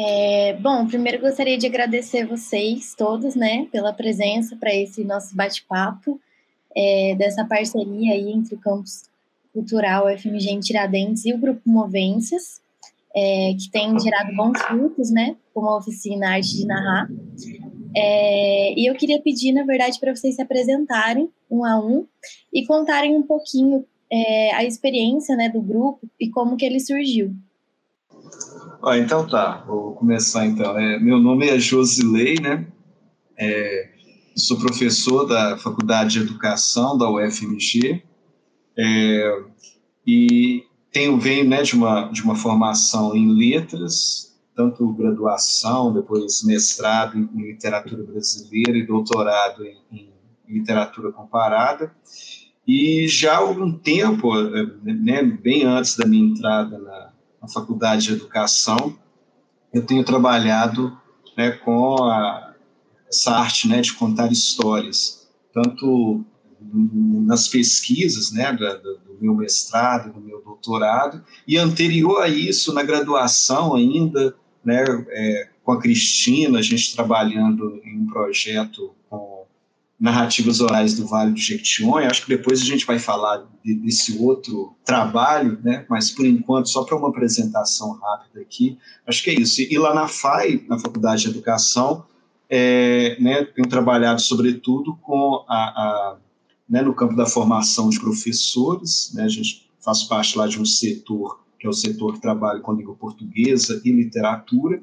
É, 0.00 0.52
bom, 0.54 0.86
primeiro 0.86 1.20
gostaria 1.20 1.58
de 1.58 1.66
agradecer 1.66 2.24
vocês 2.24 2.94
todos, 2.96 3.34
né, 3.34 3.66
pela 3.72 3.92
presença 3.92 4.54
para 4.54 4.72
esse 4.72 5.02
nosso 5.02 5.34
bate-papo, 5.34 6.20
é, 6.76 7.16
dessa 7.18 7.44
parceria 7.44 8.14
aí 8.14 8.30
entre 8.30 8.54
o 8.54 8.60
Campus 8.60 9.10
Cultural 9.52 10.06
FMG 10.16 10.50
em 10.50 10.60
Tiradentes 10.60 11.24
e 11.24 11.32
o 11.32 11.38
Grupo 11.38 11.62
Movências, 11.66 12.60
é, 13.12 13.54
que 13.58 13.68
tem 13.72 13.98
gerado 13.98 14.36
bons 14.36 14.62
frutos, 14.62 15.10
né, 15.10 15.34
como 15.52 15.66
a 15.66 15.78
oficina 15.78 16.28
Arte 16.28 16.56
de 16.58 16.64
Narrar. 16.64 17.08
É, 17.96 18.74
e 18.78 18.88
eu 18.88 18.94
queria 18.94 19.20
pedir, 19.20 19.50
na 19.50 19.64
verdade, 19.64 19.98
para 19.98 20.14
vocês 20.14 20.36
se 20.36 20.42
apresentarem 20.42 21.28
um 21.50 21.64
a 21.64 21.76
um 21.76 22.06
e 22.54 22.64
contarem 22.64 23.16
um 23.16 23.22
pouquinho 23.22 23.84
é, 24.12 24.54
a 24.54 24.62
experiência 24.62 25.34
né, 25.34 25.48
do 25.48 25.60
grupo 25.60 26.08
e 26.20 26.30
como 26.30 26.56
que 26.56 26.64
ele 26.64 26.78
surgiu. 26.78 27.34
Ah, 28.82 28.96
então 28.96 29.26
tá, 29.26 29.64
vou 29.66 29.92
começar 29.94 30.46
então. 30.46 30.78
É, 30.78 31.00
meu 31.00 31.18
nome 31.18 31.48
é 31.48 31.58
Josilei, 31.58 32.36
né? 32.40 32.64
É, 33.36 33.90
sou 34.36 34.56
professor 34.56 35.26
da 35.26 35.56
Faculdade 35.58 36.12
de 36.12 36.20
Educação 36.20 36.96
da 36.96 37.10
UFMG 37.10 38.04
é, 38.78 39.42
e 40.06 40.64
tenho 40.92 41.18
venho 41.18 41.48
né, 41.48 41.62
de 41.62 41.74
uma 41.74 42.08
de 42.08 42.22
uma 42.22 42.36
formação 42.36 43.16
em 43.16 43.28
letras, 43.28 44.38
tanto 44.54 44.92
graduação, 44.92 45.92
depois 45.92 46.44
mestrado 46.44 47.18
em, 47.18 47.28
em 47.34 47.46
literatura 47.48 48.04
brasileira 48.04 48.78
e 48.78 48.86
doutorado 48.86 49.64
em, 49.64 49.76
em 49.92 50.12
literatura 50.48 51.10
comparada. 51.10 51.92
E 52.64 53.08
já 53.08 53.34
há 53.34 53.38
algum 53.38 53.72
tempo, 53.72 54.32
né, 54.84 55.22
bem 55.22 55.64
antes 55.64 55.96
da 55.96 56.06
minha 56.06 56.30
entrada 56.30 56.78
na, 56.78 57.12
Faculdade 57.52 58.06
de 58.06 58.12
Educação, 58.12 58.98
eu 59.72 59.84
tenho 59.84 60.04
trabalhado 60.04 60.96
né, 61.36 61.52
com 61.52 62.04
a, 62.04 62.54
essa 63.08 63.32
arte 63.32 63.68
né, 63.68 63.80
de 63.80 63.92
contar 63.94 64.30
histórias, 64.32 65.28
tanto 65.52 66.24
nas 66.60 67.48
pesquisas 67.48 68.32
né, 68.32 68.52
do, 68.52 68.66
do, 68.66 69.18
meu 69.20 69.34
mestrado, 69.34 70.12
do 70.12 70.20
meu 70.20 70.42
doutorado, 70.42 71.24
e 71.46 71.56
anterior 71.56 72.22
a 72.22 72.28
isso, 72.28 72.72
na 72.72 72.82
graduação 72.82 73.74
ainda, 73.74 74.34
né, 74.64 74.84
é, 75.10 75.48
com 75.62 75.72
a 75.72 75.80
Cristina, 75.80 76.58
a 76.58 76.62
gente 76.62 76.94
trabalhando 76.94 77.80
em 77.84 77.98
um 77.98 78.06
projeto 78.06 78.94
com 79.08 79.16
narrativas 79.98 80.60
orais 80.60 80.94
do 80.94 81.06
Vale 81.06 81.32
do 81.32 81.40
Jequitinhonha. 81.40 82.08
Acho 82.08 82.24
que 82.24 82.36
depois 82.36 82.60
a 82.60 82.64
gente 82.64 82.86
vai 82.86 82.98
falar 82.98 83.44
de, 83.64 83.74
desse 83.74 84.16
outro 84.18 84.74
trabalho, 84.84 85.58
né? 85.62 85.84
mas 85.88 86.10
por 86.10 86.24
enquanto, 86.24 86.68
só 86.68 86.84
para 86.84 86.96
uma 86.96 87.08
apresentação 87.08 87.98
rápida 87.98 88.40
aqui, 88.40 88.78
acho 89.06 89.22
que 89.22 89.30
é 89.30 89.34
isso. 89.34 89.60
E 89.60 89.76
lá 89.76 89.92
na 89.92 90.06
FAI, 90.06 90.64
na 90.68 90.78
Faculdade 90.78 91.22
de 91.22 91.28
Educação, 91.28 92.04
é, 92.48 93.16
né, 93.20 93.44
tenho 93.44 93.68
trabalhado 93.68 94.20
sobretudo 94.22 94.96
com 95.02 95.44
a, 95.48 95.54
a 95.54 96.16
né, 96.68 96.82
no 96.82 96.94
campo 96.94 97.16
da 97.16 97.26
formação 97.26 97.90
de 97.90 97.98
professores, 97.98 99.10
né, 99.14 99.24
a 99.24 99.28
gente 99.28 99.68
faz 99.80 100.02
parte 100.04 100.36
lá 100.36 100.46
de 100.46 100.60
um 100.60 100.64
setor 100.64 101.40
que 101.58 101.66
é 101.66 101.70
o 101.70 101.72
setor 101.72 102.14
que 102.14 102.20
trabalha 102.20 102.60
com 102.60 102.72
língua 102.72 102.94
portuguesa 102.94 103.80
e 103.84 103.90
literatura, 103.90 104.80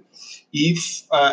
e 0.54 0.74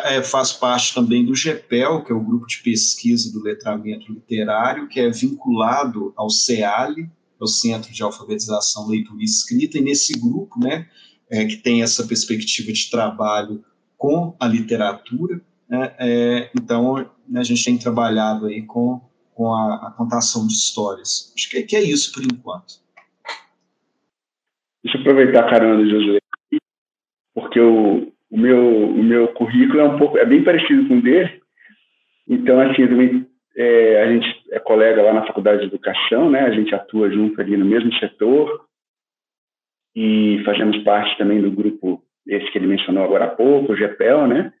é, 0.05 0.21
faz 0.21 0.53
parte 0.53 0.93
também 0.93 1.25
do 1.25 1.35
GEPEL, 1.35 2.03
que 2.03 2.11
é 2.11 2.15
o 2.15 2.23
grupo 2.23 2.47
de 2.47 2.59
pesquisa 2.59 3.31
do 3.31 3.43
letramento 3.43 4.11
literário, 4.11 4.87
que 4.87 4.99
é 4.99 5.09
vinculado 5.09 6.13
ao 6.15 6.29
CEALI, 6.29 7.03
é 7.03 7.43
o 7.43 7.47
Centro 7.47 7.91
de 7.91 8.01
Alfabetização, 8.01 8.87
Leitura 8.87 9.21
e 9.21 9.25
Escrita, 9.25 9.77
e 9.77 9.81
nesse 9.81 10.13
grupo, 10.13 10.59
né, 10.59 10.87
é, 11.29 11.45
que 11.45 11.57
tem 11.57 11.81
essa 11.81 12.05
perspectiva 12.05 12.71
de 12.71 12.89
trabalho 12.89 13.63
com 13.97 14.35
a 14.39 14.47
literatura, 14.47 15.41
né, 15.67 15.93
é, 15.99 16.51
então 16.55 16.95
né, 17.27 17.39
a 17.39 17.43
gente 17.43 17.63
tem 17.65 17.77
trabalhado 17.77 18.45
aí 18.45 18.61
com, 18.61 19.01
com 19.33 19.53
a, 19.53 19.87
a 19.87 19.91
contação 19.91 20.47
de 20.47 20.53
histórias. 20.53 21.33
Acho 21.35 21.49
que, 21.49 21.63
que 21.63 21.75
é 21.75 21.83
isso 21.83 22.13
por 22.13 22.23
enquanto. 22.23 22.82
Aproveitar 25.03 25.45
a 25.45 25.49
carona 25.49 25.83
do 25.83 25.89
Josué, 25.89 26.19
porque 27.35 27.59
o, 27.59 28.13
o, 28.31 28.37
meu, 28.37 28.89
o 28.89 29.03
meu 29.03 29.27
currículo 29.33 29.79
é 29.79 29.83
um 29.83 29.97
pouco, 29.97 30.17
é 30.17 30.25
bem 30.25 30.43
parecido 30.43 30.87
com 30.87 30.97
o 30.97 31.01
dele. 31.01 31.41
Então, 32.27 32.59
assim, 32.61 32.87
também, 32.87 33.27
é, 33.55 34.01
a 34.01 34.11
gente 34.11 34.27
é 34.51 34.59
colega 34.59 35.01
lá 35.01 35.13
na 35.13 35.27
Faculdade 35.27 35.59
de 35.59 35.67
Educação, 35.67 36.29
né? 36.29 36.41
A 36.41 36.51
gente 36.51 36.73
atua 36.73 37.11
junto 37.11 37.39
ali 37.41 37.57
no 37.57 37.65
mesmo 37.65 37.93
setor 37.95 38.65
e 39.93 40.41
fazemos 40.45 40.77
parte 40.83 41.17
também 41.17 41.41
do 41.41 41.51
grupo 41.51 42.01
esse 42.25 42.49
que 42.51 42.57
ele 42.57 42.67
mencionou 42.67 43.03
agora 43.03 43.25
há 43.25 43.35
pouco, 43.35 43.73
o 43.73 43.75
GEPEL, 43.75 44.27
né? 44.27 44.53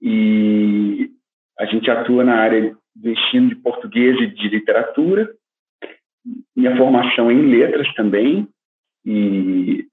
E 0.00 1.10
a 1.58 1.66
gente 1.66 1.90
atua 1.90 2.22
na 2.22 2.36
área 2.36 2.76
do 2.94 3.10
ensino 3.10 3.48
de 3.48 3.56
português 3.56 4.16
e 4.20 4.28
de 4.28 4.48
literatura, 4.48 5.28
minha 6.56 6.76
formação 6.76 7.30
é 7.30 7.34
em 7.34 7.46
letras 7.46 7.92
também, 7.94 8.48
e 9.08 9.86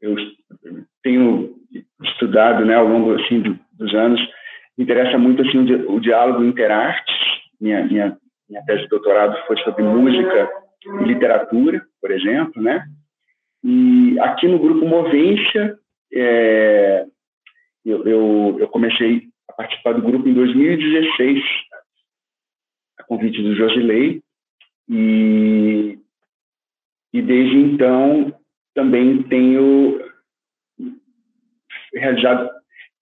eu 0.00 0.14
tenho 1.02 1.56
estudado, 2.02 2.64
né, 2.64 2.74
ao 2.74 2.86
longo 2.86 3.14
assim 3.14 3.42
dos 3.72 3.94
anos, 3.94 4.20
me 4.76 4.84
interessa 4.84 5.18
muito 5.18 5.42
assim 5.42 5.58
o, 5.58 5.94
o 5.94 6.00
diálogo 6.00 6.44
interartes. 6.44 7.14
Minha, 7.60 7.84
minha 7.84 8.18
minha 8.50 8.64
tese 8.64 8.82
de 8.82 8.88
doutorado 8.88 9.36
foi 9.46 9.56
sobre 9.58 9.84
música 9.84 10.50
e 10.84 11.04
literatura, 11.04 11.86
por 12.00 12.10
exemplo, 12.10 12.60
né? 12.60 12.84
E 13.62 14.18
aqui 14.18 14.48
no 14.48 14.58
grupo 14.58 14.84
Movência, 14.84 15.78
é, 16.12 17.06
eu, 17.84 18.04
eu, 18.04 18.56
eu, 18.58 18.68
comecei 18.68 19.28
a 19.48 19.52
participar 19.52 19.92
do 19.92 20.02
grupo 20.02 20.28
em 20.28 20.34
2016, 20.34 21.44
a 22.98 23.04
convite 23.04 23.40
do 23.40 23.54
Josilei, 23.54 24.20
e 24.88 25.99
e 27.12 27.22
desde 27.22 27.56
então 27.56 28.32
também 28.74 29.22
tenho 29.24 30.00
realizado 31.94 32.50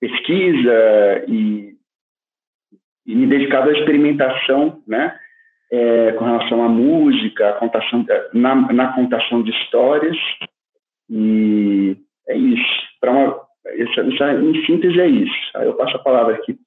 pesquisa 0.00 1.24
e, 1.28 1.74
e 3.06 3.14
me 3.14 3.26
dedicado 3.26 3.70
à 3.70 3.72
experimentação, 3.72 4.82
né, 4.86 5.18
é, 5.70 6.12
com 6.12 6.24
relação 6.24 6.62
à 6.62 6.68
música, 6.68 7.50
à 7.50 7.52
contação, 7.54 8.04
na, 8.32 8.54
na 8.72 8.92
contação 8.94 9.42
de 9.42 9.50
histórias 9.50 10.16
e 11.10 11.96
é 12.28 12.36
isso. 12.36 12.88
Para 13.00 13.10
uma, 13.12 13.48
isso, 13.74 14.00
isso, 14.00 14.24
em 14.24 14.66
síntese 14.66 15.00
é 15.00 15.06
isso. 15.06 15.50
Aí 15.56 15.66
eu 15.66 15.74
passo 15.74 15.96
a 15.96 16.02
palavra 16.02 16.34
aqui 16.34 16.58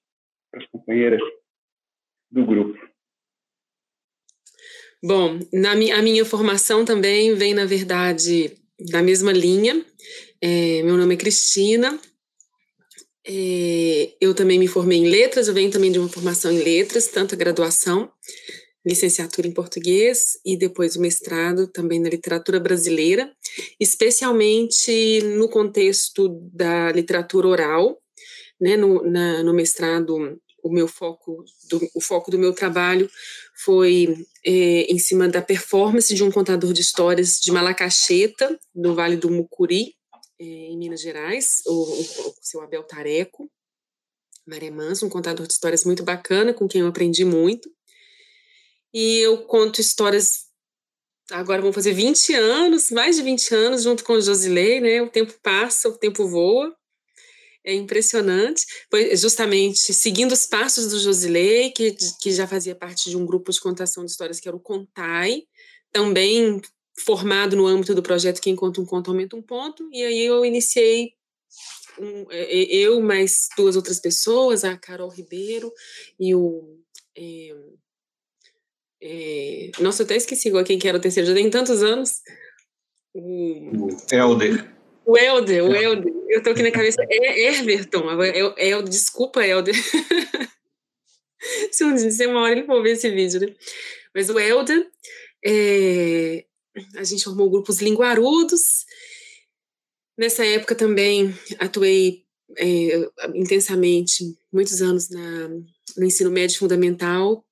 para 0.51 0.61
as 0.61 0.67
companheiras 0.69 1.21
do 2.31 2.45
grupo. 2.45 2.90
Bom, 5.03 5.39
na 5.51 5.75
mi 5.75 5.91
a 5.91 5.99
minha 5.99 6.23
formação 6.23 6.85
também 6.85 7.33
vem, 7.33 7.55
na 7.55 7.65
verdade, 7.65 8.55
da 8.79 9.01
mesma 9.01 9.31
linha. 9.31 9.83
É, 10.39 10.83
meu 10.83 10.95
nome 10.95 11.15
é 11.15 11.17
Cristina. 11.17 11.99
É, 13.25 14.13
eu 14.21 14.35
também 14.35 14.59
me 14.59 14.67
formei 14.67 14.99
em 14.99 15.09
letras, 15.09 15.47
eu 15.47 15.55
venho 15.55 15.71
também 15.71 15.91
de 15.91 15.97
uma 15.97 16.07
formação 16.07 16.51
em 16.51 16.59
letras, 16.59 17.07
tanto 17.07 17.33
a 17.33 17.37
graduação, 17.37 18.11
licenciatura 18.85 19.47
em 19.47 19.51
português 19.51 20.39
e 20.45 20.55
depois 20.55 20.95
o 20.95 21.01
mestrado 21.01 21.67
também 21.67 21.99
na 21.99 22.09
literatura 22.09 22.59
brasileira, 22.59 23.31
especialmente 23.79 25.21
no 25.37 25.49
contexto 25.49 26.29
da 26.53 26.91
literatura 26.91 27.47
oral, 27.47 27.99
né, 28.59 28.77
no, 28.77 29.03
na, 29.03 29.43
no 29.43 29.53
mestrado 29.53 30.39
o 30.63 30.71
meu 30.71 30.87
foco, 30.87 31.43
do, 31.69 31.89
o 31.95 32.01
foco 32.01 32.31
do 32.31 32.39
meu 32.39 32.53
trabalho 32.53 33.09
foi 33.63 34.25
é, 34.45 34.83
em 34.91 34.97
cima 34.97 35.27
da 35.27 35.41
performance 35.41 36.13
de 36.13 36.23
um 36.23 36.31
contador 36.31 36.73
de 36.73 36.81
histórias 36.81 37.39
de 37.39 37.51
Malacacheta, 37.51 38.59
do 38.73 38.95
Vale 38.95 39.15
do 39.15 39.29
Mucuri, 39.29 39.95
é, 40.39 40.43
em 40.43 40.77
Minas 40.77 41.01
Gerais, 41.01 41.61
o, 41.65 41.71
o, 41.71 42.01
o 42.01 42.33
seu 42.41 42.61
Abel 42.61 42.83
Tareco, 42.83 43.49
Maré 44.45 44.71
um 45.03 45.09
contador 45.09 45.45
de 45.45 45.53
histórias 45.53 45.85
muito 45.85 46.03
bacana, 46.03 46.53
com 46.53 46.67
quem 46.67 46.81
eu 46.81 46.87
aprendi 46.87 47.23
muito. 47.23 47.69
E 48.93 49.19
eu 49.19 49.45
conto 49.45 49.79
histórias, 49.79 50.47
agora 51.31 51.61
vão 51.61 51.71
fazer 51.71 51.93
20 51.93 52.33
anos, 52.33 52.89
mais 52.91 53.15
de 53.15 53.21
20 53.21 53.55
anos, 53.55 53.83
junto 53.83 54.03
com 54.03 54.13
o 54.13 54.21
Josilei, 54.21 54.81
né? 54.81 55.01
O 55.01 55.09
tempo 55.09 55.33
passa, 55.41 55.87
o 55.87 55.97
tempo 55.97 56.27
voa. 56.27 56.75
É 57.63 57.73
impressionante. 57.73 58.65
Foi 58.89 59.15
justamente 59.15 59.93
seguindo 59.93 60.31
os 60.31 60.45
passos 60.45 60.87
do 60.87 60.99
Josilei, 60.99 61.71
que, 61.71 61.95
que 62.19 62.31
já 62.31 62.47
fazia 62.47 62.75
parte 62.75 63.09
de 63.09 63.17
um 63.17 63.25
grupo 63.25 63.51
de 63.51 63.59
contação 63.59 64.03
de 64.03 64.11
histórias 64.11 64.39
que 64.39 64.47
era 64.47 64.57
o 64.57 64.59
Contai, 64.59 65.43
também 65.91 66.61
formado 67.05 67.55
no 67.55 67.67
âmbito 67.67 67.95
do 67.95 68.03
projeto 68.03 68.41
Quem 68.41 68.55
Conta 68.55 68.81
um 68.81 68.85
Conto 68.85 69.11
Aumenta 69.11 69.35
um 69.35 69.41
Ponto, 69.41 69.87
e 69.91 70.03
aí 70.03 70.25
eu 70.25 70.43
iniciei 70.45 71.13
um, 71.99 72.25
é, 72.31 72.41
é, 72.41 72.75
eu 72.75 73.01
mais 73.01 73.47
duas 73.57 73.75
outras 73.75 73.99
pessoas, 73.99 74.63
a 74.63 74.77
Carol 74.77 75.09
Ribeiro 75.09 75.71
e 76.19 76.33
o 76.35 76.79
é, 77.15 77.55
é, 79.03 79.71
nossa, 79.79 80.03
eu 80.03 80.05
até 80.05 80.15
esqueci 80.15 80.51
quem 80.63 80.77
que 80.77 80.87
era 80.87 80.97
o 80.97 81.01
terceiro, 81.01 81.27
já 81.27 81.35
tem 81.35 81.49
tantos 81.49 81.81
anos. 81.81 82.21
O 83.13 83.89
Helder. 84.11 84.80
O 85.11 85.17
Helder, 85.17 85.65
o 85.65 85.75
Helder. 85.75 86.13
Eu 86.29 86.41
tô 86.41 86.51
aqui 86.51 86.63
na 86.63 86.71
cabeça. 86.71 87.05
É 87.09 87.53
Everton. 87.53 88.23
É, 88.23 88.39
é, 88.39 88.69
é, 88.69 88.81
desculpa, 88.81 89.45
Helder. 89.45 89.75
se, 91.69 91.83
um, 91.83 91.97
se 91.97 92.25
uma 92.27 92.39
hora 92.43 92.53
ele 92.53 92.65
for 92.65 92.81
ver 92.81 92.91
esse 92.93 93.09
vídeo, 93.09 93.41
né? 93.41 93.53
Mas 94.15 94.29
o 94.29 94.39
Helder, 94.39 94.89
é, 95.43 96.45
a 96.95 97.03
gente 97.03 97.25
formou 97.25 97.49
grupos 97.49 97.81
linguarudos. 97.81 98.85
Nessa 100.17 100.45
época 100.45 100.75
também 100.75 101.37
atuei 101.59 102.23
é, 102.57 103.09
intensamente, 103.35 104.37
muitos 104.49 104.81
anos 104.81 105.09
na, 105.09 105.49
no 105.97 106.05
ensino 106.05 106.31
médio 106.31 106.57
fundamental, 106.57 107.45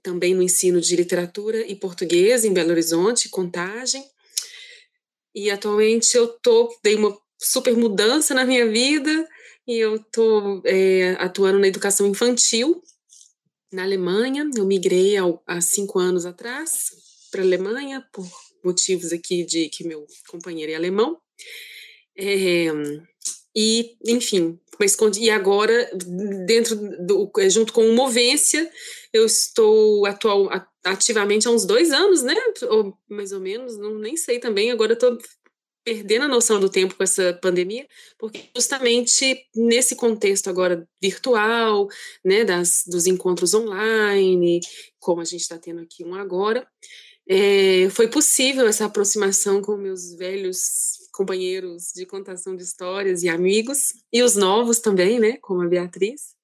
também 0.00 0.32
no 0.32 0.42
ensino 0.44 0.80
de 0.80 0.94
literatura 0.94 1.66
e 1.66 1.74
português 1.74 2.44
em 2.44 2.52
Belo 2.52 2.70
Horizonte, 2.70 3.28
Contagem. 3.28 4.04
E 5.34 5.50
atualmente 5.50 6.16
eu 6.16 6.28
tô, 6.28 6.74
dei 6.82 6.94
uma 6.94 7.16
super 7.38 7.76
mudança 7.76 8.34
na 8.34 8.44
minha 8.44 8.68
vida 8.68 9.28
e 9.66 9.78
eu 9.78 9.98
tô 10.12 10.62
é, 10.64 11.16
atuando 11.18 11.58
na 11.58 11.68
educação 11.68 12.06
infantil 12.06 12.82
na 13.72 13.82
Alemanha. 13.82 14.48
Eu 14.56 14.64
migrei 14.64 15.16
ao, 15.16 15.42
há 15.46 15.60
cinco 15.60 15.98
anos 15.98 16.24
atrás 16.24 16.90
para 17.30 17.42
a 17.42 17.44
Alemanha 17.44 18.06
por 18.12 18.26
motivos 18.64 19.12
aqui 19.12 19.44
de 19.44 19.68
que 19.68 19.84
meu 19.84 20.06
companheiro 20.28 20.72
é 20.72 20.76
alemão. 20.76 21.18
É, 22.16 22.66
e, 23.54 23.96
enfim, 24.06 24.58
e 25.20 25.30
agora, 25.30 25.90
dentro 26.46 26.76
do, 26.76 27.30
junto 27.48 27.72
com 27.72 27.86
o 27.86 27.94
Movência, 27.94 28.68
eu 29.12 29.24
estou 29.24 30.04
atual, 30.06 30.48
ativamente 30.84 31.46
há 31.46 31.50
uns 31.50 31.64
dois 31.64 31.92
anos, 31.92 32.22
né? 32.22 32.34
Ou 32.68 32.96
mais 33.08 33.32
ou 33.32 33.40
menos, 33.40 33.78
não, 33.78 33.94
nem 33.98 34.16
sei 34.16 34.38
também. 34.38 34.70
Agora 34.70 34.94
estou 34.94 35.16
perdendo 35.84 36.24
a 36.24 36.28
noção 36.28 36.58
do 36.58 36.70
tempo 36.70 36.94
com 36.96 37.04
essa 37.04 37.34
pandemia, 37.34 37.86
porque 38.18 38.48
justamente 38.56 39.46
nesse 39.54 39.94
contexto 39.94 40.48
agora 40.48 40.88
virtual, 41.00 41.86
né, 42.24 42.42
das, 42.42 42.84
dos 42.86 43.06
encontros 43.06 43.52
online, 43.52 44.60
como 44.98 45.20
a 45.20 45.24
gente 45.24 45.42
está 45.42 45.58
tendo 45.58 45.82
aqui 45.82 46.02
um 46.02 46.14
agora, 46.14 46.66
é, 47.28 47.88
foi 47.90 48.08
possível 48.08 48.66
essa 48.66 48.84
aproximação 48.84 49.62
com 49.62 49.76
meus 49.76 50.14
velhos 50.14 50.98
companheiros 51.12 51.92
de 51.94 52.04
contação 52.04 52.56
de 52.56 52.62
histórias 52.62 53.22
e 53.22 53.28
amigos, 53.28 53.94
e 54.12 54.22
os 54.22 54.34
novos 54.34 54.80
também, 54.80 55.18
né, 55.18 55.38
como 55.40 55.62
a 55.62 55.68
Beatriz, 55.68 56.34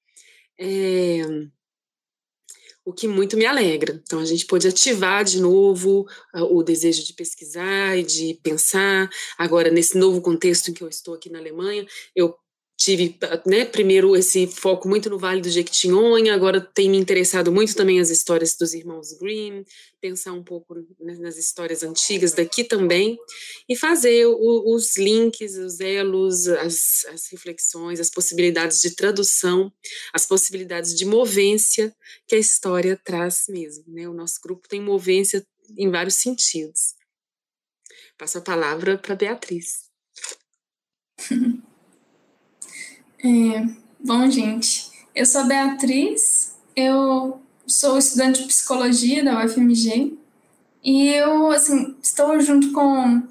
é, 0.58 1.22
o 2.84 2.92
que 2.92 3.06
muito 3.06 3.36
me 3.36 3.46
alegra. 3.46 4.00
Então, 4.02 4.20
a 4.20 4.24
gente 4.24 4.46
pôde 4.46 4.66
ativar 4.66 5.24
de 5.24 5.40
novo 5.40 6.06
uh, 6.34 6.56
o 6.56 6.62
desejo 6.62 7.04
de 7.04 7.12
pesquisar 7.12 7.96
e 7.96 8.02
de 8.02 8.40
pensar. 8.42 9.08
Agora, 9.38 9.70
nesse 9.70 9.98
novo 9.98 10.20
contexto 10.20 10.70
em 10.70 10.74
que 10.74 10.82
eu 10.82 10.88
estou 10.88 11.14
aqui 11.14 11.30
na 11.30 11.38
Alemanha, 11.38 11.86
eu 12.16 12.34
tive, 12.80 13.18
né, 13.44 13.66
primeiro 13.66 14.16
esse 14.16 14.46
foco 14.46 14.88
muito 14.88 15.10
no 15.10 15.18
Vale 15.18 15.42
do 15.42 15.50
Jequitinhonha, 15.50 16.34
agora 16.34 16.62
tem 16.62 16.88
me 16.88 16.96
interessado 16.96 17.52
muito 17.52 17.76
também 17.76 18.00
as 18.00 18.08
histórias 18.08 18.56
dos 18.56 18.72
irmãos 18.72 19.12
Grimm, 19.18 19.62
pensar 20.00 20.32
um 20.32 20.42
pouco 20.42 20.74
né, 20.98 21.14
nas 21.20 21.36
histórias 21.36 21.82
antigas 21.82 22.32
daqui 22.32 22.64
também, 22.64 23.18
e 23.68 23.76
fazer 23.76 24.24
o, 24.24 24.74
os 24.74 24.96
links, 24.96 25.58
os 25.58 25.78
elos, 25.78 26.48
as, 26.48 27.04
as 27.12 27.30
reflexões, 27.30 28.00
as 28.00 28.08
possibilidades 28.08 28.80
de 28.80 28.96
tradução, 28.96 29.70
as 30.10 30.24
possibilidades 30.24 30.94
de 30.94 31.04
movência 31.04 31.94
que 32.26 32.34
a 32.34 32.38
história 32.38 32.98
traz 33.04 33.44
mesmo, 33.50 33.84
né, 33.88 34.08
o 34.08 34.14
nosso 34.14 34.40
grupo 34.42 34.66
tem 34.66 34.80
movência 34.80 35.46
em 35.76 35.90
vários 35.90 36.14
sentidos. 36.14 36.94
Passo 38.16 38.38
a 38.38 38.40
palavra 38.40 38.96
para 38.96 39.14
Beatriz. 39.14 39.90
É, 43.22 43.67
bom, 44.02 44.31
gente, 44.31 44.90
eu 45.14 45.26
sou 45.26 45.44
Beatriz, 45.46 46.56
eu 46.75 47.38
sou 47.67 47.99
estudante 47.99 48.40
de 48.40 48.49
psicologia 48.49 49.22
da 49.22 49.44
UFMG 49.44 50.17
e 50.82 51.08
eu, 51.08 51.50
assim, 51.50 51.94
estou 52.02 52.40
junto 52.40 52.72
com, 52.72 53.22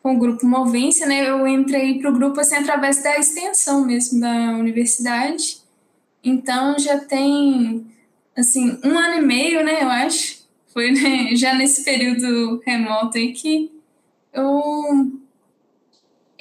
com 0.00 0.14
o 0.14 0.18
grupo 0.18 0.46
Movência, 0.46 1.06
né? 1.06 1.28
Eu 1.28 1.46
entrei 1.48 1.98
para 1.98 2.10
o 2.10 2.14
grupo, 2.14 2.38
assim, 2.38 2.54
através 2.54 3.02
da 3.02 3.18
extensão 3.18 3.84
mesmo 3.84 4.20
da 4.20 4.52
universidade. 4.52 5.58
Então, 6.22 6.78
já 6.78 6.98
tem, 6.98 7.84
assim, 8.36 8.78
um 8.84 8.96
ano 8.96 9.16
e 9.16 9.26
meio, 9.26 9.64
né, 9.64 9.82
eu 9.82 9.90
acho. 9.90 10.46
Foi 10.72 10.92
né, 10.92 11.34
já 11.36 11.54
nesse 11.54 11.82
período 11.84 12.62
remoto 12.64 13.18
aí 13.18 13.32
que 13.32 13.72
eu 14.32 15.21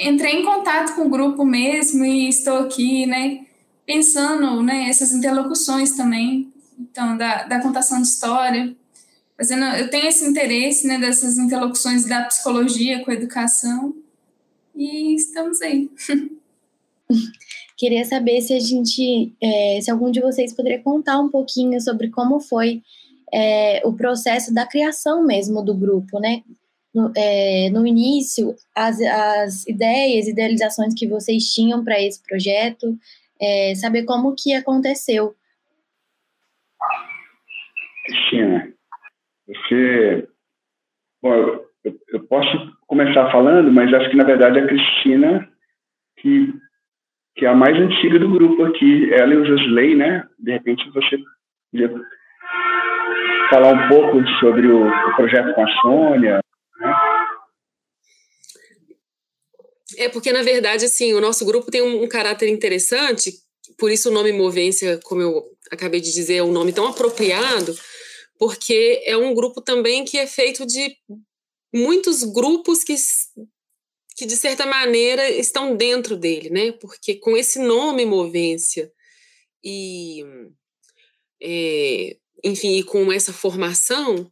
entrei 0.02 0.42
em 0.42 0.46
contato 0.46 0.96
com 0.96 1.04
o 1.04 1.10
grupo 1.10 1.46
mesmo 1.46 2.04
e 2.04 2.28
estou 2.28 2.58
aqui, 2.60 3.06
né, 3.06 3.46
pensando, 3.86 4.62
né, 4.64 4.90
essas 4.90 5.14
interlocuções 5.14 5.96
também, 5.96 6.52
então, 6.80 7.16
da, 7.16 7.44
da 7.44 7.62
contação 7.62 8.02
de 8.02 8.08
história, 8.08 8.76
fazendo, 9.38 9.66
eu 9.76 9.90
tenho 9.90 10.08
esse 10.08 10.26
interesse, 10.28 10.88
né, 10.88 10.98
dessas 10.98 11.38
interlocuções 11.38 12.06
da 12.06 12.24
psicologia 12.24 13.04
com 13.04 13.12
a 13.12 13.14
educação, 13.14 13.96
e 14.76 15.16
estamos 15.16 15.62
aí. 15.62 15.90
Queria 17.78 18.06
saber 18.06 18.42
se 18.42 18.54
a 18.54 18.60
gente, 18.60 19.34
é, 19.42 19.80
se 19.82 19.90
algum 19.90 20.12
de 20.12 20.22
vocês 20.22 20.54
poderia 20.54 20.82
contar 20.82 21.20
um 21.20 21.30
pouquinho 21.30 21.82
sobre 21.82 22.10
como 22.10 22.40
foi 22.40 22.82
é, 23.34 23.82
o 23.86 23.94
processo 23.94 24.54
da 24.54 24.68
criação 24.68 25.26
mesmo 25.26 25.64
do 25.64 25.74
grupo, 25.74 26.20
né? 26.20 26.44
No, 26.94 27.12
é, 27.16 27.70
no 27.70 27.86
início 27.86 28.56
as, 28.76 29.00
as 29.02 29.68
ideias, 29.68 30.28
idealizações 30.28 30.94
que 30.94 31.08
vocês 31.08 31.54
tinham 31.54 31.84
para 31.84 32.02
esse 32.02 32.22
projeto, 32.24 32.98
é, 33.42 33.74
saber 33.76 34.04
como 34.04 34.36
que 34.36 34.54
aconteceu. 34.54 35.34
Cristina, 38.06 38.74
você, 39.48 40.28
bom, 41.22 41.34
eu, 41.34 42.00
eu 42.14 42.24
posso 42.28 42.78
começar 42.88 43.32
falando, 43.32 43.72
mas 43.72 43.94
acho 43.94 44.10
que 44.10 44.18
na 44.18 44.26
verdade 44.26 44.60
a 44.60 44.68
Cristina 44.68 45.50
que 46.18 46.54
que 47.36 47.46
é 47.46 47.50
a 47.50 47.56
mais 47.56 47.76
antiga 47.78 48.20
do 48.20 48.30
grupo 48.30 48.64
aqui, 48.66 49.12
ela 49.14 49.34
e 49.34 49.38
o 49.38 49.46
Josley, 49.46 49.96
né? 49.96 50.28
De 50.38 50.52
repente 50.52 50.90
você 50.92 51.18
podia 51.72 51.90
falar 53.50 53.74
um 53.74 53.88
pouco 53.88 54.28
sobre 54.40 54.68
o, 54.68 54.88
o 54.88 55.16
projeto 55.16 55.54
com 55.54 55.64
a 55.64 55.72
Sônia, 55.82 56.42
é 60.04 60.10
porque, 60.10 60.32
na 60.32 60.44
verdade, 60.44 60.86
assim, 60.86 61.14
o 61.14 61.22
nosso 61.22 61.46
grupo 61.46 61.72
tem 61.72 61.82
um, 61.82 62.04
um 62.04 62.08
caráter 62.08 62.50
interessante, 62.50 63.34
por 63.78 63.92
isso 63.92 64.10
o 64.10 64.14
nome 64.14 64.32
Movência, 64.32 65.00
como 65.04 65.22
eu 65.22 65.46
acabei 65.70 66.02
de 66.02 66.12
dizer, 66.12 66.36
é 66.36 66.44
um 66.44 66.52
nome 66.52 66.74
tão 66.74 66.88
apropriado, 66.88 67.78
porque 68.38 69.02
é 69.06 69.16
um 69.16 69.34
grupo 69.34 69.62
também 69.62 70.04
que 70.04 70.18
é 70.18 70.28
feito 70.28 70.66
de 70.66 70.96
muitos 71.74 72.24
grupos 72.24 72.84
que, 72.84 72.96
que 74.16 74.26
de 74.26 74.36
certa 74.36 74.66
maneira, 74.66 75.30
estão 75.30 75.76
dentro 75.76 76.18
dele, 76.18 76.50
né? 76.50 76.72
Porque 76.74 77.16
com 77.16 77.38
esse 77.38 77.60
nome 77.60 78.06
Movência 78.06 78.92
e, 79.64 80.24
é, 81.42 82.18
enfim, 82.44 82.78
e 82.78 82.84
com 82.84 83.12
essa 83.12 83.32
formação, 83.32 84.32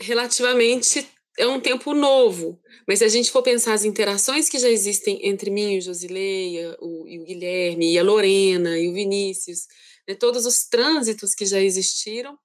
relativamente 0.00 1.06
é 1.38 1.46
um 1.46 1.60
tempo 1.60 1.94
novo, 1.94 2.60
mas 2.86 2.98
se 2.98 3.04
a 3.04 3.08
gente 3.08 3.30
for 3.30 3.42
pensar 3.42 3.72
as 3.72 3.84
interações 3.84 4.48
que 4.48 4.58
já 4.58 4.68
existem 4.68 5.26
entre 5.26 5.50
mim 5.50 5.74
e 5.74 5.78
o 5.78 5.82
Josileia, 5.82 6.76
o, 6.80 7.08
e 7.08 7.18
o 7.18 7.24
Guilherme, 7.24 7.92
e 7.92 7.98
a 7.98 8.02
Lorena, 8.02 8.78
e 8.78 8.88
o 8.88 8.92
Vinícius, 8.92 9.66
né, 10.06 10.14
todos 10.14 10.44
os 10.44 10.64
trânsitos 10.64 11.34
que 11.34 11.46
já 11.46 11.60
existiram, 11.60 12.38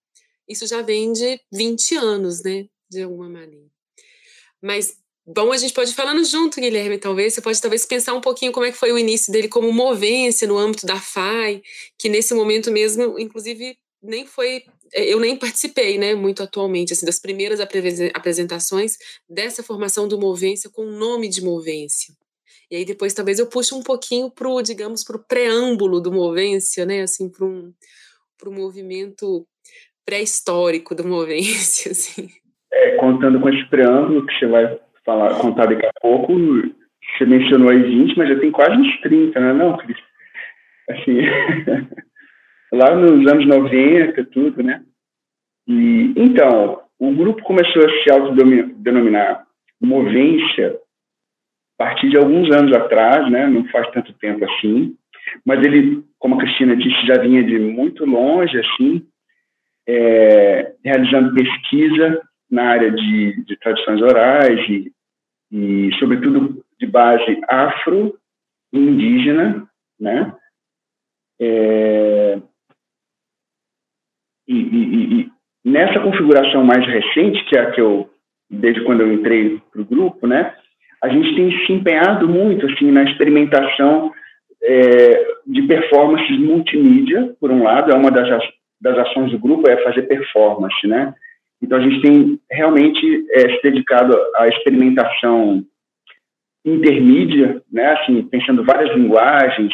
isso 0.48 0.66
já 0.66 0.82
vem 0.82 1.12
de 1.12 1.40
20 1.52 1.96
anos, 1.96 2.42
né, 2.42 2.68
de 2.90 3.02
alguma 3.02 3.28
maneira. 3.28 3.68
Mas, 4.62 4.94
bom, 5.26 5.52
a 5.52 5.58
gente 5.58 5.74
pode 5.74 5.92
ir 5.92 5.96
falando 5.96 6.24
junto, 6.24 6.62
Guilherme, 6.62 6.98
talvez, 6.98 7.34
você 7.34 7.42
pode 7.42 7.62
talvez 7.62 7.86
pensar 7.86 8.14
um 8.14 8.22
pouquinho 8.22 8.54
como 8.54 8.66
é 8.66 8.72
que 8.72 8.78
foi 8.78 8.92
o 8.94 8.98
início 8.98 9.34
dele 9.34 9.50
como 9.50 9.72
movência 9.72 10.48
no 10.48 10.58
âmbito 10.58 10.86
da 10.86 11.00
FAI, 11.00 11.62
que 11.98 12.08
nesse 12.08 12.34
momento 12.34 12.72
mesmo, 12.72 13.20
inclusive, 13.20 13.78
nem 14.02 14.26
foi 14.26 14.64
eu 14.94 15.20
nem 15.20 15.36
participei, 15.38 15.98
né, 15.98 16.16
muito 16.16 16.44
atualmente, 16.44 16.94
assim, 16.94 17.06
das 17.06 17.20
primeiras 17.20 17.60
apresentações 17.60 18.98
dessa 19.30 19.64
formação 19.64 20.08
do 20.08 20.20
Movência 20.20 20.70
com 20.70 20.84
o 20.84 20.92
nome 20.92 21.30
de 21.30 21.44
Movência. 21.44 22.14
E 22.70 22.76
aí 22.76 22.86
depois 22.86 23.14
talvez 23.14 23.40
eu 23.40 23.48
puxe 23.48 23.74
um 23.74 23.82
pouquinho 23.82 24.30
pro, 24.30 24.62
digamos, 24.62 25.04
pro 25.04 25.20
preâmbulo 25.20 26.02
do 26.02 26.12
Movência, 26.12 26.86
né, 26.86 27.02
assim, 27.02 27.30
para 27.30 27.46
um 27.46 27.74
pro 28.38 28.52
movimento 28.52 29.48
pré-histórico 30.06 30.94
do 30.94 31.08
Movência, 31.08 31.92
assim. 31.92 32.30
É, 32.72 32.96
contando 32.98 33.40
com 33.40 33.50
esse 33.50 33.68
preâmbulo 33.70 34.26
que 34.26 34.38
você 34.38 34.46
vai 34.48 34.80
falar, 35.06 35.40
contar 35.40 35.66
daqui 35.66 35.86
a 35.86 35.92
pouco, 36.02 36.34
você 36.34 37.26
mencionou 37.26 37.70
as 37.70 37.82
20, 37.82 38.18
mas 38.18 38.30
já 38.30 38.40
tem 38.40 38.52
quase 38.52 38.78
uns 38.78 39.02
30, 39.02 39.40
né, 39.40 39.54
não, 39.54 39.78
Cris? 39.78 39.98
Assim... 40.90 41.18
lá 42.72 42.96
nos 42.96 43.32
anos 43.32 43.46
90, 43.46 44.26
tudo, 44.26 44.64
né? 44.64 44.84
E, 45.68 46.14
então, 46.16 46.82
o 47.00 47.12
grupo 47.12 47.44
começou 47.44 47.86
a 47.86 48.04
se 48.04 48.12
autodenominar 48.12 49.46
Movência 49.80 50.80
partir 51.78 52.10
de 52.10 52.18
alguns 52.18 52.52
anos 52.52 52.76
atrás, 52.76 53.32
né, 53.32 53.48
não 53.48 53.64
faz 53.70 53.90
tanto 53.92 54.12
tempo 54.14 54.44
assim, 54.44 54.98
mas 55.46 55.64
ele, 55.64 56.04
como 56.18 56.34
a 56.36 56.40
Cristina 56.40 56.76
disse, 56.76 57.06
já 57.06 57.22
vinha 57.22 57.44
de 57.44 57.60
muito 57.60 58.04
longe, 58.06 58.60
assim, 58.60 59.08
é, 59.88 60.74
realizando 60.84 61.36
pesquisa 61.36 62.20
na 62.50 62.64
área 62.64 62.90
de, 62.92 63.44
de 63.44 63.56
tradições 63.58 64.02
orais 64.02 64.60
e, 64.70 64.92
e, 65.52 65.92
sobretudo, 66.00 66.66
de 66.80 66.88
base 66.88 67.40
afro-indígena, 67.48 69.70
né? 70.00 70.36
É, 71.40 72.42
e, 74.48 74.56
e, 74.56 75.20
e, 75.22 75.32
nessa 75.64 76.00
configuração 76.00 76.64
mais 76.64 76.86
recente, 76.86 77.44
que 77.46 77.58
é 77.58 77.62
a 77.62 77.72
que 77.72 77.82
eu, 77.82 78.10
desde 78.50 78.84
quando 78.84 79.02
eu 79.02 79.12
entrei 79.12 79.62
para 79.72 79.82
o 79.82 79.86
grupo, 79.86 80.26
né? 80.26 80.54
A 81.04 81.10
gente 81.10 81.36
tem 81.36 81.52
se 81.66 81.74
empenhado 81.74 82.28
muito, 82.28 82.66
assim, 82.66 82.92
na 82.92 83.04
experimentação 83.04 84.12
é, 84.64 85.28
de 85.46 85.62
performances 85.64 86.40
multimídia, 86.40 87.36
por 87.40 87.52
um 87.52 87.64
lado, 87.64 87.92
é 87.92 87.96
uma 87.96 88.10
das, 88.10 88.28
das 88.82 88.98
ações 88.98 89.32
do 89.32 89.38
grupo, 89.38 89.70
é 89.70 89.78
fazer 89.84 90.04
performance, 90.04 90.88
né? 90.88 91.14
Então, 91.62 91.78
a 91.78 91.82
gente 91.82 92.02
tem 92.02 92.40
realmente 92.50 93.26
é, 93.32 93.50
se 93.56 93.62
dedicado 93.62 94.16
à 94.36 94.48
experimentação 94.48 95.64
intermídia, 96.66 97.62
né? 97.72 97.94
Assim, 97.94 98.24
pensando 98.24 98.64
várias 98.64 98.96
linguagens, 98.96 99.74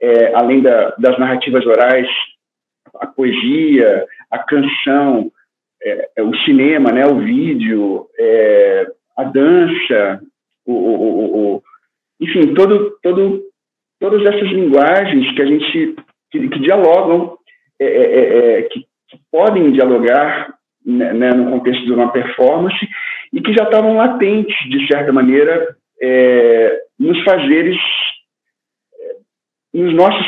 é, 0.00 0.34
além 0.34 0.62
da, 0.62 0.94
das 0.98 1.18
narrativas 1.18 1.64
orais, 1.66 2.08
a 2.94 3.06
poesia, 3.06 4.06
a 4.30 4.38
canção, 4.38 5.30
é, 5.82 6.10
é 6.16 6.22
o 6.22 6.34
cinema, 6.44 6.92
né? 6.92 7.06
O 7.06 7.18
vídeo, 7.18 8.06
é, 8.18 8.86
a 9.16 9.24
dança, 9.24 10.20
o, 10.66 10.72
o, 10.72 11.56
o, 11.56 11.62
enfim, 12.20 12.54
todo, 12.54 12.98
todo, 13.02 13.42
todas 13.98 14.22
essas 14.22 14.48
linguagens 14.50 15.34
que 15.34 15.42
a 15.42 15.46
gente 15.46 15.96
que, 16.30 16.48
que 16.48 16.58
dialogam, 16.60 17.36
é, 17.78 17.86
é, 17.86 18.62
que, 18.64 18.80
que 19.08 19.20
podem 19.30 19.72
dialogar 19.72 20.54
né, 20.84 21.12
né, 21.12 21.30
no 21.32 21.50
contexto 21.50 21.84
de 21.84 21.92
uma 21.92 22.12
performance 22.12 22.78
e 23.32 23.40
que 23.40 23.52
já 23.52 23.64
estavam 23.64 23.96
latentes, 23.96 24.56
de 24.70 24.86
certa 24.86 25.12
maneira, 25.12 25.76
é, 26.00 26.80
nos 26.98 27.22
fazeres, 27.22 27.76
é, 28.98 29.78
nos 29.78 29.94
nossos 29.94 30.26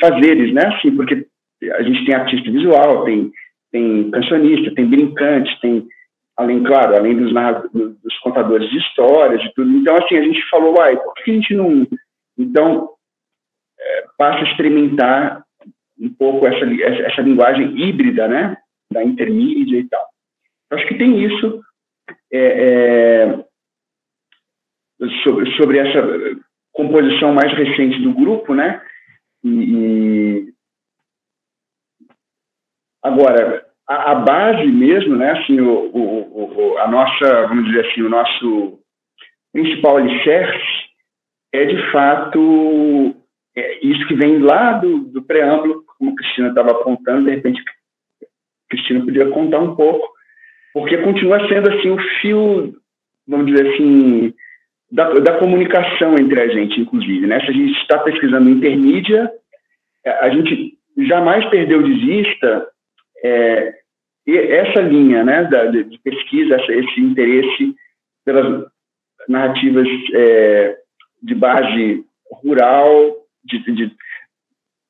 fazeres, 0.00 0.52
né? 0.52 0.66
Assim, 0.66 0.94
porque 0.94 1.26
a 1.62 1.82
gente 1.82 2.04
tem 2.04 2.14
artista 2.14 2.50
visual, 2.50 3.04
tem, 3.04 3.30
tem 3.72 4.10
cancionista, 4.10 4.74
tem 4.74 4.86
brincante, 4.86 5.60
tem, 5.60 5.86
além, 6.36 6.62
claro, 6.62 6.96
além 6.96 7.16
dos, 7.16 7.32
dos 7.72 8.18
contadores 8.22 8.68
de 8.70 8.78
histórias, 8.78 9.40
de 9.42 9.52
tudo. 9.54 9.70
Então, 9.70 9.96
assim, 9.96 10.16
a 10.16 10.22
gente 10.22 10.48
falou, 10.50 10.76
uai, 10.76 10.96
por 10.96 11.14
que 11.14 11.30
a 11.30 11.34
gente 11.34 11.54
não... 11.54 11.86
Então, 12.36 12.90
é, 13.78 14.04
passa 14.18 14.40
a 14.40 14.50
experimentar 14.50 15.44
um 15.98 16.12
pouco 16.12 16.46
essa, 16.46 16.64
essa 17.06 17.22
linguagem 17.22 17.78
híbrida, 17.78 18.26
né? 18.26 18.56
da 18.94 19.02
intermídia 19.02 19.78
e 19.78 19.88
tal. 19.88 20.06
Acho 20.70 20.86
que 20.86 20.96
tem 20.96 21.22
isso 21.24 21.60
é, 22.32 22.38
é, 22.38 23.44
sobre, 25.22 25.50
sobre 25.56 25.78
essa 25.78 26.40
composição 26.72 27.34
mais 27.34 27.52
recente 27.52 28.00
do 28.00 28.14
grupo, 28.14 28.54
né? 28.54 28.80
E, 29.42 29.48
e 29.48 30.53
agora 33.04 33.66
a, 33.86 34.12
a, 34.12 34.14
base 34.14 34.66
mesmo, 34.66 35.14
né? 35.14 35.32
Assim, 35.32 35.60
o, 35.60 35.90
o, 35.92 36.72
o, 36.72 36.78
a 36.78 36.88
nossa, 36.88 37.46
vamos 37.46 37.66
dizer 37.66 37.86
assim, 37.86 38.02
o 38.02 38.08
nosso 38.08 38.78
principal 39.52 39.98
alicerce 39.98 40.84
é 41.52 41.66
de 41.66 41.92
fato 41.92 43.14
é 43.56 43.86
isso 43.86 44.06
que 44.08 44.14
vem 44.14 44.38
lá 44.38 44.72
do, 44.72 45.04
do 45.04 45.22
preâmbulo, 45.22 45.84
como 45.98 46.10
a 46.10 46.14
Cristina 46.16 46.48
estava 46.48 46.72
apontando, 46.72 47.26
de 47.26 47.30
repente 47.30 47.62
Cristina 48.68 49.04
podia 49.04 49.30
contar 49.30 49.60
um 49.60 49.76
pouco, 49.76 50.08
porque 50.72 50.98
continua 50.98 51.46
sendo 51.48 51.70
assim 51.70 51.90
o 51.90 51.98
fio, 52.20 52.74
vamos 53.28 53.46
dizer 53.46 53.72
assim, 53.72 54.34
da, 54.90 55.10
da 55.20 55.38
comunicação 55.38 56.14
entre 56.18 56.40
a 56.40 56.48
gente, 56.48 56.80
inclusive. 56.80 57.26
Né? 57.26 57.38
Se 57.40 57.50
a 57.50 57.52
gente 57.52 57.78
está 57.80 57.98
pesquisando 57.98 58.50
intermídia, 58.50 59.30
a 60.04 60.28
gente 60.30 60.76
jamais 61.06 61.44
perdeu 61.46 61.82
de 61.82 61.92
vista 61.92 62.66
é, 63.24 63.74
essa 64.26 64.80
linha 64.80 65.24
né, 65.24 65.44
da, 65.44 65.66
de 65.66 65.98
pesquisa, 65.98 66.56
esse 66.56 67.00
interesse 67.00 67.74
pelas 68.24 68.66
narrativas 69.28 69.88
é, 70.14 70.78
de 71.22 71.34
base 71.34 72.04
rural, 72.30 73.16
de, 73.44 73.58
de, 73.60 73.96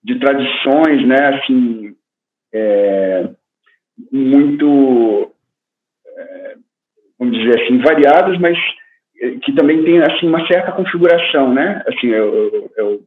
de, 0.02 0.18
tradições, 0.18 1.06
né, 1.06 1.36
assim, 1.36 1.96
é, 2.52 3.28
muito, 4.12 5.32
é, 6.06 6.56
vamos 7.18 7.38
dizer 7.38 7.62
assim, 7.62 7.78
variadas, 7.78 8.38
mas 8.38 8.58
é, 9.20 9.30
que 9.38 9.52
também 9.52 9.84
tem 9.84 10.00
assim 10.00 10.26
uma 10.26 10.46
certa 10.46 10.72
configuração, 10.72 11.52
né? 11.54 11.82
Assim, 11.86 12.08
eu, 12.08 12.34
eu, 12.34 12.72
eu 12.76 13.04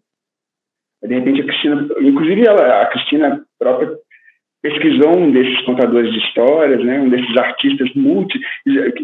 de 1.03 1.13
repente 1.13 1.41
a 1.41 1.45
Cristina, 1.45 1.87
inclusive 2.01 2.45
ela, 2.45 2.81
a 2.81 2.85
Cristina 2.87 3.45
própria 3.59 3.97
pesquisou 4.67 5.17
um 5.17 5.31
desses 5.31 5.61
contadores 5.65 6.11
de 6.11 6.19
histórias, 6.19 6.83
né? 6.83 6.99
Um 6.99 7.09
desses 7.09 7.37
artistas 7.37 7.89
multi. 7.95 8.39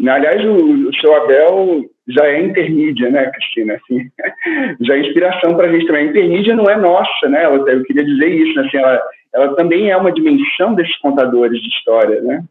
Aliás, 0.08 0.44
o, 0.44 0.88
o 0.88 0.94
seu 0.96 1.14
Abel 1.14 1.84
já 2.08 2.26
é 2.26 2.42
intermídia, 2.42 3.10
né, 3.10 3.30
Cristina? 3.30 3.74
Assim, 3.74 4.10
já 4.80 4.94
é 4.94 5.00
inspiração 5.00 5.56
para 5.56 5.68
a 5.68 5.72
gente 5.72 5.86
também. 5.86 6.06
A 6.06 6.10
intermídia 6.10 6.54
não 6.54 6.68
é 6.68 6.76
nossa, 6.76 7.28
né? 7.28 7.46
Eu 7.46 7.84
queria 7.84 8.04
dizer 8.04 8.28
isso, 8.28 8.54
né? 8.54 8.66
assim, 8.66 8.76
ela 8.78 9.02
ela 9.34 9.56
também 9.56 9.90
é 9.90 9.96
uma 9.96 10.12
dimensão 10.12 10.74
desses 10.74 10.96
contadores 10.98 11.60
de 11.60 11.68
história, 11.68 12.20
né? 12.22 12.44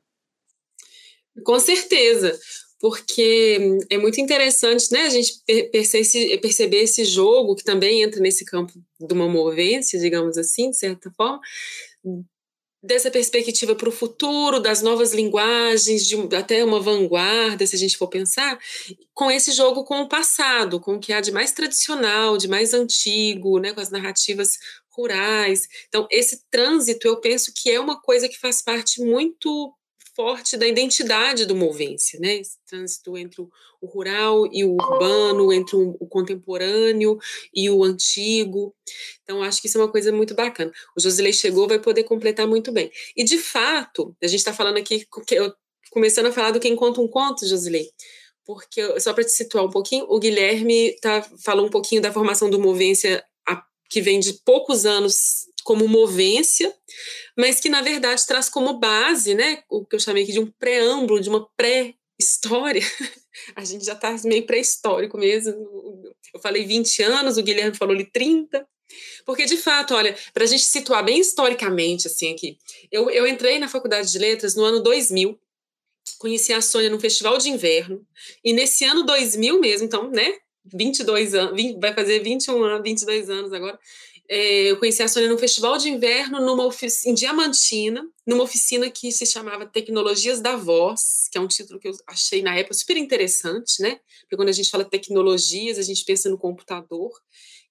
Com 1.46 1.58
certeza, 1.58 2.38
porque 2.80 3.78
é 3.90 3.98
muito 3.98 4.20
interessante, 4.20 4.92
né, 4.92 5.04
a 5.04 5.10
gente 5.10 5.42
perceber 6.42 6.82
esse 6.82 7.06
jogo 7.06 7.56
que 7.56 7.64
também 7.64 8.04
entra 8.04 8.20
nesse 8.20 8.44
campo 8.44 8.74
de 9.00 9.14
uma 9.14 9.28
movência, 9.30 9.98
digamos 9.98 10.38
assim, 10.38 10.70
de 10.70 10.78
certa 10.78 11.10
forma, 11.12 11.40
dessa 12.84 13.10
perspectiva 13.10 13.74
para 13.74 13.88
o 13.88 13.92
futuro, 13.92 14.60
das 14.60 14.82
novas 14.82 15.14
linguagens, 15.14 16.06
de 16.06 16.36
até 16.36 16.64
uma 16.66 16.82
vanguarda, 16.82 17.66
se 17.66 17.76
a 17.76 17.80
gente 17.80 17.98
for 17.98 18.10
pensar, 18.10 18.60
com 19.14 19.32
esse 19.32 19.54
jogo 19.54 19.86
com 19.86 20.02
o 20.02 20.10
passado, 20.10 20.82
com 20.82 20.96
o 20.96 21.00
que 21.00 21.14
há 21.14 21.22
de 21.22 21.32
mais 21.32 21.54
tradicional, 21.54 22.38
de 22.38 22.48
mais 22.48 22.74
antigo, 22.74 23.58
né, 23.58 23.72
com 23.74 23.80
as 23.80 23.90
narrativas 23.90 24.60
rurais. 24.90 25.68
Então, 25.88 26.08
esse 26.12 26.44
trânsito, 26.52 27.08
eu 27.08 27.22
penso 27.22 27.54
que 27.56 27.72
é 27.72 27.80
uma 27.80 28.00
coisa 28.02 28.28
que 28.28 28.38
faz 28.38 28.62
parte 28.62 29.02
muito 29.02 29.74
forte 30.16 30.58
da 30.58 30.68
identidade 30.68 31.46
do 31.46 31.56
Movência, 31.56 32.20
né? 32.20 32.36
Esse 32.36 32.58
trânsito 32.66 33.18
entre 33.18 33.42
o, 33.42 33.50
rural 33.84 34.48
e 34.52 34.64
o 34.64 34.74
urbano, 34.74 35.52
entre 35.52 35.76
o, 35.76 36.08
contemporâneo 36.08 37.18
e 37.54 37.70
o 37.70 37.84
antigo. 37.84 38.74
Então, 39.24 39.44
acho 39.44 39.62
que 39.62 39.68
isso 39.68 39.78
é 39.78 39.82
uma 39.82 39.92
coisa 39.92 40.12
muito 40.12 40.34
bacana. 40.34 40.72
O 40.96 41.02
Josilei 41.02 41.34
chegou, 41.34 41.68
vai 41.68 41.80
poder 41.80 42.04
completar 42.04 42.48
muito 42.48 42.72
bem. 42.72 42.92
E, 43.16 43.24
de 43.24 43.38
fato, 43.38 44.16
a 44.24 44.28
gente 44.28 44.40
está 44.40 44.54
falando 44.54 44.78
aqui, 44.78 45.06
começando 45.92 46.28
a 46.28 46.32
falar 46.32 46.52
do 46.52 46.60
Quem 46.60 46.76
Conta 46.76 47.02
um 47.02 47.08
Conto, 47.08 47.46
Josilei, 47.46 47.90
porque, 48.46 49.00
só 49.00 49.14
para 49.14 49.24
te 49.24 49.32
situar 49.32 49.66
um 49.66 49.72
pouquinho, 49.72 50.06
o 50.08 50.20
Guilherme 50.20 50.96
tá, 51.02 51.22
falou 51.44 51.66
um 51.66 51.70
pouquinho 51.70 52.02
da 52.02 52.12
formação 52.12 52.50
do 52.50 52.60
Movência 52.60 53.24
que 53.94 54.02
vem 54.02 54.20
de 54.20 54.34
poucos 54.44 54.88
anos 54.88 55.46
como 55.64 55.88
movência, 55.88 56.74
mas 57.38 57.60
que 57.60 57.70
na 57.70 57.82
verdade 57.82 58.26
traz 58.26 58.50
como 58.50 58.80
base, 58.80 59.34
né, 59.34 59.64
o 59.70 59.86
que 59.86 59.96
eu 59.96 60.00
chamei 60.00 60.24
aqui 60.24 60.32
de 60.32 60.40
um 60.40 60.52
preâmbulo, 60.52 61.22
de 61.22 61.30
uma 61.30 61.48
pré-história. 61.56 62.82
A 63.56 63.66
gente 63.66 63.84
já 63.84 63.94
está 63.94 64.16
meio 64.26 64.46
pré-histórico 64.46 65.18
mesmo. 65.18 65.54
Eu 66.34 66.40
falei 66.40 66.66
20 66.66 67.02
anos, 67.02 67.38
o 67.38 67.44
Guilherme 67.44 67.76
falou 67.76 67.96
ali 67.96 68.06
30. 68.06 68.66
Porque, 69.26 69.46
de 69.46 69.58
fato, 69.58 69.96
olha, 69.96 70.16
para 70.34 70.44
a 70.44 70.48
gente 70.48 70.64
situar 70.64 71.04
bem 71.04 71.20
historicamente, 71.20 72.08
assim, 72.08 72.34
aqui, 72.34 72.58
eu, 72.92 73.10
eu 73.10 73.28
entrei 73.28 73.58
na 73.58 73.68
Faculdade 73.68 74.12
de 74.12 74.20
Letras 74.20 74.56
no 74.56 74.64
ano 74.64 74.82
2000, 74.82 75.40
conheci 76.20 76.54
a 76.54 76.62
Sônia 76.62 76.90
num 76.90 77.00
festival 77.00 77.38
de 77.38 77.50
inverno, 77.50 78.06
e 78.44 78.54
nesse 78.54 78.86
ano 78.86 79.04
2000 79.04 79.60
mesmo, 79.60 79.86
então, 79.88 80.10
né, 80.12 80.38
22 80.66 81.34
anos, 81.34 81.56
20, 81.56 81.80
vai 81.80 81.94
fazer 81.94 82.20
21 82.20 82.64
anos, 82.64 82.84
22 82.84 83.30
anos 83.30 83.54
agora. 83.54 83.80
É, 84.30 84.72
eu 84.72 84.78
conheci 84.78 85.04
a 85.04 85.08
Sônia 85.08 85.30
num 85.30 85.38
festival 85.38 85.78
de 85.78 85.90
inverno 85.90 86.40
numa 86.40 86.70
em 87.06 87.14
Diamantina, 87.14 88.08
numa 88.26 88.44
oficina 88.44 88.90
que 88.90 89.12
se 89.12 89.26
chamava 89.26 89.66
Tecnologias 89.66 90.40
da 90.40 90.56
Voz, 90.56 91.28
que 91.32 91.38
é 91.38 91.42
um 91.42 91.48
título 91.48 91.80
que 91.80 91.90
eu 91.90 91.94
achei 92.08 92.42
na 92.42 92.56
época 92.56 92.74
super 92.74 92.96
interessante, 92.96 93.82
né? 93.82 94.00
Porque 94.22 94.38
quando 94.38 94.50
a 94.50 94.54
gente 94.54 94.70
fala 94.70 94.86
tecnologias, 94.86 95.78
a 95.78 95.82
gente 95.82 96.06
pensa 96.06 96.30
no 96.30 96.38
computador. 96.38 97.12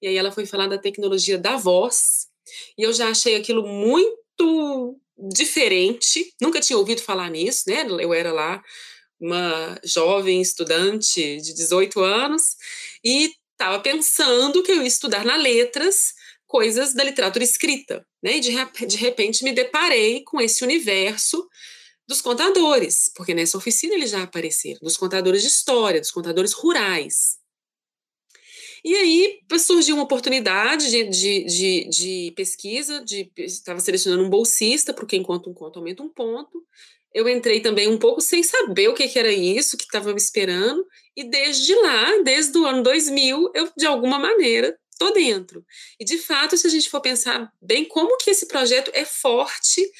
E 0.00 0.06
aí 0.06 0.16
ela 0.16 0.30
foi 0.30 0.44
falar 0.44 0.66
da 0.66 0.76
tecnologia 0.76 1.38
da 1.38 1.56
voz, 1.56 2.28
e 2.76 2.82
eu 2.82 2.92
já 2.92 3.08
achei 3.08 3.36
aquilo 3.36 3.66
muito 3.66 4.98
diferente, 5.30 6.34
nunca 6.40 6.60
tinha 6.60 6.78
ouvido 6.78 7.00
falar 7.00 7.30
nisso, 7.30 7.64
né? 7.68 7.86
Eu 8.00 8.12
era 8.12 8.32
lá 8.32 8.62
uma 9.20 9.78
jovem 9.84 10.40
estudante 10.40 11.36
de 11.40 11.54
18 11.54 12.00
anos 12.00 12.56
e 13.04 13.32
estava 13.52 13.78
pensando 13.78 14.62
que 14.62 14.72
eu 14.72 14.82
ia 14.82 14.88
estudar 14.88 15.24
na 15.24 15.36
letras 15.36 16.14
coisas 16.52 16.92
da 16.92 17.02
literatura 17.02 17.42
escrita, 17.42 18.06
né? 18.22 18.36
E 18.36 18.40
de, 18.40 18.86
de 18.86 18.96
repente 18.98 19.42
me 19.42 19.52
deparei 19.52 20.22
com 20.22 20.38
esse 20.38 20.62
universo 20.62 21.48
dos 22.06 22.20
contadores, 22.20 23.10
porque 23.16 23.32
nessa 23.32 23.56
oficina 23.56 23.94
eles 23.94 24.10
já 24.10 24.22
apareceram, 24.22 24.78
dos 24.82 24.98
contadores 24.98 25.40
de 25.40 25.48
história, 25.48 25.98
dos 25.98 26.10
contadores 26.10 26.52
rurais. 26.52 27.38
E 28.84 28.94
aí 28.94 29.40
surgiu 29.58 29.94
uma 29.94 30.04
oportunidade 30.04 30.90
de, 30.90 31.04
de, 31.04 31.44
de, 31.44 31.88
de 31.88 32.32
pesquisa, 32.36 33.02
estava 33.38 33.80
selecionando 33.80 34.24
um 34.24 34.28
bolsista 34.28 34.92
quem 35.06 35.22
conta 35.22 35.48
um 35.48 35.54
conto 35.54 35.78
aumenta 35.78 36.02
um 36.02 36.08
ponto. 36.10 36.62
Eu 37.14 37.26
entrei 37.28 37.60
também 37.60 37.88
um 37.88 37.98
pouco 37.98 38.20
sem 38.20 38.42
saber 38.42 38.88
o 38.88 38.94
que, 38.94 39.08
que 39.08 39.18
era 39.18 39.32
isso, 39.32 39.78
que 39.78 39.84
estava 39.84 40.12
me 40.12 40.18
esperando, 40.18 40.86
e 41.16 41.24
desde 41.24 41.74
lá, 41.76 42.22
desde 42.22 42.58
o 42.58 42.66
ano 42.66 42.82
2000, 42.82 43.52
eu 43.54 43.70
de 43.74 43.86
alguma 43.86 44.18
maneira 44.18 44.76
estou 45.02 45.12
dentro. 45.12 45.64
E 45.98 46.04
de 46.04 46.18
fato, 46.18 46.56
se 46.56 46.66
a 46.66 46.70
gente 46.70 46.88
for 46.88 47.00
pensar 47.00 47.52
bem 47.60 47.84
como 47.84 48.16
que 48.18 48.30
esse 48.30 48.46
projeto 48.46 48.90
é 48.94 49.04
forte 49.04 49.90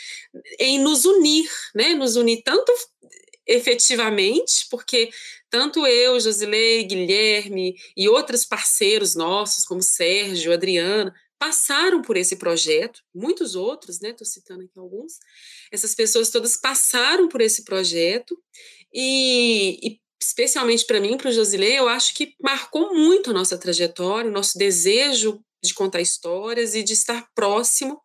em 0.59 0.79
nos 0.79 1.05
unir, 1.05 1.51
né? 1.75 1.95
Nos 1.95 2.17
unir 2.17 2.43
tanto 2.43 2.73
efetivamente, 3.47 4.67
porque 4.71 5.11
tanto 5.51 5.87
eu, 5.87 6.19
Josilei, 6.21 6.85
Guilherme 6.85 7.75
e 7.97 8.09
outros 8.09 8.45
parceiros 8.45 9.15
nossos, 9.15 9.65
como 9.65 9.83
Sérgio, 9.83 10.53
Adriana, 10.53 11.13
passaram 11.39 12.01
por 12.03 12.17
esse 12.17 12.37
projeto, 12.37 13.03
muitos 13.13 13.57
outros, 13.57 14.01
né? 14.01 14.11
Estou 14.11 14.27
citando 14.27 14.63
aqui 14.63 14.79
alguns. 14.79 15.19
Essas 15.73 15.95
pessoas 15.95 16.31
todas 16.31 16.57
passaram 16.57 17.29
por 17.29 17.41
esse 17.41 17.65
projeto 17.65 18.41
e, 18.95 19.79
e 19.83 20.02
especialmente 20.23 20.87
para 20.87 21.01
mim, 21.01 21.17
para 21.17 21.29
o 21.29 21.33
Josilei, 21.33 21.79
eu 21.79 21.89
acho 21.89 22.15
que 22.15 22.35
marcou 22.41 22.95
muito 22.95 23.31
a 23.31 23.33
nossa 23.33 23.59
trajetória, 23.59 24.31
o 24.31 24.35
nosso 24.35 24.57
desejo 24.57 25.41
de 25.63 25.75
contar 25.75 26.01
histórias 26.01 26.75
e 26.75 26.83
de 26.83 26.93
estar 26.93 27.29
próximo 27.35 28.01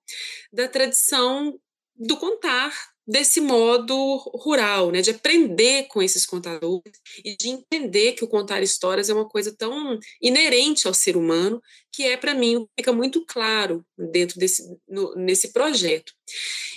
da 0.51 0.67
tradição 0.67 1.59
do 1.95 2.17
contar 2.17 2.73
desse 3.07 3.39
modo 3.39 4.17
rural, 4.35 4.91
né, 4.91 5.01
de 5.01 5.11
aprender 5.11 5.87
com 5.87 6.03
esses 6.03 6.25
contadores 6.25 6.91
e 7.23 7.37
de 7.37 7.47
entender 7.47 8.11
que 8.11 8.23
o 8.25 8.27
contar 8.27 8.61
histórias 8.61 9.09
é 9.09 9.13
uma 9.13 9.27
coisa 9.27 9.55
tão 9.55 9.97
inerente 10.21 10.87
ao 10.87 10.93
ser 10.93 11.15
humano 11.15 11.61
que 11.89 12.03
é 12.03 12.17
para 12.17 12.33
mim 12.33 12.67
fica 12.77 12.91
muito 12.91 13.25
claro 13.25 13.85
dentro 13.97 14.37
desse 14.37 14.61
no, 14.87 15.15
nesse 15.15 15.53
projeto. 15.53 16.11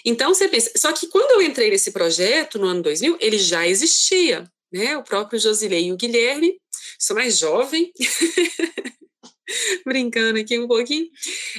Então 0.05 0.33
você 0.33 0.47
pensa, 0.47 0.71
só 0.77 0.93
que 0.93 1.09
quando 1.09 1.33
eu 1.33 1.43
entrei 1.43 1.69
nesse 1.69 1.91
projeto 1.91 2.61
no 2.61 2.69
ano 2.69 2.83
2000, 2.83 3.17
ele 3.21 3.37
já 3.37 3.67
existia, 3.67 4.49
né? 4.73 4.97
O 4.97 5.03
próprio 5.03 5.39
Josilei 5.39 5.87
e 5.87 5.93
o 5.93 5.97
Guilherme, 5.97 6.61
sou 6.99 7.17
mais 7.17 7.39
jovem. 7.39 7.93
brincando 9.85 10.39
aqui 10.39 10.59
um 10.59 10.69
pouquinho, 10.69 11.09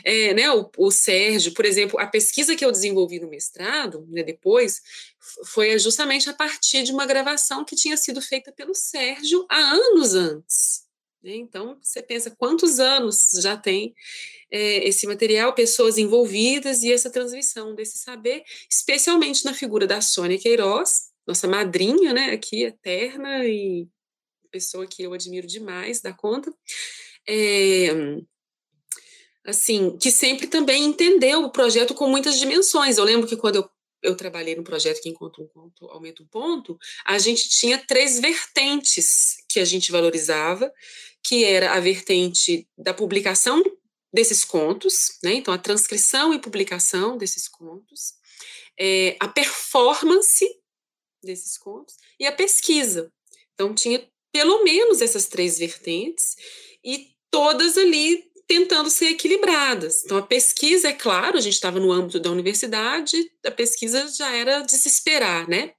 é, 0.03 0.33
né, 0.33 0.51
o, 0.51 0.69
o, 0.77 0.91
Sérgio, 0.91 1.53
por 1.53 1.65
exemplo, 1.65 1.99
a 1.99 2.07
pesquisa 2.07 2.55
que 2.55 2.63
eu 2.63 2.71
desenvolvi 2.71 3.19
no 3.19 3.29
mestrado, 3.29 4.07
né, 4.09 4.23
depois, 4.23 4.81
foi 5.45 5.77
justamente 5.77 6.29
a 6.29 6.33
partir 6.33 6.83
de 6.83 6.91
uma 6.91 7.05
gravação 7.05 7.65
que 7.65 7.75
tinha 7.75 7.97
sido 7.97 8.21
feita 8.21 8.51
pelo 8.51 8.73
Sérgio 8.73 9.45
há 9.49 9.57
anos 9.57 10.13
antes. 10.13 10.83
Né? 11.23 11.35
Então, 11.35 11.77
você 11.81 12.01
pensa 12.01 12.31
quantos 12.31 12.79
anos 12.79 13.31
já 13.41 13.55
tem 13.55 13.93
é, 14.49 14.87
esse 14.87 15.05
material, 15.05 15.53
pessoas 15.53 15.97
envolvidas 15.97 16.83
e 16.83 16.91
essa 16.91 17.09
transmissão 17.09 17.75
desse 17.75 17.97
saber, 17.97 18.43
especialmente 18.69 19.45
na 19.45 19.53
figura 19.53 19.85
da 19.85 20.01
Sônia 20.01 20.39
Queiroz, 20.39 21.10
nossa 21.27 21.47
madrinha, 21.47 22.13
né, 22.13 22.31
aqui, 22.31 22.63
eterna 22.63 23.45
e 23.45 23.87
pessoa 24.51 24.85
que 24.85 25.03
eu 25.03 25.13
admiro 25.13 25.47
demais 25.47 26.01
da 26.01 26.13
conta, 26.13 26.53
é, 27.27 27.87
assim, 29.45 29.97
que 29.97 30.11
sempre 30.11 30.47
também 30.47 30.83
entendeu 30.83 31.43
o 31.43 31.51
projeto 31.51 31.93
com 31.93 32.07
muitas 32.07 32.37
dimensões. 32.37 32.97
Eu 32.97 33.05
lembro 33.05 33.27
que 33.27 33.37
quando 33.37 33.55
eu, 33.55 33.69
eu 34.03 34.15
trabalhei 34.15 34.55
no 34.55 34.63
projeto 34.63 35.01
que 35.01 35.09
encontra 35.09 35.41
um 35.41 35.47
ponto, 35.47 35.85
aumenta 35.87 36.21
um 36.21 36.27
ponto, 36.27 36.77
a 37.05 37.17
gente 37.17 37.49
tinha 37.49 37.77
três 37.77 38.19
vertentes 38.19 39.37
que 39.49 39.59
a 39.59 39.65
gente 39.65 39.91
valorizava, 39.91 40.71
que 41.23 41.43
era 41.43 41.73
a 41.73 41.79
vertente 41.79 42.67
da 42.77 42.93
publicação 42.93 43.63
desses 44.13 44.43
contos, 44.43 45.17
né? 45.23 45.35
Então 45.35 45.53
a 45.53 45.57
transcrição 45.57 46.33
e 46.33 46.39
publicação 46.39 47.17
desses 47.17 47.47
contos, 47.47 48.13
é, 48.77 49.15
a 49.19 49.27
performance 49.27 50.45
desses 51.23 51.57
contos 51.57 51.95
e 52.19 52.25
a 52.25 52.31
pesquisa. 52.31 53.11
Então 53.53 53.73
tinha 53.73 54.07
pelo 54.31 54.63
menos 54.63 55.01
essas 55.01 55.27
três 55.27 55.57
vertentes 55.57 56.35
e 56.83 57.09
todas 57.29 57.77
ali 57.77 58.31
tentando 58.51 58.89
ser 58.89 59.11
equilibradas. 59.11 60.03
Então, 60.03 60.17
a 60.17 60.21
pesquisa, 60.21 60.89
é 60.89 60.93
claro, 60.93 61.37
a 61.37 61.41
gente 61.41 61.53
estava 61.53 61.79
no 61.79 61.89
âmbito 61.89 62.19
da 62.19 62.29
universidade, 62.29 63.15
a 63.45 63.51
pesquisa 63.51 64.05
já 64.09 64.29
era 64.35 64.59
de 64.59 64.77
se 64.77 64.89
esperar, 64.89 65.47
né? 65.47 65.73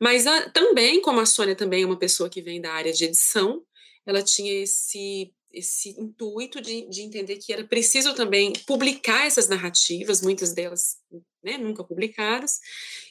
Mas 0.00 0.24
a, 0.24 0.48
também, 0.50 1.00
como 1.00 1.18
a 1.18 1.26
Sônia 1.26 1.56
também 1.56 1.82
é 1.82 1.86
uma 1.86 1.98
pessoa 1.98 2.30
que 2.30 2.40
vem 2.40 2.60
da 2.60 2.72
área 2.72 2.92
de 2.92 3.06
edição, 3.06 3.64
ela 4.06 4.22
tinha 4.22 4.52
esse, 4.62 5.32
esse 5.52 6.00
intuito 6.00 6.60
de, 6.60 6.88
de 6.88 7.02
entender 7.02 7.38
que 7.38 7.52
era 7.52 7.64
preciso 7.64 8.14
também 8.14 8.52
publicar 8.68 9.26
essas 9.26 9.48
narrativas, 9.48 10.22
muitas 10.22 10.52
delas 10.52 10.98
né, 11.42 11.58
nunca 11.58 11.82
publicadas, 11.82 12.60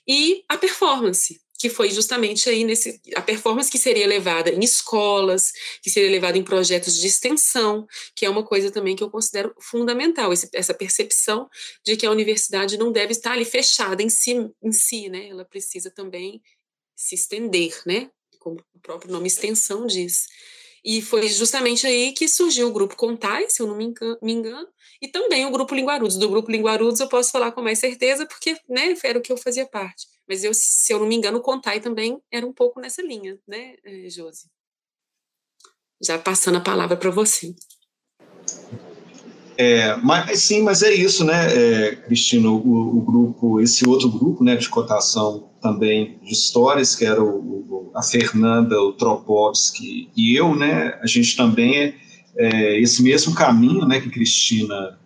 e 0.08 0.46
a 0.48 0.58
performance 0.58 1.42
que 1.62 1.70
foi 1.70 1.92
justamente 1.92 2.50
aí 2.50 2.64
nesse 2.64 3.00
a 3.16 3.22
performance 3.22 3.70
que 3.70 3.78
seria 3.78 4.08
levada 4.08 4.50
em 4.50 4.64
escolas, 4.64 5.54
que 5.84 5.92
seria 5.92 6.10
levada 6.10 6.36
em 6.36 6.44
projetos 6.44 6.98
de 6.98 7.06
extensão, 7.06 7.88
que 8.16 8.26
é 8.26 8.30
uma 8.32 8.44
coisa 8.44 8.72
também 8.72 8.96
que 8.96 9.04
eu 9.04 9.12
considero 9.12 9.54
fundamental, 9.60 10.34
esse, 10.34 10.50
essa 10.56 10.74
percepção 10.74 11.48
de 11.86 11.96
que 11.96 12.04
a 12.04 12.10
universidade 12.10 12.80
não 12.80 12.92
deve 12.92 13.12
estar 13.12 13.34
ali 13.34 13.46
fechada 13.46 14.02
em 14.02 14.10
si, 14.10 14.50
em 14.60 14.72
si, 14.72 15.08
né? 15.08 15.30
Ela 15.30 15.46
precisa 15.46 15.92
também 15.92 16.42
se 16.96 17.14
estender, 17.14 17.80
né? 17.86 18.10
Como 18.40 18.60
o 18.74 18.80
próprio 18.80 19.12
nome 19.12 19.28
extensão 19.28 19.86
diz. 19.86 20.26
E 20.84 21.00
foi 21.00 21.30
justamente 21.30 21.86
aí 21.86 22.12
que 22.12 22.28
surgiu 22.28 22.70
o 22.70 22.74
grupo 22.74 22.96
Contai, 22.96 23.48
se 23.52 23.62
eu 23.62 23.68
não 23.68 23.78
me 23.78 23.86
engano, 23.86 24.18
me 24.20 24.32
engano 24.32 24.68
e 25.00 25.08
também 25.08 25.46
o 25.46 25.52
grupo 25.52 25.76
Linguarudos. 25.76 26.18
Do 26.18 26.28
grupo 26.28 26.50
Linguarudos 26.50 27.00
eu 27.00 27.08
posso 27.08 27.32
falar 27.32 27.52
com 27.52 27.62
mais 27.62 27.78
certeza, 27.78 28.26
porque 28.26 28.58
né, 28.68 28.96
era 29.04 29.20
o 29.20 29.22
que 29.22 29.32
eu 29.32 29.38
fazia 29.38 29.68
parte. 29.68 30.08
Mas 30.28 30.44
eu, 30.44 30.54
se 30.54 30.94
eu 30.94 31.00
não 31.00 31.08
me 31.08 31.16
engano, 31.16 31.40
o 31.40 31.42
Contai 31.42 31.80
também 31.80 32.22
era 32.32 32.46
um 32.46 32.54
pouco 32.54 32.80
nessa 32.80 33.02
linha, 33.02 33.38
né, 33.48 33.76
eh, 33.84 34.10
Josi? 34.10 34.48
Já 36.02 36.18
passando 36.18 36.58
a 36.58 36.62
palavra 36.62 36.98
para 36.98 37.12
você. 37.12 37.54
É, 39.58 39.96
mas 39.98 40.42
sim, 40.42 40.64
mas 40.64 40.82
é 40.82 40.92
isso, 40.92 41.24
né, 41.24 41.54
é, 41.54 41.96
Cristina, 41.96 42.50
o, 42.50 42.98
o, 42.98 43.02
grupo, 43.02 43.60
esse 43.60 43.88
outro 43.88 44.10
grupo, 44.10 44.44
né, 44.44 44.56
de 44.56 44.68
cotação 44.68 45.52
também 45.62 46.18
de 46.24 46.32
histórias, 46.32 46.96
que 46.96 47.06
era 47.06 47.22
o, 47.22 47.28
o, 47.30 47.92
a 47.94 48.02
Fernanda, 48.02 48.82
o 48.82 48.94
Tropovski 48.94 50.10
e 50.16 50.36
eu, 50.36 50.56
né, 50.56 50.98
a 51.02 51.06
gente 51.06 51.36
também 51.36 51.78
é, 51.78 51.96
é 52.38 52.82
esse 52.82 53.04
mesmo 53.04 53.36
caminho, 53.36 53.86
né, 53.86 54.02
que 54.02 54.10
Cristina 54.10 54.98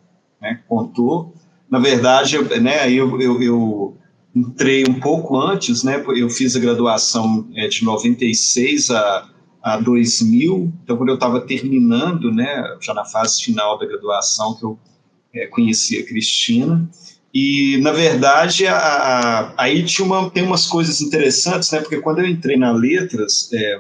né, 0.42 0.64
contou. 0.70 1.34
Na 1.70 1.80
verdade, 1.80 2.36
eu, 2.36 2.62
né, 2.62 2.90
eu, 2.90 3.20
eu, 3.20 3.42
eu 3.42 3.98
entrei 4.36 4.84
um 4.88 5.00
pouco 5.00 5.40
antes, 5.40 5.84
né? 5.84 6.04
Eu 6.16 6.30
fiz 6.30 6.56
a 6.56 6.60
graduação 6.60 7.48
é, 7.56 7.68
de 7.68 7.84
96 7.86 8.92
a, 8.92 9.30
a 9.64 9.78
2000, 9.78 10.74
então 10.84 10.98
quando 10.98 11.10
eu 11.10 11.16
estava 11.16 11.40
terminando, 11.40 12.32
né, 12.32 12.78
já 12.82 12.94
na 12.94 13.06
fase 13.06 13.42
final 13.42 13.80
da 13.80 13.86
graduação, 13.86 14.56
que 14.56 14.66
eu 14.66 14.78
é, 15.34 15.48
conheci 15.48 15.98
a 15.98 16.06
Cristina, 16.06 16.88
e 17.34 17.80
na 17.82 17.92
verdade 17.92 18.68
a, 18.68 18.78
a, 18.78 19.54
aí 19.58 19.84
tinha 19.84 20.06
uma, 20.06 20.30
tem 20.30 20.44
umas 20.44 20.68
coisas 20.68 21.02
interessantes, 21.02 21.72
né? 21.72 21.80
Porque 21.80 22.02
quando 22.02 22.20
eu 22.20 22.28
entrei 22.28 22.58
na 22.58 22.72
letras 22.72 23.50
é, 23.54 23.80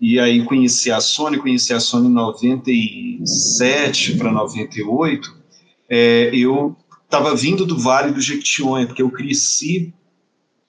e 0.00 0.20
aí 0.20 0.44
conheci 0.44 0.90
a 0.90 1.00
Sony, 1.00 1.38
conheci 1.38 1.72
a 1.72 1.80
Sony 1.80 2.08
em 2.08 2.12
97 2.12 4.16
para 4.16 4.30
98, 4.30 5.40
é, 5.88 6.30
eu 6.34 6.76
estava 7.10 7.34
vindo 7.34 7.66
do 7.66 7.76
Vale 7.76 8.12
do 8.12 8.20
Jequitinhonha, 8.20 8.86
porque 8.86 9.02
eu 9.02 9.10
cresci, 9.10 9.92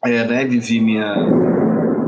é, 0.04 0.26
né, 0.26 0.44
vivi 0.44 0.82
minha 0.82 1.16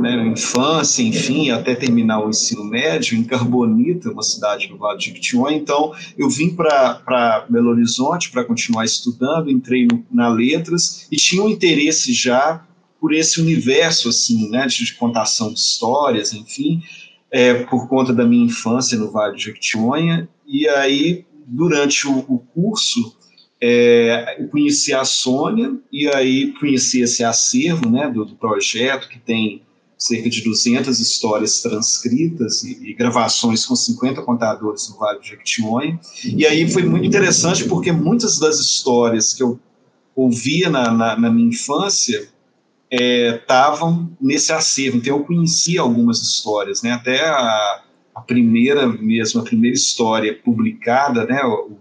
né, 0.01 0.27
infância, 0.27 1.03
enfim, 1.03 1.51
até 1.51 1.75
terminar 1.75 2.25
o 2.25 2.29
ensino 2.31 2.63
médio 2.63 3.15
em 3.15 3.23
Carbonita, 3.23 4.09
uma 4.09 4.23
cidade 4.23 4.67
do 4.67 4.75
Vale 4.75 4.97
do 4.97 5.03
Jequitinhonha. 5.03 5.55
Então, 5.55 5.93
eu 6.17 6.27
vim 6.31 6.49
para 6.49 7.45
Belo 7.47 7.69
Horizonte 7.69 8.31
para 8.31 8.43
continuar 8.43 8.85
estudando, 8.85 9.51
entrei 9.51 9.85
no, 9.85 10.03
na 10.11 10.29
Letras 10.29 11.07
e 11.11 11.15
tinha 11.15 11.43
um 11.43 11.49
interesse 11.49 12.11
já 12.11 12.65
por 12.99 13.13
esse 13.13 13.39
universo, 13.39 14.09
assim, 14.09 14.49
né, 14.49 14.65
de, 14.65 14.83
de 14.83 14.95
contação 14.95 15.53
de 15.53 15.59
histórias, 15.59 16.33
enfim, 16.33 16.81
é, 17.31 17.53
por 17.65 17.87
conta 17.87 18.11
da 18.11 18.25
minha 18.25 18.45
infância 18.45 18.97
no 18.97 19.11
Vale 19.11 19.33
do 19.33 19.39
Jequitinhonha. 19.39 20.27
E 20.47 20.67
aí, 20.67 21.23
durante 21.45 22.07
o, 22.07 22.25
o 22.27 22.39
curso, 22.39 23.15
é, 23.65 24.35
eu 24.41 24.49
conheci 24.49 24.93
a 24.93 25.05
Sônia 25.05 25.73
e 25.89 26.05
aí 26.09 26.51
conheci 26.59 26.99
esse 26.99 27.23
acervo 27.23 27.89
né, 27.89 28.09
do, 28.09 28.25
do, 28.25 28.35
projeto 28.35 29.07
que 29.07 29.17
tem 29.17 29.61
cerca 29.97 30.29
de 30.29 30.43
200 30.43 30.99
histórias 30.99 31.61
transcritas 31.61 32.61
e, 32.65 32.89
e, 32.89 32.93
gravações 32.93 33.65
com 33.65 33.73
50 33.73 34.21
contadores 34.23 34.89
no 34.89 34.97
Vale 34.97 35.19
do 35.19 35.25
Jequitinhonha. 35.25 35.97
E 36.25 36.45
aí 36.45 36.69
foi 36.69 36.83
muito 36.83 37.05
interessante 37.05 37.63
porque 37.63 37.89
muitas 37.89 38.37
das 38.37 38.59
histórias 38.59 39.33
que 39.33 39.41
eu 39.41 39.57
ouvia 40.13 40.69
na, 40.69 40.91
na, 40.91 41.17
na 41.17 41.31
minha 41.31 41.47
infância 41.47 42.27
estavam 42.91 44.11
é, 44.11 44.25
nesse 44.25 44.51
acervo. 44.51 44.97
Então 44.97 45.19
eu 45.19 45.23
conhecia 45.23 45.79
algumas 45.79 46.21
histórias, 46.21 46.83
né? 46.83 46.91
Até 46.91 47.25
a, 47.25 47.81
a 48.13 48.19
primeira 48.19 48.85
mesmo, 48.85 49.39
a 49.39 49.43
primeira 49.45 49.77
história 49.77 50.37
publicada, 50.43 51.25
né, 51.25 51.39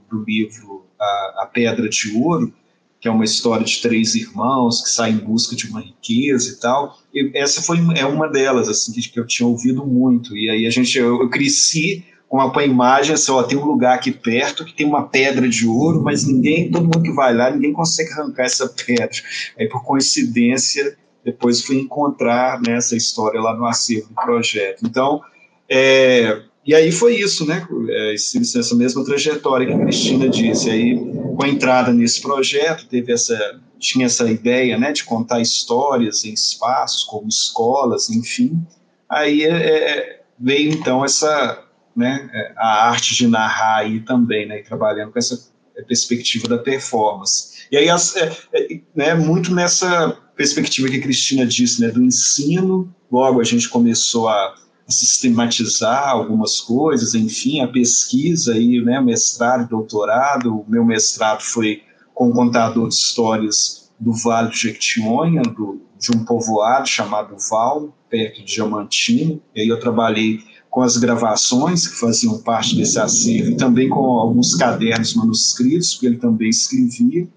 do 0.09 0.25
livro 0.25 0.71
a, 1.03 1.43
a 1.43 1.47
Pedra 1.47 1.88
de 1.88 2.17
Ouro, 2.17 2.53
que 3.01 3.09
é 3.09 3.11
uma 3.11 3.25
história 3.25 3.67
de 3.67 3.83
três 3.83 4.15
irmãos 4.15 4.81
que 4.83 4.91
saem 4.91 5.17
em 5.17 5.19
busca 5.19 5.57
de 5.57 5.67
uma 5.67 5.81
riqueza 5.81 6.53
e 6.53 6.61
tal. 6.61 6.99
E 7.12 7.33
essa 7.35 7.61
foi 7.61 7.79
é 7.97 8.07
uma 8.07 8.29
delas 8.29 8.69
assim 8.69 8.93
que, 8.93 9.19
eu 9.19 9.27
tinha 9.27 9.47
ouvido 9.47 9.85
muito. 9.85 10.37
E 10.37 10.49
aí 10.49 10.67
a 10.67 10.71
gente 10.71 10.97
eu, 10.97 11.21
eu 11.21 11.29
cresci 11.29 12.05
com 12.29 12.41
a 12.41 12.65
imagem 12.65 13.15
assim, 13.15 13.31
ó, 13.33 13.43
tem 13.43 13.59
um 13.59 13.65
lugar 13.65 13.97
aqui 13.97 14.11
perto 14.11 14.65
que 14.65 14.73
tem 14.73 14.87
uma 14.87 15.07
pedra 15.07 15.47
de 15.49 15.67
ouro, 15.67 16.03
mas 16.03 16.25
ninguém, 16.25 16.71
todo 16.71 16.85
mundo 16.85 17.03
que 17.03 17.12
vai 17.12 17.35
lá, 17.35 17.51
ninguém 17.51 17.73
consegue 17.73 18.11
arrancar 18.12 18.45
essa 18.45 18.69
pedra. 18.69 19.11
Aí 19.59 19.69
por 19.69 19.85
coincidência 19.85 20.97
depois 21.25 21.65
fui 21.65 21.79
encontrar 21.79 22.61
nessa 22.61 22.95
né, 22.95 22.99
história 22.99 23.41
lá 23.41 23.55
no 23.55 23.67
acervo 23.67 24.09
do 24.09 24.15
projeto. 24.15 24.85
Então, 24.85 25.21
é, 25.69 26.43
e 26.64 26.75
aí 26.75 26.92
foi 26.92 27.16
isso, 27.16 27.44
né? 27.46 27.66
É, 27.88 28.14
essa 28.14 28.75
mesma 28.75 29.05
trajetória 29.05 29.66
que 29.66 29.72
a 29.72 29.79
Cristina 29.79 30.29
disse. 30.29 30.70
Aí, 30.70 30.96
com 30.96 31.44
a 31.44 31.48
entrada 31.48 31.92
nesse 31.92 32.20
projeto, 32.20 32.87
teve 32.87 33.12
essa, 33.12 33.61
tinha 33.79 34.07
essa 34.07 34.31
ideia, 34.31 34.79
né, 34.79 34.92
de 34.92 35.05
contar 35.05 35.40
histórias 35.40 36.25
em 36.25 36.33
espaços 36.33 37.05
como 37.05 37.29
escolas, 37.29 38.11
enfim. 38.11 38.64
Aí 39.09 39.42
é, 39.42 39.51
é 39.51 40.22
veio 40.38 40.72
então 40.72 41.05
essa, 41.05 41.64
né, 41.96 42.31
é, 42.33 42.53
a 42.57 42.88
arte 42.88 43.14
de 43.14 43.27
narrar 43.27 43.79
aí 43.79 44.01
também, 44.01 44.46
né, 44.46 44.62
trabalhando 44.62 45.12
com 45.12 45.18
essa 45.18 45.51
perspectiva 45.87 46.48
da 46.48 46.59
performance. 46.59 47.66
E 47.70 47.77
aí, 47.77 47.88
as, 47.88 48.14
é, 48.16 48.37
é, 48.53 48.81
né, 48.94 49.14
muito 49.14 49.55
nessa 49.55 50.16
perspectiva 50.37 50.88
que 50.88 50.96
a 50.96 51.03
Cristina 51.03 51.46
disse, 51.46 51.81
né, 51.81 51.88
do 51.88 52.03
ensino. 52.03 52.94
Logo 53.11 53.40
a 53.40 53.44
gente 53.44 53.68
começou 53.68 54.29
a 54.29 54.55
sistematizar 54.88 56.09
algumas 56.09 56.61
coisas, 56.61 57.14
enfim, 57.14 57.61
a 57.61 57.68
pesquisa 57.68 58.55
aí, 58.55 58.81
né, 58.81 59.01
mestrado, 59.01 59.68
doutorado, 59.68 60.55
o 60.55 60.64
meu 60.68 60.85
mestrado 60.85 61.40
foi 61.40 61.83
com 62.14 62.29
um 62.29 62.33
contador 62.33 62.88
de 62.88 62.95
histórias 62.95 63.90
do 63.99 64.12
Vale 64.12 64.49
do 64.49 64.57
Jequitinhonha, 64.57 65.42
do, 65.42 65.81
de 65.99 66.16
um 66.16 66.25
povoado 66.25 66.88
chamado 66.88 67.37
Val, 67.51 67.97
perto 68.11 68.40
de 68.40 68.55
Diamantino, 68.55 69.40
e 69.55 69.62
aí 69.62 69.68
eu 69.68 69.79
trabalhei 69.79 70.40
com 70.68 70.83
as 70.83 70.97
gravações 70.97 71.87
que 71.87 71.97
faziam 71.99 72.42
parte 72.42 72.75
desse 72.77 72.99
acervo 72.99 73.53
e 73.53 73.57
também 73.57 73.88
com 73.88 74.18
alguns 74.18 74.55
cadernos 74.55 75.14
manuscritos, 75.14 75.95
porque 75.95 76.07
ele 76.07 76.16
também 76.16 76.49
escrevia, 76.49 77.29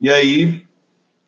e 0.00 0.08
aí, 0.08 0.62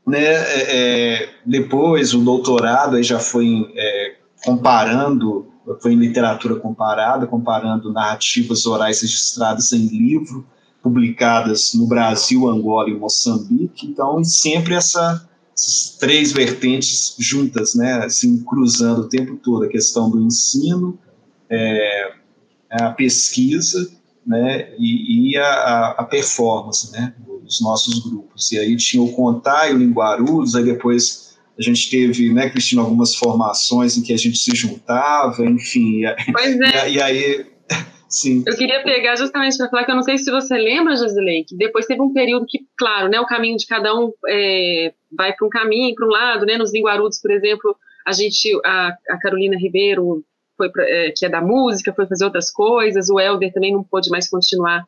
né, 0.07 0.25
é, 0.25 0.67
é 0.69 1.29
depois 1.45 2.15
o 2.15 2.21
doutorado 2.21 2.97
aí 2.97 3.03
já 3.03 3.19
foi 3.19 3.71
é, 3.75 4.15
comparando 4.45 5.50
foi 5.81 5.93
em 5.93 5.97
literatura 5.97 6.57
comparada, 6.57 7.27
comparando 7.27 7.93
narrativas 7.93 8.67
orais 8.67 9.03
registradas 9.03 9.73
em 9.73 9.87
livro, 9.87 10.47
publicadas 10.83 11.75
no 11.75 11.87
Brasil, 11.87 12.49
Angola 12.49 12.91
e 12.91 12.95
Moçambique. 12.95 13.87
Então, 13.87 14.23
sempre 14.25 14.75
essa, 14.75 15.29
essas 15.55 15.97
três 15.99 16.33
vertentes 16.33 17.15
juntas, 17.19 17.75
né, 17.75 18.05
assim, 18.05 18.43
cruzando 18.43 19.03
o 19.03 19.09
tempo 19.09 19.37
todo, 19.37 19.65
a 19.65 19.69
questão 19.69 20.11
do 20.11 20.21
ensino, 20.21 20.99
é, 21.49 22.13
a 22.71 22.91
pesquisa, 22.91 23.91
né, 24.27 24.73
e, 24.79 25.33
e 25.33 25.37
a, 25.37 25.95
a, 25.99 26.05
performance, 26.05 26.91
né, 26.93 27.15
dos 27.43 27.61
nossos 27.61 27.99
grupos. 28.01 28.53
E 28.53 28.59
aí 28.59 28.77
tinha 28.77 29.03
o 29.03 29.13
Contar 29.13 29.71
e 29.71 29.75
o 29.75 29.79
Linguarudos, 29.79 30.55
aí 30.55 30.65
depois 30.65 31.30
a 31.61 31.63
gente 31.63 31.91
teve, 31.91 32.33
né, 32.33 32.49
Cristina, 32.49 32.81
algumas 32.81 33.15
formações 33.15 33.97
em 33.97 34.03
que 34.03 34.15
a 34.15 34.17
gente 34.17 34.39
se 34.39 34.57
juntava, 34.57 35.45
enfim. 35.45 36.03
Pois 36.33 36.59
é. 36.61 36.89
E, 36.89 36.95
e 36.95 37.03
aí, 37.03 37.47
sim. 38.09 38.43
Eu 38.47 38.57
queria 38.57 38.83
pegar 38.83 39.17
justamente 39.17 39.59
para 39.59 39.69
falar 39.69 39.85
que 39.85 39.91
eu 39.91 39.97
não 39.97 40.03
sei 40.03 40.17
se 40.17 40.31
você 40.31 40.57
lembra, 40.57 40.97
Josilei, 40.97 41.45
que 41.45 41.55
depois 41.55 41.85
teve 41.85 42.01
um 42.01 42.15
período 42.15 42.47
que, 42.49 42.61
claro, 42.79 43.11
né, 43.11 43.21
o 43.21 43.27
caminho 43.27 43.59
de 43.59 43.67
cada 43.67 43.95
um 43.95 44.11
é, 44.27 44.95
vai 45.17 45.35
para 45.35 45.47
um 45.47 45.51
caminho, 45.51 45.95
para 45.95 46.07
um 46.07 46.11
lado, 46.11 46.47
né, 46.47 46.57
nos 46.57 46.73
Linguarudos, 46.73 47.21
por 47.21 47.31
exemplo, 47.31 47.77
a 48.07 48.13
gente, 48.13 48.51
a, 48.65 48.97
a 49.11 49.19
Carolina 49.19 49.59
Ribeiro, 49.59 50.25
foi 50.57 50.71
pra, 50.71 50.83
é, 50.89 51.13
que 51.15 51.27
é 51.27 51.29
da 51.29 51.43
música, 51.43 51.93
foi 51.93 52.07
fazer 52.07 52.25
outras 52.25 52.51
coisas, 52.51 53.11
o 53.11 53.21
Helder 53.21 53.53
também 53.53 53.73
não 53.73 53.85
pôde 53.85 54.09
mais 54.09 54.29
continuar 54.31 54.85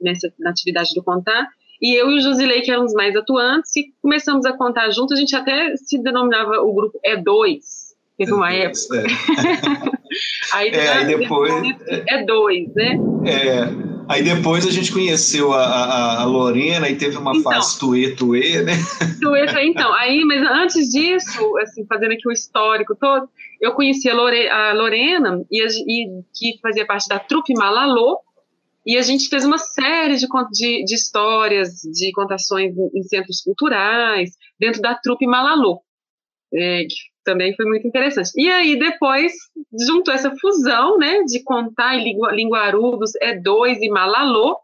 nessa, 0.00 0.32
na 0.38 0.50
atividade 0.50 0.94
do 0.94 1.04
contar, 1.04 1.48
e 1.80 1.94
eu 1.94 2.10
e 2.10 2.18
o 2.18 2.20
Josilei, 2.20 2.62
que 2.62 2.70
eram 2.70 2.84
os 2.84 2.92
mais 2.92 3.14
atuantes, 3.16 3.74
e 3.76 3.92
começamos 4.00 4.46
a 4.46 4.52
contar 4.52 4.90
juntos, 4.90 5.16
a 5.16 5.20
gente 5.20 5.34
até 5.34 5.76
se 5.76 6.02
denominava 6.02 6.60
o 6.60 6.72
grupo 6.72 6.98
E2, 7.04 7.58
teve 8.16 8.32
uma 8.32 8.52
é, 8.52 8.64
época. 8.64 8.98
É. 8.98 9.06
aí, 10.54 10.68
é, 10.70 10.88
aí 10.88 11.06
depois... 11.06 11.52
É 12.08 12.24
dois, 12.24 12.72
né? 12.74 12.98
É, 13.26 13.68
aí 14.08 14.22
depois 14.22 14.66
a 14.66 14.70
gente 14.70 14.92
conheceu 14.92 15.52
a, 15.52 15.64
a, 15.64 16.22
a 16.22 16.24
Lorena 16.24 16.88
e 16.88 16.96
teve 16.96 17.16
uma 17.16 17.36
então, 17.36 17.52
fase 17.52 17.78
tuê-tuê, 17.78 18.62
né? 18.62 18.72
Tuê-tuê, 19.20 19.66
então. 19.66 19.92
Aí, 19.94 20.24
mas 20.24 20.42
antes 20.42 20.88
disso, 20.88 21.56
assim, 21.58 21.84
fazendo 21.86 22.12
aqui 22.12 22.28
o 22.28 22.32
histórico 22.32 22.94
todo, 22.94 23.28
eu 23.60 23.72
conheci 23.72 24.08
a, 24.08 24.14
Lore, 24.14 24.48
a 24.48 24.72
Lorena, 24.74 25.42
e, 25.50 25.62
e, 25.62 26.22
que 26.34 26.58
fazia 26.60 26.86
parte 26.86 27.08
da 27.08 27.18
trupe 27.18 27.54
Malalô, 27.54 28.18
e 28.86 28.98
a 28.98 29.02
gente 29.02 29.28
fez 29.28 29.44
uma 29.44 29.56
série 29.56 30.16
de, 30.16 30.26
de, 30.52 30.84
de 30.84 30.94
histórias, 30.94 31.80
de 31.80 32.12
contações 32.12 32.74
em, 32.94 33.02
centros 33.02 33.40
culturais, 33.40 34.30
dentro 34.58 34.82
da 34.82 34.94
trupe 34.94 35.26
Malalô, 35.26 35.80
é, 36.52 36.84
que 36.84 36.96
também 37.24 37.56
foi 37.56 37.64
muito 37.64 37.86
interessante. 37.86 38.30
E 38.36 38.50
aí 38.50 38.78
depois 38.78 39.32
juntou 39.86 40.12
essa 40.12 40.34
fusão, 40.36 40.98
né, 40.98 41.22
de 41.22 41.42
contar 41.42 41.96
em 41.96 42.14
linguarudos, 42.32 43.12
é 43.22 43.38
dois 43.38 43.80
e 43.80 43.88
Malalô, 43.88 44.58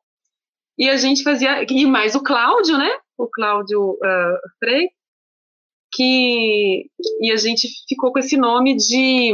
e 0.78 0.88
a 0.88 0.96
gente 0.96 1.22
fazia, 1.22 1.64
e 1.68 1.87
mais 1.87 2.14
o 2.14 2.22
Cláudio, 2.22 2.76
né, 2.76 2.90
o 3.16 3.26
Cláudio 3.26 3.92
uh, 3.92 4.38
Frei, 4.59 4.90
que, 5.92 6.87
e 7.20 7.33
a 7.33 7.37
gente 7.37 7.68
ficou 7.88 8.12
com 8.12 8.18
esse 8.18 8.37
nome 8.37 8.76
de 8.76 9.33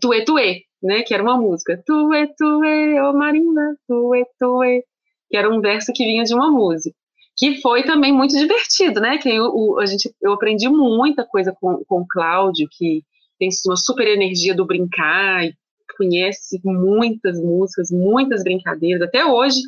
Tuê 0.00 0.24
Tuê, 0.24 0.62
né, 0.84 1.02
que 1.02 1.14
era 1.14 1.22
uma 1.22 1.36
música, 1.36 1.82
Tuê, 1.86 2.28
Tuê, 2.36 3.00
ô 3.00 3.14
Marina, 3.14 3.76
Tuê, 3.88 4.26
Tuê, 4.38 4.84
que 5.30 5.36
era 5.36 5.50
um 5.50 5.60
verso 5.60 5.92
que 5.94 6.04
vinha 6.04 6.24
de 6.24 6.34
uma 6.34 6.50
música, 6.50 6.94
que 7.36 7.60
foi 7.60 7.82
também 7.82 8.12
muito 8.12 8.36
divertido, 8.36 9.00
né, 9.00 9.18
que 9.18 9.28
eu, 9.30 9.78
a 9.80 9.86
gente, 9.86 10.14
eu 10.22 10.34
aprendi 10.34 10.68
muita 10.68 11.24
coisa 11.24 11.56
com, 11.58 11.82
com 11.88 12.02
o 12.02 12.06
Cláudio, 12.06 12.68
que 12.70 13.02
tem 13.38 13.48
uma 13.66 13.76
super 13.76 14.06
energia 14.06 14.54
do 14.54 14.66
brincar, 14.66 15.44
e 15.44 15.54
conhece 15.96 16.60
muitas 16.64 17.40
músicas, 17.40 17.90
muitas 17.90 18.42
brincadeiras, 18.44 19.02
até 19.02 19.24
hoje 19.24 19.60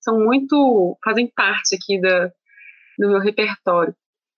são 0.00 0.18
muito, 0.18 0.96
fazem 1.04 1.26
parte 1.26 1.74
aqui 1.74 2.00
da, 2.00 2.26
do 2.98 3.08
meu 3.08 3.20
repertório, 3.20 3.94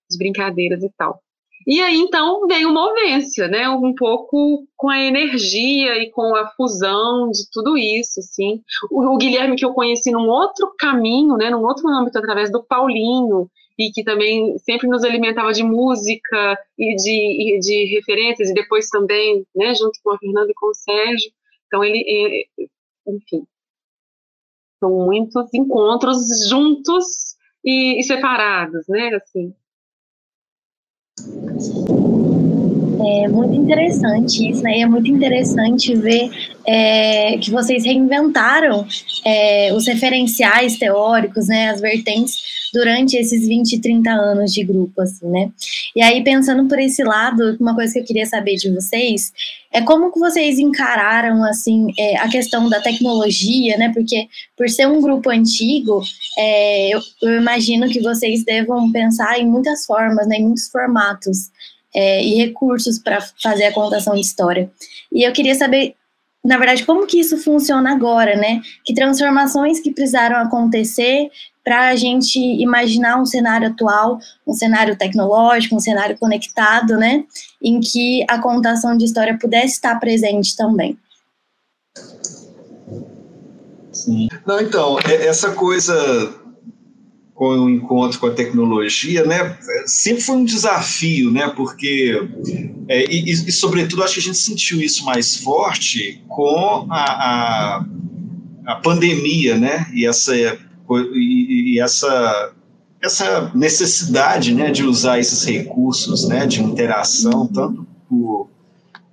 de 0.09 0.17
brincadeiras 0.17 0.83
e 0.83 0.89
tal. 0.97 1.22
E 1.65 1.81
aí, 1.81 1.95
então, 1.95 2.45
veio 2.47 2.73
Movência, 2.73 3.47
né? 3.47 3.69
Um 3.69 3.93
pouco 3.95 4.67
com 4.75 4.89
a 4.89 4.99
energia 4.99 5.97
e 5.97 6.09
com 6.11 6.35
a 6.35 6.47
fusão 6.51 7.29
de 7.31 7.49
tudo 7.51 7.77
isso, 7.77 8.19
assim. 8.19 8.61
O, 8.91 9.13
o, 9.13 9.17
Guilherme 9.17 9.55
que 9.55 9.65
eu 9.65 9.73
conheci 9.73 10.11
num 10.11 10.27
outro 10.27 10.73
caminho, 10.77 11.37
né? 11.37 11.49
Num 11.49 11.63
outro 11.63 11.87
âmbito, 11.87 12.17
através 12.17 12.51
do 12.51 12.63
Paulinho, 12.63 13.49
e 13.77 13.91
que 13.91 14.03
também 14.03 14.57
sempre 14.59 14.87
nos 14.87 15.03
alimentava 15.03 15.53
de 15.53 15.63
música 15.63 16.57
e 16.77 16.95
de, 16.95 17.55
e 17.55 17.59
de 17.59 17.85
referências, 17.95 18.49
e 18.49 18.53
depois 18.53 18.89
também, 18.89 19.45
né? 19.55 19.73
Junto 19.73 19.99
com 20.03 20.11
a 20.13 20.17
Fernanda 20.17 20.51
e 20.51 20.55
com 20.55 20.67
o 20.67 20.73
Sérgio. 20.73 21.31
Então, 21.67 21.83
ele, 21.83 22.03
é, 22.07 22.63
enfim, 23.07 23.47
são 24.79 24.91
muitos 24.91 25.53
encontros 25.53 26.47
juntos 26.49 27.35
e, 27.63 27.99
e 27.99 28.03
separados, 28.03 28.85
né? 28.89 29.15
Assim, 29.15 29.53
you 31.19 32.02
é 33.05 33.27
muito 33.27 33.53
interessante 33.53 34.49
isso, 34.49 34.61
né? 34.61 34.79
E 34.79 34.81
é 34.81 34.85
muito 34.85 35.09
interessante 35.09 35.95
ver 35.95 36.29
é, 36.65 37.37
que 37.37 37.51
vocês 37.51 37.85
reinventaram 37.85 38.85
é, 39.25 39.73
os 39.73 39.87
referenciais 39.87 40.77
teóricos, 40.77 41.47
né? 41.47 41.69
As 41.69 41.81
vertentes 41.81 42.35
durante 42.73 43.15
esses 43.15 43.47
20, 43.47 43.79
30 43.79 44.09
anos 44.09 44.51
de 44.51 44.63
grupo, 44.63 45.01
assim, 45.01 45.27
né? 45.27 45.51
E 45.95 46.01
aí, 46.01 46.23
pensando 46.23 46.67
por 46.67 46.79
esse 46.79 47.03
lado, 47.03 47.55
uma 47.59 47.75
coisa 47.75 47.93
que 47.93 47.99
eu 47.99 48.05
queria 48.05 48.25
saber 48.25 48.55
de 48.55 48.73
vocês 48.73 49.31
é 49.71 49.81
como 49.81 50.11
que 50.11 50.19
vocês 50.19 50.57
encararam, 50.57 51.43
assim, 51.43 51.87
é, 51.97 52.17
a 52.17 52.27
questão 52.27 52.67
da 52.69 52.81
tecnologia, 52.81 53.77
né? 53.77 53.91
Porque, 53.93 54.27
por 54.57 54.67
ser 54.69 54.87
um 54.87 55.01
grupo 55.01 55.29
antigo, 55.29 56.01
é, 56.37 56.89
eu, 56.95 56.99
eu 57.21 57.39
imagino 57.39 57.87
que 57.87 58.01
vocês 58.01 58.43
devam 58.43 58.91
pensar 58.91 59.39
em 59.39 59.47
muitas 59.47 59.85
formas, 59.85 60.27
né? 60.27 60.37
Em 60.37 60.43
muitos 60.43 60.67
formatos 60.69 61.51
é, 61.93 62.23
e 62.23 62.35
recursos 62.35 62.97
para 62.99 63.19
fazer 63.41 63.65
a 63.65 63.73
contação 63.73 64.13
de 64.15 64.21
história. 64.21 64.71
E 65.11 65.27
eu 65.27 65.31
queria 65.31 65.55
saber, 65.55 65.95
na 66.43 66.57
verdade, 66.57 66.85
como 66.85 67.05
que 67.05 67.19
isso 67.19 67.37
funciona 67.37 67.91
agora, 67.91 68.35
né? 68.35 68.61
Que 68.83 68.93
transformações 68.93 69.79
que 69.79 69.91
precisaram 69.91 70.37
acontecer 70.37 71.29
para 71.63 71.89
a 71.89 71.95
gente 71.95 72.37
imaginar 72.37 73.21
um 73.21 73.25
cenário 73.25 73.69
atual, 73.69 74.19
um 74.45 74.53
cenário 74.53 74.97
tecnológico, 74.97 75.75
um 75.75 75.79
cenário 75.79 76.17
conectado, 76.17 76.97
né? 76.97 77.23
Em 77.61 77.79
que 77.79 78.25
a 78.29 78.39
contação 78.39 78.97
de 78.97 79.05
história 79.05 79.37
pudesse 79.39 79.75
estar 79.75 79.97
presente 79.99 80.55
também. 80.55 80.97
Sim. 83.93 84.27
Não, 84.45 84.59
então, 84.59 84.97
é, 85.07 85.27
essa 85.27 85.51
coisa 85.51 86.42
com 87.43 87.65
o 87.65 87.69
encontro 87.69 88.19
com 88.19 88.27
a 88.27 88.31
tecnologia, 88.31 89.25
né, 89.25 89.57
sempre 89.85 90.23
foi 90.23 90.35
um 90.37 90.45
desafio, 90.45 91.29
né, 91.29 91.51
porque, 91.53 92.17
é, 92.87 93.03
e, 93.13 93.29
e, 93.31 93.51
sobretudo, 93.51 94.01
acho 94.01 94.13
que 94.13 94.19
a 94.21 94.23
gente 94.23 94.37
sentiu 94.37 94.81
isso 94.81 95.03
mais 95.03 95.35
forte 95.35 96.23
com 96.29 96.87
a, 96.89 97.03
a, 97.03 97.85
a 98.65 98.75
pandemia, 98.77 99.57
né, 99.57 99.85
e 99.93 100.05
essa, 100.05 100.33
e, 100.33 100.55
e, 101.73 101.81
essa, 101.81 102.53
essa 103.01 103.51
necessidade, 103.53 104.55
né, 104.55 104.71
de 104.71 104.85
usar 104.85 105.19
esses 105.19 105.43
recursos, 105.43 106.25
né, 106.29 106.47
de 106.47 106.63
interação, 106.63 107.45
tanto 107.47 107.85
por... 108.07 108.49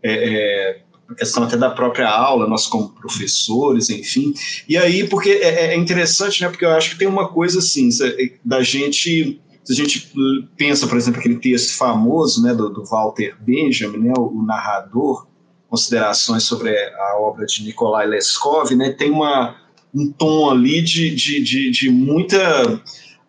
É, 0.02 0.12
é, 0.12 0.89
a 1.10 1.14
questão 1.14 1.42
até 1.42 1.56
da 1.56 1.70
própria 1.70 2.08
aula, 2.08 2.46
nós 2.46 2.66
como 2.66 2.90
professores, 2.90 3.90
enfim. 3.90 4.32
E 4.68 4.76
aí, 4.76 5.06
porque 5.08 5.30
é, 5.30 5.74
é 5.74 5.76
interessante, 5.76 6.42
né? 6.42 6.48
Porque 6.48 6.64
eu 6.64 6.70
acho 6.70 6.90
que 6.90 6.98
tem 6.98 7.08
uma 7.08 7.28
coisa 7.28 7.58
assim, 7.58 7.88
é, 8.02 8.32
da 8.44 8.62
gente 8.62 9.40
se 9.64 9.72
a 9.72 9.76
gente 9.76 10.12
pensa, 10.56 10.86
por 10.86 10.96
exemplo, 10.96 11.20
aquele 11.20 11.36
texto 11.36 11.76
famoso 11.76 12.42
né, 12.42 12.54
do, 12.54 12.70
do 12.70 12.84
Walter 12.84 13.36
Benjamin, 13.40 13.98
né, 13.98 14.12
o, 14.16 14.22
o, 14.22 14.42
narrador, 14.44 15.26
considerações 15.68 16.42
sobre 16.42 16.76
a 16.76 17.18
obra 17.20 17.46
de 17.46 17.62
Nikolai 17.62 18.06
Leskov, 18.06 18.74
né, 18.74 18.90
tem 18.90 19.10
uma, 19.10 19.56
um 19.94 20.10
tom 20.10 20.50
ali 20.50 20.82
de, 20.82 21.14
de, 21.14 21.42
de, 21.42 21.70
de 21.70 21.90
muita 21.90 22.82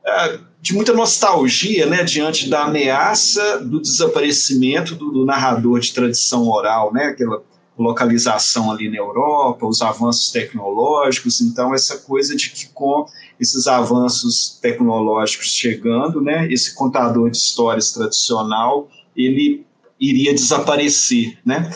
é, 0.04 0.40
de 0.62 0.74
muita 0.74 0.94
nostalgia 0.94 1.88
né, 1.88 2.04
diante 2.04 2.48
da 2.48 2.66
ameaça 2.66 3.60
do 3.60 3.82
desaparecimento 3.82 4.96
do, 4.96 5.12
do 5.12 5.26
narrador 5.26 5.80
de 5.80 5.92
tradição 5.92 6.48
oral, 6.48 6.94
né, 6.94 7.06
aquela 7.06 7.44
localização 7.82 8.72
ali 8.72 8.90
na 8.90 8.98
Europa, 8.98 9.66
os 9.66 9.82
avanços 9.82 10.32
tecnológicos, 10.32 11.42
então 11.42 11.74
essa 11.74 11.98
coisa 11.98 12.36
de 12.36 12.50
que 12.50 12.70
com 12.70 13.06
esses 13.40 13.68
avanços 13.68 14.60
tecnológicos 14.62 15.48
chegando, 15.48 16.22
né, 16.22 16.48
esse 16.52 16.76
contador 16.76 17.30
de 17.30 17.38
histórias 17.38 17.92
tradicional, 17.92 18.88
ele 19.16 19.66
iria 20.00 20.34
desaparecer, 20.34 21.38
né? 21.46 21.72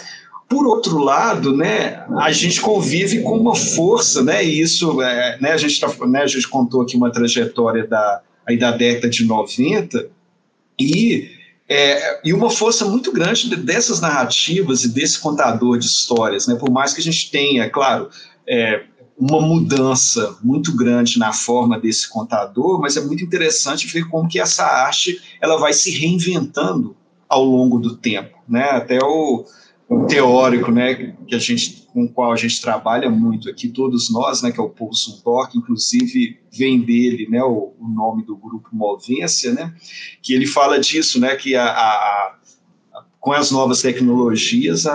Por 0.47 0.67
outro 0.67 0.99
lado, 0.99 1.55
né, 1.57 2.05
a 2.19 2.31
gente 2.31 2.61
convive 2.61 3.21
com 3.23 3.37
uma 3.37 3.55
força, 3.55 4.23
né, 4.23 4.45
e 4.45 4.61
isso, 4.61 5.01
é, 5.01 5.39
né, 5.41 5.51
a 5.51 5.57
gente 5.57 5.79
tá, 5.79 5.91
né, 6.05 6.21
a 6.21 6.27
gente 6.27 6.47
contou 6.47 6.83
aqui 6.83 6.95
uma 6.95 7.11
trajetória 7.11 7.85
da 7.85 8.21
aí 8.45 8.57
da 8.57 8.71
década 8.71 9.09
de 9.09 9.25
90 9.25 10.07
e 10.79 11.34
é, 11.67 12.21
e 12.23 12.31
uma 12.31 12.49
força 12.49 12.85
muito 12.85 13.11
grande 13.11 13.55
dessas 13.55 13.99
narrativas 13.99 14.83
e 14.83 14.89
desse 14.89 15.19
contador 15.19 15.79
de 15.79 15.85
histórias, 15.85 16.47
né? 16.47 16.55
Por 16.55 16.69
mais 16.69 16.93
que 16.93 17.01
a 17.01 17.03
gente 17.03 17.31
tenha, 17.31 17.69
claro, 17.69 18.09
é, 18.47 18.83
uma 19.17 19.41
mudança 19.41 20.37
muito 20.43 20.75
grande 20.75 21.17
na 21.17 21.33
forma 21.33 21.79
desse 21.79 22.07
contador, 22.07 22.79
mas 22.79 22.97
é 22.97 23.01
muito 23.01 23.23
interessante 23.23 23.87
ver 23.87 24.07
como 24.09 24.27
que 24.27 24.39
essa 24.39 24.63
arte 24.63 25.19
ela 25.41 25.57
vai 25.57 25.73
se 25.73 25.89
reinventando 25.89 26.95
ao 27.27 27.43
longo 27.43 27.79
do 27.79 27.95
tempo, 27.95 28.37
né? 28.47 28.69
Até 28.69 28.99
o, 29.01 29.45
um 29.89 30.05
teórico, 30.07 30.71
né, 30.71 31.13
que 31.27 31.35
a 31.35 31.39
gente, 31.39 31.87
com 31.93 32.05
o 32.05 32.09
qual 32.09 32.33
a 32.33 32.35
gente 32.35 32.59
trabalha 32.59 33.09
muito 33.09 33.49
aqui, 33.49 33.69
todos 33.69 34.11
nós, 34.11 34.41
né, 34.41 34.51
que 34.51 34.59
é 34.59 34.63
o 34.63 34.69
Paul 34.69 34.93
Sundork, 34.93 35.57
inclusive 35.57 36.39
vem 36.51 36.81
dele, 36.81 37.27
né, 37.29 37.43
o, 37.43 37.73
o, 37.79 37.87
nome 37.87 38.25
do 38.25 38.35
grupo 38.35 38.69
Movência, 38.73 39.53
né, 39.53 39.73
que 40.21 40.33
ele 40.33 40.47
fala 40.47 40.79
disso, 40.79 41.19
né, 41.19 41.35
que 41.35 41.55
a, 41.55 41.65
a, 41.65 42.35
a 42.93 43.05
com 43.19 43.31
as 43.31 43.51
novas 43.51 43.81
tecnologias, 43.81 44.85
a, 44.85 44.93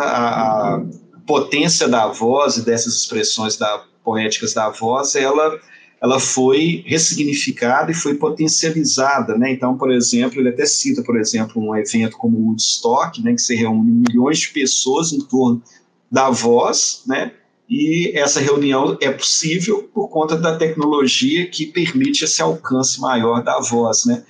a, 0.77 0.83
potência 1.27 1.89
da 1.89 2.09
voz 2.09 2.57
e 2.57 2.65
dessas 2.65 2.95
expressões 2.95 3.57
da, 3.57 3.85
poéticas 4.03 4.53
da 4.53 4.69
voz, 4.71 5.15
ela 5.15 5.61
ela 6.03 6.19
foi 6.19 6.83
ressignificada 6.87 7.91
e 7.91 7.95
foi 7.95 8.15
potencializada, 8.15 9.37
né? 9.37 9.53
Então, 9.53 9.77
por 9.77 9.93
exemplo, 9.93 10.41
ele 10.41 10.49
até 10.49 10.65
cita, 10.65 11.03
por 11.03 11.19
exemplo, 11.19 11.63
um 11.63 11.77
evento 11.77 12.17
como 12.17 12.39
o 12.39 12.47
Woodstock, 12.49 13.23
né, 13.23 13.35
que 13.35 13.43
se 13.43 13.55
reúne 13.55 14.05
milhões 14.09 14.39
de 14.39 14.49
pessoas 14.49 15.13
em 15.13 15.21
torno 15.21 15.63
da 16.11 16.31
voz, 16.31 17.03
né? 17.07 17.33
E 17.69 18.11
essa 18.19 18.41
reunião 18.41 18.99
é 19.01 19.11
possível 19.13 19.89
por 19.95 20.09
conta 20.09 20.37
da 20.37 20.57
tecnologia 20.57 21.47
que 21.47 21.67
permite 21.67 22.25
esse 22.25 22.43
alcance 22.43 23.01
maior 23.01 23.45
da 23.45 23.61
voz, 23.61 24.05
né? 24.07 24.25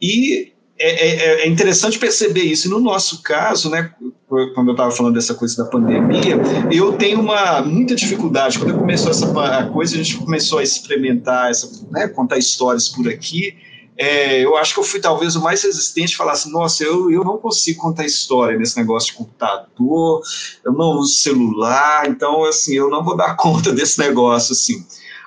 E 0.00 0.52
é, 0.78 0.90
é, 0.90 1.44
é 1.44 1.48
interessante 1.48 1.98
perceber 1.98 2.42
isso. 2.42 2.68
No 2.68 2.80
nosso 2.80 3.22
caso, 3.22 3.70
né, 3.70 3.92
quando 4.28 4.68
eu 4.68 4.72
estava 4.72 4.90
falando 4.90 5.14
dessa 5.14 5.34
coisa 5.34 5.62
da 5.62 5.70
pandemia, 5.70 6.36
eu 6.70 6.92
tenho 6.94 7.20
uma 7.20 7.62
muita 7.62 7.94
dificuldade. 7.94 8.58
Quando 8.58 8.78
começou 8.78 9.10
essa 9.10 9.26
coisa, 9.72 9.94
a 9.94 9.98
gente 9.98 10.16
começou 10.16 10.58
a 10.58 10.62
experimentar, 10.62 11.50
essa, 11.50 11.70
né, 11.90 12.08
contar 12.08 12.38
histórias 12.38 12.88
por 12.88 13.08
aqui. 13.08 13.56
É, 13.96 14.44
eu 14.44 14.56
acho 14.56 14.74
que 14.74 14.80
eu 14.80 14.84
fui 14.84 14.98
talvez 14.98 15.36
o 15.36 15.40
mais 15.40 15.62
resistente 15.62 16.16
falar 16.16 16.32
assim, 16.32 16.50
nossa, 16.50 16.82
eu, 16.82 17.12
eu 17.12 17.22
não 17.22 17.38
consigo 17.38 17.80
contar 17.80 18.04
história 18.04 18.58
nesse 18.58 18.76
negócio 18.76 19.12
de 19.12 19.18
computador, 19.18 20.20
eu 20.64 20.72
não 20.72 20.98
uso 20.98 21.14
celular, 21.14 22.08
então 22.08 22.44
assim, 22.44 22.74
eu 22.74 22.90
não 22.90 23.04
vou 23.04 23.16
dar 23.16 23.36
conta 23.38 23.72
desse 23.72 24.00
negócio 24.00 24.52
assim. 24.52 24.84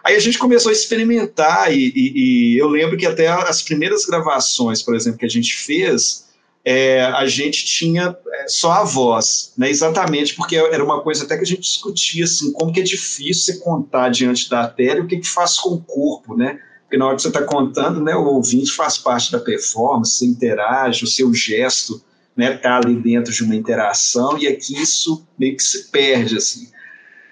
Aí 0.07 0.15
a 0.15 0.19
gente 0.19 0.37
começou 0.37 0.69
a 0.69 0.73
experimentar 0.73 1.69
e, 1.69 1.91
e, 1.93 2.13
e 2.15 2.57
eu 2.57 2.69
lembro 2.69 2.95
que 2.95 3.05
até 3.05 3.27
as 3.27 3.61
primeiras 3.61 4.05
gravações, 4.05 4.81
por 4.81 4.95
exemplo, 4.95 5.19
que 5.19 5.25
a 5.25 5.29
gente 5.29 5.53
fez, 5.53 6.27
é, 6.63 7.03
a 7.03 7.27
gente 7.27 7.65
tinha 7.65 8.17
é, 8.25 8.47
só 8.47 8.71
a 8.71 8.83
voz, 8.85 9.51
né? 9.57 9.69
Exatamente, 9.69 10.33
porque 10.33 10.55
era 10.55 10.81
uma 10.81 11.01
coisa 11.01 11.25
até 11.25 11.35
que 11.35 11.43
a 11.43 11.45
gente 11.45 11.59
discutia 11.59 12.23
assim, 12.23 12.53
como 12.53 12.71
que 12.71 12.79
é 12.79 12.83
difícil 12.83 13.53
você 13.53 13.59
contar 13.59 14.07
diante 14.07 14.49
da 14.49 14.65
tela 14.65 15.01
e 15.01 15.01
o 15.01 15.07
que, 15.07 15.17
que 15.17 15.27
faz 15.27 15.57
com 15.57 15.71
o 15.71 15.81
corpo, 15.81 16.37
né? 16.37 16.57
Porque 16.83 16.95
na 16.95 17.07
hora 17.07 17.17
que 17.17 17.23
você 17.23 17.27
está 17.27 17.43
contando, 17.43 18.01
né, 18.01 18.15
o 18.15 18.27
ouvinte 18.27 18.71
faz 18.71 18.97
parte 18.97 19.29
da 19.29 19.39
performance, 19.39 20.19
você 20.19 20.25
interage, 20.25 21.03
o 21.03 21.07
seu 21.07 21.33
gesto 21.33 22.01
né, 22.33 22.55
tá 22.55 22.77
ali 22.77 22.95
dentro 22.95 23.33
de 23.33 23.43
uma 23.43 23.57
interação, 23.57 24.37
e 24.37 24.47
aqui 24.47 24.81
isso 24.81 25.27
meio 25.37 25.57
que 25.57 25.63
se 25.63 25.91
perde, 25.91 26.37
assim. 26.37 26.69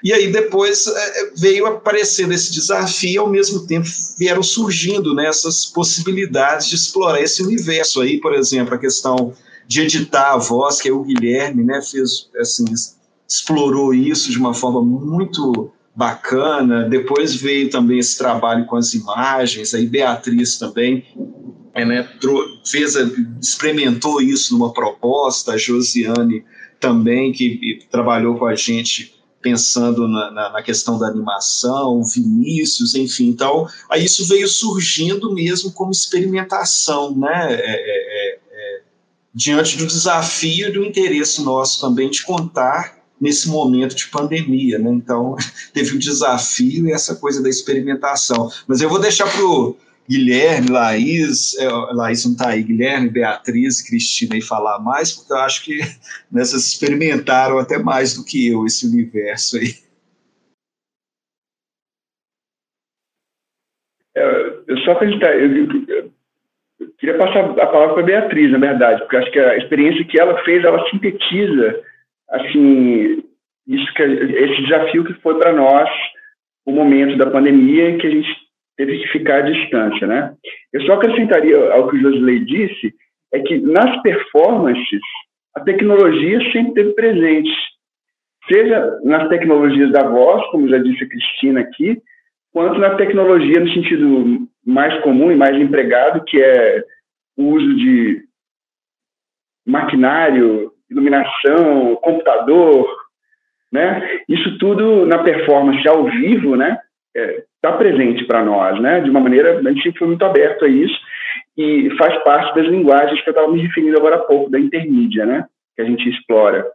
E 0.04 0.14
aí 0.14 0.32
depois 0.32 0.86
é, 0.88 1.32
veio 1.36 1.66
aparecendo 1.66 2.34
esse 2.34 2.52
desafio, 2.52 3.12
e 3.12 3.18
ao 3.18 3.30
mesmo 3.30 3.66
tempo 3.66 3.88
vieram 4.18 4.44
surgindo 4.44 5.14
né, 5.14 5.28
essas 5.28 5.66
possibilidades 5.66 6.68
de 6.68 6.76
explorar 6.76 7.22
esse 7.22 7.42
universo 7.42 8.02
aí, 8.02 8.20
por 8.20 8.34
exemplo, 8.34 8.76
a 8.76 8.78
questão 8.78 9.34
de 9.68 9.82
editar 9.82 10.34
a 10.34 10.38
voz, 10.38 10.80
que 10.80 10.90
é 10.90 10.92
o 10.92 11.04
Guilherme, 11.04 11.64
né, 11.64 11.82
fez 11.82 12.30
assim, 12.40 12.66
explorou 13.28 13.94
isso 13.94 14.30
de 14.30 14.38
uma 14.38 14.54
forma 14.54 14.82
muito 14.82 15.72
bacana. 15.96 16.88
Depois 16.88 17.34
veio 17.36 17.70
também 17.70 17.98
esse 17.98 18.18
trabalho 18.18 18.66
com 18.66 18.76
as 18.76 18.94
imagens, 18.94 19.74
aí 19.74 19.88
Beatriz 19.88 20.60
também 20.60 21.04
é, 21.74 21.84
né, 21.84 22.08
fez, 22.64 22.96
experimentou 23.42 24.22
isso 24.22 24.54
numa 24.54 24.72
proposta, 24.72 25.54
a 25.54 25.58
Josiane 25.58 26.44
também, 26.80 27.32
que 27.32 27.80
trabalhou 27.90 28.38
com 28.38 28.46
a 28.46 28.56
gente 28.56 29.15
pensando 29.46 30.08
na, 30.08 30.32
na, 30.32 30.50
na, 30.54 30.64
questão 30.64 30.98
da 30.98 31.06
animação, 31.06 32.04
Vinícius, 32.04 32.96
enfim. 32.96 33.28
Então, 33.28 33.68
aí 33.88 34.04
isso 34.04 34.28
veio 34.28 34.48
surgindo 34.48 35.32
mesmo 35.36 35.72
como 35.72 35.92
experimentação, 35.92 37.16
né? 37.16 37.54
É, 37.54 37.56
é, 37.56 37.76
é, 37.76 38.40
é 38.52 38.82
diante 39.32 39.78
do 39.78 39.86
desafio 39.86 40.70
e 40.70 40.72
do 40.72 40.84
interesse 40.84 41.44
nosso 41.44 41.80
também 41.80 42.10
de 42.10 42.24
contar 42.24 42.98
nesse 43.22 43.48
momento 43.48 43.94
de 43.94 44.08
pandemia, 44.08 44.80
né? 44.80 44.90
Então, 44.90 45.36
teve 45.72 45.96
o 45.96 46.00
desafio 46.00 46.88
e 46.88 46.92
essa 46.92 47.16
coisa 47.16 47.44
da 47.44 47.48
experimentação. 47.50 48.52
Mas 48.68 48.82
eu 48.82 48.90
vou 48.90 49.00
deixar 49.00 49.32
para 49.32 49.46
o 49.46 49.78
Guilherme, 50.08 50.70
Laís, 50.70 51.58
é, 51.58 51.68
Laís 51.94 52.24
não 52.26 52.34
está 52.34 52.50
aí, 52.50 52.62
Guilherme, 52.62 53.10
Beatriz 53.10 53.80
e 53.80 53.88
Cristina 53.88 54.36
aí 54.36 54.42
falar 54.42 54.80
mais, 54.80 55.12
porque 55.12 55.34
eu 55.34 55.38
acho 55.38 55.64
que 55.64 55.80
nessas 56.32 56.66
experimentaram 56.68 57.58
até 57.58 57.80
mais 57.80 58.16
do 58.16 58.24
que 58.24 58.48
eu 58.48 58.66
esse 58.66 58.88
universo 58.88 59.58
aí. 59.58 59.74
É, 64.16 64.60
eu 64.68 64.78
só 64.80 64.92
acreditar, 64.92 65.34
eu, 65.34 65.56
eu, 65.56 66.12
eu, 66.80 66.92
queria 67.00 67.18
passar 67.18 67.50
a 67.50 67.68
palavra 67.68 67.96
para 67.96 68.04
a 68.04 68.06
Beatriz, 68.06 68.52
na 68.52 68.60
verdade, 68.60 69.02
porque 69.02 69.18
acho 69.18 69.32
que 69.32 69.40
a 69.40 69.58
experiência 69.58 70.06
que 70.06 70.20
ela 70.20 70.42
fez, 70.44 70.64
ela 70.64 70.88
sintetiza, 70.90 71.84
assim, 72.30 73.24
isso 73.68 73.94
que, 73.96 74.04
esse 74.04 74.62
desafio 74.62 75.04
que 75.04 75.14
foi 75.16 75.38
para 75.40 75.52
nós 75.52 75.90
o 76.66 76.72
momento 76.72 77.18
da 77.18 77.30
pandemia 77.30 77.98
que 77.98 78.08
a 78.08 78.10
gente 78.10 78.45
teve 78.78 79.00
que 79.00 79.08
ficar 79.10 79.38
à 79.38 79.42
distância, 79.42 80.08
né? 80.08 80.34
Eu 80.74 80.82
só 80.82 80.94
acrescentaria 80.94 81.74
ao 81.74 81.88
que 81.88 81.98
o 81.98 82.02
Josilei 82.02 82.40
disse, 82.40 82.94
é 83.34 83.40
que 83.40 83.58
nas 83.58 84.02
performances 84.02 85.02
a 85.56 85.62
tecnologia 85.62 86.40
sempre 86.52 86.70
esteve 86.70 86.94
presente, 86.94 87.52
seja 88.52 89.00
nas 89.04 89.28
tecnologias 89.30 89.92
da 89.92 90.08
voz, 90.08 90.46
como 90.52 90.68
já 90.68 90.78
disse 90.78 91.04
a 91.04 91.08
Cristina 91.08 91.62
aqui, 91.62 92.02
quanto 92.54 92.80
na 92.80 92.96
tecnologia 92.96 93.60
no 93.60 93.74
sentido 93.74 94.48
mais 94.66 95.02
comum 95.02 95.32
e 95.32 95.36
mais 95.36 95.56
empregado, 95.56 96.24
que 96.26 96.42
é 96.42 96.84
o 97.38 97.50
uso 97.50 97.76
de 97.76 98.24
maquinário, 99.66 100.72
iluminação, 100.90 101.96
computador, 101.98 102.88
né? 103.72 104.22
Isso 104.30 104.58
tudo 104.58 105.06
na 105.06 105.24
performance 105.24 105.88
ao 105.88 106.06
vivo, 106.06 106.56
né? 106.56 106.80
Está 107.66 107.76
é, 107.76 107.78
presente 107.78 108.26
para 108.26 108.46
nós, 108.46 108.80
né? 108.80 109.02
De 109.02 109.10
uma 109.10 109.20
maneira, 109.20 109.58
a 109.58 109.72
gente 109.72 109.82
sempre 109.82 110.00
foi 110.00 110.08
muito 110.08 110.24
aberto 110.24 110.66
a 110.66 110.68
isso 110.68 110.96
e 111.58 111.90
faz 111.98 112.16
parte 112.24 112.56
das 112.56 112.68
linguagens 112.68 113.22
que 113.22 113.30
eu 113.30 113.32
estava 113.32 113.52
me 113.52 113.62
referindo 113.62 113.98
agora 113.98 114.18
há 114.18 114.20
pouco, 114.20 114.52
da 114.52 114.60
intermídia, 114.60 115.26
né? 115.26 115.46
Que 115.76 115.82
a 115.82 115.86
gente 115.86 116.08
explora, 116.08 116.66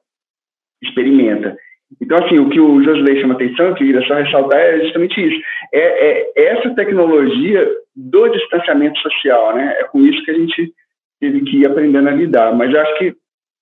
experimenta. 0.82 1.56
Então, 2.00 2.18
assim, 2.18 2.38
o 2.38 2.48
que 2.48 2.60
o 2.60 2.82
Josley 2.82 3.20
chama 3.20 3.34
atenção, 3.34 3.66
eu 3.66 3.74
queria 3.74 4.00
só 4.06 4.14
ressaltar, 4.14 4.58
é 4.58 4.80
justamente 4.80 5.20
isso. 5.20 5.40
É, 5.72 5.80
é, 5.80 6.32
essa 6.36 6.74
tecnologia 6.74 7.68
do 7.94 8.28
distanciamento 8.28 8.98
social, 9.00 9.54
né? 9.54 9.76
É 9.78 9.84
com 9.84 10.00
isso 10.00 10.24
que 10.24 10.30
a 10.30 10.34
gente 10.34 10.72
teve 11.20 11.42
que 11.42 11.58
ir 11.58 11.66
aprendendo 11.66 12.08
a 12.08 12.12
lidar. 12.12 12.54
Mas 12.54 12.72
eu 12.72 12.80
acho 12.80 12.98
que, 12.98 13.14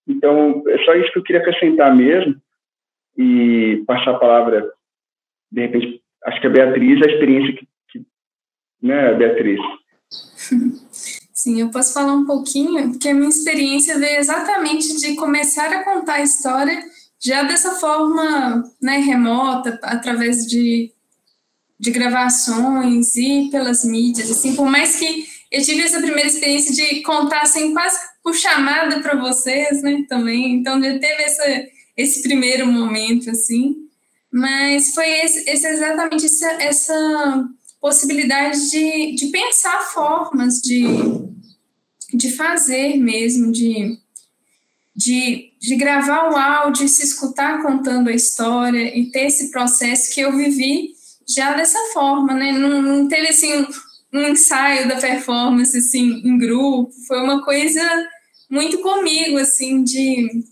então, 0.07 0.63
é 0.67 0.79
só 0.79 0.95
isso 0.95 1.13
que 1.13 1.19
eu 1.19 1.23
queria 1.23 1.43
acrescentar 1.43 1.95
mesmo 1.95 2.37
e 3.19 3.83
passar 3.87 4.13
a 4.13 4.19
palavra, 4.19 4.71
de 5.51 5.61
repente, 5.61 6.01
acho 6.27 6.41
que 6.41 6.47
a 6.47 6.51
Beatriz, 6.51 7.03
a 7.03 7.11
experiência 7.11 7.55
que, 7.55 7.69
que 7.91 8.07
né, 8.83 9.15
Beatriz? 9.15 9.61
Sim, 11.39 11.61
eu 11.61 11.71
posso 11.71 11.95
falar 11.95 12.15
um 12.15 12.27
pouquinho, 12.27 12.91
porque 12.91 13.09
a 13.09 13.15
minha 13.15 13.29
experiência 13.29 13.97
veio 13.97 14.19
exatamente 14.19 14.97
de 14.97 15.15
começar 15.15 15.73
a 15.73 15.85
contar 15.85 16.15
a 16.15 16.23
história 16.23 16.83
já 17.21 17.43
dessa 17.45 17.77
forma 17.77 18.65
né, 18.83 18.99
remota, 18.99 19.79
através 19.83 20.47
de, 20.47 20.93
de 21.79 21.91
gravações 21.91 23.15
e 23.17 23.49
pelas 23.51 23.85
mídias, 23.85 24.31
assim, 24.31 24.55
por 24.55 24.69
mais 24.69 24.97
que 24.97 25.27
eu 25.51 25.63
tive 25.63 25.83
essa 25.83 26.01
primeira 26.01 26.27
experiência 26.27 26.75
de 26.75 27.03
contar 27.03 27.43
assim, 27.43 27.73
quase 27.73 27.99
por 28.23 28.35
chamada 28.35 29.01
para 29.01 29.17
vocês, 29.17 29.83
né, 29.83 30.05
também, 30.09 30.55
então 30.55 30.83
já 30.83 30.99
teve 30.99 31.23
essa, 31.23 31.67
esse 31.97 32.23
primeiro 32.23 32.67
momento, 32.67 33.31
assim, 33.31 33.88
mas 34.39 34.95
foi 34.95 35.09
esse, 35.21 35.51
esse 35.51 35.67
exatamente 35.67 36.25
essa, 36.25 36.53
essa 36.63 37.49
possibilidade 37.81 38.71
de, 38.71 39.15
de 39.17 39.27
pensar 39.27 39.81
formas 39.93 40.61
de, 40.61 40.85
de 42.15 42.31
fazer 42.31 42.97
mesmo, 42.97 43.51
de 43.51 43.99
de, 44.99 45.53
de 45.61 45.77
gravar 45.77 46.29
o 46.29 46.37
áudio 46.37 46.89
se 46.89 47.05
escutar 47.05 47.63
contando 47.63 48.09
a 48.09 48.13
história 48.13 48.99
e 48.99 49.13
ter 49.13 49.27
esse 49.27 49.53
processo 49.53 50.13
que 50.13 50.21
eu 50.21 50.37
vivi 50.37 50.91
já 51.29 51.55
dessa 51.55 51.79
forma, 51.93 52.35
né? 52.35 52.51
Não, 52.51 52.83
não 52.83 53.07
teve 53.07 53.29
assim 53.29 53.59
um, 53.59 53.67
um 54.15 54.29
ensaio 54.29 54.89
da 54.89 54.97
performance 54.97 55.79
assim 55.79 56.21
em 56.25 56.37
grupo, 56.37 56.91
foi 57.07 57.21
uma 57.21 57.45
coisa 57.45 57.81
muito 58.51 58.81
comigo 58.81 59.39
assim 59.39 59.85
de 59.85 60.43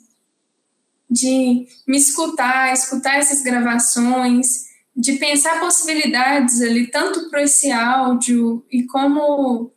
de 1.08 1.66
me 1.86 1.96
escutar, 1.96 2.72
escutar 2.72 3.16
essas 3.16 3.42
gravações, 3.42 4.66
de 4.94 5.12
pensar 5.14 5.60
possibilidades 5.60 6.60
ali 6.60 6.86
tanto 6.88 7.28
para 7.30 7.42
esse 7.42 7.70
áudio 7.70 8.64
e 8.70 8.84
como 8.84 9.70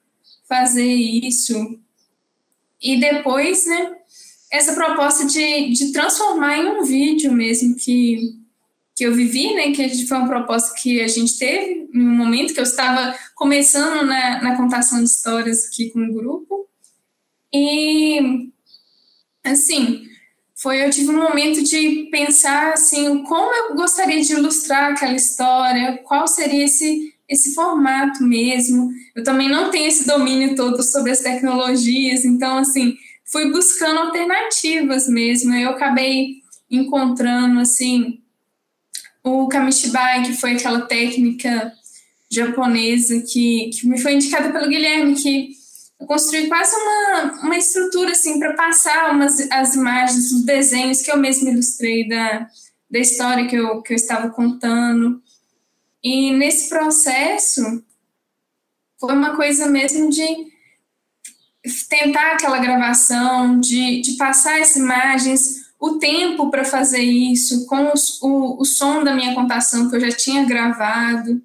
fazer 0.47 0.91
isso. 0.91 1.79
E 2.81 2.99
depois, 2.99 3.65
né, 3.65 3.95
essa 4.51 4.73
proposta 4.73 5.25
de, 5.25 5.73
de 5.73 5.91
transformar 5.91 6.57
em 6.57 6.67
um 6.67 6.83
vídeo 6.83 7.31
mesmo 7.31 7.75
que, 7.75 8.39
que 8.95 9.03
eu 9.03 9.13
vivi, 9.13 9.53
né? 9.53 9.71
Que 9.71 10.07
foi 10.07 10.17
uma 10.17 10.27
proposta 10.27 10.73
que 10.81 11.01
a 11.01 11.07
gente 11.07 11.37
teve 11.37 11.89
um 11.93 12.17
momento 12.17 12.53
que 12.53 12.59
eu 12.59 12.63
estava 12.63 13.15
começando 13.35 14.05
na, 14.05 14.41
na 14.41 14.57
contação 14.57 14.99
de 14.99 15.09
histórias 15.09 15.65
aqui 15.65 15.91
com 15.91 16.03
o 16.03 16.13
grupo. 16.13 16.67
E, 17.53 18.51
assim, 19.43 20.08
foi 20.61 20.83
eu 20.83 20.89
tive 20.89 21.09
um 21.09 21.21
momento 21.21 21.63
de 21.63 22.07
pensar 22.11 22.73
assim 22.73 23.23
como 23.23 23.53
eu 23.53 23.75
gostaria 23.75 24.21
de 24.21 24.33
ilustrar 24.33 24.91
aquela 24.91 25.15
história 25.15 25.97
qual 26.03 26.27
seria 26.27 26.65
esse 26.65 27.13
esse 27.27 27.53
formato 27.53 28.23
mesmo 28.23 28.91
eu 29.15 29.23
também 29.23 29.47
não 29.47 29.69
tenho 29.69 29.87
esse 29.87 30.05
domínio 30.05 30.55
todo 30.55 30.81
sobre 30.83 31.11
as 31.11 31.19
tecnologias 31.19 32.25
então 32.25 32.57
assim 32.57 32.97
fui 33.31 33.51
buscando 33.51 33.99
alternativas 33.99 35.07
mesmo. 35.07 35.53
Eu 35.53 35.69
acabei 35.69 36.41
encontrando, 36.69 37.59
assim, 37.59 38.19
o 39.23 39.47
Kamishibai, 39.47 40.23
que 40.23 40.33
foi 40.33 40.53
aquela 40.53 40.81
técnica 40.81 41.71
japonesa 42.29 43.21
que, 43.21 43.69
que 43.69 43.87
me 43.87 43.99
foi 43.99 44.13
indicada 44.13 44.51
pelo 44.51 44.69
Guilherme, 44.69 45.15
que 45.15 45.51
construí 46.07 46.47
quase 46.47 46.75
uma, 46.75 47.41
uma 47.43 47.57
estrutura, 47.57 48.11
assim, 48.11 48.39
para 48.39 48.53
passar 48.53 49.11
umas, 49.11 49.39
as 49.51 49.75
imagens, 49.75 50.31
os 50.31 50.45
desenhos 50.45 51.01
que 51.01 51.11
eu 51.11 51.17
mesmo 51.17 51.49
ilustrei 51.49 52.07
da, 52.07 52.47
da 52.89 52.99
história 52.99 53.47
que 53.47 53.55
eu, 53.55 53.81
que 53.81 53.93
eu 53.93 53.95
estava 53.95 54.29
contando. 54.29 55.21
E 56.03 56.31
nesse 56.31 56.69
processo, 56.69 57.83
foi 58.99 59.13
uma 59.13 59.35
coisa 59.35 59.67
mesmo 59.67 60.09
de 60.09 60.25
tentar 61.89 62.33
aquela 62.33 62.59
gravação, 62.59 63.59
de, 63.59 64.01
de 64.01 64.13
passar 64.13 64.61
as 64.61 64.75
imagens, 64.75 65.69
o 65.79 65.97
tempo 65.97 66.49
para 66.49 66.65
fazer 66.65 67.01
isso, 67.01 67.65
com 67.65 67.91
os, 67.93 68.21
o, 68.21 68.61
o 68.61 68.65
som 68.65 69.03
da 69.03 69.13
minha 69.13 69.33
contação 69.33 69.89
que 69.89 69.95
eu 69.95 70.01
já 70.01 70.11
tinha 70.11 70.45
gravado. 70.45 71.41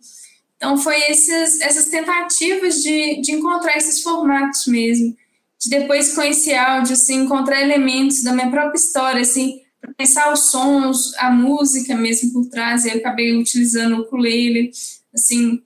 Então, 0.64 0.78
foi 0.78 0.96
esses, 1.10 1.60
essas 1.60 1.90
tentativas 1.90 2.76
de, 2.82 3.20
de 3.20 3.32
encontrar 3.32 3.76
esses 3.76 4.02
formatos 4.02 4.66
mesmo, 4.66 5.14
de 5.60 5.68
depois 5.68 6.16
esse 6.16 6.54
áudio, 6.54 6.94
assim, 6.94 7.16
encontrar 7.16 7.60
elementos 7.60 8.22
da 8.22 8.32
minha 8.32 8.50
própria 8.50 8.78
história, 8.78 9.20
assim, 9.20 9.60
pensar 9.94 10.32
os 10.32 10.50
sons, 10.50 11.14
a 11.18 11.30
música 11.30 11.94
mesmo 11.94 12.32
por 12.32 12.46
trás, 12.46 12.86
e 12.86 12.92
eu 12.92 12.96
acabei 12.96 13.36
utilizando 13.36 13.96
o 13.96 14.00
ukulele, 14.00 14.70
assim, 15.14 15.62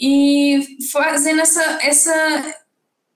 e 0.00 0.78
fazendo 0.90 1.42
essa, 1.42 1.78
essa 1.82 2.56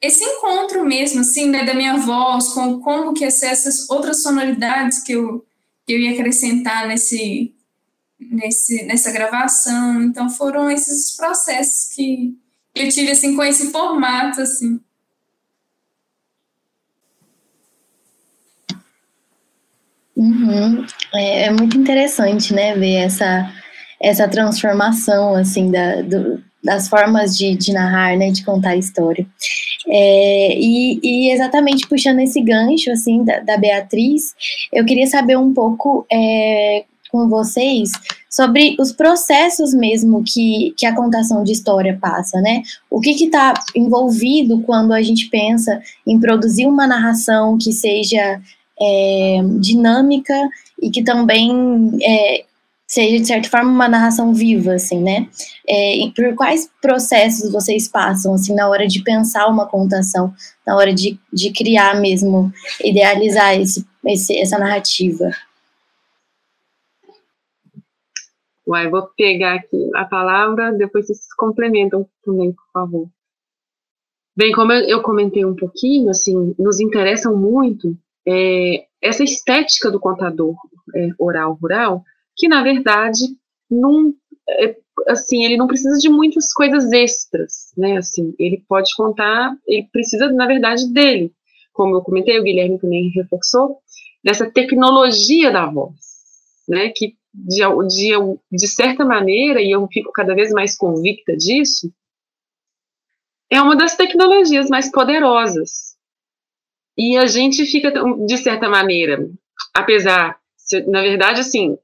esse 0.03 0.23
encontro 0.23 0.85
mesmo, 0.85 1.23
assim, 1.23 1.49
né, 1.49 1.65
da 1.65 1.73
minha 1.73 1.97
voz, 1.97 2.49
com 2.49 2.81
como 2.81 3.15
que 3.15 3.25
essas 3.25 3.89
outras 3.89 4.21
sonoridades 4.23 5.03
que 5.03 5.13
eu, 5.13 5.43
que 5.87 5.95
eu 5.95 5.99
ia 5.99 6.13
acrescentar 6.13 6.87
nesse, 6.87 7.54
nesse, 8.35 8.85
nessa 8.85 9.11
gravação. 9.13 10.03
Então, 10.03 10.29
foram 10.29 10.71
esses 10.71 11.17
processos 11.17 11.95
que 11.95 12.37
eu 12.75 12.89
tive, 12.89 13.13
assim, 13.13 13.37
com 13.37 13.43
esse 13.43 13.71
formato, 13.71 14.41
assim. 14.41 14.81
Uhum. 20.17 20.87
É, 21.15 21.45
é, 21.47 21.51
muito 21.51 21.77
interessante, 21.77 22.55
né, 22.55 22.75
ver 22.75 23.05
essa, 23.05 23.53
essa 24.01 24.29
transformação, 24.29 25.35
assim, 25.35 25.71
da, 25.71 26.03
do, 26.03 26.43
das 26.63 26.89
formas 26.89 27.37
de, 27.37 27.57
de 27.57 27.73
narrar, 27.73 28.17
né, 28.17 28.31
de 28.31 28.45
contar 28.45 28.71
a 28.71 28.77
história. 28.77 29.27
É, 29.87 30.57
e, 30.57 31.01
e, 31.03 31.33
exatamente 31.33 31.87
puxando 31.89 32.21
esse 32.21 32.41
gancho, 32.41 32.91
assim, 32.91 33.25
da, 33.25 33.41
da 33.41 33.59
Beatriz, 33.59 34.35
eu 34.73 34.85
queria 34.85 35.07
saber 35.07 35.37
um 35.37 35.53
pouco 35.53 36.07
é, 36.11 36.85
com 37.15 37.29
vocês 37.29 37.93
sobre 38.29 38.75
os 38.77 38.91
processos 38.91 39.73
mesmo 39.73 40.25
que, 40.25 40.75
que 40.77 40.85
a 40.85 40.97
contação 40.97 41.45
de 41.45 41.53
história 41.53 41.97
passa, 42.03 42.41
né? 42.41 42.65
O 42.91 43.01
que 43.01 43.11
está 43.11 43.55
envolvido 43.73 44.61
quando 44.63 44.93
a 44.93 45.01
gente 45.01 45.29
pensa 45.29 45.81
em 46.05 46.19
produzir 46.19 46.67
uma 46.67 46.89
narração 46.89 47.57
que 47.57 47.71
seja 47.71 48.41
é, 48.81 49.41
dinâmica 49.61 50.35
e 50.83 50.91
que 50.91 51.05
também 51.05 51.93
é, 52.03 52.45
seja, 52.85 53.21
de 53.21 53.27
certa 53.29 53.49
forma, 53.49 53.71
uma 53.71 53.89
narração 53.89 54.35
viva, 54.35 54.75
assim, 54.75 55.01
né? 55.01 55.29
É, 55.69 55.99
por 56.17 56.35
quais 56.35 56.69
processos 56.83 57.53
vocês 57.53 57.87
passam, 57.87 58.35
assim, 58.35 58.57
na 58.57 58.69
hora 58.69 58.89
de 58.89 59.05
pensar 59.05 59.47
uma 59.47 59.67
contação, 59.67 60.35
na 60.67 60.75
hora 60.75 60.93
de, 60.93 61.17
de 61.33 61.53
criar 61.53 62.01
mesmo, 62.01 62.53
idealizar 62.85 63.55
esse, 63.55 63.87
esse, 64.05 64.37
essa 64.37 64.59
narrativa? 64.59 65.31
Uai, 68.67 68.89
vou 68.89 69.07
pegar 69.17 69.55
aqui 69.55 69.91
a 69.95 70.05
palavra, 70.05 70.73
depois 70.73 71.07
vocês 71.07 71.33
complementam 71.37 72.09
também, 72.25 72.53
por 72.53 72.65
favor. 72.73 73.09
Bem, 74.37 74.53
como 74.53 74.73
eu 74.73 75.03
comentei 75.03 75.45
um 75.45 75.55
pouquinho, 75.55 76.11
assim, 76.11 76.55
nos 76.59 76.81
interessam 76.81 77.37
muito 77.37 77.97
é, 78.27 78.87
essa 79.01 79.23
estética 79.23 79.91
do 79.91 80.01
contador 80.01 80.57
é, 80.95 81.09
oral 81.19 81.59
rural, 81.61 82.03
que 82.37 82.49
na 82.49 82.63
verdade 82.63 83.21
não 83.71 84.13
é, 84.49 84.77
assim 85.09 85.45
ele 85.45 85.57
não 85.57 85.67
precisa 85.67 85.99
de 85.99 86.09
muitas 86.09 86.53
coisas 86.53 86.91
extras, 86.91 87.73
né? 87.77 87.99
Assim 87.99 88.35
ele 88.39 88.65
pode 88.69 88.91
contar, 88.97 89.57
ele 89.67 89.89
precisa 89.93 90.33
na 90.33 90.47
verdade 90.47 90.93
dele, 90.93 91.33
como 91.73 91.97
eu 91.97 92.03
comentei, 92.03 92.39
o 92.39 92.43
Guilherme 92.43 92.79
também 92.79 93.11
reforçou, 93.11 93.79
dessa 94.25 94.51
tecnologia 94.51 95.53
da 95.53 95.67
voz, 95.67 95.95
né, 96.69 96.91
que 96.95 97.15
de, 97.35 97.61
de, 97.89 98.39
de 98.53 98.69
certa 98.69 99.05
maneira, 99.05 99.61
e 99.61 99.73
eu 99.73 99.87
fico 99.89 100.13
cada 100.13 100.35
vez 100.35 100.53
mais 100.53 100.77
convicta 100.77 101.37
disso, 101.37 101.93
é 103.51 103.61
uma 103.61 103.77
das 103.77 103.97
tecnologias 103.97 104.69
mais 104.69 104.91
poderosas. 104.91 105.95
E 106.97 107.17
a 107.17 107.27
gente 107.27 107.67
fica, 107.67 107.93
de 108.25 108.39
certa 108.39 108.69
maneira, 108.69 109.29
apesar, 109.75 110.39
na 110.87 111.03
verdade, 111.03 111.41
assim, 111.41 111.77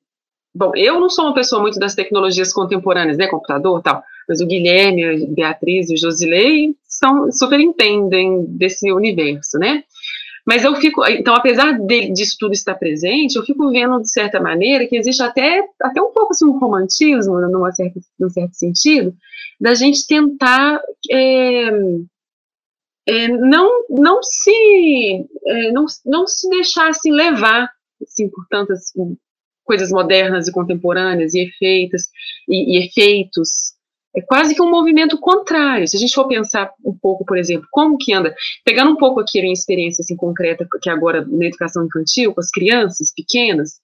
bom, 0.55 0.73
eu 0.77 1.01
não 1.01 1.11
sou 1.11 1.27
uma 1.27 1.35
pessoa 1.35 1.61
muito 1.61 1.79
das 1.81 1.95
tecnologias 1.95 2.53
contemporâneas, 2.53 3.19
né, 3.19 3.27
computador 3.27 3.83
tal, 3.83 4.03
mas 4.29 4.41
o 4.41 4.47
Guilherme, 4.47 5.05
a 5.05 5.27
Beatriz 5.29 5.91
e 5.91 5.95
o 5.95 5.99
Josilei 5.99 6.77
são, 6.85 7.33
super 7.33 7.59
entendem 7.59 8.45
desse 8.47 8.93
universo, 8.93 9.59
né? 9.59 9.83
Mas 10.47 10.65
eu 10.65 10.75
fico, 10.77 11.05
então, 11.07 11.35
apesar 11.35 11.79
de, 11.79 12.13
disso 12.13 12.37
tudo 12.39 12.53
estar 12.53 12.75
presente, 12.75 13.37
eu 13.37 13.45
fico 13.45 13.71
vendo, 13.71 14.01
de 14.01 14.11
certa 14.11 14.41
maneira, 14.41 14.87
que 14.87 14.97
existe 14.97 15.23
até, 15.23 15.63
até 15.81 16.01
um 16.01 16.13
pouco 16.13 16.33
assim, 16.33 16.47
um 16.47 16.59
romantismo, 16.59 17.41
numa 17.41 17.73
certa, 17.73 18.01
num 18.19 18.31
certo 18.31 18.55
sentido, 18.55 19.15
da 19.61 19.75
gente 19.75 20.07
tentar 20.07 20.81
é, 21.11 21.71
é, 23.07 23.29
não, 23.29 23.87
não, 23.89 24.23
se, 24.23 25.27
é, 25.47 25.73
não, 25.73 25.87
não 26.07 26.27
se 26.27 26.49
deixar 26.49 26.89
assim, 26.89 27.13
levar 27.13 27.71
assim, 28.03 28.29
por 28.29 28.47
tantas 28.49 28.93
coisas 29.65 29.91
modernas 29.91 30.49
e 30.49 30.53
contemporâneas 30.53 31.35
e 31.35 31.41
efeitos, 31.41 32.05
e, 32.49 32.77
e 32.77 32.87
efeitos 32.87 33.75
é 34.15 34.21
quase 34.21 34.55
que 34.55 34.63
um 34.63 34.71
movimento 34.71 35.19
contrário. 35.19 35.87
Se 35.87 35.97
a 35.97 36.01
gente 36.01 36.15
for 36.15 36.27
pensar 36.27 36.73
um 36.85 36.97
pouco, 37.01 37.25
por 37.25 37.39
exemplo, 37.39 37.67
como 37.71 37.97
que 37.99 38.13
anda, 38.13 38.35
pegando 38.65 38.91
um 38.91 38.97
pouco 38.97 39.21
aqui 39.21 39.39
a 39.39 39.43
minha 39.43 39.53
experiência 39.53 40.03
assim, 40.03 40.17
concreta, 40.17 40.67
que 40.81 40.91
agora 40.91 41.25
na 41.25 41.47
educação 41.47 41.87
infantil, 41.87 42.35
com 42.35 42.41
as 42.41 42.51
crianças 42.51 43.13
pequenas, 43.15 43.81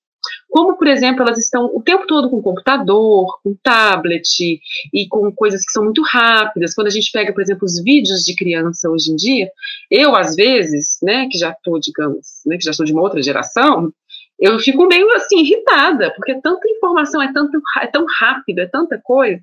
como, 0.50 0.76
por 0.76 0.88
exemplo, 0.88 1.22
elas 1.22 1.38
estão 1.38 1.66
o 1.66 1.82
tempo 1.82 2.06
todo 2.06 2.30
com 2.30 2.42
computador, 2.42 3.26
com 3.42 3.54
tablet 3.62 4.60
e 4.92 5.08
com 5.08 5.30
coisas 5.32 5.64
que 5.64 5.70
são 5.70 5.84
muito 5.84 6.02
rápidas. 6.02 6.74
Quando 6.74 6.88
a 6.88 6.90
gente 6.90 7.10
pega, 7.12 7.32
por 7.32 7.42
exemplo, 7.42 7.64
os 7.64 7.80
vídeos 7.82 8.24
de 8.24 8.34
criança 8.34 8.90
hoje 8.90 9.12
em 9.12 9.16
dia, 9.16 9.48
eu, 9.90 10.16
às 10.16 10.34
vezes, 10.34 10.98
né, 11.02 11.28
que 11.30 11.38
já 11.38 11.50
estou, 11.50 11.78
digamos, 11.78 12.26
né, 12.46 12.56
que 12.56 12.64
já 12.64 12.72
sou 12.72 12.84
de 12.84 12.92
uma 12.92 13.02
outra 13.02 13.22
geração, 13.22 13.92
eu 14.38 14.58
fico 14.58 14.86
meio 14.86 15.10
assim 15.14 15.40
irritada, 15.40 16.12
porque 16.14 16.40
tanta 16.40 16.68
informação 16.68 17.22
é, 17.22 17.32
tanto, 17.32 17.60
é 17.80 17.86
tão 17.86 18.04
rápido, 18.18 18.58
é 18.60 18.66
tanta 18.66 19.00
coisa, 19.02 19.42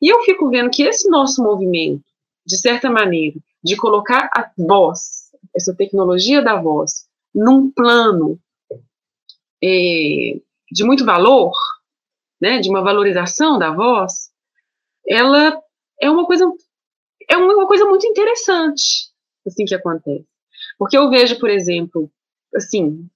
e 0.00 0.08
eu 0.08 0.22
fico 0.22 0.48
vendo 0.48 0.70
que 0.70 0.82
esse 0.82 1.08
nosso 1.08 1.42
movimento, 1.42 2.04
de 2.44 2.56
certa 2.58 2.90
maneira, 2.90 3.36
de 3.62 3.76
colocar 3.76 4.30
a 4.34 4.50
voz, 4.56 5.30
essa 5.54 5.74
tecnologia 5.74 6.42
da 6.42 6.60
voz, 6.60 7.06
num 7.34 7.70
plano 7.70 8.38
é, 9.62 10.38
de 10.70 10.84
muito 10.84 11.04
valor, 11.04 11.52
né, 12.40 12.60
de 12.60 12.68
uma 12.68 12.82
valorização 12.82 13.58
da 13.58 13.70
voz, 13.70 14.30
ela 15.08 15.60
é 16.00 16.10
uma 16.10 16.26
coisa 16.26 16.50
é 17.28 17.36
uma 17.36 17.66
coisa 17.66 17.84
muito 17.86 18.06
interessante 18.06 19.10
assim 19.46 19.64
que 19.64 19.74
acontece, 19.74 20.26
porque 20.78 20.96
eu 20.96 21.08
vejo, 21.08 21.38
por 21.38 21.48
exemplo, 21.48 22.10
assim, 22.54 23.08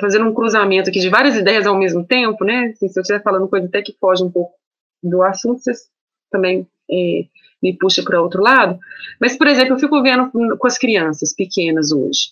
fazendo 0.00 0.26
um 0.26 0.34
cruzamento 0.34 0.90
aqui 0.90 1.00
de 1.00 1.08
várias 1.08 1.36
ideias 1.36 1.66
ao 1.66 1.76
mesmo 1.76 2.06
tempo, 2.06 2.44
né? 2.44 2.66
Assim, 2.66 2.88
se 2.88 2.98
eu 2.98 3.02
estiver 3.02 3.22
falando 3.22 3.48
coisa 3.48 3.66
até 3.66 3.82
que 3.82 3.96
foge 3.98 4.22
um 4.22 4.30
pouco 4.30 4.57
do 5.02 5.22
assunto, 5.22 5.60
vocês 5.60 5.88
também 6.30 6.66
é, 6.90 7.24
me 7.62 7.76
puxa 7.76 8.02
para 8.02 8.22
outro 8.22 8.42
lado. 8.42 8.78
Mas, 9.20 9.36
por 9.36 9.46
exemplo, 9.46 9.74
eu 9.74 9.78
fico 9.78 10.02
vendo 10.02 10.30
com 10.30 10.66
as 10.66 10.78
crianças 10.78 11.34
pequenas 11.34 11.92
hoje, 11.92 12.30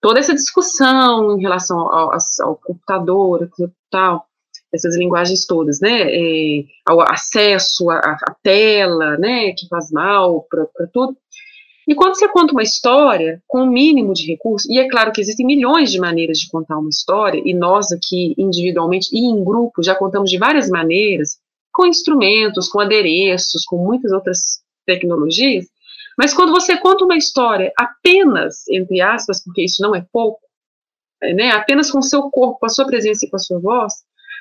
toda 0.00 0.20
essa 0.20 0.34
discussão 0.34 1.38
em 1.38 1.42
relação 1.42 1.78
ao, 1.78 2.12
ao 2.42 2.56
computador, 2.56 3.50
tal, 3.90 4.26
essas 4.72 4.96
linguagens 4.96 5.46
todas, 5.46 5.80
né, 5.80 6.02
é, 6.02 6.64
ao 6.86 7.00
acesso 7.00 7.90
à, 7.90 7.98
à, 7.98 8.36
tela, 8.42 9.16
né, 9.16 9.52
que 9.52 9.66
faz 9.68 9.90
mal 9.90 10.46
para 10.48 10.86
tudo. 10.92 11.16
E 11.86 11.94
quando 11.94 12.16
você 12.16 12.28
conta 12.28 12.52
uma 12.52 12.62
história 12.62 13.42
com 13.46 13.60
o 13.60 13.64
um 13.64 13.70
mínimo 13.70 14.12
de 14.12 14.26
recursos, 14.26 14.68
e 14.68 14.78
é 14.78 14.86
claro 14.90 15.10
que 15.10 15.22
existem 15.22 15.46
milhões 15.46 15.90
de 15.90 15.98
maneiras 15.98 16.38
de 16.38 16.50
contar 16.50 16.76
uma 16.76 16.90
história, 16.90 17.40
e 17.42 17.54
nós 17.54 17.90
aqui 17.90 18.34
individualmente 18.36 19.08
e 19.10 19.20
em 19.24 19.42
grupo 19.42 19.82
já 19.82 19.94
contamos 19.94 20.30
de 20.30 20.36
várias 20.36 20.68
maneiras, 20.68 21.38
com 21.78 21.86
instrumentos, 21.86 22.68
com 22.68 22.80
adereços, 22.80 23.64
com 23.64 23.76
muitas 23.76 24.10
outras 24.10 24.60
tecnologias, 24.84 25.66
mas 26.18 26.34
quando 26.34 26.50
você 26.50 26.76
conta 26.76 27.04
uma 27.04 27.16
história 27.16 27.72
apenas, 27.78 28.66
entre 28.68 29.00
aspas, 29.00 29.44
porque 29.44 29.62
isso 29.62 29.80
não 29.80 29.94
é 29.94 30.04
pouco, 30.12 30.40
é, 31.22 31.32
né, 31.32 31.52
apenas 31.52 31.88
com 31.88 32.00
o 32.00 32.02
seu 32.02 32.22
corpo, 32.22 32.58
com 32.58 32.66
a 32.66 32.68
sua 32.68 32.84
presença 32.84 33.24
e 33.24 33.30
com 33.30 33.36
a 33.36 33.38
sua 33.38 33.60
voz, 33.60 33.92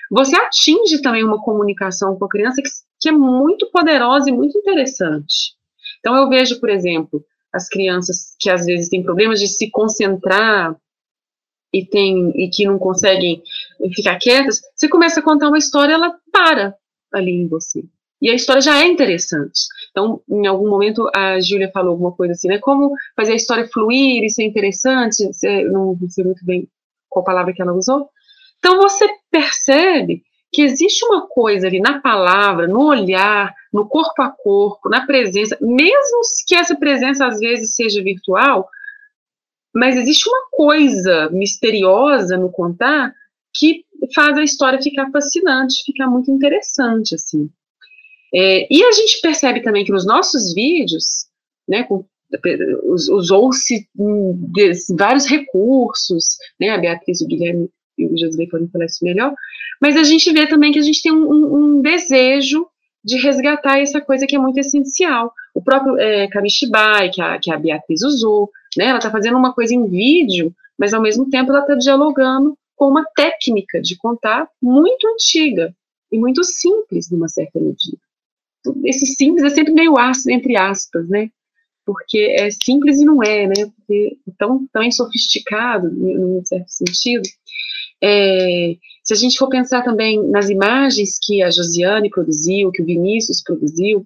você 0.09 0.35
atinge 0.35 0.99
também 1.03 1.23
uma 1.23 1.39
comunicação 1.39 2.17
com 2.17 2.25
a 2.25 2.29
criança 2.29 2.63
que, 2.63 2.69
que 2.99 3.09
é 3.09 3.11
muito 3.11 3.69
poderosa 3.69 4.29
e 4.29 4.33
muito 4.33 4.57
interessante. 4.57 5.53
Então, 5.99 6.15
eu 6.15 6.27
vejo, 6.27 6.59
por 6.59 6.69
exemplo, 6.69 7.23
as 7.53 7.69
crianças 7.69 8.35
que 8.39 8.49
às 8.49 8.65
vezes 8.65 8.89
têm 8.89 9.03
problemas 9.03 9.39
de 9.39 9.47
se 9.47 9.69
concentrar 9.69 10.75
e, 11.71 11.85
tem, 11.85 12.31
e 12.35 12.49
que 12.49 12.65
não 12.65 12.79
conseguem 12.79 13.43
ficar 13.93 14.17
quietas, 14.17 14.61
você 14.75 14.89
começa 14.89 15.19
a 15.19 15.23
contar 15.23 15.49
uma 15.49 15.57
história, 15.59 15.93
ela 15.93 16.17
para, 16.31 16.73
ali 17.14 17.32
em 17.32 17.47
você. 17.47 17.84
E 18.22 18.30
a 18.30 18.34
história 18.34 18.62
já 18.62 18.80
é 18.80 18.88
interessante. 18.88 19.62
Então, 19.91 20.22
em 20.28 20.47
algum 20.47 20.70
momento, 20.70 21.08
a 21.16 21.39
Júlia 21.39 21.70
falou 21.72 21.91
alguma 21.91 22.12
coisa 22.12 22.34
assim, 22.34 22.47
né? 22.47 22.58
Como 22.58 22.93
fazer 23.16 23.34
a 23.34 23.36
história 23.36 23.68
fluir 23.72 24.24
e 24.24 24.30
ser 24.30 24.43
interessante, 24.43 25.24
não 25.72 25.95
sei 26.10 26.24
muito 26.24 26.43
bem 26.43 26.68
qual 27.10 27.24
palavra 27.24 27.53
que 27.53 27.62
ela 27.62 27.74
usou. 27.74 28.10
Então, 28.58 28.78
você 28.78 29.08
percebe 29.30 30.24
que 30.51 30.64
existe 30.64 31.05
uma 31.05 31.28
coisa 31.28 31.68
ali 31.68 31.80
na 31.80 31.99
palavra, 32.01 32.68
no 32.68 32.88
olhar, 32.88 33.53
no 33.72 33.88
corpo 33.88 34.22
a 34.22 34.30
corpo, 34.30 34.89
na 34.89 35.05
presença, 35.05 35.58
mesmo 35.62 36.22
que 36.47 36.55
essa 36.55 36.76
presença 36.76 37.28
às 37.28 37.39
vezes 37.39 37.76
seja 37.76 38.01
virtual, 38.01 38.68
mas 39.76 39.95
existe 39.95 40.28
uma 40.28 40.47
coisa 40.49 41.30
misteriosa 41.30 42.36
no 42.38 42.51
contar 42.51 43.14
que 43.53 43.86
faz 44.14 44.38
a 44.38 44.43
história 44.43 44.82
ficar 44.82 45.10
fascinante, 45.12 45.84
ficar 45.86 46.08
muito 46.08 46.32
interessante, 46.32 47.16
assim. 47.16 47.49
É, 48.34 48.68
e 48.70 48.84
a 48.84 48.91
gente 48.91 49.22
percebe 49.22 49.62
também 49.62 49.86
que 49.86 49.91
nos 49.91 50.05
nossos 50.05 50.53
vídeos, 50.53 51.28
né, 51.68 51.88
usou-se 52.84 53.88
vários 54.97 55.26
recursos, 55.26 56.38
né, 56.60 56.70
a 56.70 56.78
Beatriz, 56.78 57.22
o 57.22 57.28
Guilherme 57.28 57.70
e 57.97 58.05
o 58.05 58.18
José 58.18 58.45
podem 58.49 58.68
falar 58.68 58.86
isso 58.86 59.03
melhor, 59.03 59.34
mas 59.82 59.95
a 59.95 60.03
gente 60.03 60.32
vê 60.32 60.45
também 60.47 60.72
que 60.72 60.80
a 60.80 60.84
gente 60.84 61.01
tem 61.01 61.12
um, 61.12 61.32
um, 61.32 61.55
um 61.55 61.82
desejo 61.82 62.68
de 63.03 63.18
resgatar 63.18 63.80
essa 63.80 64.01
coisa 64.01 64.28
que 64.28 64.36
é 64.36 64.39
muito 64.39 64.60
essencial. 64.60 65.32
O 65.53 65.62
próprio 65.62 65.97
é, 65.97 66.28
Kamishibai, 66.28 67.10
que 67.10 67.22
a, 67.22 67.39
que 67.39 67.51
a 67.51 67.58
Beatriz 67.58 68.03
usou, 68.03 68.51
né, 68.78 68.88
ela 68.88 68.97
está 68.97 69.10
fazendo 69.10 69.38
uma 69.38 69.53
coisa 69.53 69.74
em 69.74 69.88
vídeo, 69.88 70.53
mas 70.78 70.93
ao 70.93 71.01
mesmo 71.01 71.30
tempo 71.30 71.51
ela 71.51 71.62
está 71.62 71.76
dialogando 71.76 72.58
com 72.78 72.88
uma 72.88 73.03
técnica 73.15 73.82
de 73.82 73.97
contar 73.97 74.47
muito 74.61 75.05
antiga 75.07 75.75
e 76.11 76.17
muito 76.17 76.43
simples, 76.43 77.09
numa 77.09 77.28
certa 77.28 77.59
medida. 77.59 77.97
Esse 78.86 79.05
simples 79.07 79.43
é 79.43 79.49
sempre 79.49 79.73
meio 79.73 79.97
ácido, 79.97 80.32
entre 80.32 80.55
aspas, 80.55 81.09
né? 81.09 81.30
Porque 81.86 82.19
é 82.38 82.49
simples 82.51 82.99
e 82.99 83.05
não 83.05 83.23
é, 83.23 83.47
né? 83.47 83.65
Porque 83.75 84.17
é 84.28 84.32
tão, 84.38 84.67
tão 84.71 84.91
sofisticado, 84.91 85.89
num 85.91 86.45
certo 86.45 86.69
sentido. 86.69 87.28
É, 88.01 88.75
se 89.03 89.13
a 89.13 89.17
gente 89.17 89.38
for 89.38 89.49
pensar 89.49 89.84
também 89.84 90.21
nas 90.30 90.49
imagens 90.49 91.17
que 91.21 91.41
a 91.41 91.49
Josiane 91.49 92.09
produziu, 92.09 92.71
que 92.71 92.84
o 92.84 92.86
Vinícius 92.86 93.41
produziu, 93.41 94.05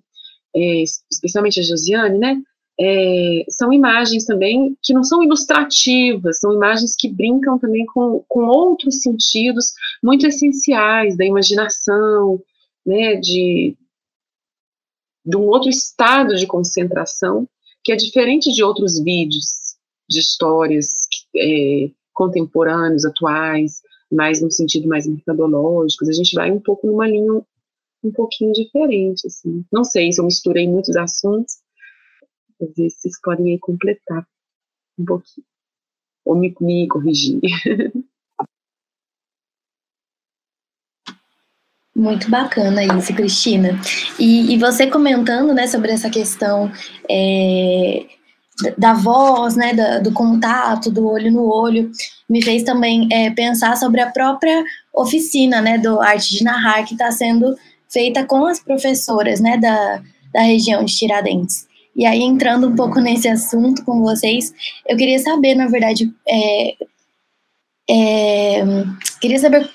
é, 0.55 0.83
especialmente 1.11 1.59
a 1.59 1.63
Josiane, 1.63 2.17
né? 2.17 2.41
É, 2.83 3.45
são 3.47 3.71
imagens 3.71 4.25
também 4.25 4.75
que 4.81 4.91
não 4.91 5.03
são 5.03 5.23
ilustrativas, 5.23 6.39
são 6.39 6.51
imagens 6.51 6.95
que 6.97 7.07
brincam 7.07 7.59
também 7.59 7.85
com, 7.85 8.25
com 8.27 8.45
outros 8.45 9.01
sentidos 9.01 9.73
muito 10.03 10.25
essenciais 10.25 11.15
da 11.15 11.23
imaginação, 11.23 12.41
né, 12.83 13.17
de, 13.17 13.77
de 15.23 15.37
um 15.37 15.45
outro 15.45 15.69
estado 15.69 16.35
de 16.35 16.47
concentração 16.47 17.47
que 17.83 17.91
é 17.91 17.95
diferente 17.95 18.51
de 18.51 18.63
outros 18.63 18.99
vídeos 18.99 19.75
de 20.09 20.19
histórias 20.19 20.93
é, 21.35 21.91
contemporâneos, 22.11 23.05
atuais, 23.05 23.81
mais 24.11 24.41
no 24.41 24.49
sentido 24.49 24.87
mais 24.87 25.07
metodológico. 25.07 26.03
A 26.09 26.11
gente 26.11 26.33
vai 26.33 26.51
um 26.51 26.59
pouco 26.59 26.87
numa 26.87 27.07
linha 27.07 27.43
um 28.03 28.11
pouquinho 28.11 28.51
diferente, 28.53 29.27
assim. 29.27 29.63
Não 29.71 29.83
sei 29.83 30.11
se 30.11 30.19
eu 30.19 30.25
misturei 30.25 30.67
muitos 30.67 30.95
assuntos, 30.95 31.60
às 32.63 32.75
vezes 32.75 32.99
vocês 32.99 33.19
podem 33.21 33.51
aí 33.51 33.59
completar 33.59 34.25
um 34.97 35.05
pouquinho, 35.05 35.45
ou 36.25 36.35
me, 36.35 36.55
me 36.61 36.87
corrigir. 36.87 37.39
Muito 41.93 42.29
bacana 42.31 42.83
isso, 42.97 43.13
Cristina. 43.13 43.79
E, 44.17 44.53
e, 44.53 44.57
você 44.57 44.87
comentando 44.87 45.53
né, 45.53 45.67
sobre 45.67 45.91
essa 45.91 46.09
questão 46.09 46.71
é, 47.09 48.05
da 48.77 48.93
voz, 48.93 49.55
né, 49.55 49.73
do, 49.73 50.09
do, 50.09 50.13
contato, 50.13 50.89
do 50.89 51.07
olho 51.07 51.31
no 51.31 51.45
olho, 51.45 51.91
me 52.29 52.41
fez 52.41 52.63
também 52.63 53.07
é, 53.11 53.29
pensar 53.31 53.75
sobre 53.75 54.01
a 54.01 54.09
própria 54.09 54.63
oficina, 54.93 55.61
né, 55.61 55.77
do 55.77 56.01
Arte 56.01 56.37
de 56.37 56.43
Narrar, 56.43 56.85
que 56.85 56.93
está 56.93 57.11
sendo 57.11 57.55
feita 57.89 58.23
com 58.25 58.45
as 58.45 58.59
professoras, 58.59 59.39
né, 59.41 59.57
da, 59.57 60.01
da 60.33 60.41
região 60.41 60.83
de 60.85 60.95
Tiradentes. 60.95 61.67
E 61.95 62.05
aí, 62.05 62.21
entrando 62.21 62.67
um 62.67 62.75
pouco 62.75 62.99
nesse 62.99 63.27
assunto 63.27 63.83
com 63.83 64.01
vocês, 64.01 64.53
eu 64.87 64.95
queria 64.95 65.19
saber, 65.19 65.55
na 65.55 65.67
verdade, 65.67 66.11
é, 66.27 66.75
é, 67.89 68.63
queria 69.19 69.39
saber 69.39 69.69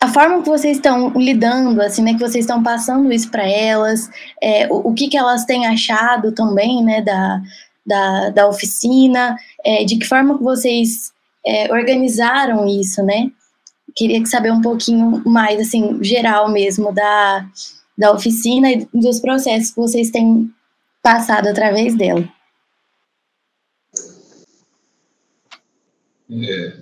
a 0.00 0.08
forma 0.08 0.42
que 0.42 0.48
vocês 0.48 0.76
estão 0.76 1.10
lidando, 1.10 1.80
assim, 1.82 2.02
né, 2.02 2.14
que 2.14 2.20
vocês 2.20 2.44
estão 2.44 2.62
passando 2.62 3.12
isso 3.12 3.30
para 3.30 3.48
elas, 3.48 4.08
é, 4.40 4.66
o, 4.68 4.90
o, 4.90 4.94
que, 4.94 5.08
que 5.08 5.16
elas 5.16 5.44
têm 5.44 5.66
achado 5.66 6.32
também, 6.32 6.84
né, 6.84 7.02
da, 7.02 7.40
da, 7.86 8.30
da 8.30 8.48
oficina, 8.48 9.36
é, 9.64 9.84
de 9.84 9.98
que 9.98 10.06
forma 10.06 10.36
que 10.36 10.44
vocês 10.44 11.12
é, 11.44 11.72
organizaram 11.72 12.66
isso, 12.66 13.02
né? 13.02 13.30
Queria 13.96 14.24
saber 14.26 14.52
um 14.52 14.60
pouquinho 14.60 15.22
mais, 15.26 15.60
assim, 15.60 16.02
geral 16.02 16.50
mesmo, 16.50 16.92
da, 16.92 17.46
da 17.96 18.12
oficina 18.12 18.70
e 18.70 18.86
dos 18.92 19.18
processos 19.18 19.70
que 19.70 19.80
vocês 19.80 20.10
têm 20.10 20.48
passado 21.08 21.48
através 21.48 21.96
dela. 21.96 22.28
É, 26.30 26.72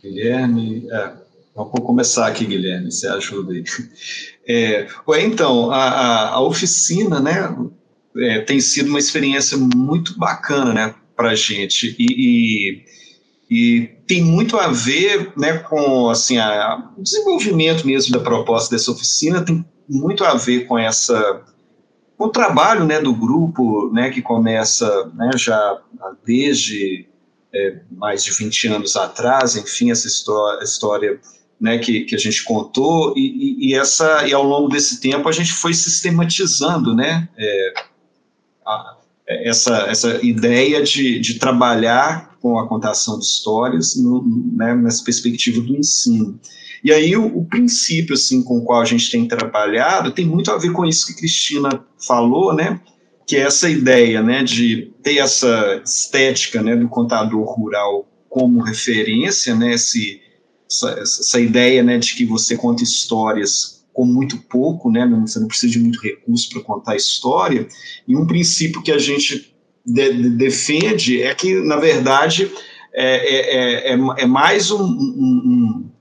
Guilherme, 0.00 0.86
é, 0.88 1.12
vamos 1.52 1.80
começar 1.80 2.28
aqui, 2.28 2.44
Guilherme, 2.44 2.92
você 2.92 3.08
ajuda 3.08 3.52
aí. 3.52 3.64
É, 4.46 4.86
então, 5.18 5.72
a, 5.72 5.82
a, 5.82 6.28
a 6.34 6.40
oficina, 6.40 7.18
né, 7.18 7.56
é, 8.18 8.40
tem 8.42 8.60
sido 8.60 8.88
uma 8.88 9.00
experiência 9.00 9.58
muito 9.58 10.16
bacana, 10.16 10.72
né, 10.72 10.94
para 11.16 11.34
gente 11.34 11.96
e, 11.98 12.06
e, 12.08 12.84
e, 13.50 13.86
tem 14.06 14.22
muito 14.22 14.56
a 14.56 14.68
ver, 14.68 15.32
né, 15.36 15.58
com 15.58 16.08
assim 16.08 16.38
a, 16.38 16.88
o 16.96 17.02
desenvolvimento 17.02 17.84
mesmo 17.84 18.12
da 18.12 18.20
proposta 18.20 18.76
dessa 18.76 18.92
oficina 18.92 19.44
tem 19.44 19.64
muito 19.88 20.24
a 20.24 20.34
ver 20.34 20.66
com 20.66 20.78
essa 20.78 21.44
o 22.24 22.28
trabalho, 22.28 22.84
né, 22.84 23.00
do 23.00 23.14
grupo, 23.14 23.90
né, 23.92 24.10
que 24.10 24.22
começa, 24.22 25.10
né, 25.14 25.30
já 25.36 25.78
desde 26.24 27.06
é, 27.54 27.80
mais 27.90 28.24
de 28.24 28.32
20 28.32 28.68
anos 28.68 28.96
atrás, 28.96 29.56
enfim, 29.56 29.90
essa 29.90 30.06
história, 30.06 31.20
né, 31.60 31.78
que, 31.78 32.02
que 32.02 32.14
a 32.14 32.18
gente 32.18 32.42
contou, 32.44 33.14
e, 33.16 33.68
e, 33.68 33.74
essa, 33.74 34.26
e 34.26 34.32
ao 34.32 34.42
longo 34.42 34.68
desse 34.68 35.00
tempo 35.00 35.28
a 35.28 35.32
gente 35.32 35.52
foi 35.52 35.74
sistematizando 35.74 36.94
né, 36.94 37.28
é, 37.36 37.74
a, 38.66 38.96
essa, 39.28 39.76
essa 39.88 40.24
ideia 40.24 40.82
de, 40.82 41.20
de 41.20 41.38
trabalhar 41.38 42.36
com 42.40 42.58
a 42.58 42.66
contação 42.66 43.18
de 43.18 43.24
histórias 43.24 43.96
no, 43.96 44.24
né, 44.56 44.74
nessa 44.74 45.04
perspectiva 45.04 45.60
do 45.60 45.76
ensino. 45.76 46.40
E 46.82 46.92
aí 46.92 47.16
o, 47.16 47.26
o, 47.38 47.44
princípio 47.44 48.14
assim 48.14 48.42
com 48.42 48.58
o 48.58 48.64
qual 48.64 48.80
a 48.80 48.84
gente 48.84 49.10
tem 49.10 49.26
trabalhado 49.28 50.10
tem 50.10 50.26
muito 50.26 50.50
a 50.50 50.58
ver 50.58 50.72
com 50.72 50.84
isso 50.84 51.06
que 51.06 51.14
Cristina 51.14 51.84
falou, 52.06 52.52
né? 52.52 52.80
Que 53.26 53.36
é 53.36 53.40
essa 53.40 53.68
ideia, 53.68 54.20
né, 54.20 54.42
de 54.42 54.92
ter 55.02 55.18
essa 55.18 55.80
estética, 55.84 56.60
né, 56.60 56.74
do 56.74 56.88
contador 56.88 57.44
rural 57.44 58.08
como 58.28 58.62
referência, 58.62 59.54
né, 59.54 59.74
esse, 59.74 60.20
essa, 60.68 60.90
essa 61.00 61.40
ideia 61.40 61.82
né, 61.82 61.98
de 61.98 62.14
que 62.14 62.24
você 62.24 62.56
conta 62.56 62.82
histórias 62.82 63.84
com 63.92 64.04
muito 64.04 64.38
pouco, 64.38 64.90
né, 64.90 65.06
você 65.24 65.38
não 65.38 65.46
precisa 65.46 65.72
de 65.72 65.78
muito 65.78 66.00
recurso 66.00 66.48
para 66.48 66.62
contar 66.62 66.92
a 66.92 66.96
história, 66.96 67.68
e 68.08 68.16
um 68.16 68.26
princípio 68.26 68.82
que 68.82 68.90
a 68.90 68.98
gente 68.98 69.54
de, 69.84 70.12
de, 70.12 70.30
defende 70.30 71.22
é 71.22 71.34
que, 71.34 71.54
na 71.60 71.76
verdade, 71.76 72.50
é, 72.94 73.90
é, 73.90 73.92
é, 73.92 73.98
é 74.18 74.26
mais 74.26 74.70
um, 74.70 74.82
um, 74.82 75.91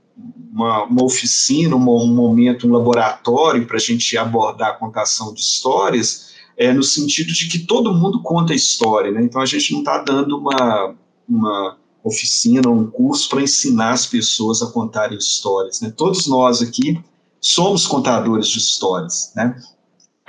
uma, 0.51 0.83
uma, 0.83 1.03
oficina, 1.03 1.75
um, 1.75 1.89
um 1.89 2.13
momento, 2.13 2.67
um 2.67 2.71
laboratório 2.71 3.65
para 3.65 3.77
a 3.77 3.79
gente 3.79 4.17
abordar 4.17 4.71
a 4.71 4.73
contação 4.73 5.33
de 5.33 5.39
histórias, 5.39 6.31
é, 6.57 6.73
no 6.73 6.83
sentido 6.83 7.31
de 7.31 7.47
que 7.47 7.59
todo 7.59 7.93
mundo 7.93 8.21
conta 8.21 8.53
história, 8.53 9.11
né? 9.11 9.23
então 9.23 9.41
a 9.41 9.45
gente 9.45 9.71
não 9.71 9.79
está 9.79 9.99
dando 9.99 10.37
uma, 10.37 10.95
uma 11.27 11.77
oficina, 12.03 12.69
um 12.69 12.85
curso 12.89 13.29
para 13.29 13.41
ensinar 13.41 13.91
as 13.91 14.05
pessoas 14.05 14.61
a 14.61 14.67
contarem 14.67 15.17
histórias. 15.17 15.81
Né? 15.81 15.91
Todos 15.95 16.27
nós 16.27 16.61
aqui 16.61 17.01
somos 17.39 17.87
contadores 17.87 18.47
de 18.47 18.59
histórias. 18.59 19.31
Né? 19.35 19.55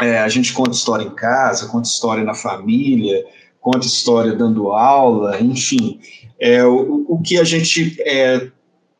É, 0.00 0.18
a 0.20 0.28
gente 0.28 0.52
conta 0.52 0.70
história 0.70 1.04
em 1.04 1.14
casa, 1.14 1.68
conta 1.68 1.88
história 1.88 2.24
na 2.24 2.34
família, 2.34 3.24
conta 3.60 3.86
história 3.86 4.34
dando 4.34 4.72
aula, 4.72 5.40
enfim. 5.40 6.00
É, 6.40 6.64
o, 6.64 7.04
o 7.08 7.20
que 7.20 7.38
a 7.38 7.44
gente 7.44 7.96
é, 8.00 8.50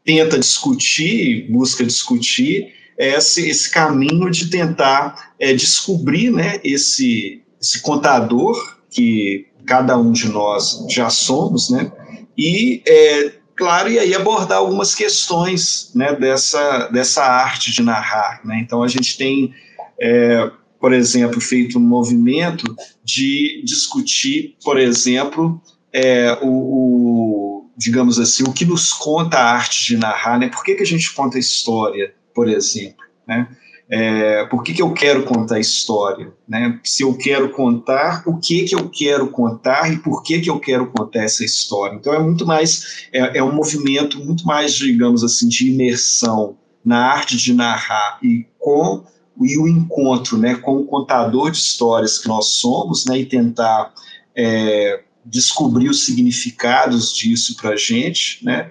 tenta 0.05 0.39
discutir, 0.39 1.51
busca 1.51 1.85
discutir, 1.85 2.73
é 2.99 3.17
esse, 3.17 3.49
esse 3.49 3.71
caminho 3.71 4.31
de 4.31 4.51
tentar 4.51 5.35
é, 5.39 5.53
descobrir 5.53 6.31
né, 6.31 6.61
esse, 6.63 7.43
esse 7.61 7.81
contador 7.81 8.77
que 8.91 9.47
cada 9.67 9.97
um 9.97 10.13
de 10.13 10.29
nós 10.29 10.87
já 10.91 11.09
somos, 11.09 11.71
né? 11.71 11.91
e, 12.37 12.83
é, 12.87 13.33
claro, 13.57 13.91
e 13.91 13.99
aí 13.99 14.15
abordar 14.15 14.59
algumas 14.59 14.95
questões 14.95 15.93
né, 15.95 16.15
dessa, 16.15 16.89
dessa 16.89 17.25
arte 17.25 17.71
de 17.71 17.83
narrar. 17.83 18.41
Né? 18.45 18.61
Então, 18.61 18.83
a 18.83 18.89
gente 18.89 19.17
tem, 19.17 19.55
é, 20.01 20.51
por 20.81 20.93
exemplo, 20.93 21.41
feito 21.41 21.79
um 21.79 21.83
movimento 21.83 22.77
de 23.05 23.63
discutir, 23.65 24.57
por 24.65 24.79
exemplo, 24.79 25.61
é, 25.93 26.39
o, 26.43 26.49
o, 26.49 27.52
digamos 27.83 28.19
assim, 28.19 28.45
o 28.45 28.53
que 28.53 28.65
nos 28.65 28.93
conta 28.93 29.39
a 29.39 29.53
arte 29.53 29.85
de 29.85 29.97
narrar, 29.97 30.39
né? 30.39 30.49
Por 30.49 30.63
que, 30.63 30.75
que 30.75 30.83
a 30.83 30.87
gente 30.87 31.13
conta 31.13 31.39
história, 31.39 32.15
por 32.35 32.49
exemplo, 32.49 33.05
né? 33.27 33.49
É, 33.91 34.47
por 34.47 34.63
que, 34.63 34.73
que 34.73 34.81
eu 34.81 34.95
quero 34.95 35.23
contar 35.25 35.61
história? 35.61 36.33
Né? 36.49 36.81
Se 36.83 37.03
eu 37.03 37.15
quero 37.15 37.51
contar, 37.51 38.23
o 38.25 38.39
que, 38.39 38.65
que 38.65 38.75
eu 38.75 38.89
quero 38.89 39.29
contar 39.29 39.93
e 39.93 39.99
por 39.99 40.23
que, 40.23 40.41
que 40.41 40.49
eu 40.49 40.59
quero 40.59 40.87
contar 40.87 41.25
essa 41.25 41.45
história? 41.45 41.97
Então 41.97 42.15
é 42.15 42.19
muito 42.19 42.47
mais, 42.47 43.07
é, 43.13 43.39
é 43.39 43.43
um 43.43 43.53
movimento 43.53 44.19
muito 44.19 44.47
mais, 44.47 44.73
digamos 44.73 45.23
assim, 45.23 45.47
de 45.47 45.71
imersão 45.71 46.57
na 46.83 47.05
arte 47.07 47.37
de 47.37 47.53
narrar 47.53 48.19
e 48.23 48.47
com 48.59 49.05
e 49.41 49.59
o 49.59 49.69
encontro 49.69 50.39
né, 50.39 50.55
com 50.55 50.77
o 50.77 50.87
contador 50.87 51.51
de 51.51 51.59
histórias 51.59 52.19
que 52.19 52.29
nós 52.29 52.55
somos 52.55 53.05
né, 53.07 53.19
e 53.19 53.27
tentar 53.27 53.93
é, 54.35 55.03
descobrir 55.25 55.89
os 55.89 56.05
significados 56.05 57.13
disso 57.13 57.57
para 57.57 57.71
a 57.71 57.77
gente, 57.77 58.45
né, 58.45 58.71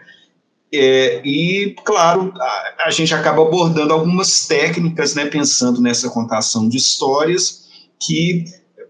é, 0.74 1.22
e, 1.26 1.76
claro, 1.84 2.34
a, 2.38 2.86
a, 2.86 2.92
gente 2.92 3.14
acaba 3.14 3.42
abordando 3.42 3.92
algumas 3.92 4.48
técnicas, 4.48 5.14
né, 5.14 5.26
pensando 5.26 5.82
nessa 5.82 6.10
contação 6.10 6.70
de 6.70 6.78
histórias, 6.78 7.66
que 8.00 8.46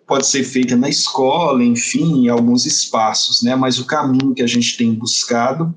pode 0.06 0.28
ser 0.28 0.44
feita 0.44 0.76
na 0.76 0.90
escola, 0.90 1.64
enfim, 1.64 2.26
em 2.26 2.28
alguns 2.28 2.66
espaços, 2.66 3.42
né, 3.42 3.56
mas 3.56 3.80
o 3.80 3.86
caminho 3.86 4.36
que 4.36 4.44
a 4.44 4.48
gente 4.48 4.78
tem 4.78 4.94
buscado, 4.94 5.74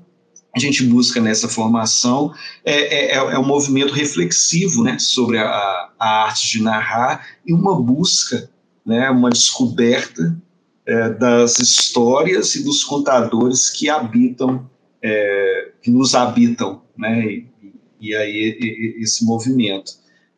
a 0.55 0.59
gente 0.59 0.83
busca 0.83 1.19
nessa 1.19 1.49
formação, 1.49 2.33
é, 2.63 3.13
é, 3.13 3.15
é 3.15 3.39
um 3.39 3.45
movimento 3.45 3.91
reflexivo 3.91 4.83
né, 4.83 4.97
sobre 4.99 5.39
a, 5.39 5.89
a, 5.99 6.23
arte 6.25 6.47
de 6.49 6.61
narrar 6.61 7.25
e 7.45 7.51
uma 7.51 7.81
busca, 7.81 8.49
né, 8.85 9.09
uma 9.09 9.29
descoberta 9.29 10.37
é, 10.85 11.09
das 11.09 11.59
histórias 11.59 12.55
e 12.55 12.63
dos 12.63 12.83
contadores 12.83 13.69
que 13.69 13.89
habitam 13.89 14.69
é, 15.05 15.71
que 15.81 15.91
nos 15.91 16.15
habitam, 16.15 16.81
né? 16.97 17.23
E, 17.25 17.47
e 18.01 18.15
aí 18.15 18.57
e, 18.59 19.03
esse 19.03 19.23
movimento. 19.23 19.93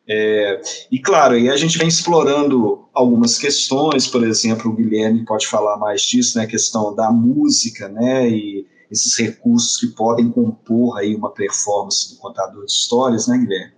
É, 0.06 0.60
e 0.90 0.98
claro, 0.98 1.34
aí 1.34 1.48
a 1.48 1.56
gente 1.56 1.78
vem 1.78 1.88
explorando 1.88 2.86
algumas 2.92 3.38
questões, 3.38 4.06
por 4.06 4.24
exemplo, 4.24 4.70
o 4.70 4.74
Guilherme 4.74 5.24
pode 5.24 5.46
falar 5.46 5.78
mais 5.78 6.02
disso, 6.02 6.36
né? 6.36 6.44
A 6.44 6.48
questão 6.48 6.94
da 6.94 7.10
música, 7.10 7.88
né? 7.88 8.28
E 8.28 8.66
esses 8.90 9.16
recursos 9.18 9.76
que 9.78 9.86
podem 9.88 10.30
compor 10.30 10.98
aí 10.98 11.14
uma 11.14 11.30
performance 11.30 12.14
do 12.14 12.20
contador 12.20 12.64
de 12.64 12.72
histórias, 12.72 13.26
né, 13.26 13.38
Guilherme? 13.38 13.72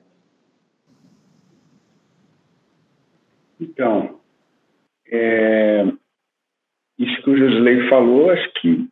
Então, 3.60 4.20
é, 5.10 5.84
isso 7.00 7.22
que 7.22 7.30
o 7.30 7.36
Josilei 7.36 7.88
falou, 7.88 8.30
acho 8.30 8.52
que 8.60 8.86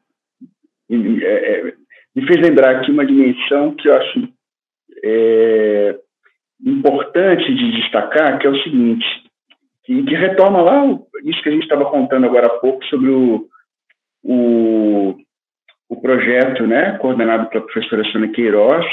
é, 0.90 1.68
é 1.68 1.74
me 2.14 2.26
fez 2.26 2.40
lembrar 2.40 2.76
aqui 2.76 2.90
uma 2.90 3.06
dimensão 3.06 3.74
que 3.76 3.88
eu 3.88 3.94
acho 3.94 4.28
é, 5.04 5.96
importante 6.64 7.54
de 7.54 7.80
destacar, 7.80 8.38
que 8.38 8.46
é 8.46 8.50
o 8.50 8.62
seguinte, 8.62 9.06
que, 9.84 10.02
que 10.02 10.14
retoma 10.16 10.60
lá 10.62 10.84
o, 10.84 11.06
isso 11.24 11.40
que 11.42 11.48
a 11.48 11.52
gente 11.52 11.62
estava 11.62 11.88
contando 11.90 12.26
agora 12.26 12.46
há 12.46 12.58
pouco 12.58 12.84
sobre 12.86 13.10
o, 13.10 13.48
o, 14.24 15.16
o 15.88 16.00
projeto 16.00 16.66
né, 16.66 16.98
coordenado 16.98 17.48
pela 17.50 17.64
professora 17.64 18.04
Sônia 18.10 18.32
Queiroz, 18.32 18.84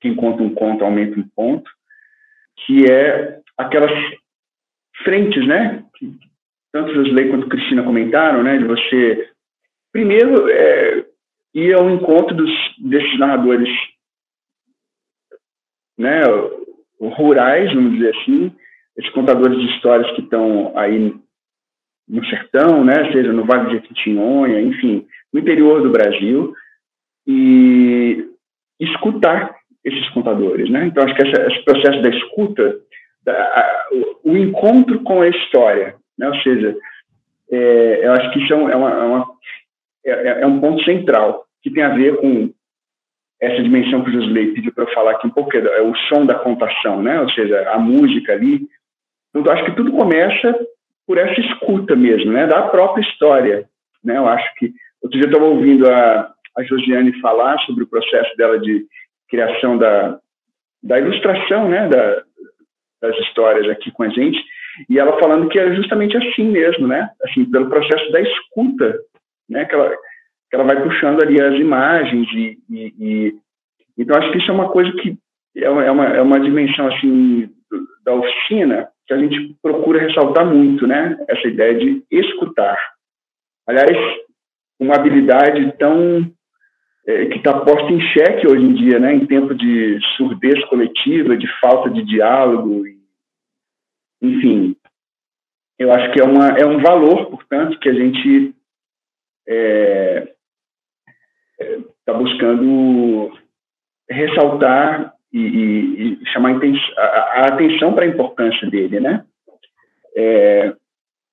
quem 0.00 0.14
conta 0.14 0.42
um 0.42 0.54
conto 0.54 0.84
aumenta 0.84 1.20
um 1.20 1.28
ponto, 1.36 1.70
que 2.64 2.90
é 2.90 3.40
aquelas 3.58 3.92
frentes, 5.04 5.46
né, 5.46 5.84
tanto 6.72 6.94
Josley 6.94 7.28
quanto 7.28 7.48
Cristina 7.48 7.82
comentaram, 7.82 8.42
né, 8.42 8.58
de 8.58 8.64
você, 8.64 9.30
primeiro, 9.92 10.48
é, 10.48 11.04
ir 11.54 11.74
ao 11.74 11.90
encontro 11.90 12.34
dos, 12.34 12.50
desses 12.78 13.18
narradores 13.18 13.68
né, 15.98 16.22
rurais, 17.00 17.72
vamos 17.74 17.92
dizer 17.92 18.14
assim, 18.16 18.52
esses 18.96 19.10
contadores 19.12 19.58
de 19.58 19.66
histórias 19.74 20.10
que 20.14 20.22
estão 20.22 20.72
aí 20.76 21.14
no 22.08 22.24
sertão, 22.26 22.84
né, 22.84 23.12
seja 23.12 23.32
no 23.32 23.44
Vale 23.44 23.66
de 23.66 23.76
Jequitinhonha, 23.76 24.60
enfim, 24.60 25.06
no 25.32 25.40
interior 25.40 25.82
do 25.82 25.90
Brasil, 25.90 26.54
e 27.26 28.28
escutar 28.80 29.54
esses 29.84 30.08
contadores, 30.10 30.68
né? 30.70 30.86
Então 30.86 31.04
acho 31.04 31.14
que 31.14 31.26
essa, 31.26 31.46
esse 31.46 31.64
processo 31.64 32.02
da 32.02 32.08
escuta, 32.08 32.80
da, 33.22 33.32
a, 33.32 33.88
o, 34.24 34.32
o, 34.32 34.36
encontro 34.36 35.00
com 35.00 35.22
a 35.22 35.28
história, 35.28 35.94
né? 36.20 36.28
Ou 36.28 36.34
seja, 36.42 36.76
é, 37.50 38.06
eu 38.06 38.12
acho 38.12 38.30
que 38.32 38.38
isso 38.40 38.52
é, 38.52 38.56
uma, 38.56 38.70
é, 38.72 38.74
uma, 38.74 39.26
é, 40.04 40.10
é, 40.10 40.40
é, 40.42 40.46
um 40.46 40.60
ponto 40.60 40.84
central 40.84 41.46
que 41.62 41.70
tem 41.70 41.82
a 41.82 41.94
ver 41.94 42.16
com 42.18 42.52
essa 43.40 43.62
dimensão 43.62 44.04
que 44.04 44.10
o 44.10 44.12
Josley 44.12 44.52
pediu 44.52 44.72
para 44.72 44.84
eu 44.84 44.94
falar 44.94 45.12
aqui 45.12 45.26
um 45.26 45.30
pouco, 45.30 45.56
é 45.56 45.82
o 45.82 45.94
som 46.08 46.26
da 46.26 46.34
contação, 46.34 47.02
né? 47.02 47.20
Ou 47.20 47.30
seja, 47.30 47.70
a 47.70 47.78
música 47.78 48.32
ali. 48.32 48.68
Então 49.34 49.52
acho 49.52 49.64
que 49.64 49.76
tudo 49.76 49.92
começa 49.92 50.54
por 51.06 51.18
essa 51.18 51.40
escuta 51.40 51.96
mesmo, 51.96 52.32
né? 52.32 52.46
Da 52.46 52.62
própria 52.68 53.02
história, 53.02 53.68
né? 54.04 54.18
Eu 54.18 54.28
acho 54.28 54.54
que 54.56 54.72
outro 55.02 55.18
dia 55.18 55.26
eu 55.26 55.32
estava 55.32 55.46
ouvindo 55.46 55.88
a 55.90 56.34
a 56.56 56.62
Josiane 56.62 57.20
falar 57.20 57.58
sobre 57.60 57.84
o 57.84 57.86
processo 57.86 58.36
dela 58.36 58.58
de 58.58 58.86
criação 59.28 59.78
da, 59.78 60.18
da 60.82 60.98
ilustração, 60.98 61.68
né, 61.68 61.88
da, 61.88 62.22
das 63.00 63.16
histórias 63.26 63.68
aqui 63.68 63.90
com 63.90 64.02
a 64.02 64.08
gente, 64.08 64.38
e 64.88 64.98
ela 64.98 65.18
falando 65.18 65.48
que 65.48 65.58
era 65.58 65.74
justamente 65.74 66.16
assim 66.16 66.44
mesmo, 66.44 66.86
né, 66.86 67.10
assim, 67.24 67.44
pelo 67.44 67.68
processo 67.68 68.10
da 68.12 68.20
escuta, 68.20 68.98
né, 69.48 69.64
que 69.64 69.74
ela, 69.74 69.90
que 69.90 70.56
ela 70.56 70.64
vai 70.64 70.82
puxando 70.82 71.22
ali 71.22 71.40
as 71.40 71.54
imagens 71.54 72.28
e, 72.32 72.58
e, 72.70 72.94
e 72.98 73.34
então 73.98 74.16
acho 74.16 74.30
que 74.32 74.38
isso 74.38 74.50
é 74.50 74.54
uma 74.54 74.70
coisa 74.70 74.90
que 74.92 75.16
é 75.56 75.68
uma, 75.68 75.84
é 75.84 76.22
uma, 76.22 76.36
é 76.36 76.40
dimensão 76.40 76.86
assim 76.86 77.50
da 78.04 78.14
oficina 78.14 78.88
que 79.06 79.14
a 79.14 79.18
gente 79.18 79.56
procura 79.60 80.00
ressaltar 80.00 80.46
muito, 80.46 80.86
né, 80.86 81.18
essa 81.28 81.48
ideia 81.48 81.74
de 81.74 82.02
escutar. 82.10 82.78
Aliás, 83.66 83.96
uma 84.78 84.94
habilidade 84.94 85.76
tão 85.78 86.30
é, 87.06 87.26
que 87.26 87.38
está 87.38 87.58
posta 87.60 87.92
em 87.92 88.00
xeque 88.00 88.46
hoje 88.46 88.64
em 88.64 88.74
dia, 88.74 88.98
né, 89.00 89.12
em 89.12 89.26
tempo 89.26 89.54
de 89.54 89.98
surdez 90.16 90.64
coletiva, 90.66 91.36
de 91.36 91.46
falta 91.60 91.90
de 91.90 92.02
diálogo, 92.04 92.84
enfim, 94.22 94.76
eu 95.78 95.92
acho 95.92 96.12
que 96.12 96.20
é, 96.20 96.24
uma, 96.24 96.48
é 96.48 96.66
um 96.66 96.80
valor, 96.80 97.30
portanto, 97.30 97.78
que 97.78 97.88
a 97.88 97.94
gente 97.94 98.54
está 99.46 99.48
é, 99.48 100.34
é, 101.60 102.12
buscando 102.12 103.32
ressaltar 104.08 105.14
e, 105.32 105.38
e, 105.40 106.22
e 106.22 106.26
chamar 106.26 106.52
a, 106.96 107.02
a 107.02 107.40
atenção 107.46 107.94
para 107.94 108.04
a 108.04 108.08
importância 108.08 108.68
dele, 108.68 109.00
né? 109.00 109.24
É, 110.16 110.74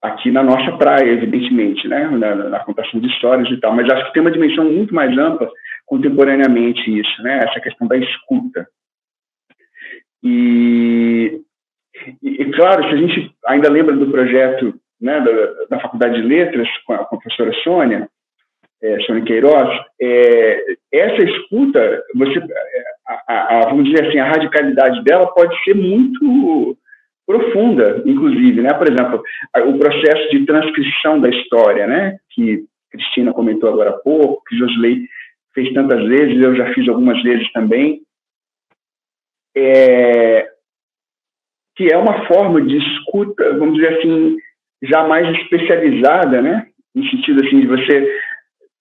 aqui 0.01 0.31
na 0.31 0.43
nossa 0.43 0.77
praia, 0.77 1.09
evidentemente, 1.11 1.87
né, 1.87 2.07
na, 2.09 2.35
na, 2.35 2.59
contação 2.63 2.99
de 2.99 3.07
histórias 3.07 3.49
e 3.49 3.57
tal, 3.59 3.75
mas 3.75 3.89
acho 3.89 4.05
que 4.05 4.13
tem 4.13 4.21
uma 4.21 4.31
dimensão 4.31 4.63
muito 4.63 4.93
mais 4.93 5.17
ampla 5.17 5.49
contemporaneamente 5.85 6.81
isso, 6.99 7.23
né, 7.23 7.39
essa 7.43 7.59
questão 7.59 7.87
da 7.87 7.97
escuta. 7.97 8.67
E, 10.23 11.41
e, 12.21 12.41
e 12.41 12.51
claro, 12.51 12.83
se 12.83 12.95
a 12.95 12.97
gente 12.97 13.31
ainda 13.45 13.69
lembra 13.69 13.95
do 13.95 14.09
projeto 14.09 14.73
né, 14.99 15.19
da, 15.21 15.75
da 15.75 15.79
Faculdade 15.79 16.21
de 16.21 16.27
Letras 16.27 16.67
com 16.85 16.93
a, 16.93 17.05
com 17.05 17.15
a 17.15 17.19
professora 17.19 17.53
Sônia, 17.63 18.09
é, 18.81 18.99
Sônia 19.01 19.23
Queiroz, 19.23 19.69
é, 20.01 20.65
essa 20.91 21.23
escuta, 21.23 22.03
você, 22.15 22.39
a, 23.27 23.57
a, 23.57 23.69
vamos 23.69 23.85
dizer 23.85 24.07
assim, 24.07 24.19
a 24.19 24.29
radicalidade 24.29 25.03
dela 25.03 25.27
pode 25.33 25.55
ser 25.63 25.75
muito 25.75 26.77
profunda, 27.25 28.01
inclusive, 28.05 28.61
né? 28.61 28.73
Por 28.73 28.87
exemplo, 28.87 29.21
o 29.65 29.77
processo 29.77 30.29
de 30.29 30.45
transcrição 30.45 31.19
da 31.19 31.29
história, 31.29 31.85
né? 31.85 32.17
Que 32.29 32.63
Cristina 32.89 33.33
comentou 33.33 33.69
agora 33.69 33.89
há 33.89 33.93
pouco, 33.93 34.43
que 34.47 34.57
Josley 34.57 35.05
fez 35.53 35.73
tantas 35.73 36.07
vezes, 36.07 36.41
eu 36.41 36.55
já 36.55 36.71
fiz 36.73 36.87
algumas 36.87 37.21
vezes 37.23 37.51
também, 37.51 38.01
é, 39.55 40.47
que 41.77 41.93
é 41.93 41.97
uma 41.97 42.25
forma 42.25 42.59
de 42.61 42.75
escuta, 42.75 43.53
vamos 43.57 43.75
dizer 43.75 43.99
assim, 43.99 44.35
já 44.81 45.07
mais 45.07 45.29
especializada, 45.37 46.41
né? 46.41 46.67
No 46.93 47.03
sentido 47.05 47.45
assim 47.45 47.61
de 47.61 47.67
você 47.67 48.19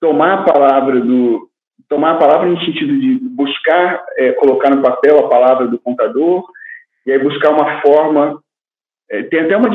tomar 0.01 0.33
a 0.33 0.43
palavra 0.43 1.01
do 1.01 1.49
tomar 1.89 2.13
a 2.13 2.19
palavra 2.19 2.49
no 2.49 2.59
sentido 2.65 2.99
de 2.99 3.19
buscar 3.21 4.05
é, 4.17 4.33
colocar 4.33 4.71
no 4.71 4.83
papel 4.83 5.19
a 5.19 5.29
palavra 5.29 5.69
do 5.69 5.79
contador 5.79 6.45
e 7.07 7.13
aí 7.13 7.19
buscar 7.19 7.51
uma 7.51 7.81
forma 7.81 8.43
é, 9.09 9.23
tem 9.25 9.41
até 9.41 9.57
uma 9.57 9.69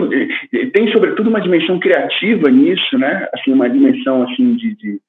tem 0.74 0.91
sobretudo 0.91 1.30
uma 1.30 1.39
dimensão 1.39 1.80
criativa 1.80 2.49
nisso 2.49 2.97
né 2.97 3.30
assim 3.34 3.53
uma 3.53 3.69
dimensão 3.69 4.24
assim 4.24 4.55
de, 4.55 4.76
de 4.76 5.01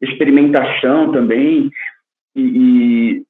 experimentação 0.00 1.10
também 1.10 1.70
e, 2.36 2.40
e, 2.40 3.22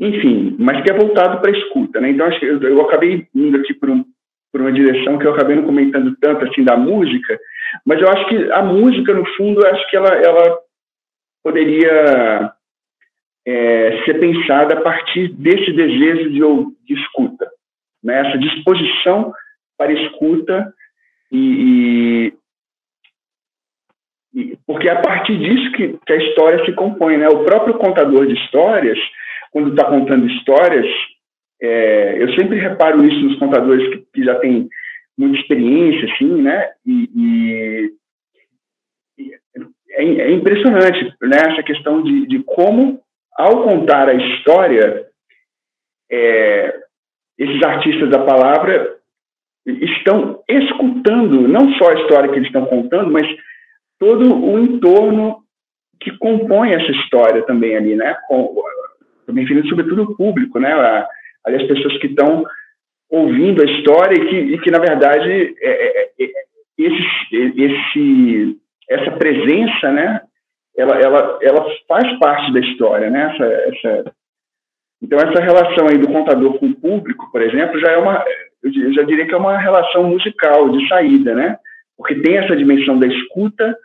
enfim 0.00 0.56
mas 0.58 0.82
que 0.82 0.90
é 0.90 0.94
voltado 0.94 1.40
para 1.40 1.50
a 1.50 1.58
escuta 1.58 2.00
né 2.00 2.10
então 2.10 2.26
acho 2.26 2.40
que 2.40 2.46
eu, 2.46 2.60
eu 2.62 2.80
acabei 2.82 3.26
indo 3.34 3.58
aqui 3.58 3.74
por 3.74 3.90
um 3.90 4.04
por 4.52 4.62
uma 4.62 4.72
direção 4.72 5.16
que 5.18 5.26
eu 5.26 5.32
acabei 5.32 5.54
não 5.54 5.64
comentando 5.64 6.16
tanto 6.20 6.44
assim 6.46 6.64
da 6.64 6.76
música 6.76 7.38
mas 7.86 8.00
eu 8.00 8.08
acho 8.08 8.26
que 8.26 8.50
a 8.50 8.62
música 8.62 9.14
no 9.14 9.24
fundo 9.36 9.64
acho 9.66 9.88
que 9.88 9.96
ela 9.96 10.14
ela 10.14 10.58
poderia 11.42 12.52
é, 13.46 14.04
ser 14.04 14.20
pensada 14.20 14.74
a 14.74 14.80
partir 14.80 15.28
desse 15.28 15.72
desejo 15.72 16.30
de, 16.30 16.40
de 16.86 17.00
escuta, 17.00 17.50
né? 18.02 18.26
essa 18.26 18.38
disposição 18.38 19.32
para 19.76 19.92
escuta 19.92 20.72
e, 21.32 22.32
e, 24.34 24.58
porque 24.66 24.88
é 24.88 24.92
a 24.92 25.00
partir 25.00 25.38
disso 25.38 25.72
que, 25.72 25.98
que, 26.06 26.12
a 26.12 26.16
história 26.16 26.64
se 26.64 26.72
compõe, 26.72 27.16
né? 27.16 27.28
O 27.28 27.44
próprio 27.44 27.74
contador 27.74 28.26
de 28.26 28.34
histórias, 28.34 28.98
quando 29.50 29.70
está 29.70 29.84
contando 29.84 30.26
histórias, 30.26 30.86
é, 31.60 32.22
eu 32.22 32.32
sempre 32.34 32.58
reparo 32.58 33.04
isso 33.04 33.20
nos 33.20 33.38
contadores 33.38 33.88
que, 33.90 34.06
que, 34.14 34.24
já 34.24 34.36
têm 34.36 34.68
muita 35.18 35.38
experiência, 35.38 36.12
assim, 36.12 36.42
né? 36.42 36.70
E, 36.86 37.10
e 37.14 37.92
é, 39.90 40.04
é, 40.04 40.32
impressionante, 40.32 41.04
né? 41.22 41.36
Essa 41.48 41.62
questão 41.62 42.02
de, 42.02 42.26
de 42.26 42.42
como 42.44 43.00
ao 43.36 43.62
contar 43.64 44.08
a 44.08 44.14
história, 44.14 45.06
é, 46.10 46.80
esses 47.38 47.62
artistas 47.62 48.10
da 48.10 48.24
palavra 48.24 48.96
estão 49.66 50.42
escutando 50.48 51.46
não 51.46 51.72
só 51.74 51.90
a 51.90 52.00
história 52.00 52.30
que 52.30 52.36
eles 52.36 52.48
estão 52.48 52.66
contando, 52.66 53.10
mas 53.10 53.26
todo 53.98 54.34
o 54.34 54.58
entorno 54.58 55.42
que 56.00 56.16
compõe 56.18 56.72
essa 56.72 56.90
história 56.92 57.42
também 57.42 57.76
ali, 57.76 57.94
né? 57.94 58.16
Também 59.30 59.44
referindo 59.44 59.68
sobretudo 59.68 60.02
o 60.02 60.16
público, 60.16 60.58
né? 60.58 60.72
ali 61.44 61.56
as 61.56 61.68
pessoas 61.68 61.96
que 61.98 62.08
estão 62.08 62.44
ouvindo 63.08 63.62
a 63.62 63.64
história 63.64 64.14
e 64.14 64.28
que, 64.28 64.36
e 64.36 64.58
que 64.58 64.70
na 64.70 64.78
verdade, 64.78 65.54
é, 65.60 65.70
é, 65.70 66.10
é, 66.20 66.30
esse, 66.78 67.62
esse, 67.62 68.58
essa 68.88 69.12
presença, 69.12 69.92
né? 69.92 70.20
ela, 70.76 70.98
ela, 70.98 71.38
ela 71.42 71.66
faz 71.86 72.18
parte 72.18 72.52
da 72.52 72.60
história, 72.60 73.10
né? 73.10 73.32
Essa, 73.34 73.44
essa, 73.44 74.14
então, 75.02 75.18
essa 75.18 75.42
relação 75.42 75.88
aí 75.88 75.98
do 75.98 76.08
contador 76.08 76.58
com 76.58 76.66
o 76.66 76.74
público, 76.74 77.30
por 77.30 77.42
exemplo, 77.42 77.78
já 77.80 77.92
é 77.92 77.96
uma, 77.96 78.24
eu 78.62 78.92
já 78.92 79.02
diria 79.02 79.26
que 79.26 79.34
é 79.34 79.36
uma 79.36 79.58
relação 79.58 80.04
musical, 80.04 80.70
de 80.70 80.86
saída, 80.88 81.34
né? 81.34 81.58
Porque 81.96 82.14
tem 82.16 82.36
essa 82.36 82.56
dimensão 82.56 82.98
da 82.98 83.06
escuta, 83.06 83.76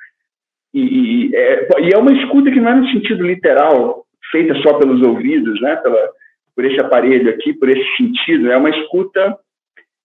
e, 0.74 0.82
e, 1.30 1.36
é, 1.36 1.68
e 1.82 1.93
é 1.93 1.98
uma 1.98 2.14
escuta 2.14 2.52
que 2.52 2.60
não 2.60 2.72
é 2.72 2.76
no 2.76 2.89
sentido 2.89 3.26
literal, 3.26 4.05
feita 4.36 4.54
só 4.62 4.74
pelos 4.74 5.02
ouvidos, 5.02 5.62
né? 5.62 5.78
Pela, 5.78 6.10
por 6.54 6.66
esse 6.66 6.80
aparelho 6.82 7.30
aqui, 7.30 7.54
por 7.54 7.70
esse 7.70 7.86
sentido, 7.96 8.52
é 8.52 8.58
uma 8.58 8.70
escuta 8.70 9.38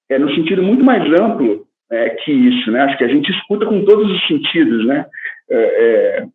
é, 0.09 0.18
no 0.18 0.33
sentido 0.35 0.62
muito 0.62 0.85
mais 0.85 1.03
amplo 1.20 1.66
é, 1.91 2.11
que 2.11 2.31
isso, 2.31 2.70
né? 2.70 2.83
Acho 2.83 2.97
que 2.97 3.05
a 3.05 3.09
gente 3.09 3.31
escuta 3.33 3.66
com 3.66 3.85
todos 3.85 4.09
os 4.09 4.26
sentidos, 4.28 4.87
né? 4.87 5.05
É, 5.51 5.57
é 5.59 6.26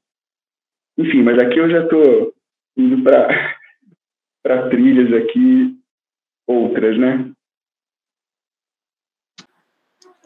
enfim, 0.98 1.24
mas 1.24 1.38
aqui 1.39 1.58
eu 1.58 1.70
já 1.70 1.84
estou 1.84 2.34
indo 2.78 3.02
para 3.04 4.68
trilhas 4.70 5.14
aqui 5.14 5.76
outras, 6.48 6.98
né? 6.98 7.32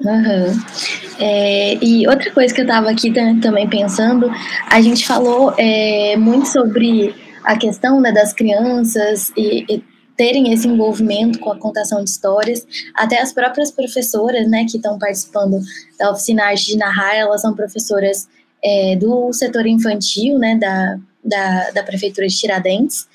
Uhum. 0.02 1.20
É, 1.20 1.74
e 1.84 2.08
outra 2.08 2.32
coisa 2.32 2.54
que 2.54 2.62
eu 2.62 2.66
estava 2.66 2.90
aqui 2.90 3.12
também 3.42 3.70
pensando, 3.70 4.32
a 4.72 4.82
gente 4.82 5.06
falou 5.06 5.54
é, 5.58 6.16
muito 6.16 6.48
sobre 6.48 7.14
a 7.50 7.58
questão 7.58 8.00
né, 8.00 8.12
das 8.12 8.32
crianças 8.32 9.32
e, 9.36 9.66
e 9.68 9.84
terem 10.16 10.54
esse 10.54 10.68
envolvimento 10.68 11.39
com 11.39 11.52
a 11.52 11.58
contação 11.58 12.04
de 12.04 12.10
histórias, 12.12 12.64
até 12.93 13.20
as 13.20 13.34
próprias 13.34 13.72
professoras, 13.72 14.47
né, 14.47 14.66
que 14.70 14.78
estão 14.78 15.00
participando 15.00 15.60
da 15.97 16.12
oficina 16.12 16.43
Arte 16.43 16.68
de 16.68 16.78
Narrar, 16.78 17.16
elas 17.16 17.41
são 17.41 17.56
professoras 17.56 18.28
é, 18.64 18.95
do 18.97 19.34
setor 19.34 19.66
infantil, 19.66 20.38
né, 20.38 20.60
da, 20.60 21.00
da, 21.26 21.72
da 21.72 21.84
Prefeitura 21.84 22.28
de 22.28 22.38
Tiradentes, 22.38 23.08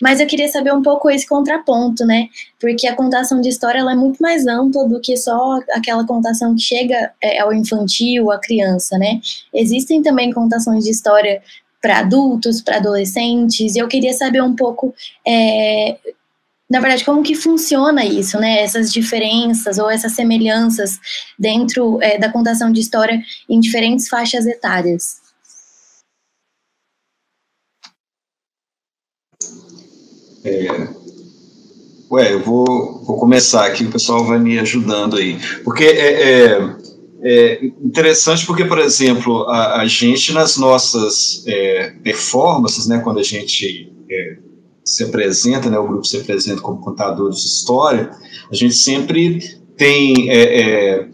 mas 0.00 0.20
eu 0.20 0.26
queria 0.28 0.46
saber 0.46 0.72
um 0.72 0.82
pouco 0.82 1.10
esse 1.10 1.26
contraponto, 1.26 2.06
né, 2.06 2.28
porque 2.60 2.86
a 2.86 2.94
contação 2.94 3.40
de 3.40 3.48
história 3.48 3.80
ela 3.80 3.92
é 3.92 3.96
muito 3.96 4.22
mais 4.22 4.46
ampla 4.46 4.86
do 4.86 5.00
que 5.00 5.16
só 5.16 5.58
aquela 5.72 6.06
contação 6.06 6.54
que 6.54 6.62
chega 6.62 7.10
é, 7.20 7.40
ao 7.40 7.52
infantil, 7.52 8.30
à 8.30 8.38
criança, 8.38 8.96
né, 8.96 9.20
existem 9.52 10.00
também 10.00 10.32
contações 10.32 10.84
de 10.84 10.90
história 10.90 11.42
para 11.80 12.00
adultos, 12.00 12.60
para 12.60 12.76
adolescentes, 12.76 13.74
e 13.74 13.78
eu 13.78 13.88
queria 13.88 14.12
saber 14.12 14.42
um 14.42 14.54
pouco 14.54 14.94
é, 15.26 15.96
na 16.70 16.78
verdade, 16.78 17.04
como 17.04 17.24
que 17.24 17.34
funciona 17.34 18.04
isso, 18.04 18.38
né? 18.38 18.62
Essas 18.62 18.92
diferenças 18.92 19.76
ou 19.78 19.90
essas 19.90 20.12
semelhanças 20.12 21.00
dentro 21.36 22.00
é, 22.00 22.16
da 22.16 22.30
contação 22.30 22.70
de 22.70 22.80
história 22.80 23.20
em 23.48 23.58
diferentes 23.58 24.08
faixas 24.08 24.46
etárias. 24.46 25.16
É, 30.44 30.68
ué, 32.08 32.32
eu 32.32 32.42
vou, 32.44 33.04
vou 33.04 33.18
começar 33.18 33.66
aqui, 33.66 33.84
o 33.84 33.90
pessoal 33.90 34.24
vai 34.24 34.38
me 34.38 34.56
ajudando 34.60 35.16
aí. 35.16 35.40
Porque 35.64 35.82
é, 35.82 36.22
é, 36.22 36.76
é 37.22 37.64
interessante 37.82 38.46
porque, 38.46 38.64
por 38.64 38.78
exemplo, 38.78 39.42
a, 39.48 39.80
a 39.80 39.86
gente 39.86 40.32
nas 40.32 40.56
nossas 40.56 41.44
é, 41.46 41.90
performances, 42.02 42.86
né, 42.86 43.00
quando 43.00 43.18
a 43.18 43.22
gente 43.22 43.92
é, 44.10 44.38
se 44.84 45.04
apresenta, 45.04 45.70
né, 45.70 45.78
o 45.78 45.86
grupo 45.86 46.04
se 46.04 46.16
apresenta 46.16 46.60
como 46.60 46.80
contadores 46.80 47.40
de 47.40 47.46
história, 47.46 48.10
a 48.50 48.54
gente 48.54 48.74
sempre 48.74 49.60
tem 49.76 50.30
é, 50.30 50.60
é, 50.60 51.08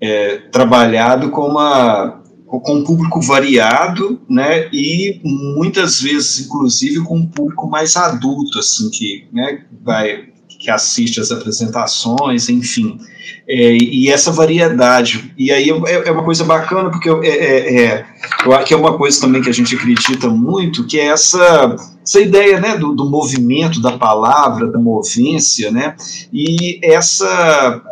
é, 0.00 0.36
trabalhado 0.50 1.30
com, 1.30 1.46
uma, 1.46 2.22
com 2.46 2.74
um 2.74 2.84
público 2.84 3.20
variado, 3.20 4.20
né, 4.28 4.68
e 4.72 5.20
muitas 5.24 6.00
vezes, 6.00 6.46
inclusive, 6.46 7.00
com 7.04 7.16
um 7.16 7.26
público 7.26 7.68
mais 7.68 7.96
adulto, 7.96 8.58
assim, 8.58 8.90
que, 8.90 9.26
né, 9.32 9.64
vai, 9.82 10.31
que 10.62 10.70
assiste 10.70 11.20
às 11.20 11.32
apresentações, 11.32 12.48
enfim. 12.48 12.98
É, 13.48 13.76
e 13.76 14.08
essa 14.08 14.30
variedade. 14.30 15.34
E 15.36 15.50
aí 15.50 15.68
é, 15.70 16.08
é 16.08 16.12
uma 16.12 16.22
coisa 16.22 16.44
bacana, 16.44 16.90
porque 16.90 17.10
é, 17.10 17.28
é, 17.28 17.84
é, 17.84 18.06
eu 18.44 18.52
acho 18.52 18.66
que 18.66 18.74
é 18.74 18.76
uma 18.76 18.96
coisa 18.96 19.20
também 19.20 19.42
que 19.42 19.50
a 19.50 19.54
gente 19.54 19.74
acredita 19.74 20.28
muito, 20.28 20.86
que 20.86 20.98
é 21.00 21.06
essa, 21.06 21.74
essa 22.02 22.20
ideia 22.20 22.60
né, 22.60 22.76
do, 22.76 22.94
do 22.94 23.10
movimento 23.10 23.82
da 23.82 23.98
palavra, 23.98 24.70
da 24.70 24.78
movência, 24.78 25.72
né, 25.72 25.96
e 26.32 26.78
essa 26.82 27.82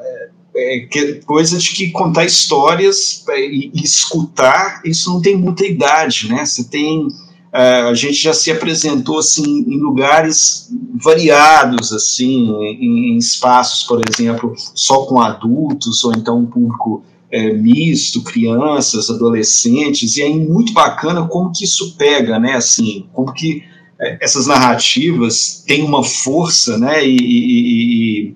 é, 0.57 1.21
coisa 1.27 1.59
de 1.59 1.71
que 1.71 1.91
contar 1.91 2.25
histórias 2.25 3.25
e, 3.31 3.73
e 3.75 3.83
escutar, 3.83 4.81
isso 4.85 5.13
não 5.13 5.21
tem 5.21 5.37
muita 5.37 5.67
idade, 5.67 6.29
né, 6.29 6.45
você 6.45 6.63
tem 6.63 7.09
a 7.53 7.95
gente 7.95 8.15
já 8.15 8.33
se 8.33 8.51
apresentou 8.51 9.19
assim 9.19 9.65
em 9.67 9.79
lugares 9.79 10.69
variados 11.03 11.93
assim 11.93 12.49
em, 12.63 13.13
em, 13.13 13.17
espaços 13.17 13.83
por 13.85 14.01
exemplo 14.09 14.55
só 14.75 15.05
com 15.05 15.21
adultos 15.21 16.05
ou 16.05 16.13
então 16.13 16.39
um 16.39 16.47
público 16.47 17.03
é, 17.31 17.53
misto 17.53 18.23
crianças 18.23 19.11
adolescentes 19.11 20.17
e 20.17 20.23
é 20.23 20.29
muito 20.29 20.73
bacana 20.73 21.27
como 21.27 21.51
que 21.53 21.65
isso 21.65 21.97
pega 21.97 22.39
né 22.39 22.55
assim 22.55 23.07
como 23.13 23.33
que 23.33 23.65
é, 24.01 24.19
essas 24.25 24.47
narrativas 24.47 25.65
têm 25.67 25.83
uma 25.83 26.05
força 26.05 26.79
né 26.79 27.05
e, 27.05 27.17
e, 27.17 28.35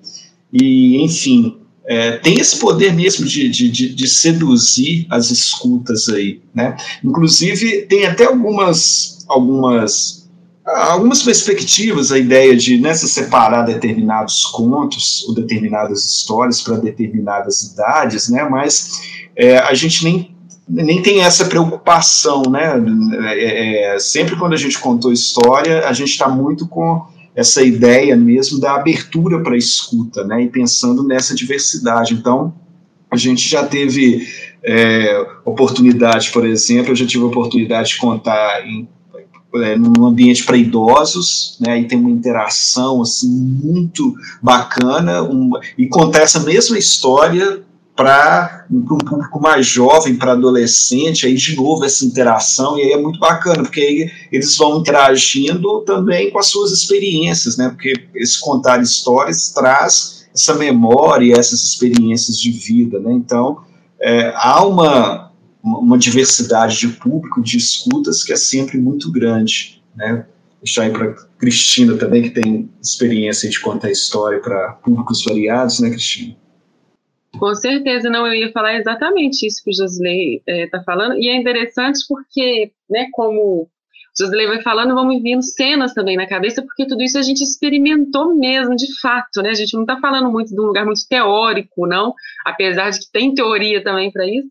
e, 0.51 0.61
e 0.61 1.03
enfim 1.03 1.64
é, 1.87 2.17
tem 2.17 2.39
esse 2.39 2.57
poder 2.57 2.93
mesmo 2.93 3.25
de, 3.25 3.47
de, 3.47 3.69
de, 3.69 4.07
seduzir 4.07 5.05
as 5.09 5.29
escutas 5.29 6.09
aí, 6.09 6.41
né? 6.53 6.75
Inclusive, 7.03 7.83
tem 7.83 8.05
até 8.05 8.25
algumas, 8.25 9.23
algumas, 9.27 10.27
algumas 10.65 11.21
perspectivas, 11.21 12.11
a 12.11 12.17
ideia 12.17 12.55
de 12.55 12.79
né, 12.79 12.93
se 12.95 13.07
separar 13.07 13.63
determinados 13.63 14.45
contos 14.45 15.23
ou 15.27 15.35
determinadas 15.35 16.03
histórias 16.05 16.59
para 16.59 16.77
determinadas 16.77 17.61
idades, 17.61 18.29
né? 18.29 18.43
Mas 18.49 19.01
é, 19.35 19.59
a 19.59 19.73
gente 19.75 20.03
nem, 20.03 20.35
nem 20.67 21.03
tem 21.03 21.21
essa 21.21 21.45
preocupação, 21.45 22.41
né? 22.49 22.83
É, 23.27 23.93
é 23.93 23.99
sempre 23.99 24.35
quando 24.35 24.53
a 24.53 24.57
gente 24.57 24.79
contou 24.79 25.13
história, 25.13 25.87
a 25.87 25.93
gente 25.93 26.09
está 26.09 26.27
muito 26.27 26.67
com 26.67 27.05
essa 27.35 27.61
ideia 27.61 28.15
mesmo 28.15 28.59
da 28.59 28.75
abertura 28.75 29.41
para 29.41 29.55
a 29.55 29.57
escuta, 29.57 30.23
né, 30.23 30.43
e 30.43 30.47
pensando 30.47 31.03
nessa 31.03 31.35
diversidade. 31.35 32.13
Então, 32.13 32.53
a 33.11 33.17
gente 33.17 33.47
já 33.47 33.65
teve 33.65 34.25
é, 34.63 35.27
oportunidade, 35.43 36.31
por 36.31 36.45
exemplo, 36.45 36.91
eu 36.91 36.95
já 36.95 37.05
tive 37.05 37.23
a 37.23 37.27
oportunidade 37.27 37.89
de 37.89 37.97
contar 37.97 38.65
em 38.65 38.87
é, 39.55 39.77
num 39.77 40.05
ambiente 40.05 40.43
para 40.43 40.57
idosos, 40.57 41.57
né, 41.61 41.79
e 41.79 41.85
tem 41.85 41.97
uma 41.97 42.09
interação 42.09 43.01
assim 43.01 43.29
muito 43.29 44.13
bacana, 44.41 45.23
um, 45.23 45.51
e 45.77 45.87
contar 45.87 46.23
essa 46.23 46.41
mesma 46.41 46.77
história 46.77 47.63
para 47.95 48.65
um 48.69 48.81
público 48.97 49.39
mais 49.39 49.65
jovem, 49.65 50.17
para 50.17 50.33
adolescente, 50.33 51.25
aí 51.25 51.35
de 51.35 51.55
novo 51.55 51.85
essa 51.85 52.03
interação, 52.03 52.77
e 52.77 52.81
aí 52.81 52.91
é 52.91 52.97
muito 52.97 53.19
bacana, 53.19 53.63
porque 53.63 53.79
aí 53.79 54.11
eles 54.31 54.57
vão 54.57 54.79
interagindo 54.79 55.81
também 55.81 56.29
com 56.29 56.37
as 56.37 56.47
suas 56.47 56.71
experiências, 56.71 57.55
né? 57.55 57.69
Porque 57.69 57.93
esse 58.15 58.39
contar 58.41 58.81
histórias 58.81 59.49
traz 59.49 60.27
essa 60.33 60.53
memória, 60.55 61.39
essas 61.39 61.63
experiências 61.63 62.37
de 62.37 62.51
vida, 62.51 62.99
né? 62.99 63.13
Então, 63.13 63.63
é, 64.01 64.33
há 64.35 64.65
uma, 64.65 65.31
uma 65.63 65.97
diversidade 65.97 66.77
de 66.77 66.89
público, 66.89 67.41
de 67.41 67.57
escutas, 67.57 68.23
que 68.23 68.33
é 68.33 68.35
sempre 68.35 68.77
muito 68.77 69.09
grande, 69.09 69.81
né? 69.95 70.25
Deixar 70.61 70.83
aí 70.83 70.91
para 70.91 71.13
Cristina 71.37 71.95
também, 71.95 72.23
que 72.23 72.31
tem 72.31 72.69
experiência 72.81 73.49
de 73.49 73.59
contar 73.61 73.89
história 73.89 74.39
para 74.39 74.73
públicos 74.83 75.23
variados, 75.23 75.79
né, 75.79 75.89
Cristina? 75.89 76.35
Com 77.39 77.53
certeza, 77.55 78.09
não, 78.09 78.25
eu 78.25 78.33
ia 78.33 78.51
falar 78.51 78.75
exatamente 78.75 79.45
isso 79.45 79.63
que 79.63 79.69
o 79.69 79.73
Josley 79.73 80.41
está 80.47 80.77
eh, 80.77 80.81
é, 80.81 80.83
falando, 80.83 81.15
e 81.17 81.27
é 81.27 81.35
interessante 81.35 81.99
porque, 82.07 82.71
né, 82.89 83.07
como 83.11 83.63
o 83.63 83.69
Josley 84.17 84.47
vai 84.47 84.61
falando, 84.61 84.93
vão 84.93 85.07
me 85.07 85.21
vindo 85.21 85.41
cenas 85.41 85.93
também 85.93 86.15
na 86.15 86.27
cabeça, 86.27 86.63
porque 86.63 86.87
tudo 86.87 87.03
isso 87.03 87.17
a 87.17 87.21
gente 87.21 87.41
experimentou 87.43 88.33
mesmo, 88.35 88.75
de 88.75 88.99
fato, 89.01 89.41
né, 89.41 89.49
a 89.49 89.55
gente 89.55 89.73
não 89.73 89.81
está 89.81 89.99
falando 89.99 90.31
muito 90.31 90.53
de 90.53 90.59
um 90.59 90.65
lugar 90.65 90.85
muito 90.85 91.01
teórico, 91.09 91.85
não, 91.85 92.13
apesar 92.45 92.89
de 92.89 92.99
que 92.99 93.11
tem 93.11 93.33
teoria 93.33 93.83
também 93.83 94.11
para 94.11 94.25
isso, 94.25 94.49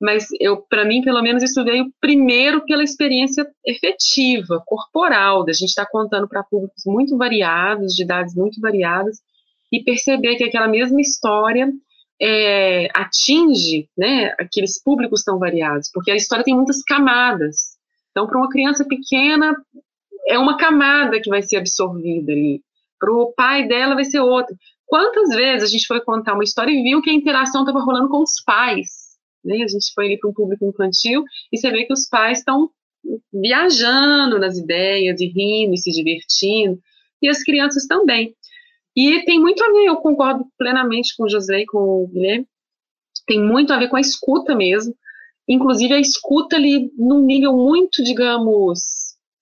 mas 0.00 0.28
eu, 0.40 0.58
para 0.58 0.84
mim, 0.84 1.02
pelo 1.02 1.20
menos, 1.22 1.42
isso 1.42 1.64
veio 1.64 1.92
primeiro 2.00 2.64
pela 2.64 2.84
experiência 2.84 3.44
efetiva, 3.66 4.62
corporal, 4.64 5.44
da 5.44 5.52
gente 5.52 5.70
estar 5.70 5.84
tá 5.84 5.90
contando 5.90 6.28
para 6.28 6.44
públicos 6.44 6.84
muito 6.86 7.16
variados, 7.16 7.94
de 7.94 8.04
idades 8.04 8.34
muito 8.34 8.60
variadas, 8.60 9.18
e 9.72 9.82
perceber 9.82 10.36
que 10.36 10.44
aquela 10.44 10.68
mesma 10.68 11.00
história 11.00 11.68
é, 12.20 12.88
atinge 12.94 13.88
né, 13.96 14.34
aqueles 14.38 14.82
públicos 14.82 15.22
tão 15.22 15.38
variados, 15.38 15.90
porque 15.92 16.10
a 16.10 16.16
história 16.16 16.44
tem 16.44 16.54
muitas 16.54 16.82
camadas. 16.82 17.76
Então, 18.10 18.26
para 18.26 18.38
uma 18.38 18.48
criança 18.48 18.84
pequena, 18.84 19.54
é 20.26 20.38
uma 20.38 20.56
camada 20.56 21.20
que 21.20 21.30
vai 21.30 21.42
ser 21.42 21.56
absorvida 21.56 22.32
ali. 22.32 22.60
Para 22.98 23.12
o 23.12 23.32
pai 23.32 23.68
dela, 23.68 23.94
vai 23.94 24.04
ser 24.04 24.20
outra. 24.20 24.54
Quantas 24.86 25.28
vezes 25.28 25.68
a 25.68 25.70
gente 25.70 25.86
foi 25.86 26.00
contar 26.00 26.34
uma 26.34 26.42
história 26.42 26.72
e 26.72 26.82
viu 26.82 27.00
que 27.00 27.10
a 27.10 27.14
interação 27.14 27.62
estava 27.62 27.84
rolando 27.84 28.08
com 28.08 28.22
os 28.22 28.42
pais? 28.44 29.16
Né? 29.44 29.62
A 29.62 29.68
gente 29.68 29.92
foi 29.94 30.06
ali 30.06 30.18
para 30.18 30.30
um 30.30 30.32
público 30.32 30.64
infantil 30.64 31.22
e 31.52 31.58
você 31.58 31.70
vê 31.70 31.84
que 31.84 31.92
os 31.92 32.08
pais 32.08 32.38
estão 32.38 32.70
viajando 33.32 34.38
nas 34.38 34.58
ideias 34.58 35.20
e 35.20 35.26
rindo 35.26 35.74
e 35.74 35.78
se 35.78 35.90
divertindo, 35.90 36.78
e 37.22 37.28
as 37.28 37.42
crianças 37.42 37.86
também. 37.86 38.34
E 38.96 39.24
tem 39.24 39.40
muito 39.40 39.62
a 39.62 39.68
ver, 39.68 39.86
eu 39.86 39.96
concordo 39.96 40.44
plenamente 40.58 41.14
com 41.16 41.24
o 41.24 41.28
José 41.28 41.60
e 41.60 41.66
com 41.66 41.78
o 41.78 42.08
Guilherme, 42.08 42.46
tem 43.26 43.42
muito 43.42 43.72
a 43.72 43.78
ver 43.78 43.88
com 43.88 43.96
a 43.96 44.00
escuta 44.00 44.54
mesmo, 44.56 44.94
inclusive 45.46 45.94
a 45.94 46.00
escuta 46.00 46.56
ali 46.56 46.90
num 46.96 47.24
nível 47.24 47.56
muito, 47.56 48.02
digamos, 48.02 48.80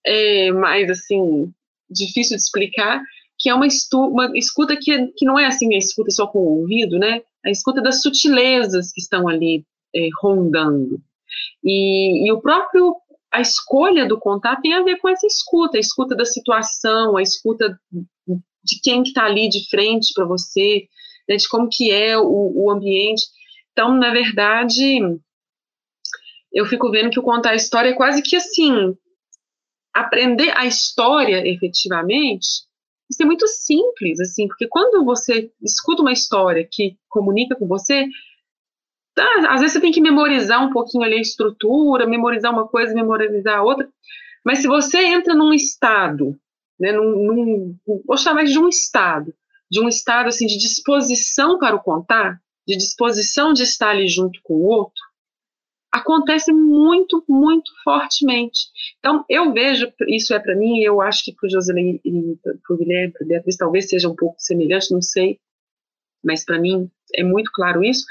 é, 0.05 0.53
mais 0.53 0.90
assim, 0.90 1.53
difícil 1.88 2.36
de 2.36 2.42
explicar, 2.42 3.03
que 3.38 3.49
é 3.49 3.55
uma, 3.55 3.66
uma 3.94 4.30
escuta 4.34 4.76
que, 4.76 5.09
que 5.16 5.24
não 5.24 5.38
é 5.38 5.47
assim 5.47 5.74
a 5.74 5.78
escuta 5.78 6.11
só 6.11 6.26
com 6.26 6.38
o 6.38 6.61
ouvido, 6.61 6.99
né? 6.99 7.22
A 7.44 7.51
escuta 7.51 7.82
das 7.82 8.03
sutilezas 8.03 8.92
que 8.92 9.01
estão 9.01 9.28
ali 9.28 9.64
é, 9.94 10.09
rondando. 10.20 11.01
E, 11.62 12.26
e, 12.26 12.32
o 12.32 12.40
próprio, 12.40 12.97
a 13.32 13.40
escolha 13.40 14.07
do 14.07 14.18
contato 14.18 14.62
tem 14.62 14.74
a 14.74 14.82
ver 14.82 14.97
com 14.99 15.09
essa 15.09 15.26
escuta, 15.26 15.76
a 15.76 15.80
escuta 15.80 16.16
da 16.16 16.24
situação, 16.24 17.16
a 17.16 17.22
escuta 17.22 17.78
de 18.66 18.80
quem 18.82 19.02
que 19.02 19.10
está 19.10 19.24
ali 19.24 19.48
de 19.48 19.68
frente 19.70 20.12
para 20.14 20.24
você, 20.24 20.88
né, 21.28 21.36
de 21.36 21.48
como 21.48 21.68
que 21.70 21.90
é 21.90 22.18
o, 22.18 22.52
o 22.54 22.70
ambiente. 22.70 23.22
Então, 23.72 23.94
na 23.96 24.10
verdade, 24.10 24.98
eu 26.52 26.66
fico 26.66 26.90
vendo 26.90 27.10
que 27.10 27.20
o 27.20 27.22
contar 27.22 27.50
a 27.50 27.56
história 27.56 27.90
é 27.90 27.94
quase 27.94 28.22
que 28.22 28.36
assim, 28.36 28.96
aprender 29.94 30.50
a 30.56 30.66
história 30.66 31.46
efetivamente 31.46 32.66
isso 33.08 33.22
é 33.22 33.26
muito 33.26 33.46
simples, 33.46 34.20
assim, 34.20 34.48
porque 34.48 34.66
quando 34.66 35.04
você 35.04 35.50
escuta 35.62 36.02
uma 36.02 36.12
história 36.12 36.66
que 36.70 36.96
comunica 37.08 37.54
com 37.54 37.66
você, 37.66 38.06
tá, 39.14 39.24
às 39.48 39.60
vezes 39.60 39.74
você 39.74 39.80
tem 39.80 39.92
que 39.92 40.00
memorizar 40.00 40.64
um 40.64 40.72
pouquinho 40.72 41.04
ali 41.04 41.14
a 41.14 41.20
estrutura, 41.20 42.06
memorizar 42.06 42.52
uma 42.52 42.66
coisa, 42.66 42.92
memorizar 42.92 43.62
outra, 43.62 43.88
mas 44.44 44.58
se 44.58 44.66
você 44.66 44.98
entra 45.04 45.34
num 45.34 45.52
estado, 45.52 46.36
né, 46.78 46.92
num, 46.92 47.26
num, 47.26 47.78
vou 48.06 48.16
chamar 48.16 48.44
de 48.44 48.58
um 48.58 48.68
estado, 48.68 49.34
de 49.70 49.80
um 49.80 49.88
estado 49.88 50.28
assim 50.28 50.46
de 50.46 50.58
disposição 50.58 51.58
para 51.58 51.76
o 51.76 51.82
contar, 51.82 52.40
de 52.66 52.76
disposição 52.76 53.52
de 53.52 53.62
estar 53.62 53.90
ali 53.90 54.08
junto 54.08 54.40
com 54.42 54.54
o 54.54 54.64
outro, 54.64 55.02
acontece 55.92 56.52
muito, 56.52 57.24
muito 57.28 57.72
fortemente. 57.82 58.68
Então, 58.98 59.24
eu 59.28 59.52
vejo, 59.52 59.90
isso 60.08 60.34
é 60.34 60.38
para 60.38 60.54
mim, 60.54 60.80
eu 60.80 61.00
acho 61.00 61.24
que 61.24 61.32
para 61.32 61.46
o 61.46 61.50
Joselin 61.50 62.00
e 62.04 62.36
para 62.42 62.74
o 62.74 62.76
Guilherme, 62.76 63.12
para 63.12 63.26
Beatriz, 63.26 63.56
talvez 63.56 63.88
seja 63.88 64.08
um 64.08 64.16
pouco 64.16 64.36
semelhante, 64.38 64.92
não 64.92 65.00
sei, 65.00 65.38
mas 66.22 66.44
para 66.44 66.58
mim 66.58 66.90
é 67.14 67.22
muito 67.22 67.50
claro 67.52 67.82
isso. 67.82 68.04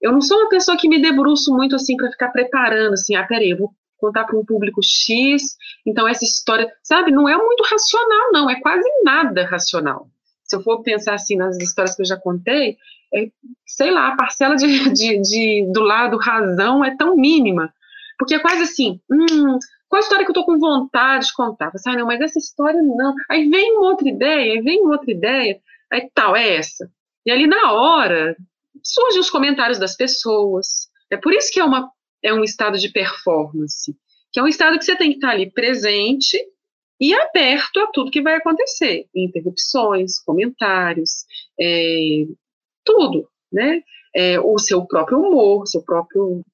Eu 0.00 0.12
não 0.12 0.20
sou 0.20 0.36
uma 0.38 0.48
pessoa 0.48 0.76
que 0.76 0.88
me 0.88 1.00
debruço 1.00 1.54
muito 1.54 1.76
assim 1.76 1.96
para 1.96 2.10
ficar 2.10 2.30
preparando, 2.30 2.94
assim, 2.94 3.14
ah, 3.14 3.26
peraí, 3.26 3.50
eu 3.50 3.58
vou 3.58 3.74
contar 4.02 4.24
para 4.24 4.36
um 4.36 4.44
público 4.44 4.80
X, 4.82 5.56
então 5.86 6.08
essa 6.08 6.24
história, 6.24 6.70
sabe, 6.82 7.12
não 7.12 7.28
é 7.28 7.36
muito 7.36 7.62
racional, 7.62 8.32
não, 8.32 8.50
é 8.50 8.60
quase 8.60 8.88
nada 9.04 9.46
racional. 9.46 10.08
Se 10.42 10.56
eu 10.56 10.62
for 10.62 10.82
pensar 10.82 11.14
assim 11.14 11.36
nas 11.36 11.56
histórias 11.58 11.94
que 11.94 12.02
eu 12.02 12.06
já 12.06 12.16
contei, 12.16 12.76
é, 13.14 13.28
sei 13.64 13.90
lá, 13.90 14.08
a 14.08 14.16
parcela 14.16 14.56
de, 14.56 14.90
de, 14.90 15.20
de, 15.20 15.72
do 15.72 15.82
lado 15.82 16.18
razão 16.18 16.84
é 16.84 16.96
tão 16.96 17.16
mínima, 17.16 17.72
porque 18.18 18.34
é 18.34 18.40
quase 18.40 18.62
assim, 18.62 19.00
hum, 19.10 19.58
qual 19.88 19.98
a 19.98 20.00
história 20.00 20.24
que 20.24 20.30
eu 20.30 20.34
tô 20.34 20.44
com 20.44 20.58
vontade 20.58 21.26
de 21.26 21.34
contar? 21.34 21.70
Você, 21.70 21.88
ah, 21.90 21.96
não, 21.96 22.06
mas 22.06 22.20
essa 22.20 22.38
história 22.38 22.80
não. 22.82 23.14
Aí 23.30 23.48
vem 23.48 23.76
uma 23.76 23.90
outra 23.90 24.08
ideia, 24.08 24.54
aí 24.54 24.60
vem 24.62 24.80
uma 24.80 24.92
outra 24.92 25.10
ideia, 25.10 25.60
aí 25.92 26.10
tal, 26.14 26.34
é 26.34 26.56
essa. 26.56 26.90
E 27.24 27.30
ali 27.30 27.46
na 27.46 27.72
hora 27.72 28.34
surgem 28.82 29.20
os 29.20 29.30
comentários 29.30 29.78
das 29.78 29.94
pessoas. 29.94 30.88
É 31.10 31.16
por 31.16 31.32
isso 31.32 31.52
que 31.52 31.60
é, 31.60 31.64
uma, 31.64 31.90
é 32.22 32.32
um 32.32 32.44
estado 32.44 32.78
de 32.78 32.88
performance, 32.90 33.96
que 34.32 34.40
é 34.40 34.42
um 34.42 34.48
estado 34.48 34.78
que 34.78 34.84
você 34.84 34.96
tem 34.96 35.10
que 35.10 35.16
estar 35.16 35.30
ali 35.30 35.50
presente 35.50 36.38
e 37.00 37.12
aberto 37.14 37.80
a 37.80 37.88
tudo 37.88 38.10
que 38.10 38.22
vai 38.22 38.36
acontecer, 38.36 39.06
interrupções, 39.14 40.20
comentários, 40.20 41.24
é, 41.60 42.24
tudo, 42.84 43.28
né? 43.52 43.82
É, 44.14 44.38
o 44.38 44.58
seu 44.58 44.86
próprio 44.86 45.18
humor, 45.18 45.66
seu 45.66 45.82
próprio 45.82 46.44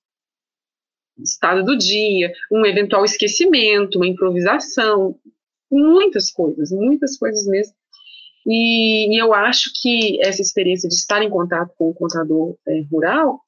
estado 1.18 1.64
do 1.64 1.76
dia, 1.76 2.32
um 2.50 2.64
eventual 2.64 3.04
esquecimento, 3.04 3.98
uma 3.98 4.06
improvisação, 4.06 5.18
muitas 5.70 6.30
coisas, 6.30 6.70
muitas 6.70 7.18
coisas 7.18 7.46
mesmo. 7.46 7.74
E, 8.46 9.14
e 9.14 9.18
eu 9.20 9.34
acho 9.34 9.70
que 9.82 10.18
essa 10.24 10.40
experiência 10.40 10.88
de 10.88 10.94
estar 10.94 11.22
em 11.22 11.28
contato 11.28 11.74
com 11.76 11.90
o 11.90 11.94
contador 11.94 12.56
é, 12.66 12.80
rural, 12.90 13.40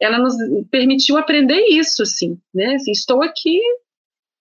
ela 0.00 0.18
nos 0.18 0.34
permitiu 0.70 1.16
aprender 1.16 1.66
isso, 1.68 2.02
assim, 2.02 2.38
né? 2.54 2.74
Assim, 2.74 2.90
estou 2.90 3.22
aqui 3.22 3.60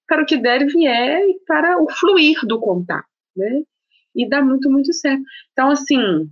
para 0.07 0.23
o 0.23 0.25
que 0.25 0.37
der 0.37 0.61
e 0.61 0.65
vier 0.65 1.29
e 1.29 1.39
para 1.45 1.81
o 1.81 1.89
fluir 1.89 2.39
do 2.45 2.59
contar, 2.59 3.03
né? 3.35 3.63
E 4.15 4.27
dá 4.27 4.41
muito, 4.41 4.69
muito 4.69 4.93
certo. 4.93 5.23
Então, 5.51 5.71
assim, 5.71 6.29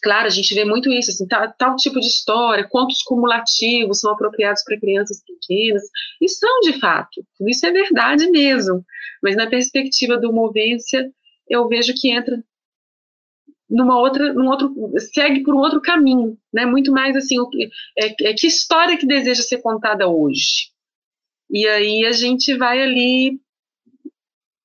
Claro, 0.00 0.26
a 0.26 0.30
gente 0.30 0.54
vê 0.54 0.64
muito 0.64 0.90
isso, 0.92 1.10
assim, 1.10 1.26
tal, 1.26 1.52
tal 1.58 1.76
tipo 1.76 1.98
de 1.98 2.06
história, 2.06 2.68
contos 2.68 3.02
cumulativos 3.02 4.00
são 4.00 4.12
apropriados 4.12 4.62
para 4.62 4.78
crianças 4.78 5.22
pequenas, 5.24 5.82
e 6.20 6.28
são 6.28 6.60
de 6.60 6.78
fato, 6.78 7.24
isso 7.48 7.66
é 7.66 7.72
verdade 7.72 8.30
mesmo, 8.30 8.84
mas 9.22 9.34
na 9.34 9.48
perspectiva 9.48 10.16
do 10.16 10.32
Movência, 10.32 11.10
eu 11.48 11.66
vejo 11.68 11.94
que 11.94 12.10
entra 12.10 12.42
numa 13.68 13.98
outra, 13.98 14.32
num 14.32 14.48
outro, 14.48 14.74
segue 15.12 15.42
por 15.42 15.54
um 15.54 15.58
outro 15.58 15.80
caminho, 15.80 16.38
né, 16.52 16.64
muito 16.64 16.90
mais 16.90 17.14
assim, 17.16 17.38
o 17.38 17.48
que, 17.48 17.68
é, 17.98 18.30
é 18.30 18.34
que 18.34 18.46
história 18.46 18.96
que 18.96 19.06
deseja 19.06 19.42
ser 19.42 19.58
contada 19.58 20.08
hoje, 20.08 20.70
e 21.50 21.66
aí 21.66 22.04
a 22.06 22.12
gente 22.12 22.56
vai 22.56 22.82
ali 22.82 23.40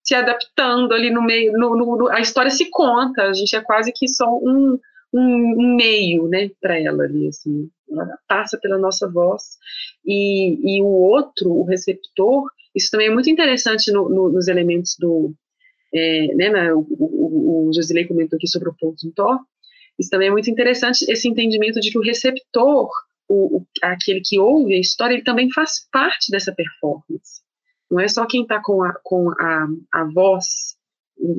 se 0.04 0.16
adaptando 0.16 0.93
ali 0.93 1.10
no 1.10 1.22
meio, 1.22 1.54
no, 1.54 1.76
no, 1.76 2.10
a 2.10 2.20
história 2.20 2.51
se 2.51 2.70
conta, 2.70 3.24
a 3.24 3.34
gente 3.34 3.56
é 3.56 3.62
quase 3.62 3.91
que 3.93 4.08
só 4.08 4.30
um, 4.30 4.78
um, 5.14 5.76
meio, 5.76 6.28
né, 6.28 6.49
para 6.62 6.80
ela 6.80 7.04
ali, 7.04 7.28
assim, 7.28 7.70
ela 7.89 8.18
passa 8.28 8.58
pela 8.58 8.78
nossa 8.78 9.10
voz, 9.10 9.58
e, 10.06 10.78
e 10.78 10.82
o 10.82 10.88
outro, 10.88 11.51
o 11.51 11.64
receptor, 11.64 12.49
isso 12.76 12.89
também 12.89 13.08
é 13.08 13.14
muito 13.14 13.30
interessante 13.30 13.91
no, 13.91 14.10
no, 14.10 14.30
nos 14.30 14.47
elementos 14.47 14.95
do, 14.99 15.34
é, 15.94 16.28
né, 16.36 16.50
na, 16.50 16.76
o, 16.76 16.86
o, 17.00 17.70
o 17.70 17.74
Josilei 17.74 18.06
comentou 18.06 18.38
aqui 18.38 18.48
sobre 18.48 18.70
o 18.70 18.74
ponto 18.74 19.12
Tó, 19.12 19.39
isso 20.00 20.10
também 20.10 20.30
é 20.30 20.32
muito 20.32 20.50
interessante, 20.50 21.06
esse 21.10 21.28
entendimento 21.28 21.80
de 21.80 21.91
que 21.91 21.98
o 21.98 22.02
receptor, 22.02 22.89
o, 23.28 23.58
o, 23.58 23.68
aquele 23.82 24.22
que 24.22 24.39
ouve 24.39 24.74
a 24.74 24.80
história, 24.80 25.14
ele 25.14 25.24
também 25.24 25.52
faz 25.52 25.88
parte 25.91 26.32
dessa 26.32 26.54
performance. 26.54 27.41
Não 27.89 28.00
é 28.00 28.08
só 28.08 28.26
quem 28.26 28.41
está 28.41 28.60
com, 28.62 28.82
a, 28.82 28.94
com 29.04 29.30
a, 29.30 29.68
a 29.91 30.04
voz, 30.06 30.76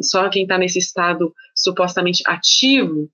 só 0.02 0.28
quem 0.28 0.42
está 0.42 0.56
nesse 0.56 0.78
estado 0.78 1.34
supostamente 1.54 2.22
ativo, 2.26 3.10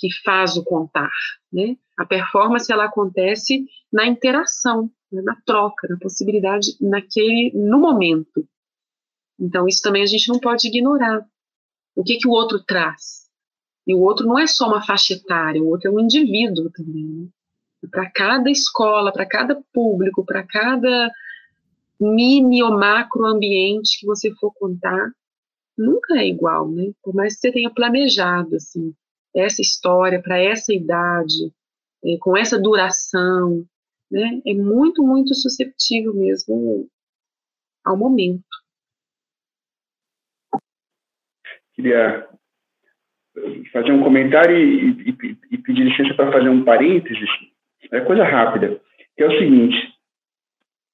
que 0.00 0.08
faz 0.24 0.56
o 0.56 0.64
contar, 0.64 1.10
né? 1.52 1.76
A 1.98 2.06
performance 2.06 2.72
ela 2.72 2.84
acontece 2.84 3.64
na 3.92 4.06
interação, 4.06 4.90
né? 5.10 5.20
na 5.22 5.36
troca, 5.44 5.88
na 5.88 5.98
possibilidade 5.98 6.76
naquele 6.80 7.50
no 7.54 7.80
momento. 7.80 8.46
Então 9.38 9.66
isso 9.68 9.82
também 9.82 10.02
a 10.02 10.06
gente 10.06 10.28
não 10.28 10.38
pode 10.38 10.68
ignorar. 10.68 11.24
O 11.94 12.02
que 12.02 12.16
que 12.16 12.28
o 12.28 12.32
outro 12.32 12.62
traz? 12.64 13.28
E 13.86 13.94
o 13.94 14.00
outro 14.00 14.26
não 14.26 14.38
é 14.38 14.46
só 14.46 14.66
uma 14.66 14.84
faixa 14.84 15.14
etária, 15.14 15.62
o 15.62 15.68
outro 15.68 15.88
é 15.88 15.92
um 15.92 16.00
indivíduo 16.00 16.70
também. 16.70 17.04
Né? 17.04 17.28
Para 17.90 18.10
cada 18.10 18.50
escola, 18.50 19.12
para 19.12 19.26
cada 19.26 19.60
público, 19.72 20.24
para 20.24 20.46
cada 20.46 21.10
mini 22.00 22.62
ou 22.62 22.76
macro 22.76 23.26
ambiente 23.26 23.98
que 23.98 24.06
você 24.06 24.32
for 24.34 24.52
contar, 24.54 25.10
nunca 25.76 26.18
é 26.18 26.28
igual, 26.28 26.70
né? 26.70 26.92
Por 27.02 27.14
mais 27.14 27.34
que 27.34 27.40
você 27.40 27.52
tenha 27.52 27.70
planejado, 27.70 28.56
assim, 28.56 28.92
essa 29.34 29.62
história 29.62 30.20
para 30.20 30.38
essa 30.38 30.74
idade, 30.74 31.52
é, 32.04 32.16
com 32.18 32.36
essa 32.36 32.58
duração, 32.58 33.64
né, 34.10 34.40
é 34.46 34.54
muito, 34.54 35.02
muito 35.02 35.34
susceptível 35.34 36.14
mesmo 36.14 36.88
ao 37.84 37.96
momento. 37.96 38.44
Queria 41.78 42.26
fazer 43.72 43.92
um 43.92 44.02
comentário 44.02 44.58
e, 44.58 44.90
e, 45.10 45.36
e 45.52 45.58
pedir 45.58 45.84
licença 45.84 46.12
para 46.14 46.32
fazer 46.32 46.48
um 46.48 46.64
parênteses, 46.64 47.28
é 47.92 48.00
coisa 48.00 48.24
rápida, 48.24 48.80
que 49.16 49.22
é 49.22 49.28
o 49.28 49.38
seguinte, 49.38 49.76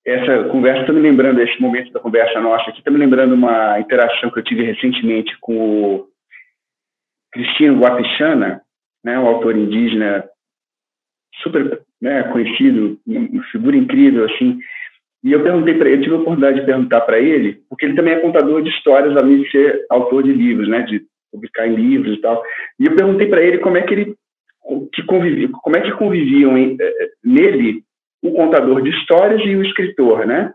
essa 0.05 0.45
conversa 0.51 0.83
está 0.83 0.93
me 0.93 1.01
lembrando, 1.01 1.41
esse 1.41 1.59
momento 1.59 1.91
da 1.91 2.01
conversa 2.01 2.39
nossa 2.39 2.69
aqui, 2.69 2.81
está 2.81 2.91
me 2.91 2.99
lembrando 2.99 3.35
uma 3.35 3.81
interação 3.81 4.31
que 4.31 4.41
eu 4.41 4.45
tive 4.45 4.63
recentemente 4.63 5.35
com 5.41 5.57
o 5.57 6.09
Cristino 7.33 7.81
Guapichana, 7.81 8.61
né, 9.03 9.19
um 9.19 9.27
autor 9.27 9.57
indígena 9.57 10.29
super 11.43 11.81
né, 11.99 12.25
conhecido, 12.25 13.01
uma 13.07 13.43
figura 13.45 13.75
incrível, 13.75 14.27
assim, 14.27 14.59
e 15.25 15.33
eu 15.33 15.43
perguntei 15.43 15.75
para 15.75 15.89
ele, 15.89 16.03
tive 16.03 16.15
a 16.15 16.19
oportunidade 16.19 16.61
de 16.61 16.67
perguntar 16.67 17.01
para 17.01 17.19
ele, 17.19 17.63
porque 17.69 17.87
ele 17.87 17.97
também 17.97 18.13
é 18.13 18.21
contador 18.21 18.63
de 18.63 18.69
histórias, 18.69 19.17
além 19.17 19.43
de 19.43 19.51
ser 19.51 19.87
autor 19.89 20.23
de 20.23 20.33
livros, 20.33 20.69
né, 20.69 20.83
de 20.83 21.03
publicar 21.33 21.67
em 21.67 21.75
livros 21.75 22.19
e 22.19 22.21
tal. 22.21 22.43
E 22.79 22.85
eu 22.85 22.95
perguntei 22.95 23.27
para 23.27 23.43
ele 23.43 23.59
como 23.59 23.79
é 23.79 23.83
que 23.83 23.95
ele 23.95 24.15
que 24.93 25.03
convivia, 25.03 25.49
como 25.49 25.77
é 25.77 25.81
que 25.81 25.93
conviviam 25.93 26.57
em, 26.57 26.77
eh, 26.81 27.09
nele 27.23 27.83
o 28.23 28.33
contador 28.33 28.83
de 28.83 28.91
histórias 28.91 29.41
e 29.45 29.57
o 29.57 29.63
escritor, 29.63 30.27
né? 30.27 30.53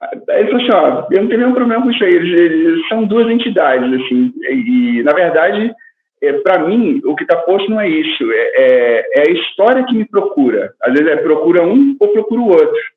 Aí 0.00 0.40
ele 0.40 0.50
falou 0.50 0.62
assim, 0.62 0.72
ó, 0.72 1.06
eu 1.10 1.22
não 1.22 1.28
tenho 1.28 1.40
nenhum 1.40 1.54
problema 1.54 1.82
com 1.82 1.90
isso 1.90 2.04
aí, 2.04 2.14
eles, 2.14 2.38
eles 2.38 2.88
são 2.88 3.04
duas 3.04 3.30
entidades, 3.30 3.92
assim, 3.94 4.32
e, 4.50 5.02
na 5.02 5.12
verdade, 5.14 5.74
é, 6.22 6.32
para 6.34 6.66
mim, 6.66 7.00
o 7.04 7.14
que 7.14 7.22
está 7.22 7.36
posto 7.36 7.70
não 7.70 7.80
é 7.80 7.88
isso, 7.88 8.30
é, 8.30 8.52
é, 8.56 9.06
é, 9.14 9.28
a 9.28 9.32
história 9.32 9.84
que 9.84 9.94
me 9.94 10.04
procura, 10.06 10.74
às 10.82 10.92
vezes 10.92 11.08
é 11.08 11.16
procura 11.16 11.62
um 11.62 11.96
ou 11.98 12.08
procura 12.08 12.40
o 12.40 12.48
outro. 12.48 12.95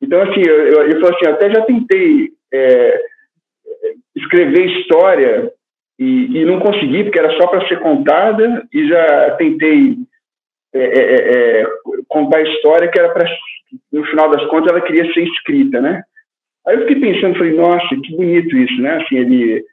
Então, 0.00 0.22
assim, 0.22 0.40
eu, 0.46 0.56
eu, 0.66 0.90
eu 0.90 1.08
assim, 1.08 1.26
até 1.26 1.50
já 1.50 1.62
tentei 1.62 2.30
é, 2.52 3.00
escrever 4.14 4.66
história 4.66 5.52
e, 5.98 6.38
e, 6.38 6.44
não 6.44 6.60
consegui, 6.60 7.04
porque 7.04 7.18
era 7.18 7.36
só 7.36 7.46
para 7.48 7.66
ser 7.66 7.80
contada, 7.80 8.66
e 8.72 8.88
já 8.88 9.32
tentei 9.32 9.96
é, 10.72 10.80
é, 10.80 11.60
é, 11.60 11.66
contar 12.06 12.42
história 12.42 12.88
que 12.88 12.98
era 12.98 13.12
para, 13.12 13.28
no 13.92 14.04
final 14.04 14.30
das 14.30 14.44
contas, 14.46 14.70
ela 14.70 14.80
queria 14.80 15.12
ser 15.12 15.24
escrita, 15.24 15.80
né? 15.80 16.02
Aí 16.66 16.76
eu 16.76 16.86
fiquei 16.86 17.00
pensando, 17.00 17.36
falei, 17.36 17.54
nossa, 17.54 17.88
que 17.88 18.16
bonito 18.16 18.56
isso, 18.56 18.80
né? 18.80 19.02
Assim, 19.02 19.16
ele, 19.16 19.64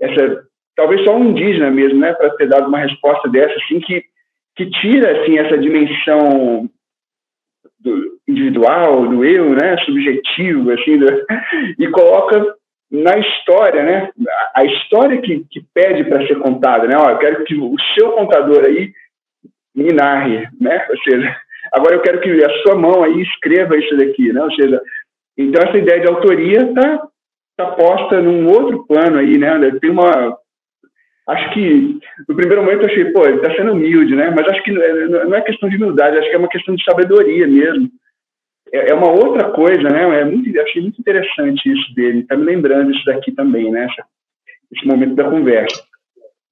essa, 0.00 0.44
talvez 0.76 1.02
só 1.04 1.16
um 1.16 1.30
indígena 1.30 1.70
mesmo, 1.70 1.98
né, 1.98 2.12
para 2.12 2.30
ter 2.30 2.48
dado 2.48 2.68
uma 2.68 2.80
resposta 2.80 3.28
dessa, 3.28 3.54
assim, 3.54 3.80
que, 3.80 4.04
que 4.56 4.70
tira, 4.70 5.22
assim, 5.22 5.38
essa 5.38 5.56
dimensão 5.56 6.68
do 7.78 8.18
individual, 8.28 9.06
do 9.08 9.24
eu, 9.24 9.50
né, 9.50 9.76
subjetivo, 9.84 10.70
assim, 10.72 10.98
do, 10.98 11.06
e 11.78 11.88
coloca 11.88 12.54
na 12.90 13.16
história, 13.18 13.82
né? 13.82 14.10
A 14.54 14.64
história 14.64 15.20
que, 15.20 15.44
que 15.50 15.64
pede 15.72 16.04
para 16.04 16.26
ser 16.26 16.38
contada, 16.40 16.88
né? 16.88 16.96
Ó, 16.96 17.10
eu 17.10 17.18
quero 17.18 17.44
que 17.44 17.54
o 17.54 17.76
seu 17.94 18.10
contador 18.12 18.64
aí 18.64 18.92
me 19.74 19.92
narre, 19.92 20.48
né? 20.60 20.86
Ou 20.90 20.98
seja, 20.98 21.36
agora 21.72 21.94
eu 21.94 22.02
quero 22.02 22.20
que 22.20 22.44
a 22.44 22.62
sua 22.62 22.74
mão 22.74 23.04
aí 23.04 23.22
escreva 23.22 23.76
isso 23.76 23.96
daqui, 23.96 24.32
né? 24.32 24.42
Ou 24.42 24.52
seja, 24.52 24.82
então 25.38 25.62
essa 25.62 25.78
ideia 25.78 26.00
de 26.00 26.08
autoria 26.08 26.62
está 26.62 27.08
tá 27.56 27.66
posta 27.72 28.20
num 28.20 28.48
outro 28.48 28.84
plano 28.86 29.18
aí, 29.18 29.38
né? 29.38 29.58
Tem 29.80 29.90
uma 29.90 30.36
acho 31.30 31.50
que 31.54 31.98
no 32.28 32.34
primeiro 32.34 32.62
momento 32.62 32.82
eu 32.82 32.86
achei, 32.86 33.04
pô, 33.06 33.24
ele 33.24 33.36
está 33.36 33.54
sendo 33.54 33.72
humilde, 33.72 34.14
né? 34.14 34.30
Mas 34.30 34.46
acho 34.48 34.62
que 34.62 34.72
não 34.72 35.34
é 35.34 35.40
questão 35.40 35.68
de 35.68 35.76
humildade, 35.76 36.18
acho 36.18 36.28
que 36.28 36.34
é 36.34 36.38
uma 36.38 36.48
questão 36.48 36.74
de 36.74 36.84
sabedoria 36.84 37.46
mesmo. 37.46 37.88
É, 38.72 38.90
é 38.90 38.94
uma 38.94 39.10
outra 39.10 39.50
coisa, 39.50 39.88
né? 39.88 40.20
É 40.20 40.24
muito, 40.24 40.60
achei 40.60 40.82
muito 40.82 41.00
interessante 41.00 41.70
isso 41.70 41.94
dele. 41.94 42.20
Está 42.20 42.36
me 42.36 42.44
lembrando 42.44 42.90
isso 42.90 43.04
daqui 43.04 43.32
também, 43.32 43.70
né? 43.70 43.86
Esse 44.72 44.86
momento 44.86 45.14
da 45.14 45.24
conversa. 45.24 45.82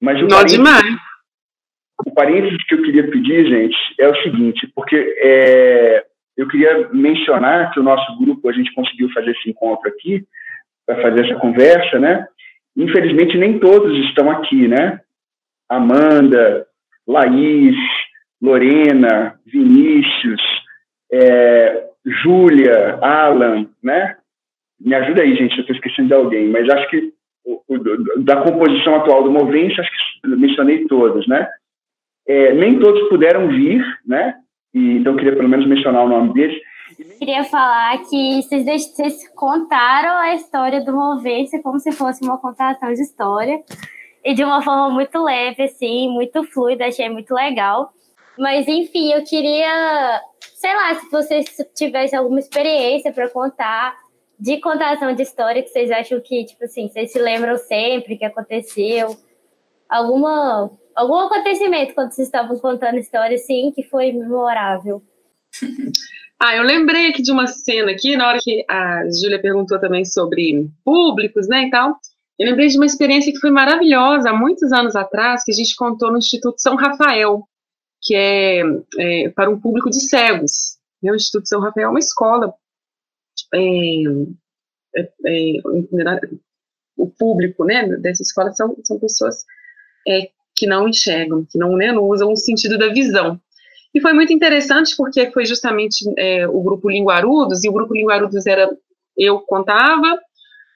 Mas 0.01 0.21
o 0.23 0.27
Não 0.27 0.45
demais. 0.45 0.97
O 2.07 2.13
parênteses 2.13 2.65
que 2.65 2.75
eu 2.75 2.83
queria 2.83 3.11
pedir, 3.11 3.47
gente, 3.47 3.77
é 3.99 4.09
o 4.09 4.23
seguinte, 4.23 4.71
porque 4.73 5.17
é, 5.21 6.05
eu 6.37 6.47
queria 6.47 6.89
mencionar 6.93 7.73
que 7.73 7.81
o 7.81 7.83
nosso 7.83 8.17
grupo, 8.17 8.49
a 8.49 8.53
gente 8.53 8.73
conseguiu 8.73 9.11
fazer 9.11 9.33
esse 9.33 9.51
encontro 9.51 9.89
aqui, 9.89 10.25
para 10.87 11.03
fazer 11.03 11.27
essa 11.27 11.39
conversa, 11.39 11.99
né? 11.99 12.27
Infelizmente, 12.79 13.37
nem 13.37 13.59
todos 13.59 13.99
estão 14.07 14.31
aqui, 14.31 14.69
né? 14.69 15.01
Amanda, 15.69 16.65
Laís, 17.07 17.77
Lorena, 18.41 19.35
Vinícius, 19.45 20.41
é, 21.13 21.89
Júlia, 22.07 22.99
Alan, 23.03 23.67
né? 23.83 24.17
Me 24.81 24.95
ajuda 24.95 25.23
aí, 25.23 25.35
gente, 25.35 25.57
eu 25.57 25.63
estou 25.63 25.75
esquecendo 25.75 26.09
de 26.09 26.15
alguém, 26.15 26.49
mas 26.51 26.71
acho 26.71 26.89
que 26.89 27.13
o, 27.45 27.61
o, 27.67 28.23
da 28.23 28.43
composição 28.43 28.95
atual 28.95 29.25
do 29.25 29.33
Movência, 29.33 29.83
acho 29.83 29.91
que 29.91 30.29
mencionei 30.29 30.87
todos, 30.87 31.27
né? 31.27 31.49
É, 32.29 32.53
nem 32.53 32.79
todos 32.79 33.09
puderam 33.09 33.49
vir, 33.49 33.85
né? 34.07 34.37
E, 34.73 34.99
então, 34.99 35.17
queria 35.17 35.35
pelo 35.35 35.49
menos 35.49 35.67
mencionar 35.67 36.05
o 36.05 36.09
nome 36.09 36.33
deles. 36.33 36.61
Queria 37.19 37.45
falar 37.45 37.99
que 38.09 38.43
vocês, 38.43 38.65
vocês 38.65 39.29
contaram 39.29 40.19
a 40.19 40.35
história 40.35 40.85
do 40.85 40.93
Movência 40.93 41.63
como 41.63 41.79
se 41.79 41.93
fosse 41.93 42.25
uma 42.25 42.39
contação 42.39 42.93
de 42.93 43.03
história. 43.03 43.63
E 44.25 44.35
de 44.35 44.43
uma 44.43 44.61
forma 44.63 44.91
muito 44.91 45.23
leve, 45.23 45.63
assim, 45.63 46.09
muito 46.09 46.43
fluida, 46.45 46.87
achei 46.87 47.09
muito 47.09 47.33
legal. 47.33 47.93
Mas, 48.37 48.67
enfim, 48.67 49.13
eu 49.13 49.23
queria, 49.25 50.21
sei 50.57 50.75
lá, 50.75 50.95
se 50.97 51.09
vocês 51.09 51.47
tivessem 51.75 52.19
alguma 52.19 52.41
experiência 52.41 53.13
para 53.13 53.29
contar 53.31 53.97
de 54.39 54.61
contação 54.61 55.15
de 55.15 55.23
história 55.23 55.63
que 55.63 55.69
vocês 55.69 55.91
acham 55.91 56.21
que, 56.21 56.45
tipo 56.45 56.65
assim, 56.65 56.89
vocês 56.89 57.13
se 57.13 57.19
lembram 57.19 57.57
sempre 57.57 58.17
que 58.17 58.25
aconteceu. 58.25 59.17
Alguma, 59.89 60.71
algum 60.97 61.19
acontecimento 61.21 61.95
quando 61.95 62.11
vocês 62.11 62.27
estavam 62.27 62.59
contando 62.59 62.99
história, 62.99 63.37
assim, 63.37 63.73
que 63.75 63.85
foi 63.85 64.11
memorável. 64.11 65.01
Ah, 66.41 66.55
eu 66.55 66.63
lembrei 66.63 67.09
aqui 67.09 67.21
de 67.21 67.33
uma 67.33 67.49
cena 67.49 67.91
aqui, 67.91 68.17
na 68.17 68.29
hora 68.29 68.39
que 68.41 68.65
a 68.69 69.03
Júlia 69.11 69.43
perguntou 69.43 69.81
também 69.81 70.05
sobre 70.05 70.71
públicos, 70.85 71.49
né, 71.49 71.65
e 71.65 71.71
tal. 71.71 71.99
Eu 72.39 72.47
lembrei 72.49 72.69
de 72.69 72.77
uma 72.77 72.87
experiência 72.87 73.33
que 73.33 73.41
foi 73.41 73.51
maravilhosa, 73.51 74.31
há 74.31 74.33
muitos 74.33 74.73
anos 74.73 74.95
atrás, 74.95 75.43
que 75.43 75.51
a 75.51 75.55
gente 75.55 75.75
contou 75.75 76.13
no 76.13 76.19
Instituto 76.19 76.61
São 76.61 76.77
Rafael, 76.77 77.43
que 78.01 78.15
é, 78.15 78.63
é 78.99 79.29
para 79.31 79.51
um 79.51 79.61
público 79.61 79.91
de 79.91 80.01
cegos. 80.01 80.79
Né? 81.03 81.11
O 81.11 81.17
Instituto 81.17 81.49
São 81.49 81.61
Rafael 81.61 81.89
é 81.89 81.91
uma 81.91 81.99
escola. 81.99 82.55
É, 83.53 84.03
é, 84.97 85.13
é 85.27 85.53
o 86.97 87.07
público 87.09 87.65
né, 87.65 87.87
dessa 87.97 88.23
escola 88.23 88.53
são, 88.53 88.77
são 88.85 88.99
pessoas 88.99 89.45
é, 90.07 90.31
que 90.55 90.67
não 90.67 90.89
enxergam, 90.89 91.45
que 91.49 91.59
não, 91.59 91.77
né, 91.77 91.93
não 91.93 92.05
usam 92.05 92.33
o 92.33 92.37
sentido 92.37 92.77
da 92.79 92.89
visão. 92.93 93.41
E 93.99 94.01
foi 94.01 94.13
muito 94.13 94.33
interessante 94.33 94.97
porque 94.97 95.29
foi 95.33 95.45
justamente 95.45 96.05
é, 96.17 96.47
o 96.47 96.63
grupo 96.63 96.89
Linguarudos, 96.89 97.65
e 97.65 97.69
o 97.69 97.73
grupo 97.73 97.93
Linguarudos 97.93 98.47
era 98.47 98.71
eu 99.17 99.41
contava, 99.41 100.17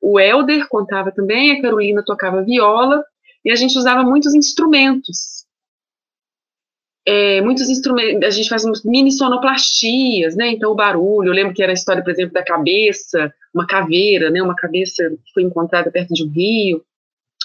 o 0.02 0.18
Elder 0.18 0.66
contava 0.68 1.12
também, 1.12 1.52
a 1.52 1.62
Carolina 1.62 2.02
tocava 2.04 2.42
viola, 2.42 3.04
e 3.44 3.52
a 3.52 3.54
gente 3.54 3.78
usava 3.78 4.02
muitos 4.02 4.34
instrumentos. 4.34 5.46
É, 7.06 7.40
muitos 7.42 7.68
instrumentos, 7.68 8.24
a 8.24 8.30
gente 8.30 8.48
faz 8.48 8.64
mini 8.84 9.12
sonoplastias, 9.12 10.34
né? 10.34 10.48
Então 10.48 10.72
o 10.72 10.74
barulho, 10.74 11.28
eu 11.28 11.32
lembro 11.32 11.54
que 11.54 11.62
era 11.62 11.70
a 11.70 11.74
história, 11.74 12.02
por 12.02 12.10
exemplo, 12.10 12.32
da 12.32 12.44
cabeça, 12.44 13.32
uma 13.54 13.68
caveira, 13.68 14.30
né? 14.30 14.42
Uma 14.42 14.56
cabeça 14.56 15.10
que 15.10 15.32
foi 15.32 15.44
encontrada 15.44 15.92
perto 15.92 16.12
de 16.12 16.24
um 16.24 16.28
rio. 16.28 16.82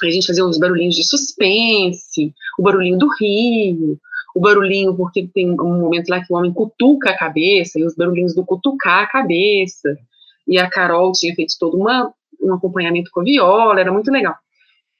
A 0.01 0.09
gente 0.09 0.25
fazia 0.25 0.43
uns 0.43 0.57
barulhinhos 0.57 0.95
de 0.95 1.03
suspense, 1.03 2.33
o 2.57 2.63
barulhinho 2.63 2.97
do 2.97 3.07
rio, 3.19 3.99
o 4.37 4.39
barulhinho, 4.39 4.95
porque 4.95 5.27
tem 5.33 5.49
um 5.49 5.79
momento 5.79 6.09
lá 6.09 6.23
que 6.23 6.31
o 6.31 6.37
homem 6.37 6.53
cutuca 6.53 7.09
a 7.09 7.17
cabeça, 7.17 7.79
e 7.79 7.83
os 7.83 7.95
barulhinhos 7.95 8.35
do 8.35 8.45
cutucar 8.45 9.03
a 9.03 9.07
cabeça. 9.07 9.97
E 10.47 10.59
a 10.59 10.69
Carol 10.69 11.11
tinha 11.11 11.33
feito 11.33 11.55
todo 11.59 11.75
uma, 11.75 12.13
um 12.39 12.53
acompanhamento 12.53 13.09
com 13.11 13.23
viola, 13.23 13.79
era 13.79 13.91
muito 13.91 14.11
legal. 14.11 14.35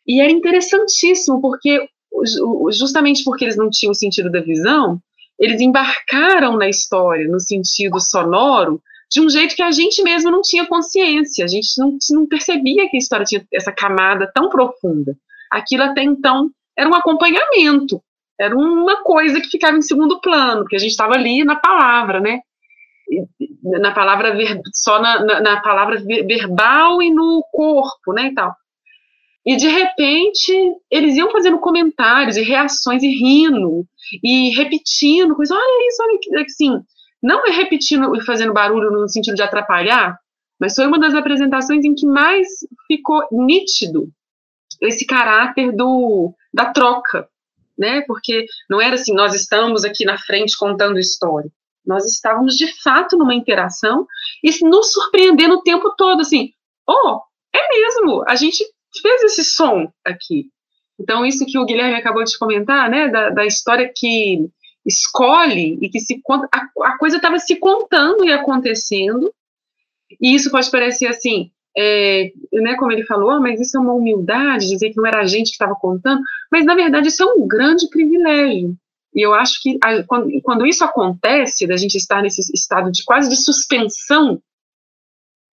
E 0.08 0.20
era 0.20 0.32
interessantíssimo, 0.32 1.40
porque 1.40 1.88
justamente 2.72 3.24
porque 3.24 3.46
eles 3.46 3.56
não 3.56 3.70
tinham 3.70 3.92
o 3.92 3.96
sentido 3.96 4.32
da 4.32 4.42
visão, 4.42 5.00
eles 5.40 5.62
embarcaram 5.62 6.58
na 6.58 6.68
história, 6.68 7.28
no 7.28 7.40
sentido 7.40 8.00
sonoro, 8.00 8.82
de 9.12 9.22
um 9.22 9.30
jeito 9.30 9.56
que 9.56 9.62
a 9.62 9.70
gente 9.70 10.02
mesmo 10.02 10.32
não 10.32 10.42
tinha 10.42 10.66
consciência, 10.66 11.46
a 11.46 11.48
gente 11.48 11.78
não, 11.78 11.96
não 12.10 12.26
percebia 12.26 12.90
que 12.90 12.98
a 12.98 13.00
história 13.00 13.24
tinha 13.24 13.46
essa 13.54 13.72
camada 13.72 14.32
tão 14.34 14.50
profunda. 14.50 15.16
Aquilo 15.52 15.84
até 15.84 16.02
então 16.02 16.50
era 16.76 16.90
um 16.90 16.96
acompanhamento, 16.96 18.02
era 18.40 18.56
uma 18.56 19.04
coisa 19.04 19.42
que 19.42 19.50
ficava 19.50 19.78
em 19.78 19.82
segundo 19.82 20.22
plano, 20.22 20.62
porque 20.62 20.76
a 20.76 20.80
gente 20.80 20.92
estava 20.92 21.14
ali 21.14 21.44
na 21.44 21.56
palavra, 21.56 22.20
né? 22.20 22.40
Na 23.64 23.92
palavra 23.94 24.38
só 24.74 25.02
na, 25.02 25.24
na, 25.24 25.40
na, 25.40 25.62
palavra 25.62 25.98
verbal 26.00 27.02
e 27.02 27.10
no 27.10 27.44
corpo, 27.52 28.14
né, 28.14 28.28
e 28.28 28.34
tal. 28.34 28.54
E 29.46 29.56
de 29.56 29.68
repente 29.68 30.54
eles 30.92 31.16
iam 31.16 31.32
fazendo 31.32 31.58
comentários 31.60 32.36
e 32.36 32.42
reações 32.42 33.02
e 33.02 33.08
rindo 33.08 33.86
e 34.22 34.50
repetindo 34.50 35.36
coisas. 35.36 35.56
Olha 35.58 35.88
isso, 35.88 36.04
olha 36.04 36.44
assim, 36.44 36.82
não 37.24 37.48
é 37.48 37.52
repetindo 37.52 38.14
e 38.16 38.22
fazendo 38.26 38.54
barulho 38.54 38.92
no 38.92 39.08
sentido 39.08 39.36
de 39.36 39.42
atrapalhar, 39.42 40.20
mas 40.60 40.76
foi 40.76 40.86
uma 40.86 41.00
das 41.00 41.14
apresentações 41.14 41.86
em 41.86 41.96
que 41.96 42.06
mais 42.06 42.48
ficou 42.88 43.26
nítido 43.32 44.10
esse 44.82 45.06
caráter 45.06 45.72
do 45.72 46.34
da 46.54 46.72
troca, 46.72 47.28
né? 47.78 48.02
Porque 48.02 48.46
não 48.70 48.82
era 48.82 48.96
assim, 48.96 49.14
nós 49.14 49.34
estamos 49.34 49.86
aqui 49.86 50.06
na 50.06 50.18
frente 50.18 50.58
contando 50.58 51.00
história. 51.00 51.50
Nós 51.86 52.06
estávamos 52.06 52.56
de 52.56 52.68
fato 52.82 53.18
numa 53.18 53.36
interação 53.36 54.06
e 54.44 54.52
nos 54.66 54.92
surpreendendo 54.92 55.56
o 55.56 55.62
tempo 55.62 55.94
todo, 55.98 56.22
assim, 56.22 56.52
oh, 56.88 57.22
é 57.54 57.68
mesmo, 57.70 58.24
a 58.28 58.36
gente 58.36 58.64
fez 59.02 59.24
esse 59.24 59.46
som 59.46 59.92
aqui. 60.06 60.50
Então, 61.00 61.26
isso 61.26 61.46
que 61.46 61.58
o 61.58 61.66
Guilherme 61.66 61.96
acabou 61.96 62.24
de 62.24 62.38
comentar, 62.38 62.90
né, 62.90 63.08
da, 63.08 63.30
da 63.30 63.46
história 63.46 63.92
que 63.96 64.50
escolhe 64.86 65.78
e 65.82 65.90
que 65.90 66.00
se 66.00 66.20
conta, 66.24 66.48
a, 66.54 66.88
a 66.88 66.98
coisa 66.98 67.18
estava 67.18 67.38
se 67.40 67.56
contando 67.58 68.26
e 68.26 68.32
acontecendo, 68.32 69.32
e 70.20 70.34
isso 70.34 70.50
pode 70.50 70.72
parecer 70.72 71.08
assim, 71.08 71.52
é, 71.78 72.32
né, 72.54 72.76
como 72.76 72.92
ele 72.92 73.06
falou, 73.06 73.30
ah, 73.30 73.40
mas 73.40 73.62
isso 73.62 73.78
é 73.78 73.80
uma 73.80 73.94
humildade, 73.94 74.68
dizer 74.68 74.90
que 74.90 74.98
não 74.98 75.06
era 75.06 75.20
a 75.20 75.28
gente 75.28 75.48
que 75.48 75.52
estava 75.52 75.76
contando, 75.76 76.22
mas 76.52 76.66
na 76.66 76.74
verdade 76.74 77.08
isso 77.08 77.22
é 77.22 77.26
um 77.26 77.48
grande 77.48 77.88
privilégio. 77.90 78.76
E 79.14 79.22
eu 79.26 79.34
acho 79.34 79.62
que 79.62 79.78
a, 79.84 80.04
quando, 80.04 80.30
quando, 80.42 80.66
isso 80.66 80.84
acontece, 80.84 81.68
da 81.68 81.78
gente 81.78 81.96
estar 81.96 82.22
nesse 82.22 82.42
estado 82.54 82.92
de 82.92 83.04
quase 83.04 83.30
de 83.30 83.36
suspensão, 83.36 84.42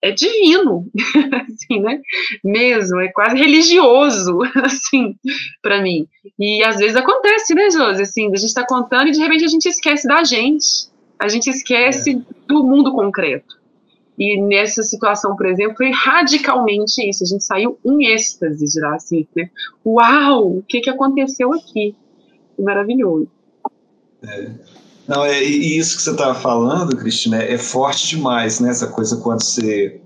é 0.03 0.13
divino, 0.13 0.89
assim, 1.49 1.81
né? 1.81 2.01
Mesmo, 2.45 3.01
é 3.01 3.09
quase 3.09 3.37
religioso, 3.37 4.41
assim, 4.63 5.17
para 5.61 5.83
mim. 5.83 6.07
E 6.39 6.63
às 6.65 6.79
vezes 6.79 6.97
acontece, 6.97 7.55
né, 7.55 7.71
Josi? 7.71 8.03
Assim, 8.03 8.27
a 8.27 8.37
gente 8.37 8.45
está 8.45 8.65
contando 8.65 9.09
e 9.09 9.13
de 9.13 9.19
repente 9.19 9.45
a 9.45 9.49
gente 9.49 9.67
esquece 9.67 10.07
da 10.07 10.23
gente, 10.23 10.89
a 11.19 11.29
gente 11.29 11.49
esquece 11.49 12.11
é. 12.13 12.47
do 12.47 12.63
mundo 12.63 12.93
concreto. 12.93 13.58
E 14.19 14.41
nessa 14.43 14.83
situação, 14.83 15.37
por 15.37 15.47
exemplo, 15.47 15.77
foi 15.77 15.93
radicalmente 15.93 17.09
isso. 17.09 17.23
A 17.23 17.27
gente 17.27 17.45
saiu 17.45 17.79
em 17.85 18.07
êxtase 18.13 18.65
de 18.65 18.81
lá, 18.81 18.97
assim, 18.97 19.27
né? 19.37 19.49
Uau, 19.87 20.59
o 20.59 20.63
que, 20.63 20.81
que 20.81 20.91
aconteceu 20.91 21.53
aqui? 21.53 21.95
Maravilhoso. 22.59 23.29
É. 24.25 24.51
Não, 25.07 25.25
é, 25.25 25.43
e 25.43 25.79
isso 25.79 25.97
que 25.97 26.03
você 26.03 26.11
estava 26.11 26.35
falando, 26.35 26.97
Cristina, 26.97 27.43
é 27.43 27.57
forte 27.57 28.09
demais, 28.09 28.59
né? 28.61 28.71
Essa 28.71 28.89
coisa 28.89 29.17
quando 29.19 29.43
você. 29.43 30.01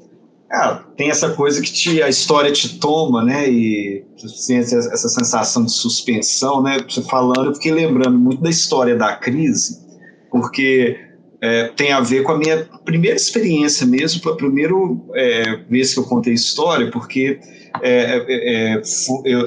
Ah, 0.51 0.85
tem 0.97 1.11
essa 1.11 1.31
coisa 1.31 1.63
que 1.63 1.73
te, 1.73 2.03
a 2.03 2.11
história 2.11 2.53
te 2.53 2.79
toma, 2.79 3.25
né? 3.25 3.51
E 3.51 4.05
assim, 4.23 4.59
essa 4.59 5.09
sensação 5.09 5.65
de 5.65 5.73
suspensão, 5.73 6.63
né? 6.63 6.79
Você 6.87 7.03
falando, 7.03 7.47
eu 7.47 7.55
fiquei 7.55 7.73
lembrando 7.73 8.19
muito 8.19 8.43
da 8.43 8.51
história 8.51 8.95
da 8.95 9.17
crise, 9.17 9.81
porque 10.31 11.12
é, 11.43 11.65
tem 11.75 11.91
a 11.91 12.01
ver 12.01 12.23
com 12.23 12.33
a 12.33 12.39
minha 12.39 12.69
primeira 12.85 13.17
experiência 13.17 13.85
mesmo, 13.85 14.31
a 14.31 14.37
primeira 14.37 14.73
é, 15.15 15.57
vez 15.69 15.93
que 15.93 15.99
eu 15.99 16.05
contei 16.05 16.33
história, 16.33 16.89
porque 16.89 17.41
é, 17.83 18.25
é, 18.29 18.75
é 18.75 18.83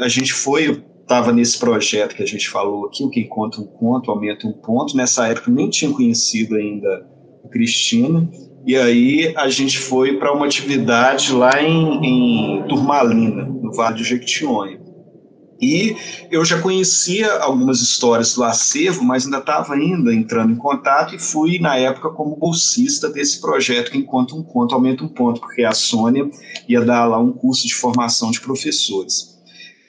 a 0.01 0.07
gente 0.09 0.33
foi, 0.33 0.83
estava 1.01 1.31
nesse 1.31 1.57
projeto 1.57 2.13
que 2.13 2.21
a 2.21 2.25
gente 2.25 2.49
falou 2.49 2.87
aqui, 2.87 3.01
o 3.01 3.09
Quem 3.09 3.29
Conta 3.29 3.61
um 3.61 3.65
Conto, 3.65 4.11
Aumenta 4.11 4.45
um 4.45 4.51
Ponto, 4.51 4.97
nessa 4.97 5.27
época 5.29 5.49
nem 5.49 5.69
tinha 5.69 5.89
conhecido 5.89 6.55
ainda 6.55 7.07
a 7.45 7.47
Cristina, 7.47 8.29
e 8.65 8.75
aí 8.75 9.33
a 9.37 9.47
gente 9.47 9.77
foi 9.77 10.17
para 10.17 10.33
uma 10.33 10.47
atividade 10.47 11.31
lá 11.31 11.63
em, 11.63 12.59
em 12.59 12.67
Turmalina, 12.67 13.45
no 13.45 13.71
Vale 13.71 13.97
do 13.97 14.03
Jequitinhonha. 14.03 14.79
E 15.61 15.95
eu 16.29 16.43
já 16.43 16.61
conhecia 16.61 17.31
algumas 17.39 17.81
histórias 17.81 18.33
do 18.33 18.43
acervo, 18.43 19.03
mas 19.03 19.25
ainda 19.25 19.37
estava 19.37 19.73
ainda 19.73 20.13
entrando 20.13 20.51
em 20.51 20.57
contato 20.57 21.15
e 21.15 21.19
fui, 21.19 21.59
na 21.59 21.77
época, 21.77 22.09
como 22.09 22.35
bolsista 22.35 23.09
desse 23.09 23.39
projeto 23.39 23.91
que 23.91 24.05
Enquanto 24.05 24.37
um 24.37 24.43
Conto 24.43 24.75
Aumenta 24.75 25.03
um 25.03 25.07
Ponto, 25.07 25.41
porque 25.41 25.63
a 25.63 25.71
Sônia 25.71 26.29
ia 26.67 26.83
dar 26.83 27.05
lá 27.05 27.17
um 27.17 27.31
curso 27.31 27.65
de 27.65 27.73
formação 27.73 28.31
de 28.31 28.39
professores. 28.39 29.35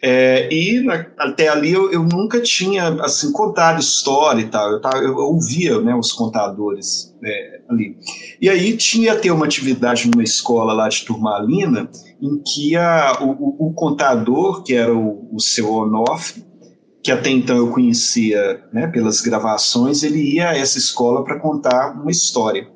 É, 0.03 0.53
e 0.53 0.81
na, 0.81 1.07
até 1.19 1.49
ali 1.49 1.73
eu, 1.73 1.91
eu, 1.91 2.03
nunca 2.03 2.41
tinha 2.41 2.89
assim 3.03 3.33
contado 3.33 3.81
história 3.81 4.41
e 4.41 4.47
tal. 4.47 4.71
Eu, 4.71 4.81
tava, 4.81 4.99
eu 4.99 5.17
ouvia 5.17 5.81
né, 5.81 5.95
os 5.95 6.13
contadores 6.13 7.15
é, 7.25 7.61
ali. 7.69 7.97
E 8.41 8.49
aí 8.49 8.77
tinha 8.77 9.17
ter 9.17 9.31
uma 9.31 9.47
atividade 9.47 10.09
numa 10.09 10.23
escola 10.23 10.73
lá 10.73 10.89
de 10.89 11.05
Turmalina 11.05 11.91
em 12.21 12.43
que 12.43 12.77
a, 12.77 13.19
o, 13.21 13.69
o, 13.69 13.73
contador, 13.75 14.63
que 14.63 14.75
era 14.75 14.95
o, 14.95 15.29
o 15.33 15.41
seu 15.41 15.73
Onofre, 15.73 16.45
que 17.03 17.13
até 17.13 17.31
então 17.31 17.57
eu 17.57 17.71
conhecia 17.71 18.65
né, 18.73 18.87
pelas 18.87 19.21
gravações, 19.21 20.03
ele 20.03 20.35
ia 20.35 20.51
a 20.51 20.57
essa 20.57 20.79
escola 20.79 21.23
para 21.23 21.39
contar 21.39 21.93
uma 21.93 22.11
história. 22.11 22.69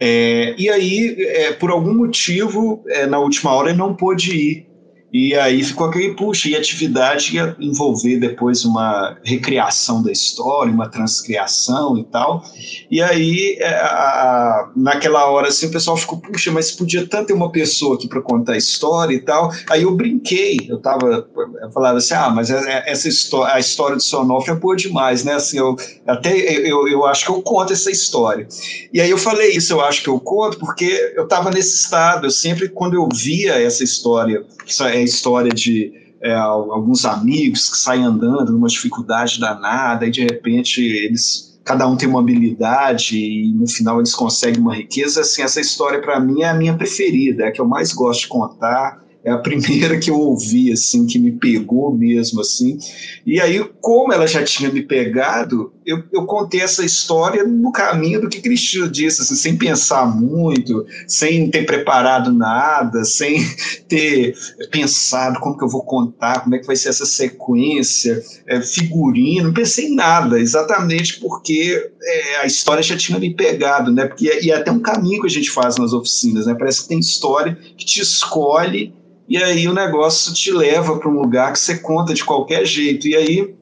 É, 0.00 0.54
e 0.58 0.68
aí, 0.68 1.16
é, 1.18 1.52
por 1.52 1.70
algum 1.70 1.94
motivo, 1.94 2.82
é, 2.88 3.06
na 3.06 3.18
última 3.18 3.52
hora 3.52 3.70
ele 3.70 3.78
não 3.78 3.94
pôde 3.94 4.36
ir 4.36 4.73
e 5.14 5.32
aí 5.36 5.62
ficou 5.62 5.86
aquele, 5.86 6.12
puxa, 6.14 6.48
e 6.48 6.56
atividade 6.56 7.36
ia 7.36 7.54
envolver 7.60 8.18
depois 8.18 8.64
uma 8.64 9.16
recriação 9.22 10.02
da 10.02 10.10
história, 10.10 10.72
uma 10.72 10.88
transcriação 10.88 11.96
e 11.96 12.02
tal. 12.02 12.42
E 12.90 13.00
aí, 13.00 13.56
é, 13.60 13.76
a, 13.76 13.86
a, 13.86 14.72
naquela 14.74 15.24
hora, 15.26 15.46
assim, 15.46 15.66
o 15.66 15.70
pessoal 15.70 15.96
ficou, 15.96 16.18
puxa, 16.18 16.50
mas 16.50 16.72
podia 16.72 17.06
tanto 17.06 17.28
ter 17.28 17.32
uma 17.32 17.52
pessoa 17.52 17.94
aqui 17.94 18.08
para 18.08 18.20
contar 18.20 18.54
a 18.54 18.56
história 18.56 19.14
e 19.14 19.20
tal. 19.20 19.52
Aí 19.70 19.82
eu 19.82 19.94
brinquei, 19.94 20.58
eu 20.68 20.78
tava, 20.80 21.28
eu 21.62 21.70
falava 21.70 21.98
assim, 21.98 22.14
ah, 22.14 22.30
mas 22.30 22.50
essa 22.50 23.06
história, 23.08 23.54
a 23.54 23.60
história 23.60 23.94
do 23.94 24.02
Sonofre 24.02 24.50
é 24.50 24.56
boa 24.56 24.74
demais, 24.74 25.22
né? 25.22 25.34
Assim, 25.34 25.58
eu, 25.58 25.76
até 26.08 26.36
eu, 26.36 26.88
eu 26.88 27.06
acho 27.06 27.24
que 27.24 27.30
eu 27.30 27.40
conto 27.40 27.72
essa 27.72 27.88
história. 27.88 28.48
E 28.92 29.00
aí 29.00 29.10
eu 29.10 29.18
falei 29.18 29.52
isso, 29.52 29.74
eu 29.74 29.80
acho 29.80 30.02
que 30.02 30.08
eu 30.08 30.18
conto, 30.18 30.58
porque 30.58 31.12
eu 31.14 31.22
estava 31.22 31.52
nesse 31.52 31.76
estado, 31.76 32.26
eu 32.26 32.32
sempre, 32.32 32.68
quando 32.68 32.94
eu 32.94 33.08
via 33.14 33.62
essa 33.64 33.84
história, 33.84 34.44
é 34.80 35.03
história 35.04 35.52
de 35.52 35.92
é, 36.22 36.34
alguns 36.34 37.04
amigos 37.04 37.68
que 37.68 37.76
saem 37.76 38.02
andando 38.02 38.52
numa 38.52 38.68
dificuldade 38.68 39.38
danada 39.38 40.06
e 40.06 40.10
de 40.10 40.22
repente 40.22 40.80
eles 40.80 41.54
cada 41.64 41.88
um 41.88 41.96
tem 41.96 42.08
uma 42.08 42.20
habilidade 42.20 43.16
e 43.16 43.52
no 43.54 43.66
final 43.66 43.98
eles 43.98 44.14
conseguem 44.14 44.60
uma 44.60 44.74
riqueza. 44.74 45.22
Assim, 45.22 45.42
essa 45.42 45.60
história 45.60 46.00
para 46.00 46.20
mim 46.20 46.42
é 46.42 46.48
a 46.48 46.54
minha 46.54 46.76
preferida, 46.76 47.44
é 47.44 47.48
a 47.48 47.52
que 47.52 47.60
eu 47.60 47.66
mais 47.66 47.92
gosto 47.92 48.22
de 48.22 48.28
contar 48.28 49.02
é 49.24 49.30
a 49.30 49.38
primeira 49.38 49.98
que 49.98 50.10
eu 50.10 50.20
ouvi, 50.20 50.70
assim, 50.70 51.06
que 51.06 51.18
me 51.18 51.32
pegou 51.32 51.94
mesmo, 51.94 52.42
assim. 52.42 52.78
E 53.24 53.40
aí, 53.40 53.64
como 53.80 54.12
ela 54.12 54.26
já 54.26 54.44
tinha 54.44 54.70
me 54.70 54.82
pegado, 54.82 55.72
eu, 55.86 56.02
eu 56.12 56.26
contei 56.26 56.60
essa 56.60 56.84
história 56.84 57.42
no 57.42 57.72
caminho 57.72 58.20
do 58.20 58.28
que 58.28 58.42
Cristina 58.42 58.86
disse, 58.86 59.22
assim, 59.22 59.34
sem 59.34 59.56
pensar 59.56 60.04
muito, 60.04 60.84
sem 61.08 61.50
ter 61.50 61.64
preparado 61.64 62.32
nada, 62.34 63.02
sem 63.04 63.42
ter 63.88 64.36
pensado 64.70 65.40
como 65.40 65.56
que 65.56 65.64
eu 65.64 65.70
vou 65.70 65.84
contar, 65.84 66.40
como 66.40 66.54
é 66.54 66.58
que 66.58 66.66
vai 66.66 66.76
ser 66.76 66.90
essa 66.90 67.06
sequência, 67.06 68.22
é, 68.46 68.60
figurino, 68.60 69.48
não 69.48 69.54
pensei 69.54 69.86
em 69.86 69.94
nada, 69.94 70.38
exatamente 70.38 71.18
porque 71.18 71.90
é, 72.02 72.36
a 72.40 72.46
história 72.46 72.82
já 72.82 72.96
tinha 72.96 73.18
me 73.18 73.34
pegado, 73.34 73.90
né? 73.90 74.04
Porque, 74.04 74.40
e 74.42 74.50
é 74.50 74.56
até 74.56 74.70
um 74.70 74.80
caminho 74.80 75.22
que 75.22 75.28
a 75.28 75.30
gente 75.30 75.50
faz 75.50 75.78
nas 75.78 75.94
oficinas, 75.94 76.44
né? 76.44 76.54
Parece 76.58 76.82
que 76.82 76.88
tem 76.88 76.98
história 76.98 77.54
que 77.76 77.86
te 77.86 78.02
escolhe 78.02 78.92
e 79.28 79.36
aí 79.36 79.66
o 79.66 79.74
negócio 79.74 80.34
te 80.34 80.52
leva 80.52 80.98
para 80.98 81.08
um 81.08 81.20
lugar 81.20 81.52
que 81.52 81.58
você 81.58 81.78
conta 81.78 82.12
de 82.12 82.24
qualquer 82.24 82.66
jeito. 82.66 83.08
E 83.08 83.16
aí 83.16 83.54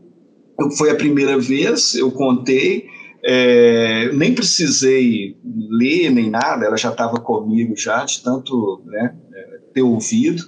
foi 0.77 0.91
a 0.91 0.95
primeira 0.95 1.39
vez, 1.39 1.95
eu 1.95 2.11
contei, 2.11 2.87
é, 3.25 4.11
nem 4.13 4.35
precisei 4.35 5.37
ler 5.71 6.11
nem 6.11 6.29
nada, 6.29 6.67
ela 6.67 6.77
já 6.77 6.91
estava 6.91 7.19
comigo 7.19 7.77
já, 7.77 8.05
de 8.05 8.23
tanto 8.23 8.83
né, 8.87 9.15
ter 9.73 9.83
ouvido. 9.83 10.43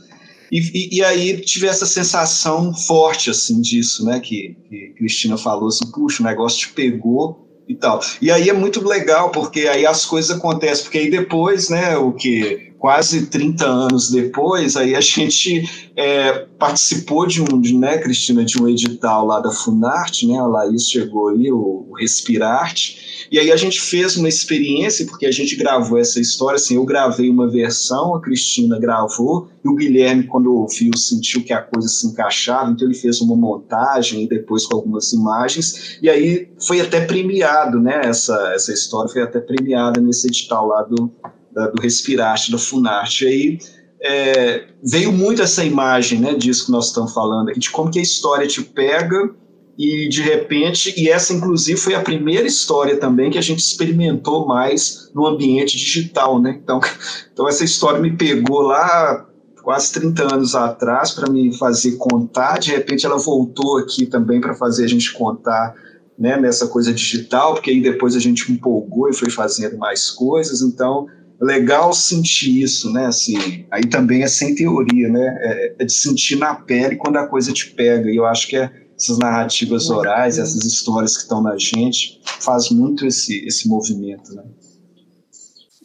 E, 0.51 0.59
e, 0.59 0.99
e, 0.99 1.05
aí 1.05 1.41
tive 1.41 1.67
essa 1.67 1.87
sensação 1.87 2.73
forte 2.75 3.31
assim 3.31 3.61
disso, 3.61 4.05
né, 4.05 4.21
que, 4.21 4.57
que 4.69 4.95
Cristina 4.97 5.37
falou 5.37 5.69
assim, 5.69 5.91
puxa, 5.91 6.23
o 6.23 6.27
negócio 6.27 6.61
te 6.61 6.69
pegou 6.73 7.45
e 7.69 7.75
tal. 7.75 8.01
E 8.21 8.31
aí 8.31 8.49
é 8.49 8.53
muito 8.53 8.87
legal, 8.87 9.31
porque 9.31 9.63
aí 9.63 9.87
as 9.87 10.05
coisas 10.05 10.37
acontecem, 10.37 10.85
porque 10.85 10.99
aí 10.99 11.11
depois, 11.11 11.71
né, 11.71 11.97
o 11.97 12.13
que 12.13 12.74
quase 12.85 13.29
30 13.29 13.65
anos 13.65 14.11
depois, 14.11 14.77
aí 14.77 14.95
a 14.95 15.01
gente 15.01 15.91
é, 15.97 16.45
participou 16.59 17.27
de 17.27 17.41
um, 17.41 17.59
de, 17.59 17.75
né, 17.75 17.97
Cristina, 17.97 18.45
de 18.45 18.61
um 18.61 18.69
edital 18.69 19.25
lá 19.25 19.41
da 19.41 19.51
Funarte, 19.51 20.27
né, 20.27 20.37
a 20.37 20.47
Laís 20.47 20.91
chegou 20.91 21.31
aí, 21.31 21.51
o, 21.51 21.87
o 21.89 21.95
Respirarte, 21.99 23.27
e 23.33 23.39
aí 23.39 23.51
a 23.51 23.57
gente 23.57 23.81
fez 23.81 24.19
uma 24.19 24.29
experiência, 24.29 25.07
porque 25.07 25.25
a 25.25 25.31
gente 25.31 25.57
gravou 25.57 25.99
essa 25.99 26.21
história, 26.21 26.57
assim, 26.57 26.75
eu 26.75 26.85
gravei 26.85 27.31
uma 27.31 27.51
versão, 27.51 28.15
a 28.15 28.21
Cristina 28.21 28.79
gravou, 28.79 29.49
e 29.65 29.69
o 29.71 29.75
Guilherme, 29.75 30.25
quando 30.25 30.55
ouviu, 30.55 30.95
sentiu 30.95 31.43
que 31.43 31.55
a 31.55 31.63
coisa 31.63 31.89
se 31.89 32.07
encaixava, 32.07 32.71
então 32.71 32.87
ele 32.87 32.99
fez 32.99 33.19
uma 33.23 33.35
montagem, 33.35 34.29
depois 34.29 34.67
com 34.67 34.77
algumas 34.77 35.11
imagens, 35.11 35.97
e 36.03 36.11
aí 36.11 36.51
foi 36.59 36.83
até 36.83 37.01
premiado, 37.01 37.81
né, 37.81 38.03
essa, 38.05 38.53
essa 38.55 38.75
história 38.75 39.11
foi 39.11 39.23
até 39.23 39.41
premiada 39.41 40.03
nesse 40.03 40.27
edital 40.27 40.67
lá 40.67 40.83
do, 40.83 41.11
da, 41.55 41.69
do 41.69 41.81
Respirarte, 41.81 42.51
da 42.51 42.59
Funarte. 42.59 43.27
Aí 43.27 43.59
é, 44.03 44.67
veio 44.83 45.13
muito 45.13 45.41
essa 45.41 45.65
imagem 45.65 46.21
né, 46.21 46.35
disso 46.35 46.67
que 46.67 46.73
nós 46.73 46.89
estamos 46.89 47.13
falando 47.15 47.53
de 47.53 47.71
como 47.71 47.91
que 47.91 47.99
a 47.99 48.03
história 48.03 48.47
te 48.47 48.63
pega 48.63 49.31
e 49.77 50.09
de 50.09 50.23
repente, 50.23 50.95
e 50.97 51.09
essa 51.09 51.33
inclusive 51.33 51.79
foi 51.79 51.95
a 51.95 52.01
primeira 52.01 52.47
história 52.47 52.97
também 52.97 53.31
que 53.31 53.39
a 53.39 53.43
gente 53.43 53.61
experimentou 53.61 54.47
mais 54.47 55.11
no 55.15 55.27
ambiente 55.27 55.77
digital, 55.77 56.41
né? 56.41 56.61
Então, 56.63 56.81
então 57.33 57.49
essa 57.49 57.65
história 57.65 58.01
me 58.01 58.17
pegou 58.17 58.63
lá 58.63 59.27
quase 59.63 59.93
30 59.95 60.35
anos 60.35 60.55
atrás 60.55 61.13
para 61.13 61.33
me 61.33 61.57
fazer 61.57 61.97
contar, 61.97 62.59
de 62.59 62.71
repente 62.71 63.07
ela 63.07 63.17
voltou 63.17 63.79
aqui 63.79 64.05
também 64.05 64.41
para 64.41 64.55
fazer 64.55 64.85
a 64.85 64.89
gente 64.89 65.13
contar 65.15 65.75
né, 66.19 66.39
nessa 66.39 66.69
coisa 66.69 66.93
digital, 66.93 67.55
porque 67.55 67.71
aí 67.71 67.81
depois 67.81 68.15
a 68.15 68.21
gente 68.21 68.53
empolgou 68.53 69.09
e 69.09 69.15
foi 69.15 69.31
fazendo 69.31 69.79
mais 69.79 70.11
coisas, 70.11 70.61
então 70.61 71.07
legal 71.41 71.93
sentir 71.93 72.63
isso, 72.63 72.93
né? 72.93 73.07
Assim, 73.07 73.65
aí 73.71 73.83
também 73.83 74.23
é 74.23 74.27
sem 74.27 74.55
teoria, 74.55 75.09
né? 75.09 75.39
É, 75.41 75.75
é, 75.81 75.85
de 75.85 75.93
sentir 75.93 76.37
na 76.37 76.55
pele 76.55 76.97
quando 76.97 77.17
a 77.17 77.27
coisa 77.27 77.53
te 77.53 77.71
pega. 77.71 78.11
E 78.11 78.17
eu 78.17 78.27
acho 78.27 78.49
que 78.49 78.57
é 78.57 78.71
essas 78.97 79.19
narrativas 79.19 79.91
orais, 79.91 80.39
essas 80.39 80.65
histórias 80.65 81.17
que 81.17 81.23
estão 81.23 81.43
na 81.43 81.59
gente, 81.59 82.21
faz 82.41 82.71
muito 82.71 83.07
esse, 83.07 83.45
esse 83.45 83.69
movimento, 83.69 84.35
né? 84.35 84.45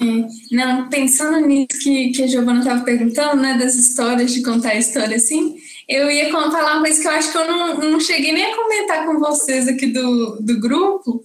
É, 0.01 0.55
não, 0.55 0.87
pensando 0.87 1.45
nisso 1.45 1.67
que, 1.83 2.11
que 2.11 2.23
a 2.23 2.27
Giovana 2.27 2.59
estava 2.59 2.85
perguntando, 2.85 3.41
né, 3.41 3.57
das 3.57 3.75
histórias, 3.75 4.31
de 4.31 4.41
contar 4.41 4.75
história 4.75 5.17
assim, 5.17 5.57
eu 5.89 6.09
ia 6.09 6.31
falar 6.31 6.75
uma 6.75 6.83
coisa 6.83 7.01
que 7.01 7.07
eu 7.07 7.11
acho 7.11 7.31
que 7.31 7.37
eu 7.37 7.47
não, 7.47 7.77
não 7.79 7.99
cheguei 7.99 8.31
nem 8.31 8.45
a 8.45 8.55
comentar 8.55 9.05
com 9.05 9.19
vocês 9.19 9.67
aqui 9.67 9.87
do, 9.87 10.37
do 10.39 10.57
grupo, 10.57 11.21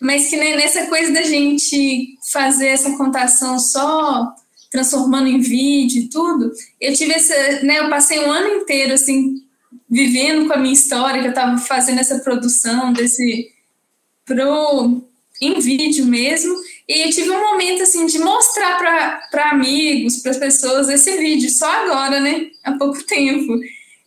mas 0.00 0.28
que 0.28 0.36
né, 0.36 0.56
nessa 0.56 0.86
coisa 0.86 1.12
da 1.12 1.22
gente 1.22 2.16
fazer 2.32 2.68
essa 2.68 2.96
contação 2.96 3.58
só 3.58 4.34
transformando 4.70 5.28
em 5.28 5.40
vídeo 5.40 6.02
e 6.02 6.08
tudo, 6.08 6.52
eu 6.80 6.92
tive 6.94 7.12
essa, 7.12 7.62
né, 7.62 7.80
eu 7.80 7.88
passei 7.88 8.20
um 8.20 8.30
ano 8.30 8.48
inteiro 8.48 8.94
assim 8.94 9.42
vivendo 9.90 10.46
com 10.46 10.54
a 10.54 10.58
minha 10.58 10.74
história, 10.74 11.20
que 11.20 11.26
eu 11.26 11.30
estava 11.30 11.56
fazendo 11.58 11.98
essa 11.98 12.18
produção 12.18 12.92
desse 12.92 13.50
pro 14.24 15.02
em 15.40 15.60
vídeo 15.60 16.04
mesmo, 16.04 16.52
e 16.88 17.06
eu 17.06 17.10
tive 17.10 17.30
um 17.30 17.40
momento 17.40 17.82
assim 17.82 18.06
de 18.06 18.18
mostrar 18.18 18.76
para 18.76 19.50
amigos, 19.50 20.16
para 20.16 20.32
as 20.32 20.36
pessoas 20.36 20.88
esse 20.88 21.16
vídeo 21.16 21.48
só 21.48 21.70
agora, 21.70 22.20
né, 22.20 22.48
há 22.64 22.72
pouco 22.72 23.02
tempo. 23.06 23.58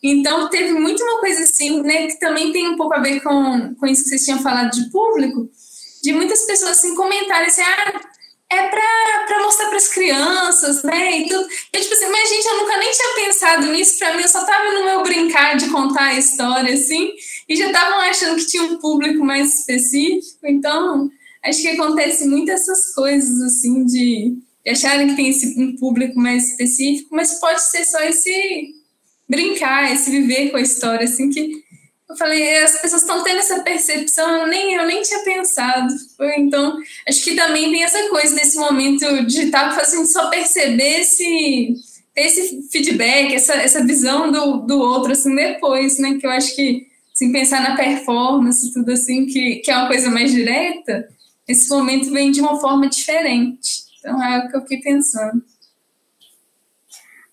Então 0.03 0.49
teve 0.49 0.73
muito 0.73 1.01
uma 1.01 1.19
coisa 1.19 1.43
assim, 1.43 1.81
né, 1.83 2.07
que 2.07 2.19
também 2.19 2.51
tem 2.51 2.67
um 2.67 2.75
pouco 2.75 2.93
a 2.93 2.99
ver 2.99 3.21
com, 3.21 3.75
com 3.75 3.87
isso 3.87 4.03
que 4.03 4.09
vocês 4.09 4.25
tinham 4.25 4.41
falado 4.41 4.71
de 4.71 4.89
público, 4.89 5.49
de 6.01 6.13
muitas 6.13 6.45
pessoas 6.45 6.71
assim 6.71 6.95
comentarem 6.95 7.47
assim, 7.47 7.61
ah, 7.61 8.01
é 8.51 8.67
para 8.67 9.41
mostrar 9.43 9.67
para 9.67 9.77
as 9.77 9.87
crianças, 9.87 10.83
né? 10.83 11.19
E 11.19 11.29
tudo. 11.29 11.47
Eu, 11.71 11.81
tipo 11.81 11.93
assim, 11.93 12.07
mas 12.09 12.29
gente, 12.29 12.45
eu 12.45 12.57
nunca 12.57 12.77
nem 12.77 12.91
tinha 12.91 13.25
pensado 13.25 13.67
nisso. 13.67 13.97
Para 13.97 14.15
mim, 14.15 14.23
eu 14.23 14.27
só 14.27 14.45
tava 14.45 14.73
no 14.73 14.85
meu 14.85 15.03
brincar 15.03 15.55
de 15.55 15.69
contar 15.69 16.07
a 16.07 16.17
história, 16.17 16.73
assim, 16.73 17.13
e 17.47 17.55
já 17.55 17.67
estavam 17.67 17.99
achando 17.99 18.35
que 18.35 18.47
tinha 18.47 18.63
um 18.63 18.77
público 18.77 19.23
mais 19.23 19.59
específico. 19.59 20.45
Então, 20.45 21.09
acho 21.45 21.61
que 21.61 21.69
acontece 21.69 22.27
muito 22.27 22.51
essas 22.51 22.93
coisas, 22.93 23.41
assim, 23.41 23.85
de, 23.85 24.37
de 24.65 24.69
acharem 24.69 25.07
que 25.09 25.15
tem 25.15 25.29
esse, 25.29 25.57
um 25.57 25.77
público 25.77 26.19
mais 26.19 26.49
específico, 26.49 27.15
mas 27.15 27.39
pode 27.39 27.61
ser 27.63 27.85
só 27.85 28.01
esse 28.01 28.75
brincar, 29.29 29.93
esse 29.93 30.11
viver 30.11 30.51
com 30.51 30.57
a 30.57 30.61
história, 30.61 31.05
assim, 31.05 31.29
que 31.29 31.63
eu 32.11 32.17
falei, 32.17 32.57
as 32.59 32.81
pessoas 32.81 33.01
estão 33.01 33.23
tendo 33.23 33.39
essa 33.39 33.61
percepção, 33.61 34.41
eu 34.41 34.47
nem, 34.47 34.73
eu 34.73 34.85
nem 34.85 35.01
tinha 35.01 35.23
pensado. 35.23 35.93
Então, 36.37 36.77
acho 37.07 37.23
que 37.23 37.35
também 37.35 37.71
tem 37.71 37.83
essa 37.83 38.09
coisa 38.09 38.35
nesse 38.35 38.57
momento 38.57 39.25
digital, 39.25 39.73
fazendo 39.73 40.05
só 40.05 40.29
perceber 40.29 40.99
esse, 40.99 41.73
esse 42.15 42.69
feedback, 42.69 43.33
essa, 43.33 43.53
essa 43.53 43.85
visão 43.85 44.31
do, 44.31 44.57
do 44.65 44.79
outro, 44.79 45.13
assim, 45.13 45.33
depois, 45.33 45.97
né? 45.99 46.17
Que 46.19 46.27
eu 46.27 46.31
acho 46.31 46.53
que, 46.55 46.85
assim, 47.13 47.31
pensar 47.31 47.61
na 47.61 47.77
performance, 47.77 48.73
tudo 48.73 48.91
assim, 48.91 49.25
que, 49.25 49.57
que 49.57 49.71
é 49.71 49.77
uma 49.77 49.87
coisa 49.87 50.09
mais 50.09 50.31
direta, 50.31 51.07
esse 51.47 51.69
momento 51.69 52.11
vem 52.11 52.31
de 52.31 52.41
uma 52.41 52.59
forma 52.59 52.89
diferente. 52.89 53.85
Então, 53.99 54.21
é 54.21 54.39
o 54.39 54.49
que 54.49 54.57
eu 54.57 54.61
fiquei 54.61 54.81
pensando. 54.81 55.41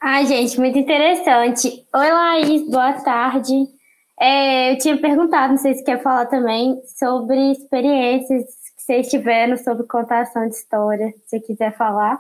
Ai, 0.01 0.25
gente, 0.27 0.61
muito 0.61 0.79
interessante. 0.79 1.85
Oi, 1.93 2.11
Laís, 2.13 2.71
boa 2.71 2.93
tarde. 2.93 3.78
É, 4.21 4.73
eu 4.73 4.79
tinha 4.79 4.97
perguntado, 4.97 5.51
não 5.51 5.59
sei 5.59 5.75
se 5.75 5.85
quer 5.85 6.03
falar 6.03 6.27
também, 6.27 6.81
sobre 6.99 7.53
experiências 7.53 8.45
que 8.77 8.83
vocês 8.83 9.09
tiveram 9.09 9.57
sobre 9.57 9.87
contação 9.87 10.49
de 10.49 10.55
história, 10.55 11.09
se 11.09 11.39
você 11.39 11.41
quiser 11.41 11.77
falar. 11.77 12.19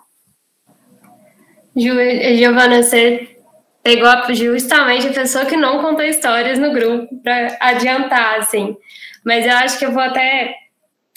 Giovana, 1.77 2.83
você 2.83 3.37
pegou 3.83 4.11
justamente 4.35 5.09
a 5.09 5.12
pessoa 5.12 5.47
que 5.47 5.57
não 5.57 5.81
contou 5.81 6.05
histórias 6.05 6.59
no 6.59 6.73
grupo 6.73 7.20
para 7.23 7.57
adiantar, 7.61 8.39
assim. 8.39 8.77
Mas 9.25 9.47
eu 9.47 9.53
acho 9.53 9.79
que 9.79 9.85
eu 9.85 9.93
vou 9.93 10.03
até. 10.03 10.55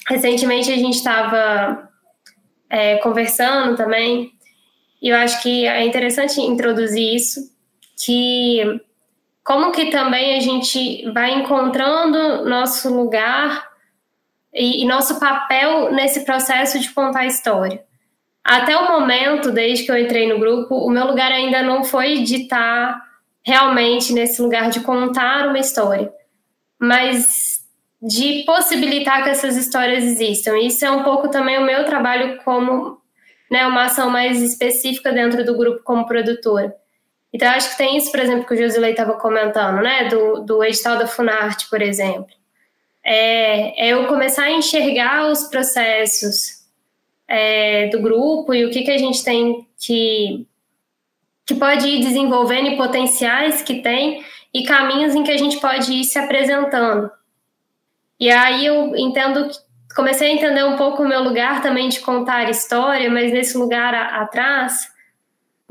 Recentemente 0.07 0.71
a 0.71 0.75
gente 0.75 0.95
estava 0.95 1.89
é, 2.69 2.97
conversando 2.97 3.75
também, 3.77 4.31
e 5.01 5.09
eu 5.09 5.15
acho 5.15 5.41
que 5.43 5.67
é 5.67 5.85
interessante 5.85 6.41
introduzir 6.41 7.15
isso, 7.15 7.39
que 8.03 8.81
como 9.51 9.73
que 9.73 9.87
também 9.87 10.37
a 10.37 10.39
gente 10.39 11.11
vai 11.11 11.33
encontrando 11.33 12.45
nosso 12.47 12.87
lugar 12.87 13.67
e, 14.53 14.81
e 14.81 14.87
nosso 14.87 15.19
papel 15.19 15.91
nesse 15.91 16.23
processo 16.23 16.79
de 16.79 16.89
contar 16.89 17.19
a 17.19 17.25
história. 17.25 17.83
Até 18.41 18.77
o 18.77 18.87
momento, 18.87 19.51
desde 19.51 19.83
que 19.83 19.91
eu 19.91 19.97
entrei 19.97 20.31
no 20.31 20.39
grupo, 20.39 20.73
o 20.75 20.89
meu 20.89 21.05
lugar 21.05 21.33
ainda 21.33 21.61
não 21.61 21.83
foi 21.83 22.23
de 22.23 22.43
estar 22.43 22.97
realmente 23.45 24.13
nesse 24.13 24.41
lugar 24.41 24.69
de 24.69 24.79
contar 24.79 25.49
uma 25.49 25.59
história, 25.59 26.09
mas 26.79 27.59
de 28.01 28.45
possibilitar 28.45 29.21
que 29.21 29.31
essas 29.31 29.57
histórias 29.57 30.05
existam. 30.05 30.57
Isso 30.59 30.85
é 30.85 30.91
um 30.91 31.03
pouco 31.03 31.27
também 31.27 31.57
o 31.57 31.65
meu 31.65 31.83
trabalho 31.83 32.37
como 32.45 33.01
né, 33.51 33.67
uma 33.67 33.83
ação 33.83 34.09
mais 34.09 34.41
específica 34.41 35.11
dentro 35.11 35.43
do 35.43 35.57
grupo 35.57 35.83
como 35.83 36.07
produtora. 36.07 36.73
Então, 37.33 37.49
acho 37.49 37.71
que 37.71 37.77
tem 37.77 37.97
isso, 37.97 38.11
por 38.11 38.19
exemplo, 38.19 38.45
que 38.45 38.53
o 38.53 38.57
Josilei 38.57 38.91
estava 38.91 39.13
comentando, 39.13 39.81
né? 39.81 40.09
Do, 40.09 40.41
do 40.41 40.63
edital 40.63 40.97
da 40.97 41.07
Funarte, 41.07 41.69
por 41.69 41.81
exemplo. 41.81 42.33
É, 43.03 43.87
é 43.87 43.93
eu 43.93 44.05
começar 44.07 44.43
a 44.43 44.51
enxergar 44.51 45.27
os 45.31 45.45
processos 45.45 46.61
é, 47.27 47.87
do 47.87 48.01
grupo 48.01 48.53
e 48.53 48.65
o 48.65 48.69
que, 48.69 48.83
que 48.83 48.91
a 48.91 48.97
gente 48.97 49.23
tem 49.23 49.65
que, 49.79 50.45
que 51.45 51.55
pode 51.55 51.87
ir 51.87 52.01
desenvolvendo 52.01 52.67
e 52.67 52.77
potenciais 52.77 53.61
que 53.61 53.81
tem 53.81 54.23
e 54.53 54.63
caminhos 54.63 55.15
em 55.15 55.23
que 55.23 55.31
a 55.31 55.37
gente 55.37 55.59
pode 55.59 55.93
ir 55.93 56.03
se 56.03 56.19
apresentando. 56.19 57.09
E 58.19 58.29
aí 58.29 58.65
eu 58.65 58.95
entendo 58.95 59.49
comecei 59.95 60.29
a 60.29 60.33
entender 60.33 60.63
um 60.63 60.77
pouco 60.77 61.03
o 61.03 61.07
meu 61.07 61.23
lugar 61.23 61.61
também 61.61 61.89
de 61.89 61.99
contar 62.01 62.49
história, 62.49 63.09
mas 63.09 63.31
nesse 63.31 63.57
lugar 63.57 63.93
a, 63.93 64.21
atrás 64.21 64.90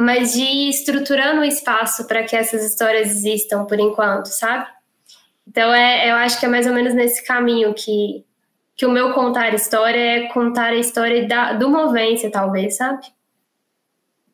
mas 0.00 0.32
de 0.32 0.40
ir 0.40 0.70
estruturando 0.70 1.42
o 1.42 1.44
espaço 1.44 2.06
para 2.06 2.22
que 2.22 2.34
essas 2.34 2.64
histórias 2.64 3.10
existam 3.10 3.66
por 3.66 3.78
enquanto, 3.78 4.28
sabe? 4.28 4.66
Então, 5.46 5.74
é, 5.74 6.10
eu 6.10 6.14
acho 6.14 6.40
que 6.40 6.46
é 6.46 6.48
mais 6.48 6.66
ou 6.66 6.72
menos 6.72 6.94
nesse 6.94 7.22
caminho 7.22 7.74
que, 7.74 8.24
que 8.74 8.86
o 8.86 8.90
meu 8.90 9.12
contar 9.12 9.52
história 9.52 10.00
é 10.00 10.28
contar 10.28 10.72
a 10.72 10.76
história 10.76 11.28
da, 11.28 11.52
do 11.52 11.68
Movência, 11.68 12.30
talvez, 12.30 12.78
sabe? 12.78 13.08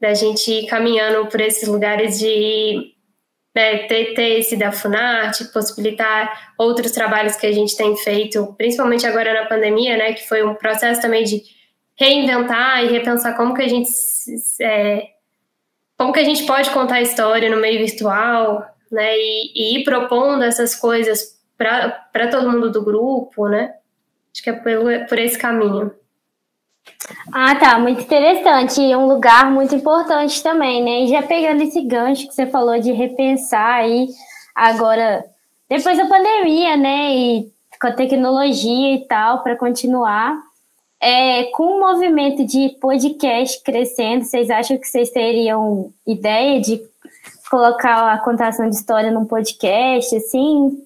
Da 0.00 0.14
gente 0.14 0.48
ir 0.52 0.66
caminhando 0.66 1.26
por 1.26 1.40
esses 1.40 1.66
lugares 1.66 2.16
de 2.16 2.94
né, 3.52 3.88
ter, 3.88 4.14
ter 4.14 4.38
esse 4.38 4.56
da 4.56 4.70
Funarte, 4.70 5.46
possibilitar 5.52 6.54
outros 6.56 6.92
trabalhos 6.92 7.34
que 7.34 7.46
a 7.46 7.52
gente 7.52 7.76
tem 7.76 7.96
feito, 7.96 8.54
principalmente 8.56 9.04
agora 9.04 9.34
na 9.34 9.48
pandemia, 9.48 9.96
né, 9.96 10.12
que 10.12 10.28
foi 10.28 10.44
um 10.44 10.54
processo 10.54 11.02
também 11.02 11.24
de 11.24 11.42
reinventar 11.98 12.84
e 12.84 12.88
repensar 12.88 13.36
como 13.36 13.52
que 13.52 13.62
a 13.62 13.68
gente 13.68 13.90
é, 14.60 15.15
como 15.96 16.12
que 16.12 16.20
a 16.20 16.24
gente 16.24 16.44
pode 16.44 16.70
contar 16.70 16.96
a 16.96 17.02
história 17.02 17.50
no 17.50 17.60
meio 17.60 17.78
virtual, 17.78 18.66
né? 18.90 19.16
E, 19.16 19.52
e 19.54 19.78
ir 19.78 19.84
propondo 19.84 20.44
essas 20.44 20.74
coisas 20.74 21.36
para 21.56 22.28
todo 22.30 22.50
mundo 22.50 22.70
do 22.70 22.84
grupo, 22.84 23.48
né? 23.48 23.74
Acho 24.32 24.42
que 24.42 24.50
é 24.50 24.52
por, 24.52 25.06
por 25.08 25.18
esse 25.18 25.38
caminho. 25.38 25.92
Ah, 27.32 27.54
tá, 27.54 27.78
muito 27.78 28.02
interessante. 28.02 28.80
E 28.80 28.94
um 28.94 29.06
lugar 29.06 29.50
muito 29.50 29.74
importante 29.74 30.42
também, 30.42 30.82
né? 30.82 31.04
E 31.04 31.08
já 31.08 31.22
pegando 31.22 31.62
esse 31.62 31.82
gancho 31.82 32.28
que 32.28 32.34
você 32.34 32.46
falou 32.46 32.78
de 32.78 32.92
repensar 32.92 33.76
aí, 33.76 34.08
agora, 34.54 35.24
depois 35.68 35.96
da 35.96 36.06
pandemia, 36.06 36.76
né? 36.76 37.14
E 37.14 37.52
com 37.80 37.88
a 37.88 37.92
tecnologia 37.92 38.94
e 38.94 39.06
tal, 39.06 39.42
para 39.42 39.56
continuar. 39.56 40.38
É, 41.00 41.44
com 41.52 41.64
o 41.64 41.80
movimento 41.80 42.44
de 42.46 42.70
podcast 42.80 43.62
crescendo, 43.62 44.24
vocês 44.24 44.50
acham 44.50 44.78
que 44.78 44.86
vocês 44.86 45.10
teriam 45.10 45.92
ideia 46.06 46.60
de 46.60 46.80
colocar 47.50 48.12
a 48.12 48.18
contação 48.18 48.68
de 48.68 48.76
história 48.76 49.10
num 49.10 49.24
podcast, 49.24 50.16
assim? 50.16 50.82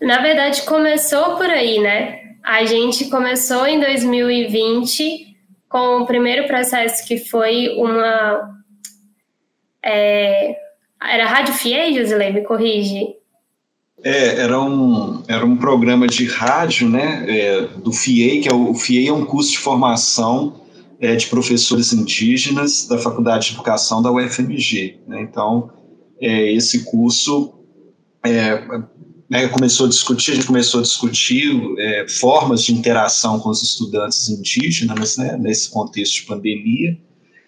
Na 0.00 0.20
verdade, 0.20 0.62
começou 0.62 1.36
por 1.36 1.46
aí, 1.46 1.78
né? 1.78 2.36
A 2.42 2.64
gente 2.64 3.08
começou 3.08 3.66
em 3.66 3.78
2020 3.78 5.36
com 5.68 6.02
o 6.02 6.06
primeiro 6.06 6.46
processo 6.46 7.06
que 7.06 7.18
foi 7.18 7.76
uma. 7.76 8.62
É, 9.84 10.56
era 11.00 11.26
Rádio 11.26 11.54
FIEI, 11.54 11.94
Josilei, 11.94 12.32
me 12.32 12.42
corrige? 12.42 13.21
É, 14.04 14.40
era 14.40 14.60
um, 14.60 15.22
era 15.28 15.46
um 15.46 15.56
programa 15.56 16.06
de 16.08 16.26
rádio, 16.26 16.88
né, 16.88 17.24
é, 17.28 17.60
do 17.78 17.92
FIEI, 17.92 18.40
que 18.40 18.48
é 18.48 18.52
o, 18.52 18.70
o 18.70 18.74
FIEI 18.74 19.08
é 19.08 19.12
um 19.12 19.24
curso 19.24 19.52
de 19.52 19.58
formação 19.58 20.60
é, 21.00 21.14
de 21.14 21.26
professores 21.26 21.92
indígenas 21.92 22.86
da 22.88 22.98
Faculdade 22.98 23.48
de 23.48 23.54
Educação 23.54 24.02
da 24.02 24.10
UFMG. 24.10 24.98
Né, 25.06 25.22
então, 25.22 25.70
é, 26.20 26.52
esse 26.52 26.84
curso 26.84 27.54
é, 28.24 28.60
né, 29.30 29.46
começou 29.48 29.86
a 29.86 29.88
discutir, 29.88 30.32
a 30.32 30.34
gente 30.34 30.46
começou 30.46 30.80
a 30.80 30.82
discutir 30.82 31.52
é, 31.78 32.06
formas 32.08 32.64
de 32.64 32.74
interação 32.74 33.38
com 33.38 33.50
os 33.50 33.62
estudantes 33.62 34.28
indígenas, 34.28 35.16
né, 35.16 35.36
nesse 35.40 35.70
contexto 35.70 36.16
de 36.16 36.22
pandemia, 36.22 36.98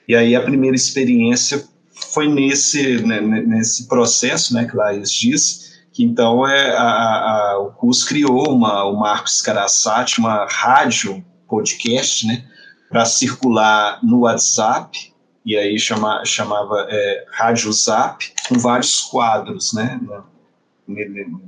e 0.06 0.14
aí 0.14 0.36
a 0.36 0.40
primeira 0.40 0.76
experiência 0.76 1.64
foi 2.12 2.28
nesse, 2.28 3.02
né, 3.02 3.20
nesse 3.20 3.88
processo, 3.88 4.54
né, 4.54 4.66
que 4.66 4.76
Laís 4.76 5.10
disse, 5.10 5.63
que 5.94 6.02
então 6.04 6.46
é, 6.46 6.76
a, 6.76 7.52
a, 7.52 7.58
o 7.60 7.70
CUS 7.70 8.02
criou 8.02 8.52
uma, 8.52 8.84
o 8.84 8.96
Marcos 8.98 9.40
Carasati, 9.40 10.18
uma 10.18 10.44
rádio 10.44 11.24
podcast, 11.48 12.26
né, 12.26 12.44
para 12.90 13.04
circular 13.04 14.00
no 14.02 14.20
WhatsApp, 14.20 15.14
e 15.46 15.56
aí 15.56 15.78
chama, 15.78 16.24
chamava 16.24 16.88
é, 16.90 17.26
Rádio 17.30 17.72
Zap, 17.72 18.26
com 18.48 18.58
vários 18.58 19.02
quadros, 19.02 19.72
né, 19.72 20.00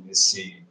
nesse, 0.07 0.63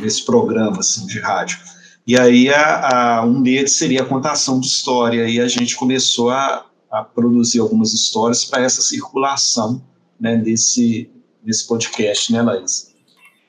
nesse 0.00 0.24
programa, 0.24 0.80
assim, 0.80 1.06
de 1.06 1.20
rádio. 1.20 1.58
E 2.04 2.18
aí 2.18 2.52
a, 2.52 3.18
a, 3.18 3.24
um 3.24 3.42
deles 3.42 3.76
seria 3.76 4.02
a 4.02 4.06
contação 4.06 4.58
de 4.58 4.66
história, 4.66 5.28
e 5.28 5.38
a 5.38 5.46
gente 5.46 5.76
começou 5.76 6.30
a, 6.30 6.66
a 6.90 7.04
produzir 7.04 7.60
algumas 7.60 7.92
histórias 7.92 8.44
para 8.44 8.62
essa 8.62 8.82
circulação, 8.82 9.86
né, 10.18 10.36
desse, 10.36 11.08
desse 11.44 11.64
podcast, 11.68 12.32
né, 12.32 12.42
Laís? 12.42 12.93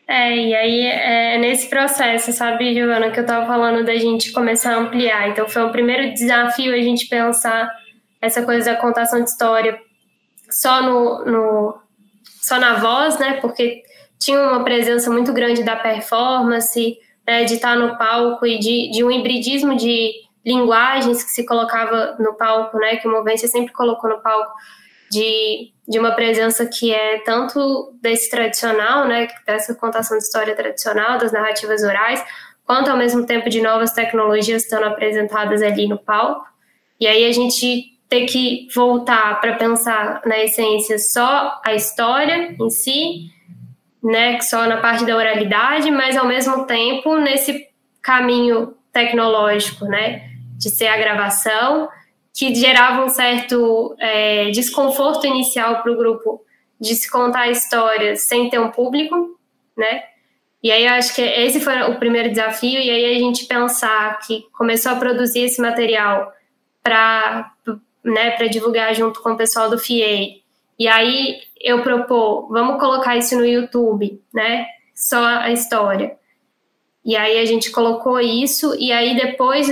É, 0.07 0.35
e 0.37 0.55
aí 0.55 0.81
é 0.81 1.37
nesse 1.39 1.67
processo, 1.67 2.31
sabe, 2.31 2.73
Giovana, 2.73 3.09
que 3.09 3.19
eu 3.19 3.23
estava 3.23 3.45
falando 3.47 3.83
da 3.83 3.95
gente 3.95 4.31
começar 4.31 4.73
a 4.73 4.77
ampliar. 4.77 5.29
Então, 5.29 5.47
foi 5.47 5.63
o 5.63 5.71
primeiro 5.71 6.13
desafio 6.13 6.73
a 6.73 6.77
gente 6.77 7.07
pensar 7.07 7.71
essa 8.21 8.43
coisa 8.43 8.71
da 8.71 8.77
contação 8.77 9.23
de 9.23 9.29
história 9.29 9.79
só 10.49 10.81
no, 10.81 11.25
no 11.25 11.79
só 12.41 12.59
na 12.59 12.75
voz, 12.75 13.17
né? 13.17 13.39
Porque 13.41 13.81
tinha 14.19 14.39
uma 14.39 14.63
presença 14.63 15.11
muito 15.11 15.33
grande 15.33 15.63
da 15.63 15.75
performance, 15.75 16.97
né, 17.25 17.43
de 17.43 17.55
estar 17.55 17.75
no 17.75 17.97
palco 17.97 18.45
e 18.45 18.59
de, 18.59 18.91
de 18.91 19.03
um 19.03 19.09
hibridismo 19.09 19.75
de 19.75 20.11
linguagens 20.45 21.23
que 21.23 21.31
se 21.31 21.43
colocava 21.45 22.15
no 22.19 22.35
palco, 22.35 22.77
né? 22.77 22.97
Que 22.97 23.07
o 23.07 23.11
Movência 23.11 23.47
sempre 23.47 23.73
colocou 23.73 24.09
no 24.09 24.21
palco 24.21 24.51
de, 25.15 25.71
de 25.87 25.97
uma 25.97 26.11
presença 26.11 26.65
que 26.65 26.93
é 26.93 27.19
tanto 27.19 27.93
desse 28.01 28.29
tradicional, 28.29 29.07
né, 29.07 29.27
dessa 29.47 29.73
contação 29.73 30.17
de 30.17 30.23
história 30.25 30.53
tradicional, 30.53 31.17
das 31.17 31.31
narrativas 31.31 31.83
orais, 31.83 32.21
quanto 32.65 32.91
ao 32.91 32.97
mesmo 32.97 33.25
tempo 33.25 33.49
de 33.49 33.61
novas 33.61 33.93
tecnologias 33.93 34.63
estando 34.63 34.85
apresentadas 34.85 35.61
ali 35.61 35.87
no 35.87 35.97
palco. 35.97 36.45
E 36.99 37.07
aí 37.07 37.23
a 37.25 37.31
gente 37.31 37.93
ter 38.09 38.25
que 38.25 38.67
voltar 38.75 39.39
para 39.39 39.55
pensar 39.55 40.21
na 40.25 40.37
essência 40.39 40.99
só 40.99 41.61
a 41.63 41.73
história 41.73 42.55
em 42.59 42.69
si, 42.69 43.31
né, 44.03 44.41
só 44.41 44.67
na 44.67 44.77
parte 44.77 45.05
da 45.05 45.15
oralidade, 45.15 45.89
mas 45.91 46.17
ao 46.17 46.27
mesmo 46.27 46.65
tempo 46.65 47.17
nesse 47.17 47.67
caminho 48.01 48.75
tecnológico, 48.91 49.85
né, 49.85 50.29
de 50.57 50.69
ser 50.69 50.87
a 50.87 50.97
gravação, 50.97 51.87
que 52.35 52.53
gerava 52.53 53.05
um 53.05 53.07
certo 53.07 53.95
é, 53.97 54.51
desconforto 54.51 55.25
inicial 55.25 55.81
para 55.81 55.91
o 55.93 55.95
grupo 55.95 56.43
de 56.77 56.93
se 56.93 57.09
contar 57.09 57.49
histórias 57.49 58.23
sem 58.23 58.49
ter 58.49 58.59
um 58.59 58.69
público, 58.69 59.39
né? 59.75 60.03
E 60.61 60.69
aí 60.69 60.85
eu 60.85 60.93
acho 60.93 61.15
que 61.15 61.21
esse 61.21 61.61
foi 61.61 61.81
o 61.83 61.97
primeiro 61.97 62.29
desafio, 62.29 62.77
e 62.77 62.89
aí 62.89 63.15
a 63.15 63.19
gente 63.19 63.45
pensar 63.45 64.19
que 64.19 64.45
começou 64.51 64.91
a 64.91 64.95
produzir 64.95 65.41
esse 65.41 65.61
material 65.61 66.33
para 66.83 67.53
né, 68.03 68.35
divulgar 68.49 68.93
junto 68.93 69.21
com 69.21 69.31
o 69.31 69.37
pessoal 69.37 69.69
do 69.69 69.79
FIEI. 69.79 70.41
E 70.77 70.89
aí 70.89 71.39
eu 71.61 71.81
propor, 71.83 72.49
vamos 72.49 72.79
colocar 72.81 73.15
isso 73.15 73.37
no 73.37 73.45
YouTube, 73.45 74.21
né? 74.33 74.65
Só 74.93 75.23
a 75.23 75.51
história. 75.51 76.17
E 77.05 77.15
aí 77.15 77.39
a 77.39 77.45
gente 77.45 77.71
colocou 77.71 78.19
isso, 78.19 78.75
e 78.77 78.91
aí 78.91 79.15
depois 79.15 79.69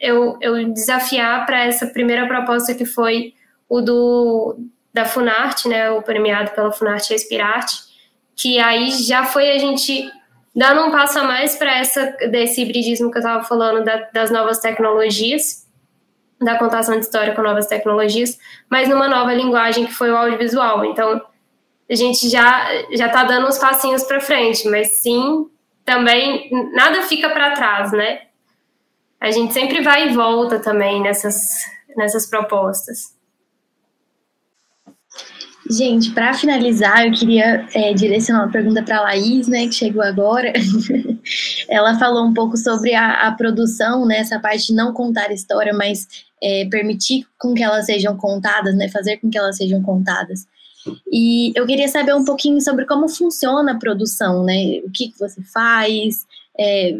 eu, 0.00 0.38
eu 0.40 0.72
desafiar 0.72 1.44
para 1.44 1.64
essa 1.64 1.86
primeira 1.86 2.26
proposta 2.26 2.74
que 2.74 2.86
foi 2.86 3.34
o 3.68 3.80
do 3.80 4.58
da 4.92 5.04
Funarte, 5.04 5.68
né, 5.68 5.88
o 5.90 6.02
premiado 6.02 6.50
pela 6.50 6.72
Funarte 6.72 7.12
Respirarte, 7.12 7.76
que 8.34 8.58
aí 8.58 8.90
já 8.90 9.24
foi 9.24 9.50
a 9.52 9.58
gente 9.58 10.10
dando 10.56 10.84
um 10.84 10.90
passo 10.90 11.20
a 11.20 11.22
mais 11.22 11.54
para 11.54 11.78
essa 11.78 12.06
desse 12.28 12.62
hibridismo 12.62 13.08
que 13.10 13.18
eu 13.18 13.20
estava 13.20 13.44
falando 13.44 13.84
da, 13.84 14.08
das 14.12 14.30
novas 14.32 14.58
tecnologias, 14.58 15.68
da 16.40 16.58
contação 16.58 16.98
de 16.98 17.04
história 17.04 17.34
com 17.34 17.42
novas 17.42 17.66
tecnologias, 17.66 18.36
mas 18.68 18.88
numa 18.88 19.06
nova 19.06 19.32
linguagem 19.32 19.86
que 19.86 19.92
foi 19.92 20.10
o 20.10 20.16
audiovisual. 20.16 20.84
Então, 20.86 21.22
a 21.88 21.94
gente 21.94 22.28
já 22.28 22.66
já 22.92 23.06
está 23.06 23.24
dando 23.24 23.46
uns 23.46 23.58
passinhos 23.58 24.02
para 24.04 24.20
frente, 24.20 24.66
mas 24.68 25.00
sim, 25.00 25.48
também 25.84 26.50
nada 26.72 27.02
fica 27.02 27.28
para 27.28 27.52
trás, 27.52 27.92
né? 27.92 28.22
A 29.20 29.30
gente 29.30 29.52
sempre 29.52 29.82
vai 29.82 30.08
e 30.08 30.14
volta 30.14 30.58
também 30.58 31.00
nessas 31.02 31.36
nessas 31.96 32.26
propostas. 32.26 33.14
Gente, 35.70 36.10
para 36.10 36.34
finalizar, 36.34 37.06
eu 37.06 37.12
queria 37.12 37.68
é, 37.72 37.94
direcionar 37.94 38.44
uma 38.44 38.50
pergunta 38.50 38.82
para 38.82 38.98
a 38.98 39.02
Laís, 39.02 39.46
né, 39.46 39.68
que 39.68 39.74
chegou 39.74 40.02
agora. 40.02 40.52
Ela 41.68 41.96
falou 41.96 42.26
um 42.26 42.34
pouco 42.34 42.56
sobre 42.56 42.92
a, 42.92 43.28
a, 43.28 43.32
produção, 43.32 44.04
né, 44.04 44.18
essa 44.18 44.40
parte 44.40 44.68
de 44.68 44.74
não 44.74 44.92
contar 44.92 45.30
história, 45.30 45.72
mas 45.72 46.08
é, 46.42 46.66
permitir 46.68 47.24
com 47.38 47.54
que 47.54 47.62
elas 47.62 47.86
sejam 47.86 48.16
contadas, 48.16 48.74
né, 48.74 48.88
fazer 48.88 49.18
com 49.18 49.30
que 49.30 49.38
elas 49.38 49.58
sejam 49.58 49.80
contadas. 49.80 50.44
E 51.12 51.52
eu 51.54 51.64
queria 51.66 51.86
saber 51.86 52.14
um 52.14 52.24
pouquinho 52.24 52.60
sobre 52.60 52.84
como 52.84 53.08
funciona 53.08 53.72
a 53.72 53.78
produção, 53.78 54.42
né, 54.42 54.80
o 54.84 54.90
que, 54.90 55.12
que 55.12 55.18
você 55.20 55.40
faz, 55.42 56.26
é, 56.58 56.94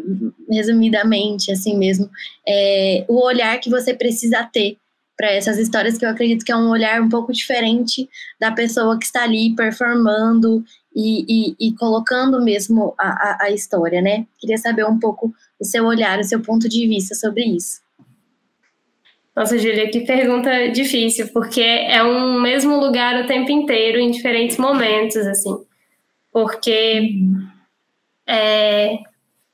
resumidamente, 0.49 1.51
assim 1.51 1.77
mesmo, 1.77 2.09
é, 2.47 3.05
o 3.07 3.23
olhar 3.23 3.59
que 3.59 3.69
você 3.69 3.93
precisa 3.93 4.43
ter 4.43 4.77
para 5.17 5.31
essas 5.31 5.59
histórias, 5.59 5.97
que 5.97 6.05
eu 6.05 6.09
acredito 6.09 6.43
que 6.43 6.51
é 6.51 6.55
um 6.55 6.69
olhar 6.69 6.99
um 6.99 7.07
pouco 7.09 7.31
diferente 7.31 8.09
da 8.39 8.51
pessoa 8.51 8.97
que 8.97 9.05
está 9.05 9.23
ali 9.23 9.55
performando 9.55 10.63
e, 10.95 11.51
e, 11.51 11.67
e 11.67 11.75
colocando 11.75 12.41
mesmo 12.41 12.95
a, 12.97 13.07
a, 13.07 13.37
a 13.41 13.51
história, 13.51 14.01
né? 14.01 14.25
Queria 14.39 14.57
saber 14.57 14.83
um 14.85 14.97
pouco 14.97 15.31
o 15.59 15.63
seu 15.63 15.85
olhar, 15.85 16.19
o 16.19 16.23
seu 16.23 16.41
ponto 16.41 16.67
de 16.67 16.87
vista 16.87 17.13
sobre 17.13 17.43
isso. 17.43 17.81
Nossa, 19.35 19.57
Júlia, 19.57 19.89
que 19.89 20.01
pergunta 20.01 20.69
difícil, 20.69 21.29
porque 21.29 21.61
é 21.61 22.03
um 22.03 22.41
mesmo 22.41 22.77
lugar 22.77 23.23
o 23.23 23.27
tempo 23.27 23.51
inteiro, 23.51 23.99
em 23.99 24.11
diferentes 24.11 24.57
momentos, 24.57 25.17
assim. 25.17 25.55
Porque 26.33 27.11
é, 28.27 28.97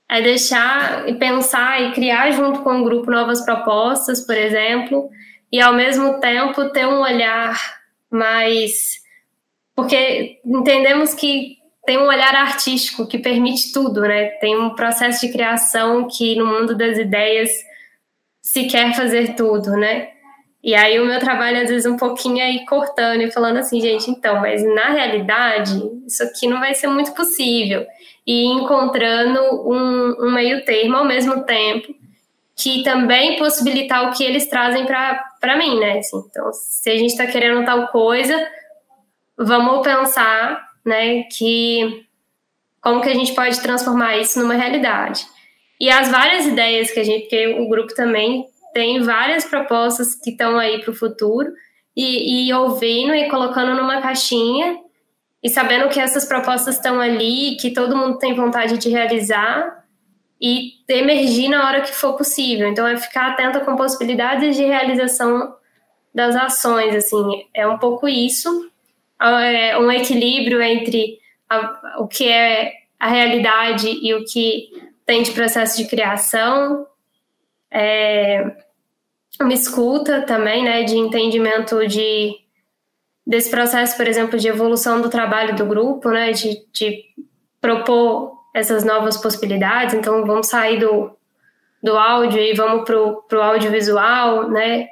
é 0.09 0.21
deixar 0.21 1.07
e 1.07 1.13
pensar 1.15 1.81
e 1.81 1.91
criar 1.91 2.31
junto 2.31 2.61
com 2.61 2.81
o 2.81 2.83
grupo 2.83 3.11
novas 3.11 3.43
propostas, 3.43 4.25
por 4.25 4.35
exemplo, 4.35 5.09
e 5.51 5.59
ao 5.59 5.73
mesmo 5.73 6.19
tempo 6.19 6.69
ter 6.69 6.87
um 6.87 7.01
olhar 7.01 7.59
mais. 8.09 9.01
Porque 9.75 10.39
entendemos 10.45 11.13
que 11.13 11.57
tem 11.85 11.97
um 11.97 12.07
olhar 12.07 12.35
artístico 12.35 13.07
que 13.07 13.17
permite 13.17 13.71
tudo, 13.71 14.01
né? 14.01 14.25
Tem 14.41 14.57
um 14.57 14.75
processo 14.75 15.25
de 15.25 15.31
criação 15.31 16.07
que 16.07 16.35
no 16.35 16.45
mundo 16.45 16.75
das 16.75 16.97
ideias 16.97 17.49
se 18.41 18.65
quer 18.65 18.95
fazer 18.95 19.35
tudo, 19.35 19.71
né? 19.71 20.09
E 20.63 20.73
aí 20.75 20.99
o 20.99 21.05
meu 21.05 21.19
trabalho 21.19 21.61
às 21.61 21.69
vezes 21.69 21.85
um 21.85 21.95
pouquinho 21.95 22.43
aí 22.43 22.65
cortando 22.65 23.21
e 23.21 23.31
falando 23.31 23.57
assim, 23.57 23.79
gente, 23.79 24.09
então, 24.09 24.41
mas 24.41 24.63
na 24.63 24.89
realidade 24.89 25.79
isso 26.05 26.23
aqui 26.23 26.47
não 26.47 26.59
vai 26.59 26.73
ser 26.73 26.87
muito 26.87 27.13
possível. 27.13 27.85
E 28.27 28.45
encontrando 28.45 29.39
um, 29.67 30.27
um 30.27 30.31
meio 30.31 30.65
termo 30.65 30.97
ao 30.97 31.05
mesmo 31.05 31.45
tempo 31.45 31.95
que 32.57 32.83
também 32.83 33.37
possibilitar 33.37 34.07
o 34.07 34.17
que 34.17 34.23
eles 34.23 34.47
trazem 34.47 34.85
para 34.85 35.57
mim, 35.57 35.79
né? 35.79 35.99
Assim, 35.99 36.17
então, 36.29 36.51
se 36.51 36.89
a 36.89 36.97
gente 36.97 37.11
está 37.11 37.27
querendo 37.27 37.63
tal 37.63 37.87
coisa, 37.87 38.35
vamos 39.37 39.83
pensar, 39.83 40.67
né, 40.83 41.23
que 41.23 42.05
como 42.81 43.01
que 43.01 43.09
a 43.09 43.13
gente 43.13 43.35
pode 43.35 43.61
transformar 43.61 44.17
isso 44.17 44.39
numa 44.39 44.55
realidade. 44.55 45.25
E 45.79 45.89
as 45.89 46.09
várias 46.09 46.47
ideias 46.47 46.89
que 46.89 46.99
a 46.99 47.03
gente, 47.03 47.23
porque 47.23 47.47
o 47.59 47.69
grupo 47.69 47.93
também 47.93 48.47
tem 48.73 49.01
várias 49.01 49.45
propostas 49.45 50.15
que 50.15 50.31
estão 50.31 50.57
aí 50.57 50.81
para 50.81 50.91
o 50.91 50.95
futuro, 50.95 51.51
e, 51.95 52.47
e 52.47 52.53
ouvindo 52.53 53.13
e 53.15 53.27
colocando 53.27 53.75
numa 53.75 54.01
caixinha, 54.01 54.77
e 55.47 55.49
sabendo 55.49 55.87
que 55.87 55.97
essas 55.97 56.25
propostas 56.25 56.75
estão 56.75 56.99
ali, 56.99 57.55
que 57.55 57.71
todo 57.71 57.95
mundo 57.95 58.17
tem 58.17 58.35
vontade 58.35 58.77
de 58.77 58.89
realizar, 58.89 59.85
e 60.41 60.73
emergir 60.89 61.47
na 61.47 61.65
hora 61.65 61.79
que 61.79 61.95
for 61.95 62.17
possível. 62.17 62.67
Então, 62.67 62.85
é 62.85 62.97
ficar 62.97 63.31
atenta 63.31 63.61
com 63.61 63.77
possibilidades 63.77 64.57
de 64.57 64.65
realização 64.65 65.55
das 66.13 66.35
ações, 66.35 66.93
assim, 66.93 67.45
é 67.53 67.65
um 67.65 67.77
pouco 67.77 68.09
isso, 68.09 68.69
é 69.21 69.77
um 69.77 69.89
equilíbrio 69.89 70.61
entre 70.61 71.17
a, 71.49 71.99
o 71.99 72.09
que 72.09 72.27
é 72.27 72.73
a 72.99 73.07
realidade 73.07 73.87
e 73.87 74.13
o 74.13 74.25
que 74.25 74.69
tem 75.05 75.23
de 75.23 75.31
processo 75.31 75.77
de 75.77 75.87
criação, 75.87 76.85
é, 77.71 78.51
uma 79.39 79.53
escuta 79.53 80.23
também, 80.23 80.65
né, 80.65 80.83
de 80.83 80.97
entendimento 80.97 81.87
de 81.87 82.35
desse 83.27 83.51
processo, 83.51 83.97
por 83.97 84.07
exemplo, 84.07 84.39
de 84.39 84.47
evolução 84.47 85.01
do 85.01 85.09
trabalho 85.09 85.53
do 85.53 85.65
grupo, 85.65 86.09
né, 86.09 86.31
de, 86.31 86.65
de 86.71 87.03
propor 87.59 88.31
essas 88.55 88.85
novas 88.85 89.17
possibilidades. 89.17 89.93
Então, 89.93 90.25
vamos 90.25 90.47
sair 90.47 90.79
do, 90.79 91.11
do 91.83 91.97
áudio 91.97 92.39
e 92.39 92.53
vamos 92.53 92.85
para 92.85 92.97
o 92.97 93.41
audiovisual, 93.41 94.49
né? 94.49 94.87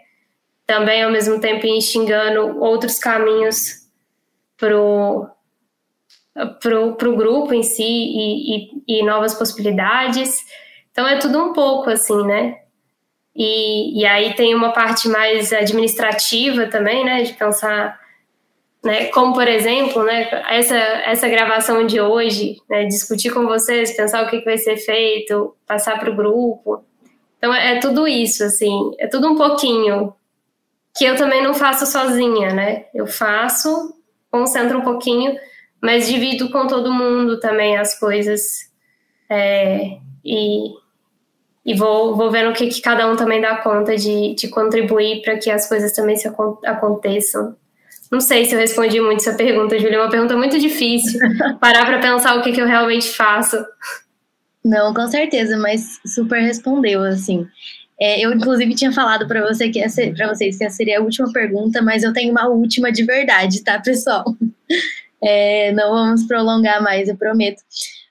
Também, 0.67 1.03
ao 1.03 1.11
mesmo 1.11 1.39
tempo, 1.39 1.65
instigando 1.65 2.59
outros 2.59 2.99
caminhos 2.99 3.85
para 4.57 4.77
o 4.77 5.27
pro, 6.59 6.95
pro 6.95 7.15
grupo 7.15 7.53
em 7.53 7.63
si 7.63 7.83
e, 7.83 8.55
e, 8.55 8.99
e, 8.99 9.03
novas 9.03 9.33
possibilidades. 9.33 10.43
Então 10.91 11.07
é 11.07 11.17
tudo 11.17 11.41
um 11.41 11.53
pouco 11.53 11.89
assim, 11.89 12.21
né? 12.25 12.57
E, 13.35 14.01
e 14.01 14.05
aí 14.05 14.33
tem 14.33 14.53
uma 14.53 14.71
parte 14.71 15.07
mais 15.07 15.53
administrativa 15.53 16.67
também, 16.67 17.05
né? 17.05 17.23
De 17.23 17.33
pensar, 17.33 17.99
né? 18.85 19.07
Como 19.07 19.33
por 19.33 19.47
exemplo, 19.47 20.03
né? 20.03 20.29
Essa, 20.49 20.75
essa 20.75 21.27
gravação 21.27 21.85
de 21.85 21.99
hoje, 21.99 22.57
né? 22.69 22.85
Discutir 22.85 23.31
com 23.31 23.45
vocês, 23.45 23.95
pensar 23.95 24.23
o 24.23 24.29
que, 24.29 24.39
que 24.39 24.45
vai 24.45 24.57
ser 24.57 24.77
feito, 24.77 25.55
passar 25.67 25.99
para 25.99 26.11
o 26.11 26.15
grupo. 26.15 26.85
Então 27.37 27.53
é, 27.53 27.77
é 27.77 27.79
tudo 27.79 28.07
isso, 28.07 28.43
assim, 28.43 28.91
é 28.99 29.07
tudo 29.07 29.29
um 29.29 29.35
pouquinho 29.35 30.13
que 30.97 31.03
eu 31.03 31.17
também 31.17 31.43
não 31.43 31.53
faço 31.53 31.85
sozinha, 31.85 32.53
né? 32.53 32.85
Eu 32.93 33.05
faço, 33.05 33.93
concentro 34.31 34.77
um 34.77 34.81
pouquinho 34.81 35.35
mas 35.85 36.07
divido 36.07 36.49
com 36.49 36.65
todo 36.65 36.91
mundo 36.91 37.39
também 37.39 37.77
as 37.77 37.97
coisas 37.99 38.71
é, 39.29 39.99
e, 40.25 40.73
e 41.63 41.75
vou, 41.75 42.15
vou 42.15 42.31
vendo 42.31 42.49
o 42.49 42.53
que, 42.53 42.67
que 42.69 42.81
cada 42.81 43.07
um 43.07 43.15
também 43.15 43.39
dá 43.39 43.57
conta 43.57 43.95
de, 43.95 44.33
de 44.33 44.47
contribuir 44.47 45.21
para 45.21 45.37
que 45.37 45.51
as 45.51 45.69
coisas 45.69 45.93
também 45.93 46.15
se 46.17 46.27
aconteçam. 46.65 47.55
Não 48.11 48.19
sei 48.19 48.45
se 48.45 48.53
eu 48.53 48.59
respondi 48.59 48.99
muito 48.99 49.21
essa 49.21 49.33
pergunta, 49.33 49.77
Júlia, 49.79 49.97
é 49.97 50.01
uma 50.01 50.09
pergunta 50.09 50.37
muito 50.37 50.59
difícil. 50.59 51.19
Parar 51.59 51.85
para 51.85 51.99
pensar 51.99 52.37
o 52.37 52.41
que, 52.41 52.51
que 52.51 52.61
eu 52.61 52.67
realmente 52.67 53.09
faço. 53.09 53.57
Não, 54.63 54.93
com 54.93 55.07
certeza, 55.07 55.57
mas 55.57 55.99
super 56.05 56.41
respondeu, 56.41 57.03
assim. 57.03 57.47
É, 57.99 58.19
eu, 58.19 58.33
inclusive, 58.33 58.75
tinha 58.75 58.91
falado 58.91 59.27
para 59.27 59.41
você 59.41 59.69
que 59.69 59.81
para 60.15 60.27
vocês 60.27 60.57
que 60.57 60.63
essa 60.63 60.75
seria 60.75 60.99
a 60.99 61.01
última 61.01 61.31
pergunta, 61.31 61.81
mas 61.81 62.03
eu 62.03 62.11
tenho 62.11 62.31
uma 62.31 62.47
última 62.47 62.91
de 62.91 63.03
verdade, 63.03 63.63
tá, 63.63 63.79
pessoal? 63.79 64.25
É, 65.27 65.71
não 65.71 65.91
vamos 65.91 66.27
prolongar 66.27 66.83
mais, 66.83 67.07
eu 67.07 67.17
prometo. 67.17 67.63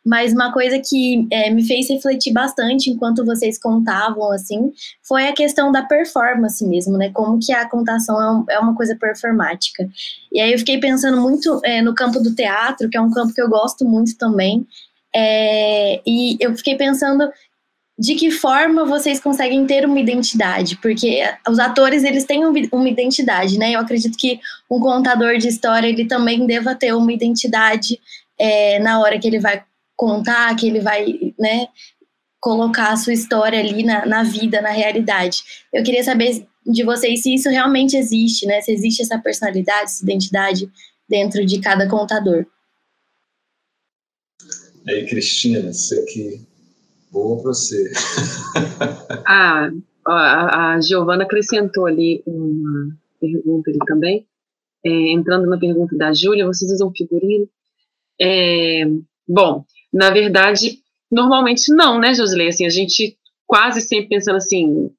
Mas 0.05 0.35
uma 0.35 0.52
coisa 0.52 0.78
que 0.78 1.26
é, 1.31 1.48
me 1.51 1.66
fez 1.66 1.89
refletir 1.89 2.32
bastante 2.32 2.90
enquanto 2.90 3.24
vocês 3.24 3.59
contavam, 3.59 4.31
assim, 4.32 4.70
foi 5.02 5.28
a 5.28 5.32
questão 5.32 5.72
da 5.72 5.82
performance 5.82 6.64
mesmo, 6.66 6.98
né? 6.98 7.10
Como 7.10 7.39
que 7.39 7.52
a 7.52 7.68
contação 7.68 8.44
é, 8.48 8.55
é 8.55 8.59
uma 8.59 8.74
coisa 8.74 8.94
performática. 8.97 9.89
E 10.31 10.40
aí 10.40 10.52
eu 10.52 10.59
fiquei 10.59 10.78
pensando 10.78 11.20
muito 11.20 11.59
é, 11.64 11.81
no 11.81 11.94
campo 11.94 12.20
do 12.20 12.35
teatro, 12.35 12.90
que 12.90 12.97
é 12.97 13.01
um 13.01 13.10
campo 13.10 13.32
que 13.32 13.40
eu 13.40 13.48
gosto 13.48 13.85
muito 13.86 14.16
também. 14.18 14.66
É, 15.14 16.02
e 16.06 16.36
eu 16.40 16.55
fiquei 16.55 16.76
pensando 16.76 17.31
de 17.98 18.16
que 18.16 18.31
forma 18.31 18.85
vocês 18.85 19.20
conseguem 19.20 19.64
ter 19.66 19.86
uma 19.86 20.01
identidade, 20.01 20.76
porque 20.76 21.22
os 21.48 21.59
atores 21.59 22.02
eles 22.02 22.24
têm 22.24 22.44
uma 22.44 22.89
identidade, 22.89 23.56
né? 23.56 23.72
Eu 23.72 23.81
acredito 23.81 24.18
que 24.18 24.40
um 24.68 24.81
contador 24.81 25.39
de 25.39 25.48
história 25.48 25.86
ele 25.86 26.05
também 26.05 26.44
deva 26.47 26.74
ter 26.74 26.93
uma 26.93 27.12
identidade 27.12 28.01
é, 28.39 28.81
na 28.81 29.01
hora 29.01 29.18
que 29.18 29.28
ele 29.28 29.39
vai 29.39 29.62
contar, 29.96 30.54
que 30.56 30.66
ele 30.66 30.80
vai, 30.80 31.32
né, 31.38 31.68
colocar 32.40 32.92
a 32.92 32.96
sua 32.96 33.12
história 33.12 33.58
ali 33.58 33.82
na, 33.82 34.04
na 34.06 34.22
vida, 34.22 34.60
na 34.60 34.70
realidade. 34.70 35.42
Eu 35.72 35.82
queria 35.82 36.04
saber 36.04 36.46
de 36.66 36.82
vocês 36.82 37.22
se 37.22 37.34
isso 37.34 37.48
realmente 37.48 37.96
existe, 37.96 38.46
né? 38.46 38.60
Se 38.60 38.72
existe 38.72 39.02
essa 39.02 39.18
personalidade, 39.18 39.84
essa 39.84 40.02
identidade 40.02 40.70
dentro 41.08 41.44
de 41.44 41.60
cada 41.60 41.88
contador. 41.88 42.46
E 44.86 44.90
aí, 44.90 45.06
Cristina, 45.06 45.72
você 45.72 46.04
que 46.06 46.46
Boa 47.14 47.40
para 47.40 47.52
você. 47.52 47.92
ah, 49.24 49.70
a, 50.04 50.72
a 50.74 50.80
Giovana 50.80 51.22
acrescentou 51.22 51.86
ali 51.86 52.20
uma 52.26 52.88
pergunta 53.20 53.70
ali 53.70 53.78
também. 53.86 54.26
É, 54.84 55.12
entrando 55.12 55.46
na 55.46 55.56
pergunta 55.56 55.96
da 55.96 56.12
Júlia, 56.12 56.44
vocês 56.44 56.72
usam 56.72 56.92
figurino? 56.92 57.48
É, 58.20 58.82
bom, 59.28 59.64
na 59.94 60.10
verdade, 60.10 60.80
normalmente 61.10 61.72
não, 61.72 62.00
né, 62.00 62.12
Josilei? 62.12 62.48
Assim, 62.48 62.66
a 62.66 62.70
gente 62.70 63.16
quase 63.46 63.80
sempre 63.80 64.08
pensando 64.08 64.36
assim, 64.36 64.90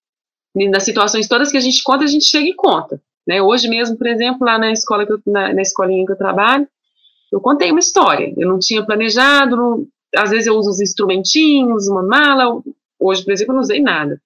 nas 0.72 0.84
situações 0.84 1.28
todas 1.28 1.52
que 1.52 1.58
a 1.58 1.62
gente 1.62 1.84
conta, 1.84 2.06
a 2.06 2.08
gente 2.08 2.30
chega 2.30 2.48
e 2.48 2.56
conta. 2.56 3.02
Né? 3.28 3.42
Hoje 3.42 3.68
mesmo, 3.68 3.98
por 3.98 4.08
exemplo, 4.08 4.46
lá 4.46 4.58
na 4.58 4.72
escola 4.72 5.06
que 5.06 5.12
eu, 5.12 5.20
na, 5.28 5.54
na 5.54 5.62
escolinha 5.62 6.06
que 6.06 6.14
eu 6.14 6.18
trabalho, 6.18 6.66
eu 7.30 7.42
contei 7.42 7.72
uma 7.72 7.80
história. 7.80 8.34
Eu 8.38 8.48
não 8.48 8.58
tinha 8.58 8.86
planejado, 8.86 9.58
não, 9.58 9.86
às 10.16 10.30
vezes 10.30 10.48
eu 10.48 10.56
uso 10.56 10.70
os 10.70 10.80
instrumentinhos, 10.80 11.90
uma 11.90 12.02
mala. 12.02 12.62
Hoje, 12.98 13.26
por 13.26 13.34
exemplo, 13.34 13.52
eu 13.52 13.56
não 13.56 13.64
usei 13.64 13.82
nada. 13.82 14.22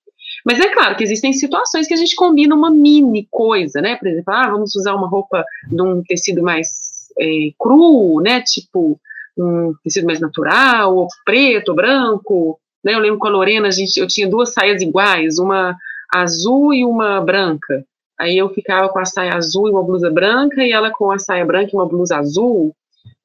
Mas 0.45 0.59
é 0.59 0.69
claro 0.71 0.95
que 0.95 1.03
existem 1.03 1.33
situações 1.33 1.87
que 1.87 1.93
a 1.95 1.97
gente 1.97 2.15
combina 2.15 2.53
uma 2.53 2.69
mini 2.69 3.27
coisa, 3.31 3.81
né? 3.81 3.95
Por 3.95 4.07
exemplo, 4.07 4.31
ah, 4.31 4.51
vamos 4.51 4.75
usar 4.75 4.93
uma 4.93 5.07
roupa 5.07 5.43
de 5.67 5.81
um 5.81 6.03
tecido 6.03 6.43
mais 6.43 7.07
é, 7.19 7.49
cru, 7.57 8.21
né? 8.21 8.41
Tipo 8.41 8.99
um 9.39 9.73
tecido 9.83 10.05
mais 10.05 10.19
natural, 10.19 10.95
ou 10.95 11.07
preto, 11.25 11.69
ou 11.69 11.75
branco. 11.75 12.59
Né? 12.83 12.93
Eu 12.93 12.99
lembro 12.99 13.19
com 13.19 13.27
a 13.27 13.31
Lorena, 13.31 13.67
a 13.67 13.71
gente, 13.71 13.97
eu 13.97 14.07
tinha 14.07 14.27
duas 14.27 14.53
saias 14.53 14.81
iguais, 14.81 15.39
uma 15.39 15.75
azul 16.13 16.73
e 16.73 16.85
uma 16.85 17.21
branca. 17.21 17.85
Aí 18.19 18.37
eu 18.37 18.49
ficava 18.49 18.89
com 18.89 18.99
a 18.99 19.05
saia 19.05 19.35
azul 19.35 19.67
e 19.67 19.71
uma 19.71 19.83
blusa 19.83 20.09
branca, 20.09 20.61
e 20.63 20.71
ela 20.71 20.91
com 20.91 21.09
a 21.09 21.17
saia 21.17 21.45
branca 21.45 21.71
e 21.71 21.75
uma 21.75 21.87
blusa 21.87 22.17
azul. 22.17 22.75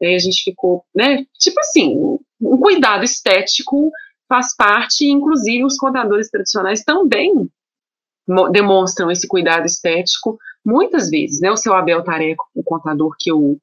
Aí 0.00 0.14
a 0.14 0.18
gente 0.18 0.44
ficou, 0.44 0.84
né? 0.94 1.24
Tipo 1.38 1.58
assim, 1.60 2.18
um 2.40 2.56
cuidado 2.58 3.04
estético 3.04 3.90
faz 4.28 4.54
parte, 4.56 5.06
inclusive 5.06 5.64
os 5.64 5.76
contadores 5.76 6.30
tradicionais 6.30 6.84
também 6.84 7.48
demonstram 8.52 9.10
esse 9.10 9.28
cuidado 9.28 9.66
estético 9.66 10.38
muitas 10.64 11.10
vezes, 11.10 11.40
né? 11.40 11.50
O 11.50 11.56
seu 11.56 11.74
Abel 11.74 12.02
Tareco, 12.02 12.44
o 12.54 12.62
contador 12.62 13.14
que 13.18 13.30
eu 13.30 13.58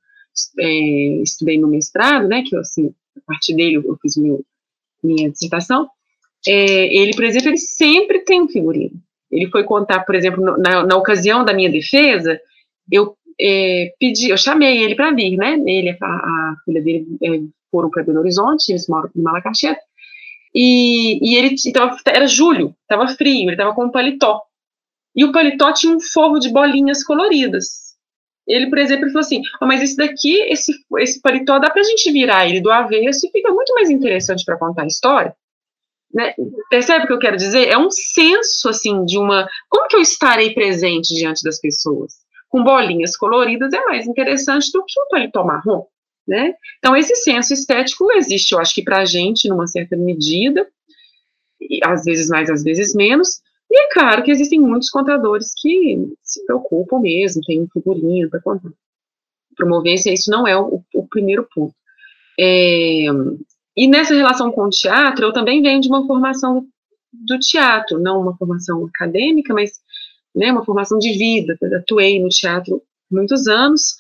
é, 0.59 1.21
estudei 1.21 1.59
no 1.59 1.67
mestrado, 1.67 2.27
né? 2.27 2.43
Que 2.45 2.55
eu, 2.55 2.59
assim, 2.59 2.93
a 3.17 3.21
partir 3.25 3.55
dele 3.55 3.75
eu 3.75 3.97
fiz 4.01 4.15
meu, 4.17 4.43
minha 5.03 5.29
dissertação. 5.29 5.89
É, 6.47 6.95
ele, 6.95 7.13
por 7.13 7.23
exemplo, 7.23 7.49
ele 7.49 7.57
sempre 7.57 8.19
tem 8.19 8.41
um 8.41 8.47
figurino. 8.47 8.99
Ele 9.31 9.49
foi 9.49 9.63
contar, 9.63 10.01
por 10.01 10.15
exemplo, 10.15 10.57
na, 10.57 10.85
na 10.85 10.95
ocasião 10.97 11.45
da 11.45 11.53
minha 11.53 11.69
defesa, 11.69 12.39
eu 12.91 13.15
é, 13.39 13.93
pedi, 13.99 14.29
eu 14.29 14.37
chamei 14.37 14.83
ele 14.83 14.95
para 14.95 15.11
vir, 15.11 15.37
né? 15.37 15.53
Ele, 15.65 15.97
a, 16.01 16.05
a 16.05 16.55
filha 16.65 16.81
dele 16.81 17.07
é, 17.23 17.41
foram 17.71 17.89
para 17.89 18.03
Belo 18.03 18.19
Horizonte, 18.19 18.69
eles 18.69 18.87
moram 18.87 19.09
em 19.15 19.21
Malacaxeta, 19.21 19.81
e, 20.53 21.17
e 21.21 21.37
ele 21.37 21.55
então, 21.65 21.95
era 22.05 22.27
julho, 22.27 22.75
estava 22.81 23.07
frio, 23.15 23.43
ele 23.43 23.51
estava 23.51 23.73
com 23.73 23.85
um 23.85 23.91
paletó. 23.91 24.41
E 25.15 25.23
o 25.23 25.31
paletó 25.31 25.71
tinha 25.73 25.95
um 25.95 25.99
forro 25.99 26.39
de 26.39 26.51
bolinhas 26.51 27.03
coloridas. 27.03 27.90
Ele, 28.47 28.69
por 28.69 28.79
exemplo, 28.79 29.07
falou 29.07 29.19
assim: 29.19 29.41
oh, 29.61 29.65
mas 29.65 29.81
esse 29.81 29.95
daqui, 29.95 30.41
esse, 30.49 30.73
esse 30.99 31.21
paletó, 31.21 31.59
dá 31.59 31.69
para 31.69 31.81
a 31.81 31.85
gente 31.85 32.11
virar 32.11 32.47
ele 32.47 32.61
do 32.61 32.71
avesso 32.71 33.25
e 33.25 33.31
fica 33.31 33.51
muito 33.51 33.73
mais 33.73 33.89
interessante 33.89 34.43
para 34.43 34.57
contar 34.57 34.83
a 34.83 34.87
história. 34.87 35.35
Né? 36.13 36.33
Percebe 36.69 37.05
o 37.05 37.07
que 37.07 37.13
eu 37.13 37.19
quero 37.19 37.37
dizer? 37.37 37.69
É 37.69 37.77
um 37.77 37.89
senso, 37.89 38.67
assim, 38.69 39.05
de 39.05 39.17
uma. 39.17 39.47
Como 39.69 39.87
que 39.87 39.95
eu 39.95 40.01
estarei 40.01 40.53
presente 40.53 41.13
diante 41.13 41.43
das 41.43 41.59
pessoas? 41.59 42.15
Com 42.49 42.63
bolinhas 42.63 43.15
coloridas 43.15 43.71
é 43.71 43.85
mais 43.85 44.05
interessante 44.05 44.71
do 44.73 44.83
que 44.85 44.99
um 44.99 45.07
paletó 45.09 45.43
marrom. 45.43 45.85
Né? 46.27 46.53
Então, 46.77 46.95
esse 46.95 47.15
senso 47.15 47.53
estético 47.53 48.11
existe, 48.13 48.53
eu 48.53 48.59
acho 48.59 48.73
que 48.73 48.83
para 48.83 48.99
a 48.99 49.05
gente, 49.05 49.49
numa 49.49 49.67
certa 49.67 49.97
medida, 49.97 50.67
e 51.59 51.79
às 51.83 52.03
vezes 52.03 52.29
mais, 52.29 52.49
às 52.49 52.63
vezes 52.63 52.93
menos, 52.93 53.41
e 53.71 53.83
é 53.83 53.93
claro 53.93 54.23
que 54.23 54.31
existem 54.31 54.59
muitos 54.59 54.89
contadores 54.89 55.53
que 55.57 55.97
se 56.21 56.45
preocupam 56.45 56.99
mesmo, 56.99 57.41
tem 57.45 57.61
um 57.61 57.67
figurinho 57.71 58.29
para 58.29 58.41
contar. 58.41 58.69
Promovência, 59.55 60.13
isso 60.13 60.29
não 60.29 60.45
é 60.47 60.57
o, 60.57 60.83
o 60.93 61.07
primeiro 61.07 61.47
ponto. 61.53 61.73
É, 62.39 63.05
e 63.77 63.87
nessa 63.87 64.13
relação 64.13 64.51
com 64.51 64.63
o 64.63 64.69
teatro, 64.69 65.25
eu 65.25 65.33
também 65.33 65.61
venho 65.61 65.79
de 65.79 65.87
uma 65.87 66.05
formação 66.05 66.65
do 67.13 67.39
teatro, 67.39 67.99
não 67.99 68.21
uma 68.21 68.35
formação 68.35 68.85
acadêmica, 68.85 69.53
mas 69.53 69.71
né, 70.35 70.51
uma 70.51 70.65
formação 70.65 70.97
de 70.97 71.11
vida. 71.13 71.57
Atuei 71.77 72.21
no 72.21 72.29
teatro 72.29 72.81
muitos 73.09 73.47
anos, 73.47 73.95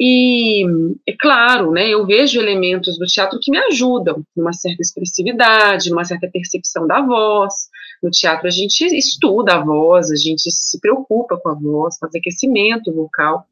e, 0.00 0.64
é 1.08 1.12
claro, 1.18 1.72
né, 1.72 1.88
eu 1.88 2.06
vejo 2.06 2.40
elementos 2.40 2.96
do 2.98 3.06
teatro 3.06 3.38
que 3.42 3.50
me 3.50 3.58
ajudam, 3.58 4.22
numa 4.36 4.52
certa 4.52 4.80
expressividade, 4.80 5.90
numa 5.90 6.04
certa 6.04 6.28
percepção 6.32 6.86
da 6.86 7.00
voz. 7.00 7.68
No 8.02 8.10
teatro 8.10 8.46
a 8.46 8.50
gente 8.50 8.84
estuda 8.84 9.54
a 9.54 9.64
voz, 9.64 10.10
a 10.10 10.16
gente 10.16 10.50
se 10.50 10.80
preocupa 10.80 11.36
com 11.36 11.48
a 11.48 11.54
voz, 11.54 11.98
faz 11.98 12.14
aquecimento 12.14 12.92
vocal. 12.92 13.46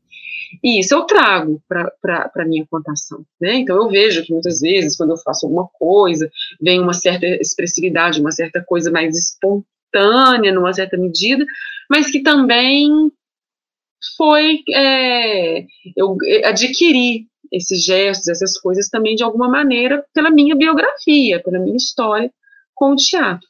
E 0.63 0.81
isso 0.81 0.95
eu 0.95 1.03
trago 1.05 1.61
para 1.69 2.31
a 2.37 2.45
minha 2.45 2.67
contação. 2.71 3.25
Né? 3.41 3.57
Então 3.57 3.77
eu 3.77 3.89
vejo 3.89 4.25
que 4.25 4.33
muitas 4.33 4.61
vezes, 4.61 4.97
quando 4.97 5.11
eu 5.11 5.17
faço 5.19 5.47
alguma 5.47 5.69
coisa, 5.75 6.31
vem 6.61 6.81
uma 6.81 6.93
certa 6.93 7.27
expressividade, 7.27 8.21
uma 8.21 8.31
certa 8.31 8.63
coisa 8.63 8.91
mais 8.91 9.17
espontânea, 9.17 10.53
numa 10.53 10.73
certa 10.73 10.97
medida, 10.97 11.45
mas 11.91 12.11
que 12.11 12.21
também 12.21 13.11
foi 14.17 14.63
é, 14.73 15.65
eu 15.97 16.17
adquirir 16.45 17.27
esses 17.53 17.85
gestos, 17.85 18.29
essas 18.29 18.59
coisas 18.59 18.89
também 18.89 19.15
de 19.15 19.23
alguma 19.23 19.49
maneira 19.49 20.05
pela 20.13 20.31
minha 20.31 20.55
biografia, 20.55 21.43
pela 21.43 21.59
minha 21.59 21.77
história 21.77 22.31
com 22.75 22.93
o 22.93 22.97
teatro. 22.97 23.47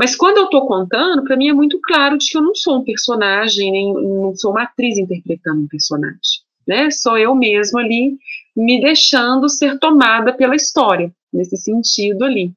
Mas 0.00 0.16
quando 0.16 0.38
eu 0.38 0.44
estou 0.44 0.66
contando, 0.66 1.24
para 1.24 1.36
mim 1.36 1.50
é 1.50 1.52
muito 1.52 1.78
claro 1.82 2.16
de 2.16 2.30
que 2.30 2.38
eu 2.38 2.40
não 2.40 2.54
sou 2.54 2.78
um 2.78 2.84
personagem, 2.84 3.70
nem 3.70 3.92
não 3.92 4.34
sou 4.34 4.50
uma 4.50 4.62
atriz 4.62 4.96
interpretando 4.96 5.60
um 5.60 5.68
personagem, 5.68 6.40
né? 6.66 6.90
Sou 6.90 7.18
eu 7.18 7.34
mesma 7.34 7.82
ali 7.82 8.16
me 8.56 8.80
deixando 8.80 9.46
ser 9.50 9.78
tomada 9.78 10.32
pela 10.32 10.56
história 10.56 11.12
nesse 11.30 11.58
sentido 11.58 12.24
ali. 12.24 12.50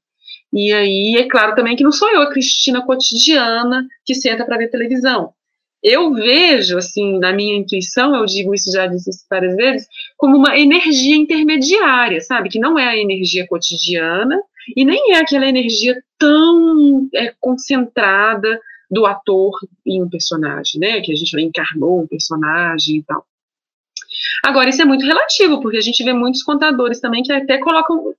E 0.53 0.71
aí 0.71 1.17
é 1.17 1.27
claro 1.27 1.53
também 1.53 1.75
que 1.75 1.83
não 1.83 1.91
sou 1.91 2.09
eu 2.11 2.21
a 2.21 2.31
Cristina 2.31 2.81
cotidiana 2.81 3.85
que 4.05 4.15
senta 4.15 4.45
para 4.45 4.57
ver 4.57 4.69
televisão 4.69 5.33
eu 5.83 6.13
vejo, 6.13 6.77
assim, 6.77 7.19
na 7.19 7.33
minha 7.33 7.57
intuição, 7.57 8.15
eu 8.15 8.25
digo 8.25 8.53
isso, 8.53 8.71
já 8.71 8.87
disse 8.87 9.09
isso 9.09 9.25
várias 9.29 9.53
vezes, 9.53 9.85
como 10.15 10.37
uma 10.37 10.57
energia 10.57 11.13
intermediária, 11.13 12.21
sabe? 12.21 12.47
Que 12.47 12.57
não 12.57 12.79
é 12.79 12.87
a 12.87 12.97
energia 12.97 13.45
cotidiana 13.45 14.41
e 14.75 14.85
nem 14.85 15.13
é 15.13 15.19
aquela 15.19 15.47
energia 15.47 15.95
tão 16.17 17.09
é, 17.13 17.33
concentrada 17.39 18.59
do 18.89 19.05
ator 19.05 19.51
em 19.85 20.01
um 20.03 20.09
personagem, 20.09 20.79
né? 20.79 21.01
Que 21.01 21.11
a 21.11 21.15
gente 21.15 21.39
encarnou 21.41 22.01
um 22.01 22.07
personagem 22.07 22.97
e 22.97 23.03
tal. 23.03 23.25
Agora, 24.45 24.69
isso 24.69 24.81
é 24.81 24.85
muito 24.85 25.05
relativo, 25.05 25.61
porque 25.61 25.77
a 25.77 25.81
gente 25.81 26.03
vê 26.03 26.13
muitos 26.13 26.43
contadores 26.43 26.99
também 26.99 27.23
que 27.23 27.31
até 27.31 27.57
colocam 27.57 28.13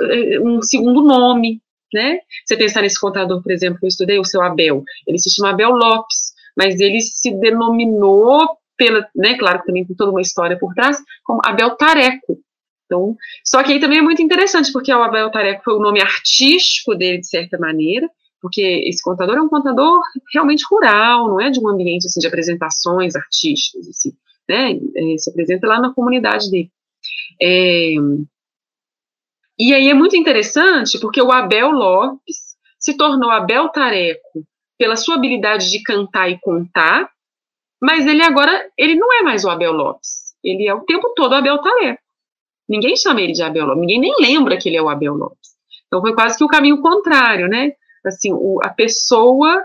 é, 0.00 0.40
um 0.40 0.60
segundo 0.62 1.02
nome, 1.02 1.60
né? 1.92 2.18
Você 2.44 2.56
pensar 2.56 2.82
nesse 2.82 3.00
contador, 3.00 3.42
por 3.42 3.52
exemplo, 3.52 3.78
que 3.78 3.86
eu 3.86 3.88
estudei, 3.88 4.18
o 4.18 4.24
seu 4.24 4.42
Abel, 4.42 4.82
ele 5.06 5.18
se 5.18 5.30
chama 5.30 5.50
Abel 5.50 5.70
Lopes, 5.70 6.32
mas 6.56 6.80
ele 6.80 7.00
se 7.00 7.30
denominou 7.38 8.48
pela, 8.76 9.06
né, 9.14 9.36
claro 9.36 9.60
que 9.60 9.66
também 9.66 9.84
tem 9.84 9.96
toda 9.96 10.12
uma 10.12 10.20
história 10.20 10.58
por 10.58 10.72
trás, 10.72 10.98
como 11.24 11.40
Abel 11.44 11.76
Tareco. 11.76 12.38
Então, 12.88 13.14
só 13.44 13.62
que 13.62 13.72
aí 13.72 13.80
também 13.80 13.98
é 13.98 14.02
muito 14.02 14.22
interessante, 14.22 14.72
porque 14.72 14.92
o 14.92 15.02
Abel 15.02 15.30
Tareco 15.30 15.62
foi 15.62 15.74
o 15.74 15.80
nome 15.80 16.00
artístico 16.00 16.94
dele, 16.94 17.18
de 17.18 17.28
certa 17.28 17.58
maneira, 17.58 18.08
porque 18.40 18.62
esse 18.86 19.02
contador 19.02 19.36
é 19.36 19.42
um 19.42 19.48
contador 19.48 20.00
realmente 20.32 20.64
rural, 20.70 21.28
não 21.28 21.40
é 21.40 21.50
de 21.50 21.60
um 21.60 21.68
ambiente 21.68 22.06
assim, 22.06 22.18
de 22.18 22.26
apresentações 22.26 23.14
artísticas, 23.14 23.86
assim, 23.88 24.12
né? 24.48 24.72
É, 24.72 25.18
se 25.18 25.30
apresenta 25.30 25.66
lá 25.66 25.78
na 25.78 25.92
comunidade 25.92 26.50
dele. 26.50 26.70
É, 27.42 27.92
e 29.58 29.74
aí 29.74 29.88
é 29.88 29.94
muito 29.94 30.16
interessante 30.16 30.98
porque 30.98 31.20
o 31.20 31.30
Abel 31.30 31.70
Lopes 31.70 32.56
se 32.78 32.96
tornou 32.96 33.30
Abel 33.30 33.68
Tareco 33.68 34.46
pela 34.78 34.96
sua 34.96 35.16
habilidade 35.16 35.70
de 35.70 35.82
cantar 35.82 36.30
e 36.30 36.38
contar, 36.40 37.10
mas 37.82 38.06
ele 38.06 38.22
agora 38.22 38.70
ele 38.78 38.94
não 38.94 39.12
é 39.12 39.22
mais 39.22 39.44
o 39.44 39.50
Abel 39.50 39.72
Lopes. 39.72 40.28
Ele 40.42 40.66
é 40.66 40.72
o 40.72 40.84
tempo 40.84 41.12
todo 41.14 41.34
Abel 41.34 41.58
Tareco. 41.58 42.00
Ninguém 42.68 42.96
chama 42.96 43.20
ele 43.20 43.32
de 43.32 43.42
Abel 43.42 43.66
Lopes, 43.66 43.80
ninguém 43.80 44.00
nem 44.00 44.14
lembra 44.20 44.58
que 44.58 44.68
ele 44.68 44.76
é 44.76 44.82
o 44.82 44.88
Abel 44.88 45.14
Lopes. 45.14 45.56
Então 45.86 46.00
foi 46.00 46.14
quase 46.14 46.36
que 46.36 46.44
o 46.44 46.48
caminho 46.48 46.80
contrário, 46.82 47.48
né? 47.48 47.72
Assim, 48.04 48.32
o, 48.32 48.58
a 48.62 48.68
pessoa 48.68 49.62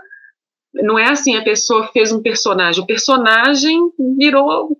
não 0.74 0.98
é 0.98 1.08
assim, 1.08 1.36
a 1.36 1.44
pessoa 1.44 1.86
fez 1.88 2.10
um 2.10 2.20
personagem, 2.20 2.82
o 2.82 2.86
personagem 2.86 3.78
virou 4.18 4.76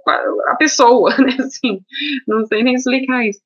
a 0.48 0.56
pessoa, 0.56 1.16
né? 1.18 1.36
Assim, 1.38 1.80
não 2.26 2.44
sei 2.46 2.62
nem 2.62 2.74
explicar 2.74 3.26
isso. 3.26 3.40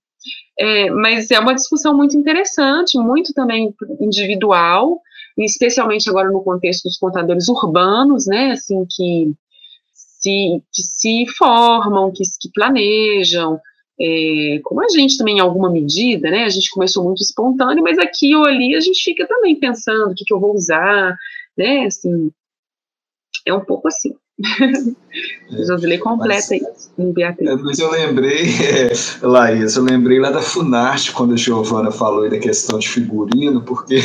É, 0.59 0.90
mas 0.90 1.30
é 1.30 1.38
uma 1.38 1.55
discussão 1.55 1.94
muito 1.94 2.16
interessante, 2.16 2.98
muito 2.98 3.32
também 3.32 3.74
individual, 4.00 5.00
especialmente 5.36 6.09
agora 6.09 6.30
no 6.30 6.42
contexto 6.42 6.84
dos 6.84 6.98
contadores 6.98 7.48
urbanos, 7.48 8.26
né? 8.26 8.52
Assim, 8.52 8.84
que 8.90 9.32
se, 9.92 10.62
que 10.72 10.82
se 10.82 11.26
formam, 11.36 12.10
que, 12.10 12.24
que 12.40 12.50
planejam, 12.52 13.60
é, 14.00 14.60
como 14.62 14.82
a 14.82 14.88
gente 14.88 15.18
também, 15.18 15.38
em 15.38 15.40
alguma 15.40 15.70
medida, 15.70 16.30
né, 16.30 16.44
a 16.44 16.48
gente 16.48 16.70
começou 16.70 17.04
muito 17.04 17.22
espontâneo, 17.22 17.82
mas 17.82 17.98
aqui 17.98 18.34
ou 18.34 18.44
ali 18.44 18.74
a 18.74 18.80
gente 18.80 19.02
fica 19.02 19.26
também 19.26 19.58
pensando 19.58 20.12
o 20.12 20.14
que, 20.14 20.24
que 20.24 20.32
eu 20.32 20.38
vou 20.38 20.54
usar, 20.54 21.16
né, 21.56 21.86
assim, 21.86 22.30
é 23.44 23.52
um 23.52 23.64
pouco 23.64 23.88
assim. 23.88 24.14
É, 25.50 25.64
Josilei 25.64 25.98
completa 25.98 26.46
mas, 26.50 26.60
isso, 26.60 27.12
Beatriz. 27.12 27.50
É, 27.50 27.56
mas 27.56 27.78
eu 27.78 27.90
lembrei, 27.90 28.44
é, 28.62 28.92
Laís, 29.26 29.74
eu 29.74 29.82
lembrei 29.82 30.20
lá 30.20 30.30
da 30.30 30.42
Funarte, 30.42 31.10
quando 31.10 31.32
a 31.32 31.36
Giovana 31.36 31.90
falou 31.90 32.28
da 32.28 32.38
questão 32.38 32.78
de 32.78 32.88
figurino, 32.88 33.62
porque 33.62 34.00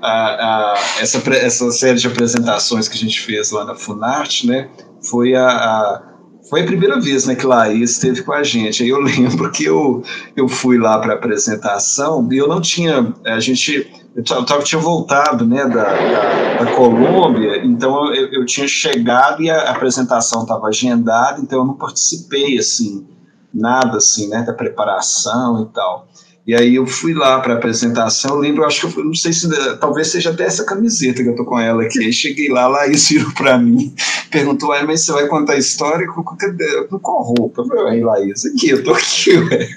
a, 0.00 0.12
a, 0.12 0.74
essa, 1.00 1.18
essa 1.34 1.70
série 1.72 1.98
de 1.98 2.06
apresentações 2.06 2.88
que 2.88 2.94
a 2.94 3.00
gente 3.00 3.20
fez 3.20 3.50
lá 3.50 3.64
na 3.64 3.74
Funarte, 3.74 4.46
né, 4.46 4.70
foi 5.02 5.34
a, 5.34 5.46
a 5.46 6.15
foi 6.48 6.62
a 6.62 6.66
primeira 6.66 7.00
vez 7.00 7.26
né, 7.26 7.34
que 7.34 7.46
Laís 7.46 7.92
esteve 7.92 8.22
com 8.22 8.32
a 8.32 8.42
gente. 8.42 8.82
Aí 8.82 8.88
eu 8.88 9.00
lembro 9.02 9.50
que 9.50 9.64
eu, 9.64 10.02
eu 10.36 10.48
fui 10.48 10.78
lá 10.78 10.98
para 10.98 11.12
a 11.12 11.16
apresentação 11.16 12.26
e 12.30 12.36
eu 12.36 12.48
não 12.48 12.60
tinha. 12.60 13.14
A 13.24 13.40
gente. 13.40 13.90
Eu 14.14 14.24
tava, 14.24 14.62
tinha 14.62 14.80
voltado 14.80 15.46
né, 15.46 15.66
da, 15.66 15.84
da, 15.84 16.64
da 16.64 16.72
Colômbia, 16.74 17.62
então 17.66 18.14
eu, 18.14 18.32
eu 18.32 18.46
tinha 18.46 18.66
chegado 18.66 19.42
e 19.42 19.50
a 19.50 19.70
apresentação 19.70 20.40
estava 20.40 20.68
agendada, 20.68 21.38
então 21.38 21.58
eu 21.58 21.66
não 21.66 21.74
participei 21.74 22.56
assim, 22.56 23.06
nada 23.52 23.98
assim, 23.98 24.28
né, 24.28 24.42
da 24.42 24.54
preparação 24.54 25.64
e 25.64 25.74
tal. 25.74 26.08
E 26.46 26.54
aí 26.54 26.76
eu 26.76 26.86
fui 26.86 27.12
lá 27.12 27.40
para 27.40 27.54
a 27.54 27.56
apresentação, 27.56 28.36
eu 28.36 28.40
lembro, 28.40 28.64
acho 28.64 28.88
que 28.88 29.00
eu 29.00 29.04
não 29.04 29.14
sei 29.14 29.32
se 29.32 29.48
talvez 29.78 30.12
seja 30.12 30.30
até 30.30 30.44
essa 30.44 30.64
camiseta 30.64 31.20
que 31.20 31.28
eu 31.28 31.34
tô 31.34 31.44
com 31.44 31.58
ela 31.58 31.82
aqui. 31.82 31.98
Aí 31.98 32.12
cheguei 32.12 32.48
lá, 32.48 32.68
lá 32.68 32.86
e 32.86 32.92
virou 32.92 33.32
para 33.32 33.58
mim, 33.58 33.92
perguntou, 34.30 34.72
ah, 34.72 34.84
mas 34.84 35.00
você 35.00 35.10
vai 35.10 35.26
contar 35.26 35.54
a 35.54 35.58
história 35.58 36.06
com, 36.06 36.22
com 36.22 36.98
qual 37.00 37.22
roupa? 37.22 37.62
Eu 37.62 37.66
falei, 37.66 37.94
aí 37.94 38.00
Laís, 38.00 38.46
aqui, 38.46 38.68
eu 38.70 38.84
tô 38.84 38.92
aqui, 38.92 39.32
ué. 39.50 39.68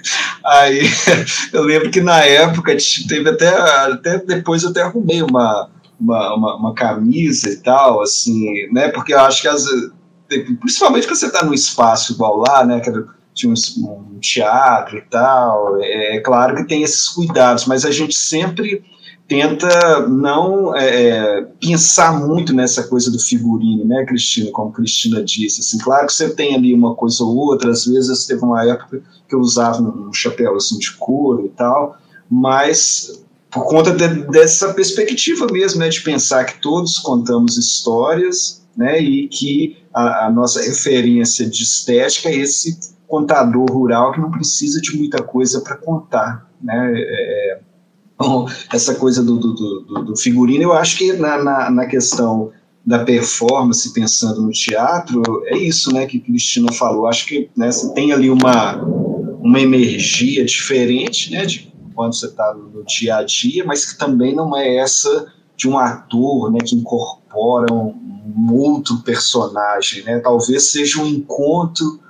Aí 0.46 0.82
eu 1.52 1.64
lembro 1.64 1.90
que 1.90 2.00
na 2.00 2.20
época 2.24 2.76
teve 3.08 3.30
até, 3.30 3.48
até 3.48 4.18
depois 4.18 4.62
eu 4.62 4.70
até 4.70 4.82
arrumei 4.82 5.22
uma, 5.22 5.68
uma, 5.98 6.34
uma, 6.36 6.56
uma 6.56 6.74
camisa 6.74 7.50
e 7.50 7.56
tal, 7.56 8.00
assim, 8.00 8.68
né? 8.70 8.88
Porque 8.90 9.12
eu 9.12 9.18
acho 9.18 9.42
que 9.42 9.48
as, 9.48 9.64
principalmente 10.60 11.08
quando 11.08 11.18
você 11.18 11.26
está 11.26 11.44
num 11.44 11.52
espaço 11.52 12.12
igual 12.12 12.36
lá, 12.36 12.64
né? 12.64 12.80
Um, 13.46 13.54
um 13.84 14.18
teatro 14.20 14.98
e 14.98 15.02
tal. 15.02 15.80
É, 15.82 16.16
é, 16.16 16.20
claro 16.20 16.56
que 16.56 16.64
tem 16.64 16.82
esses 16.82 17.08
cuidados, 17.08 17.66
mas 17.66 17.84
a 17.84 17.90
gente 17.90 18.14
sempre 18.14 18.82
tenta 19.30 20.08
não 20.08 20.76
é, 20.76 21.10
é, 21.10 21.42
pensar 21.60 22.18
muito 22.18 22.52
nessa 22.52 22.82
coisa 22.82 23.12
do 23.12 23.18
figurino, 23.20 23.84
né, 23.84 24.04
Cristina? 24.04 24.50
Como 24.50 24.72
Cristina 24.72 25.22
disse, 25.22 25.60
assim, 25.60 25.78
claro 25.78 26.08
que 26.08 26.12
você 26.12 26.30
tem 26.30 26.56
ali 26.56 26.74
uma 26.74 26.96
coisa 26.96 27.22
ou 27.22 27.36
outra. 27.36 27.70
Às 27.70 27.86
vezes 27.86 28.26
teve 28.26 28.42
uma 28.42 28.64
época 28.68 29.00
que 29.28 29.34
eu 29.34 29.38
usava 29.38 29.80
um 29.82 30.12
chapéu 30.12 30.56
assim 30.56 30.78
de 30.78 30.92
couro 30.96 31.46
e 31.46 31.48
tal, 31.50 31.96
mas 32.28 33.22
por 33.50 33.64
conta 33.66 33.92
de, 33.92 34.26
dessa 34.28 34.72
perspectiva 34.72 35.46
mesmo, 35.50 35.80
né, 35.80 35.88
de 35.88 36.00
pensar 36.00 36.44
que 36.44 36.60
todos 36.60 36.98
contamos 36.98 37.56
histórias, 37.56 38.62
né, 38.76 39.00
e 39.00 39.28
que 39.28 39.76
a, 39.92 40.26
a 40.26 40.30
nossa 40.30 40.62
referência 40.62 41.48
de 41.48 41.62
estética 41.62 42.28
é 42.28 42.36
esse 42.36 42.78
contador 43.10 43.66
rural 43.68 44.12
que 44.12 44.20
não 44.20 44.30
precisa 44.30 44.80
de 44.80 44.96
muita 44.96 45.20
coisa 45.20 45.60
para 45.60 45.76
contar, 45.76 46.48
né? 46.62 46.92
É, 46.96 47.60
então, 48.14 48.46
essa 48.72 48.94
coisa 48.94 49.22
do, 49.22 49.36
do, 49.36 49.52
do, 49.54 50.04
do, 50.04 50.16
figurino, 50.16 50.62
eu 50.62 50.72
acho 50.72 50.96
que 50.96 51.12
na, 51.14 51.42
na, 51.42 51.70
na, 51.70 51.86
questão 51.86 52.52
da 52.86 53.00
performance, 53.02 53.92
pensando 53.92 54.42
no 54.42 54.50
teatro, 54.50 55.22
é 55.46 55.56
isso, 55.56 55.92
né, 55.92 56.06
que 56.06 56.20
Cristina 56.20 56.70
falou. 56.72 57.06
Acho 57.06 57.26
que 57.26 57.50
né, 57.56 57.72
você 57.72 57.92
tem 57.94 58.12
ali 58.12 58.30
uma, 58.30 58.76
uma 58.76 59.58
energia 59.58 60.44
diferente, 60.44 61.32
né, 61.32 61.46
de 61.46 61.72
quando 61.94 62.14
você 62.14 62.26
está 62.26 62.54
no 62.54 62.84
dia 62.84 63.16
a 63.16 63.22
dia, 63.24 63.64
mas 63.64 63.90
que 63.90 63.98
também 63.98 64.34
não 64.34 64.56
é 64.56 64.76
essa 64.76 65.32
de 65.56 65.68
um 65.68 65.78
ator, 65.78 66.52
né, 66.52 66.58
que 66.62 66.76
incorpora 66.76 67.72
um, 67.72 67.94
um 68.36 68.52
outro 68.52 68.98
personagem, 68.98 70.04
né? 70.04 70.18
Talvez 70.20 70.70
seja 70.70 71.02
um 71.02 71.06
encontro 71.06 72.00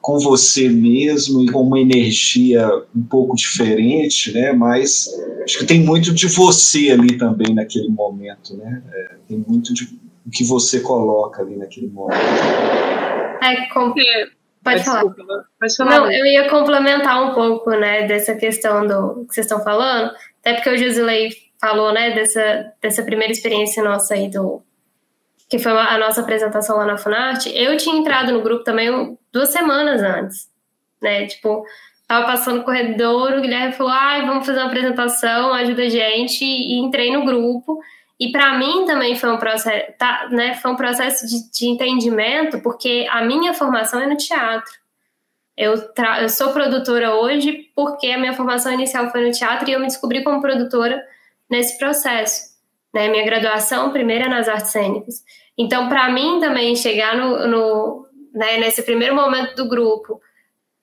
com 0.00 0.18
você 0.18 0.68
mesmo 0.68 1.42
e 1.42 1.50
com 1.50 1.62
uma 1.62 1.78
energia 1.78 2.68
um 2.94 3.02
pouco 3.02 3.36
diferente, 3.36 4.32
né? 4.32 4.52
Mas 4.52 5.08
acho 5.44 5.58
que 5.58 5.66
tem 5.66 5.80
muito 5.80 6.12
de 6.12 6.26
você 6.28 6.90
ali 6.90 7.18
também 7.18 7.54
naquele 7.54 7.88
momento, 7.88 8.56
né? 8.56 8.82
É, 8.92 9.14
tem 9.28 9.44
muito 9.46 9.74
de 9.74 10.00
o 10.26 10.30
que 10.30 10.44
você 10.44 10.80
coloca 10.80 11.42
ali 11.42 11.56
naquele 11.56 11.88
momento. 11.88 12.18
É, 13.42 13.66
com... 13.72 13.92
Pode 14.62 14.84
falar. 14.84 15.02
Pode 15.02 15.76
falar. 15.76 15.90
Não, 15.90 16.12
eu 16.12 16.26
ia 16.26 16.48
complementar 16.48 17.30
um 17.30 17.34
pouco, 17.34 17.70
né, 17.70 18.06
dessa 18.06 18.34
questão 18.34 18.86
do 18.86 19.24
que 19.26 19.34
vocês 19.34 19.46
estão 19.46 19.62
falando, 19.64 20.12
até 20.40 20.54
porque 20.54 20.70
o 20.70 20.76
Josilei 20.76 21.30
falou, 21.58 21.92
né, 21.92 22.14
dessa, 22.14 22.72
dessa 22.80 23.02
primeira 23.02 23.32
experiência 23.32 23.82
nossa 23.82 24.14
aí 24.14 24.30
do 24.30 24.62
que 25.50 25.58
foi 25.58 25.72
a 25.72 25.98
nossa 25.98 26.20
apresentação 26.20 26.76
lá 26.76 26.86
na 26.86 26.96
Funarte, 26.96 27.50
eu 27.52 27.76
tinha 27.76 27.96
entrado 27.96 28.32
no 28.32 28.40
grupo 28.40 28.62
também 28.62 29.18
duas 29.32 29.50
semanas 29.50 30.00
antes, 30.00 30.48
né? 31.02 31.26
Tipo, 31.26 31.64
tava 32.06 32.24
passando 32.24 32.58
no 32.58 32.64
corredor, 32.64 33.32
o 33.32 33.40
Guilherme 33.40 33.72
falou, 33.72 33.92
ai, 33.92 34.24
vamos 34.24 34.46
fazer 34.46 34.60
uma 34.60 34.68
apresentação, 34.68 35.52
ajuda 35.52 35.82
a 35.82 35.88
gente, 35.88 36.44
e 36.44 36.78
entrei 36.78 37.12
no 37.12 37.24
grupo. 37.24 37.80
E 38.18 38.30
para 38.30 38.56
mim 38.58 38.84
também 38.86 39.16
foi 39.16 39.28
um 39.32 39.38
processo, 39.38 39.92
tá, 39.98 40.28
né, 40.30 40.54
foi 40.54 40.70
um 40.70 40.76
processo 40.76 41.26
de, 41.26 41.50
de, 41.50 41.66
entendimento, 41.66 42.60
porque 42.60 43.08
a 43.10 43.24
minha 43.24 43.52
formação 43.52 44.00
é 44.00 44.06
no 44.06 44.16
teatro. 44.16 44.72
Eu, 45.56 45.74
eu 46.20 46.28
sou 46.28 46.52
produtora 46.52 47.16
hoje 47.16 47.70
porque 47.74 48.06
a 48.06 48.18
minha 48.18 48.34
formação 48.34 48.72
inicial 48.72 49.10
foi 49.10 49.26
no 49.26 49.32
teatro 49.32 49.68
e 49.68 49.72
eu 49.72 49.80
me 49.80 49.86
descobri 49.86 50.22
como 50.22 50.40
produtora 50.40 51.04
nesse 51.50 51.76
processo. 51.76 52.49
Né? 52.92 53.08
Minha 53.08 53.24
graduação 53.24 53.92
primeira 53.92 54.26
é 54.26 54.28
nas 54.28 54.48
artes 54.48 54.72
cênicas. 54.72 55.22
Então, 55.56 55.88
para 55.88 56.10
mim 56.10 56.40
também 56.40 56.74
chegar 56.74 57.16
no, 57.16 57.46
no 57.46 58.06
né, 58.34 58.58
nesse 58.58 58.82
primeiro 58.82 59.14
momento 59.14 59.54
do 59.54 59.68
grupo, 59.68 60.20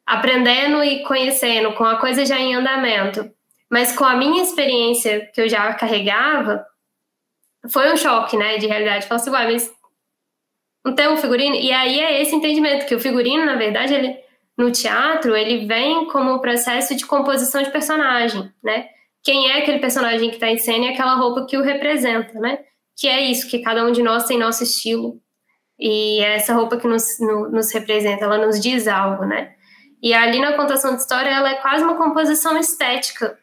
aprendendo 0.06 0.84
e 0.84 1.04
conhecendo, 1.04 1.74
com 1.74 1.84
a 1.84 1.98
coisa 1.98 2.26
já 2.26 2.40
em 2.40 2.56
andamento, 2.56 3.30
mas 3.70 3.96
com 3.96 4.06
a 4.06 4.16
minha 4.16 4.42
experiência 4.42 5.30
que 5.34 5.42
eu 5.42 5.50
já 5.50 5.74
carregava, 5.74 6.66
foi 7.70 7.92
um 7.92 7.98
choque, 7.98 8.38
né, 8.38 8.58
de 8.58 8.68
realidade. 8.68 9.08
Falei 9.08 9.22
assim, 9.22 9.32
uai, 9.32 9.52
mas 9.52 9.74
não 10.86 10.96
tem 10.96 11.10
um 11.10 11.18
figurino? 11.18 11.56
E 11.56 11.72
aí 11.74 12.00
é 12.00 12.22
esse 12.22 12.34
entendimento, 12.34 12.86
que 12.86 12.96
o 12.96 13.00
figurino, 13.00 13.46
na 13.46 13.56
verdade, 13.56 13.94
ele, 13.94 14.18
no 14.58 14.72
teatro, 14.72 15.36
ele 15.36 15.66
vem 15.66 16.08
como 16.08 16.34
um 16.34 16.40
processo 16.40 16.96
de 16.96 17.06
composição 17.06 17.62
de 17.62 17.72
personagem, 17.72 18.50
né? 18.64 18.88
Quem 19.28 19.52
é 19.52 19.58
aquele 19.58 19.80
personagem 19.80 20.30
que 20.30 20.36
está 20.36 20.49
em 20.49 20.58
cena 20.58 20.86
e 20.86 20.88
aquela 20.94 21.16
roupa 21.16 21.45
que 21.45 21.58
o 21.58 21.62
representa, 21.62 22.40
né? 22.40 22.60
que 22.98 23.08
é 23.08 23.22
isso, 23.22 23.49
que 23.49 23.60
cada 23.60 23.86
um 23.86 23.91
de 23.91 24.02
nós 24.02 24.26
tem 24.26 24.40
nosso 24.40 24.64
estilo. 24.64 25.22
E 25.78 26.20
é 26.22 26.38
essa 26.38 26.54
roupa 26.54 26.78
que 26.78 26.88
nos, 26.88 27.20
no, 27.20 27.49
nos 27.49 27.72
representa, 27.74 28.24
ela 28.24 28.44
nos 28.44 28.58
diz 28.58 28.88
algo, 28.88 29.26
né? 29.26 29.54
E 30.02 30.14
ali 30.14 30.40
na 30.40 30.54
contação 30.54 30.95
de 30.95 31.02
história, 31.02 31.30
ela 31.30 31.52
é 31.52 31.56
quase 31.56 31.84
uma 31.84 31.95
composição 31.95 32.58
estética, 32.58 33.38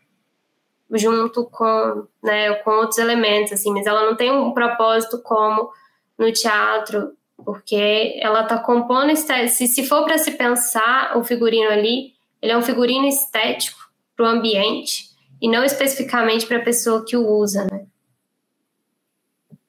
junto 0.90 1.44
com, 1.44 2.06
né, 2.22 2.54
com 2.54 2.70
outros 2.70 2.96
elementos, 2.96 3.52
assim, 3.52 3.72
mas 3.72 3.86
ela 3.86 4.04
não 4.04 4.16
tem 4.16 4.32
um 4.32 4.52
propósito 4.52 5.22
como 5.22 5.70
no 6.18 6.32
teatro, 6.32 7.12
porque 7.44 8.18
ela 8.20 8.42
está 8.42 8.58
compondo, 8.58 9.14
se, 9.14 9.68
se 9.68 9.86
for 9.86 10.04
para 10.04 10.16
se 10.16 10.32
pensar 10.32 11.16
o 11.16 11.22
figurino 11.22 11.70
ali, 11.70 12.14
ele 12.40 12.52
é 12.52 12.56
um 12.56 12.62
figurino 12.62 13.06
estético 13.06 13.78
para 14.16 14.26
o 14.26 14.28
ambiente, 14.28 15.13
e 15.44 15.48
não 15.48 15.62
especificamente 15.62 16.46
para 16.46 16.56
a 16.56 16.64
pessoa 16.64 17.04
que 17.04 17.14
o 17.14 17.28
usa, 17.28 17.66
né? 17.70 17.84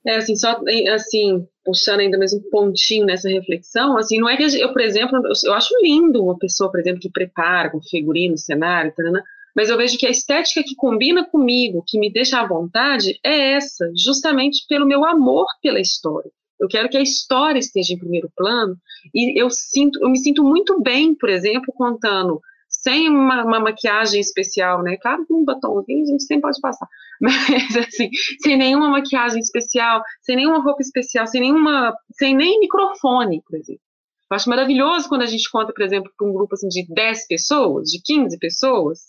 É, 0.08 0.16
assim, 0.16 0.34
só 0.34 0.62
assim, 0.94 1.46
puxando 1.66 2.00
ainda 2.00 2.18
mais 2.18 2.32
um 2.32 2.40
pontinho 2.50 3.06
nessa 3.06 3.28
reflexão, 3.28 3.98
assim, 3.98 4.18
não 4.18 4.30
é 4.30 4.38
que 4.38 4.44
eu, 4.44 4.72
por 4.72 4.82
exemplo, 4.82 5.22
eu 5.44 5.54
acho 5.54 5.74
lindo 5.82 6.24
uma 6.24 6.38
pessoa, 6.40 6.72
por 6.72 6.80
exemplo, 6.80 7.02
que 7.02 7.10
prepara 7.10 7.72
com 7.72 7.82
figurino, 7.82 8.38
cenário, 8.38 8.94
tarana, 8.96 9.22
mas 9.54 9.68
eu 9.68 9.76
vejo 9.76 9.98
que 9.98 10.06
a 10.06 10.10
estética 10.10 10.64
que 10.64 10.76
combina 10.78 11.26
comigo, 11.26 11.84
que 11.86 12.00
me 12.00 12.10
deixa 12.10 12.40
à 12.40 12.48
vontade, 12.48 13.20
é 13.22 13.56
essa, 13.56 13.92
justamente 13.98 14.66
pelo 14.70 14.88
meu 14.88 15.04
amor 15.04 15.46
pela 15.62 15.82
história. 15.82 16.32
Eu 16.58 16.70
quero 16.70 16.88
que 16.88 16.96
a 16.96 17.02
história 17.02 17.60
esteja 17.60 17.94
em 17.94 18.00
primeiro 18.00 18.32
plano 18.34 18.78
e 19.14 19.38
eu 19.38 19.50
sinto, 19.50 20.02
eu 20.02 20.10
me 20.10 20.20
sinto 20.20 20.42
muito 20.42 20.82
bem, 20.82 21.14
por 21.14 21.30
exemplo, 21.30 21.74
contando 21.76 22.40
sem 22.86 23.10
uma, 23.10 23.44
uma, 23.44 23.60
maquiagem 23.60 24.22
especial, 24.22 24.84
né? 24.84 24.96
Claro 24.98 25.26
que 25.26 25.34
um 25.34 25.44
batomzinho 25.44 26.04
a 26.04 26.06
gente 26.06 26.24
sempre 26.24 26.44
pode 26.44 26.62
passar, 26.62 26.88
mas 27.20 27.76
assim, 27.78 28.12
sem 28.40 28.56
nenhuma 28.56 28.90
maquiagem 28.90 29.40
especial, 29.40 30.04
sem 30.22 30.36
nenhuma 30.36 30.62
roupa 30.62 30.82
especial, 30.82 31.26
sem 31.26 31.42
nenhuma, 31.42 31.96
sem 32.12 32.36
nem 32.36 32.60
microfone, 32.60 33.42
por 33.42 33.58
exemplo. 33.58 33.82
Eu 34.30 34.36
acho 34.36 34.50
maravilhoso 34.50 35.10
quando 35.10 35.24
a 35.24 35.26
gente 35.26 35.50
conta, 35.50 35.74
por 35.74 35.84
exemplo, 35.84 36.12
para 36.16 36.28
um 36.28 36.34
grupo 36.34 36.54
assim, 36.54 36.68
de 36.68 36.86
10 36.88 37.28
pessoas, 37.28 37.90
de 37.90 38.00
15 38.04 38.38
pessoas, 38.38 39.00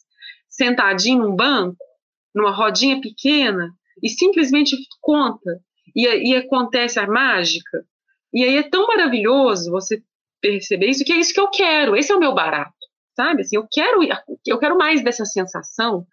sentadinho 0.48 1.18
num 1.18 1.36
banco, 1.36 1.76
numa 2.34 2.52
rodinha 2.52 2.98
pequena, 2.98 3.70
e 4.02 4.08
simplesmente 4.08 4.74
conta, 5.02 5.60
e, 5.94 6.06
e 6.30 6.34
acontece 6.34 6.98
a 6.98 7.06
mágica. 7.06 7.84
E 8.32 8.42
aí 8.42 8.56
é 8.56 8.62
tão 8.62 8.86
maravilhoso 8.86 9.70
você 9.70 10.02
perceber 10.40 10.88
isso, 10.88 11.04
que 11.04 11.12
é 11.12 11.16
isso 11.16 11.34
que 11.34 11.40
eu 11.40 11.48
quero, 11.48 11.94
esse 11.94 12.10
é 12.10 12.16
o 12.16 12.20
meu 12.20 12.34
barato 12.34 12.75
sabe? 13.16 13.42
Assim, 13.42 13.56
eu 13.56 13.66
quero, 13.70 14.00
eu 14.46 14.58
quero 14.58 14.76
mais 14.76 15.02
dessa 15.02 15.24
sensação 15.24 16.06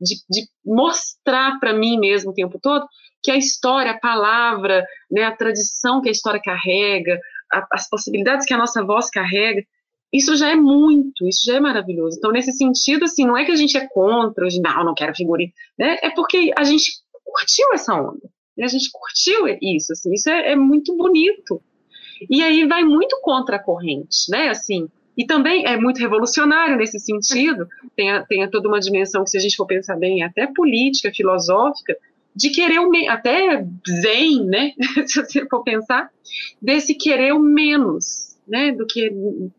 de, 0.00 0.16
de 0.30 0.48
mostrar 0.64 1.58
para 1.58 1.72
mim 1.72 1.98
mesmo 1.98 2.30
o 2.30 2.34
tempo 2.34 2.58
todo 2.60 2.86
que 3.22 3.30
a 3.30 3.36
história, 3.36 3.92
a 3.92 3.98
palavra, 3.98 4.84
né, 5.10 5.24
a 5.24 5.36
tradição 5.36 6.00
que 6.00 6.08
a 6.08 6.12
história 6.12 6.40
carrega, 6.42 7.18
a, 7.52 7.66
as 7.72 7.88
possibilidades 7.88 8.46
que 8.46 8.54
a 8.54 8.58
nossa 8.58 8.82
voz 8.84 9.10
carrega, 9.10 9.62
isso 10.12 10.34
já 10.36 10.48
é 10.48 10.56
muito, 10.56 11.28
isso 11.28 11.42
já 11.44 11.56
é 11.56 11.60
maravilhoso. 11.60 12.16
Então, 12.18 12.32
nesse 12.32 12.52
sentido, 12.52 13.04
assim, 13.04 13.26
não 13.26 13.36
é 13.36 13.44
que 13.44 13.52
a 13.52 13.56
gente 13.56 13.76
é 13.76 13.86
contra, 13.86 14.44
hoje, 14.44 14.60
não, 14.60 14.84
não 14.84 14.94
quero 14.94 15.14
figurino, 15.14 15.52
né? 15.78 15.98
É 16.02 16.10
porque 16.10 16.52
a 16.56 16.64
gente 16.64 16.92
curtiu 17.24 17.72
essa 17.72 17.94
onda, 17.94 18.28
né? 18.56 18.64
a 18.64 18.68
gente 18.68 18.90
curtiu 18.90 19.46
isso, 19.62 19.92
assim, 19.92 20.12
isso 20.12 20.28
é, 20.28 20.52
é 20.52 20.56
muito 20.56 20.96
bonito. 20.96 21.62
E 22.28 22.42
aí 22.42 22.66
vai 22.66 22.82
muito 22.82 23.18
contra 23.22 23.56
a 23.56 23.62
corrente, 23.62 24.30
né? 24.30 24.48
Assim, 24.48 24.88
e 25.16 25.26
também 25.26 25.66
é 25.66 25.76
muito 25.76 25.98
revolucionário 25.98 26.76
nesse 26.76 26.98
sentido, 26.98 27.68
tem, 27.96 28.10
a, 28.10 28.24
tem 28.24 28.42
a 28.42 28.48
toda 28.48 28.68
uma 28.68 28.80
dimensão 28.80 29.24
que, 29.24 29.30
se 29.30 29.36
a 29.36 29.40
gente 29.40 29.56
for 29.56 29.66
pensar 29.66 29.96
bem, 29.96 30.22
é 30.22 30.26
até 30.26 30.46
política, 30.46 31.12
filosófica, 31.14 31.96
de 32.34 32.50
querer 32.50 32.78
o 32.78 32.90
até 33.08 33.64
zen, 34.02 34.44
né, 34.44 34.72
se 35.06 35.22
você 35.22 35.46
for 35.46 35.62
pensar, 35.62 36.10
desse 36.60 36.94
querer 36.94 37.32
o 37.32 37.40
menos, 37.40 38.36
né, 38.46 38.72
do 38.72 38.86
que 38.86 39.12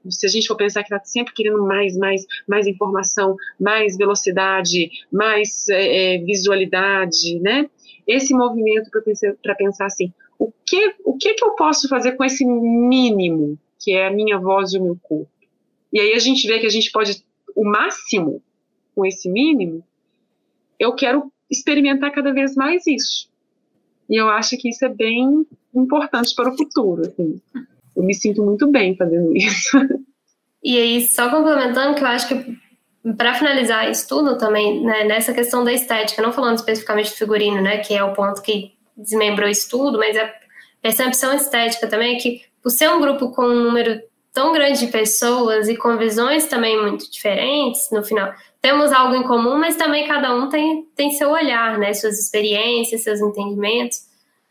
se 0.09 0.25
a 0.25 0.29
gente 0.29 0.47
for 0.47 0.55
pensar 0.55 0.83
que 0.83 0.93
está 0.93 1.03
sempre 1.05 1.33
querendo 1.33 1.63
mais, 1.63 1.97
mais, 1.97 2.25
mais 2.47 2.67
informação, 2.67 3.35
mais 3.59 3.97
velocidade, 3.97 4.89
mais 5.11 5.67
é, 5.69 6.15
é 6.15 6.17
visualidade, 6.19 7.39
né, 7.39 7.69
esse 8.07 8.33
movimento 8.33 8.89
para 8.89 9.01
pensar, 9.01 9.35
pensar 9.57 9.85
assim, 9.85 10.13
o 10.39 10.51
que, 10.65 10.95
o 11.05 11.15
que 11.17 11.35
que 11.35 11.45
eu 11.45 11.55
posso 11.55 11.87
fazer 11.87 12.13
com 12.13 12.23
esse 12.23 12.43
mínimo, 12.45 13.59
que 13.79 13.93
é 13.93 14.07
a 14.07 14.11
minha 14.11 14.39
voz 14.39 14.73
e 14.73 14.79
o 14.79 14.83
meu 14.83 14.97
corpo? 15.01 15.29
E 15.91 15.99
aí 15.99 16.13
a 16.13 16.19
gente 16.19 16.47
vê 16.47 16.59
que 16.59 16.65
a 16.65 16.71
gente 16.71 16.91
pode, 16.91 17.23
o 17.55 17.63
máximo 17.63 18.41
com 18.95 19.05
esse 19.05 19.29
mínimo, 19.29 19.83
eu 20.79 20.93
quero 20.93 21.31
experimentar 21.49 22.11
cada 22.11 22.33
vez 22.33 22.55
mais 22.55 22.87
isso. 22.87 23.29
E 24.09 24.15
eu 24.15 24.29
acho 24.29 24.57
que 24.57 24.69
isso 24.69 24.83
é 24.85 24.89
bem 24.89 25.45
importante 25.73 26.33
para 26.35 26.51
o 26.51 26.57
futuro. 26.57 27.01
Assim. 27.01 27.41
Eu 27.95 28.03
me 28.03 28.13
sinto 28.13 28.43
muito 28.43 28.67
bem 28.67 28.95
fazendo 28.95 29.31
isso. 29.35 29.77
E 30.63 30.77
aí, 30.77 31.07
só 31.07 31.29
complementando, 31.29 31.95
que 31.95 32.03
eu 32.03 32.07
acho 32.07 32.27
que 32.27 32.57
para 33.17 33.33
finalizar 33.33 33.89
isso 33.89 34.07
tudo 34.07 34.37
também, 34.37 34.83
né, 34.83 35.03
nessa 35.05 35.33
questão 35.33 35.63
da 35.63 35.73
estética, 35.73 36.21
não 36.21 36.31
falando 36.31 36.57
especificamente 36.57 37.09
do 37.09 37.15
figurino, 37.15 37.61
né, 37.61 37.79
que 37.79 37.95
é 37.95 38.03
o 38.03 38.13
ponto 38.13 38.41
que 38.41 38.73
desmembrou 38.95 39.49
isso 39.49 39.69
tudo, 39.69 39.97
mas 39.97 40.15
a 40.15 40.31
percepção 40.81 41.33
estética 41.33 41.87
também 41.87 42.15
é 42.15 42.19
que, 42.19 42.41
por 42.61 42.69
ser 42.69 42.89
um 42.89 43.01
grupo 43.01 43.31
com 43.31 43.43
um 43.43 43.63
número 43.63 44.01
tão 44.33 44.53
grande 44.53 44.79
de 44.79 44.87
pessoas 44.87 45.67
e 45.67 45.75
com 45.75 45.97
visões 45.97 46.47
também 46.47 46.81
muito 46.81 47.09
diferentes, 47.11 47.89
no 47.91 48.03
final, 48.03 48.33
temos 48.61 48.91
algo 48.91 49.15
em 49.15 49.23
comum, 49.23 49.57
mas 49.57 49.75
também 49.75 50.07
cada 50.07 50.33
um 50.33 50.47
tem, 50.47 50.83
tem 50.95 51.11
seu 51.11 51.31
olhar, 51.31 51.77
né? 51.77 51.93
Suas 51.93 52.19
experiências, 52.19 53.03
seus 53.03 53.19
entendimentos, 53.19 54.07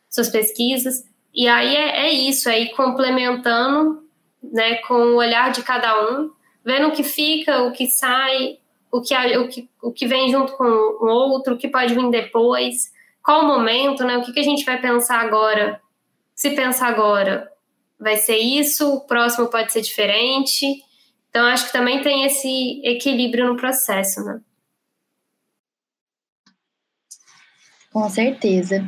suas 0.08 0.28
pesquisas. 0.28 1.04
E 1.32 1.48
aí 1.48 1.76
é, 1.76 2.06
é 2.06 2.10
isso, 2.10 2.48
é 2.48 2.60
ir 2.60 2.70
complementando 2.70 4.02
né, 4.42 4.76
com 4.76 4.94
o 4.94 5.16
olhar 5.16 5.52
de 5.52 5.62
cada 5.62 6.10
um, 6.10 6.30
vendo 6.64 6.88
o 6.88 6.92
que 6.92 7.02
fica, 7.02 7.62
o 7.62 7.72
que 7.72 7.86
sai, 7.86 8.58
o 8.90 9.00
que, 9.00 9.14
o 9.14 9.48
que, 9.48 9.70
o 9.82 9.92
que 9.92 10.06
vem 10.06 10.30
junto 10.30 10.52
com 10.54 10.64
o 10.64 11.06
outro, 11.06 11.54
o 11.54 11.58
que 11.58 11.68
pode 11.68 11.94
vir 11.94 12.10
depois, 12.10 12.90
qual 13.22 13.42
o 13.42 13.46
momento, 13.46 14.04
né? 14.04 14.18
O 14.18 14.22
que, 14.22 14.32
que 14.32 14.40
a 14.40 14.44
gente 14.44 14.64
vai 14.64 14.80
pensar 14.80 15.20
agora? 15.20 15.80
Se 16.34 16.50
pensa 16.50 16.86
agora, 16.86 17.49
vai 18.00 18.16
ser 18.16 18.38
isso, 18.38 18.94
o 18.94 19.00
próximo 19.00 19.48
pode 19.48 19.72
ser 19.72 19.82
diferente. 19.82 20.82
Então, 21.28 21.44
acho 21.46 21.66
que 21.66 21.72
também 21.72 22.02
tem 22.02 22.24
esse 22.24 22.80
equilíbrio 22.84 23.46
no 23.46 23.56
processo, 23.56 24.24
né? 24.24 24.40
Com 27.92 28.08
certeza. 28.08 28.84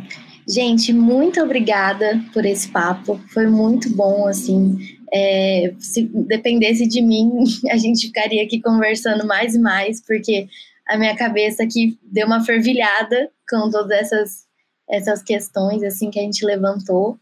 Gente, 0.49 0.93
muito 0.93 1.41
obrigada 1.41 2.21
por 2.33 2.45
esse 2.45 2.69
papo. 2.69 3.21
Foi 3.33 3.47
muito 3.47 3.95
bom, 3.95 4.27
assim. 4.27 4.77
É, 5.13 5.73
se 5.79 6.03
dependesse 6.03 6.87
de 6.87 7.03
mim, 7.03 7.45
a 7.71 7.77
gente 7.77 8.07
ficaria 8.07 8.43
aqui 8.43 8.61
conversando 8.61 9.27
mais 9.27 9.55
e 9.55 9.59
mais, 9.59 10.01
porque 10.01 10.49
a 10.89 10.97
minha 10.97 11.17
cabeça 11.17 11.63
aqui 11.63 11.99
deu 12.03 12.27
uma 12.27 12.45
fervilhada 12.45 13.31
com 13.49 13.71
todas 13.71 13.91
essas, 13.91 14.47
essas 14.89 15.23
questões, 15.23 15.83
assim, 15.83 16.11
que 16.11 16.19
a 16.19 16.23
gente 16.23 16.45
levantou. 16.45 17.19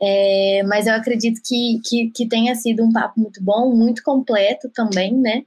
É, 0.00 0.62
mas 0.66 0.86
eu 0.86 0.94
acredito 0.94 1.40
que, 1.44 1.80
que, 1.84 2.10
que, 2.10 2.28
tenha 2.28 2.54
sido 2.54 2.82
um 2.84 2.92
papo 2.92 3.20
muito 3.20 3.42
bom, 3.42 3.74
muito 3.74 4.02
completo 4.02 4.68
também, 4.74 5.14
né? 5.14 5.44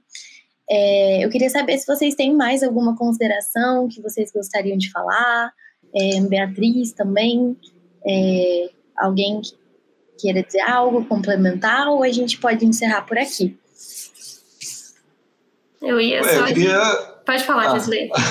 É, 0.70 1.24
eu 1.24 1.30
queria 1.30 1.50
saber 1.50 1.78
se 1.78 1.86
vocês 1.86 2.14
têm 2.14 2.34
mais 2.34 2.62
alguma 2.62 2.96
consideração 2.96 3.88
que 3.88 4.02
vocês 4.02 4.30
gostariam 4.32 4.76
de 4.76 4.90
falar. 4.90 5.52
É, 5.94 6.20
Beatriz 6.20 6.92
também. 6.92 7.56
É, 8.06 8.70
alguém 8.96 9.40
queira 10.18 10.42
dizer 10.42 10.60
algo, 10.60 11.04
complementar, 11.04 11.88
ou 11.88 12.02
a 12.02 12.10
gente 12.10 12.38
pode 12.38 12.64
encerrar 12.66 13.02
por 13.02 13.16
aqui? 13.16 13.56
Eu 15.80 16.00
ia 16.00 16.22
só. 16.24 16.30
Eu 16.30 16.46
queria 16.46 17.17
Pode 17.28 17.44
falar, 17.44 17.76
ah, 17.76 17.78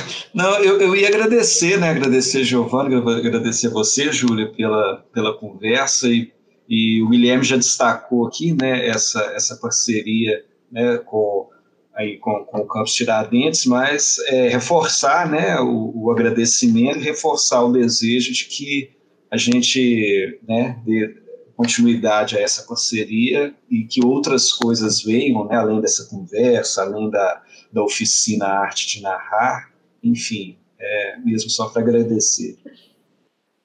Não, 0.33 0.57
eu, 0.57 0.81
eu 0.81 0.95
ia 0.95 1.07
agradecer, 1.07 1.79
né? 1.79 1.91
Agradecer, 1.91 2.43
Giovanni, 2.43 2.95
agradecer 2.95 3.67
a 3.67 3.69
você, 3.69 4.11
Júlia, 4.11 4.51
pela, 4.51 5.05
pela 5.13 5.37
conversa 5.37 6.07
e, 6.07 6.31
e 6.67 6.99
o 7.03 7.09
Guilherme 7.09 7.43
já 7.43 7.57
destacou 7.57 8.25
aqui, 8.25 8.57
né? 8.59 8.87
Essa, 8.87 9.21
essa 9.35 9.55
parceria 9.57 10.43
né, 10.71 10.97
com, 11.05 11.47
aí, 11.95 12.17
com, 12.17 12.43
com 12.45 12.61
o 12.61 12.65
Campus 12.65 12.95
Tiradentes, 12.95 13.67
mas 13.67 14.17
é, 14.29 14.49
reforçar 14.49 15.29
né, 15.29 15.59
o, 15.59 15.91
o 15.93 16.11
agradecimento 16.11 16.97
e 16.97 17.03
reforçar 17.03 17.63
o 17.65 17.71
desejo 17.71 18.33
de 18.33 18.45
que 18.45 18.89
a 19.29 19.37
gente 19.37 20.39
né, 20.47 20.75
dê 20.83 21.15
continuidade 21.55 22.35
a 22.35 22.41
essa 22.41 22.63
parceria 22.63 23.53
e 23.69 23.83
que 23.83 24.03
outras 24.03 24.51
coisas 24.51 25.03
venham, 25.03 25.45
né, 25.45 25.55
além 25.55 25.81
dessa 25.81 26.09
conversa, 26.09 26.81
além 26.81 27.11
da, 27.11 27.43
da 27.77 27.83
oficina 27.83 28.47
Arte 28.47 28.87
de 28.87 29.03
Narrar, 29.03 29.71
enfim, 30.03 30.57
é, 30.79 31.17
mesmo 31.17 31.47
só 31.47 31.69
para 31.69 31.83
agradecer. 31.83 32.57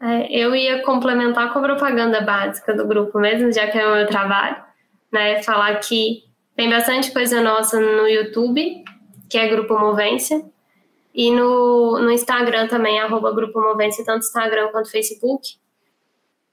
É, 0.00 0.30
eu 0.30 0.54
ia 0.54 0.82
complementar 0.82 1.50
com 1.52 1.60
a 1.60 1.62
propaganda 1.62 2.20
básica 2.20 2.74
do 2.74 2.86
grupo 2.86 3.18
mesmo, 3.18 3.50
já 3.50 3.68
que 3.68 3.78
é 3.78 3.86
o 3.86 3.94
meu 3.94 4.06
trabalho, 4.06 4.62
né, 5.10 5.42
falar 5.42 5.76
que 5.76 6.24
tem 6.54 6.68
bastante 6.68 7.10
coisa 7.10 7.40
nossa 7.40 7.80
no 7.80 8.06
YouTube, 8.06 8.84
que 9.30 9.38
é 9.38 9.48
Grupo 9.48 9.78
Movência, 9.78 10.44
e 11.14 11.30
no, 11.30 11.98
no 11.98 12.10
Instagram 12.10 12.68
também, 12.68 13.00
arroba 13.00 13.34
Grupo 13.34 13.60
Movência, 13.60 14.04
tanto 14.04 14.26
Instagram 14.26 14.68
quanto 14.68 14.90
Facebook. 14.90 15.56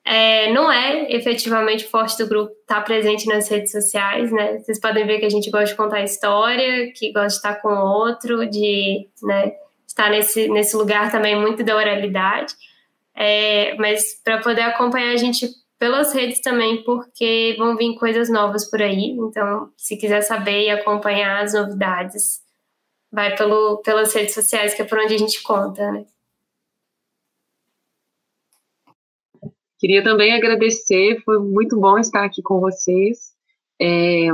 É, 0.05 0.51
não 0.51 0.71
é 0.71 1.11
efetivamente 1.11 1.85
forte 1.85 2.17
do 2.17 2.27
grupo 2.27 2.51
estar 2.61 2.75
tá 2.75 2.81
presente 2.81 3.27
nas 3.27 3.47
redes 3.49 3.71
sociais, 3.71 4.31
né? 4.31 4.57
Vocês 4.57 4.79
podem 4.79 5.05
ver 5.05 5.19
que 5.19 5.25
a 5.25 5.29
gente 5.29 5.51
gosta 5.51 5.67
de 5.67 5.75
contar 5.75 6.03
história, 6.03 6.91
que 6.93 7.11
gosta 7.11 7.27
de 7.27 7.35
estar 7.35 7.55
com 7.55 7.69
outro, 7.69 8.49
de 8.49 9.07
né, 9.21 9.53
estar 9.87 10.09
nesse, 10.09 10.47
nesse 10.47 10.75
lugar 10.75 11.11
também 11.11 11.39
muito 11.39 11.63
da 11.63 11.75
oralidade. 11.75 12.53
É, 13.15 13.75
mas 13.75 14.19
para 14.23 14.39
poder 14.39 14.61
acompanhar 14.61 15.11
a 15.11 15.17
gente 15.17 15.47
pelas 15.77 16.13
redes 16.13 16.41
também, 16.41 16.83
porque 16.83 17.55
vão 17.57 17.75
vir 17.77 17.95
coisas 17.95 18.29
novas 18.29 18.69
por 18.69 18.81
aí. 18.81 19.11
Então, 19.11 19.69
se 19.77 19.95
quiser 19.97 20.21
saber 20.21 20.65
e 20.65 20.69
acompanhar 20.69 21.43
as 21.43 21.53
novidades, 21.53 22.41
vai 23.11 23.35
pelo, 23.35 23.77
pelas 23.77 24.13
redes 24.13 24.33
sociais, 24.33 24.73
que 24.73 24.81
é 24.81 24.85
por 24.85 24.99
onde 24.99 25.15
a 25.15 25.17
gente 25.17 25.41
conta, 25.41 25.91
né? 25.91 26.05
Queria 29.79 30.03
também 30.03 30.33
agradecer, 30.33 31.21
foi 31.23 31.39
muito 31.39 31.79
bom 31.79 31.97
estar 31.97 32.25
aqui 32.25 32.41
com 32.41 32.59
vocês. 32.59 33.29
É, 33.81 34.27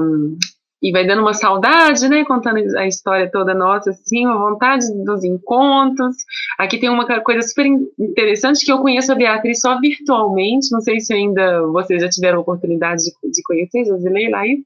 e 0.85 0.91
vai 0.91 1.05
dando 1.05 1.21
uma 1.21 1.33
saudade, 1.33 2.07
né, 2.07 2.23
contando 2.25 2.57
a 2.77 2.85
história 2.85 3.29
toda 3.31 3.55
nossa, 3.55 3.89
assim, 3.89 4.25
uma 4.25 4.37
vontade 4.37 4.85
dos 5.03 5.23
encontros. 5.23 6.15
Aqui 6.59 6.77
tem 6.77 6.89
uma 6.89 7.05
coisa 7.21 7.41
super 7.41 7.65
interessante 7.97 8.63
que 8.63 8.71
eu 8.71 8.79
conheço 8.79 9.11
a 9.11 9.15
Beatriz 9.15 9.61
só 9.61 9.79
virtualmente, 9.79 10.71
não 10.71 10.81
sei 10.81 10.99
se 10.99 11.13
ainda 11.13 11.65
vocês 11.67 12.01
já 12.01 12.09
tiveram 12.09 12.37
a 12.37 12.41
oportunidade 12.41 13.03
de, 13.03 13.31
de 13.31 13.41
conhecer, 13.43 13.85
Josilei, 13.85 14.29
Laís. 14.29 14.59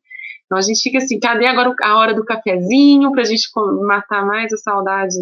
Então 0.45 0.57
a 0.57 0.61
gente 0.61 0.81
fica 0.81 0.97
assim, 0.97 1.19
cadê 1.19 1.45
agora 1.45 1.73
a 1.83 1.97
hora 1.97 2.13
do 2.13 2.25
cafezinho 2.25 3.11
para 3.11 3.21
a 3.21 3.25
gente 3.25 3.47
matar 3.85 4.25
mais 4.25 4.51
a 4.51 4.57
saudade 4.57 5.15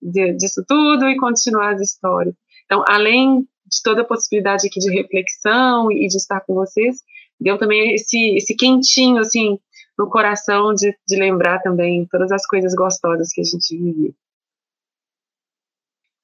de, 0.00 0.32
disso 0.34 0.64
tudo 0.66 1.08
e 1.08 1.16
continuar 1.16 1.74
as 1.74 1.80
histórias. 1.80 2.34
Então, 2.64 2.84
além 2.86 3.46
de 3.68 3.82
toda 3.82 4.02
a 4.02 4.04
possibilidade 4.04 4.66
aqui 4.66 4.80
de 4.80 4.90
reflexão 4.90 5.90
e 5.92 6.06
de 6.08 6.16
estar 6.16 6.40
com 6.40 6.54
vocês, 6.54 7.02
deu 7.40 7.58
também 7.58 7.94
esse, 7.94 8.36
esse 8.36 8.54
quentinho, 8.54 9.18
assim, 9.18 9.58
no 9.98 10.08
coração 10.08 10.72
de, 10.74 10.96
de 11.06 11.16
lembrar 11.16 11.60
também 11.60 12.06
todas 12.06 12.30
as 12.32 12.46
coisas 12.46 12.74
gostosas 12.74 13.32
que 13.32 13.40
a 13.40 13.44
gente 13.44 13.76
vivia. 13.76 14.12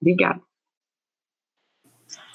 Obrigada. 0.00 0.40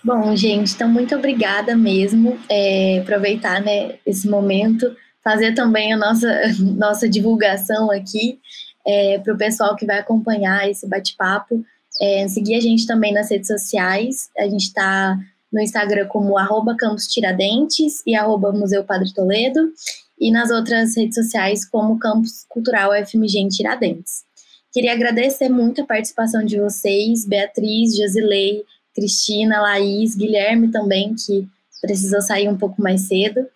Bom, 0.04 0.34
gente, 0.36 0.74
então 0.74 0.88
muito 0.88 1.14
obrigada 1.16 1.76
mesmo. 1.76 2.40
É, 2.50 3.00
aproveitar 3.00 3.62
né, 3.62 4.00
esse 4.06 4.30
momento, 4.30 4.96
fazer 5.24 5.54
também 5.54 5.94
a 5.94 5.98
nossa, 5.98 6.28
nossa 6.78 7.10
divulgação 7.10 7.92
aqui 7.92 8.40
é, 8.86 9.20
para 9.20 9.34
o 9.34 9.38
pessoal 9.38 9.76
que 9.76 9.86
vai 9.86 10.00
acompanhar 10.00 10.70
esse 10.70 10.88
bate-papo. 10.88 11.64
É, 12.02 12.28
seguir 12.28 12.56
a 12.56 12.62
gente 12.62 12.88
também 12.88 13.14
nas 13.14 13.30
redes 13.30 13.48
sociais. 13.48 14.30
A 14.38 14.48
gente 14.48 14.68
está 14.68 15.18
no 15.52 15.60
Instagram 15.60 16.08
como 16.08 16.38
arroba 16.38 16.76
Campus 16.76 17.08
Tiradentes 17.08 18.02
e 18.06 18.16
arroba 18.16 18.52
Museu 18.52 18.84
Padre 18.84 19.14
Toledo 19.14 19.72
e 20.20 20.32
nas 20.32 20.52
outras 20.52 20.96
redes 20.96 21.16
sociais 21.16 21.66
como 21.66 21.98
Campus 21.98 22.46
Cultural 22.48 22.92
FMG 23.06 23.40
em 23.40 23.48
Tiradentes. 23.48 24.24
Queria 24.72 24.94
agradecer 24.94 25.50
muito 25.50 25.82
a 25.82 25.86
participação 25.86 26.46
de 26.46 26.60
vocês, 26.60 27.26
Beatriz, 27.26 27.98
Josilei, 27.98 28.64
Cristina, 28.94 29.62
Laís, 29.62 30.16
Guilherme 30.16 30.70
também, 30.72 31.16
que 31.16 31.48
precisou 31.82 32.22
sair 32.22 32.48
um 32.48 32.58
pouco 32.58 32.82
mais 32.82 33.02
cedo. 33.02 33.48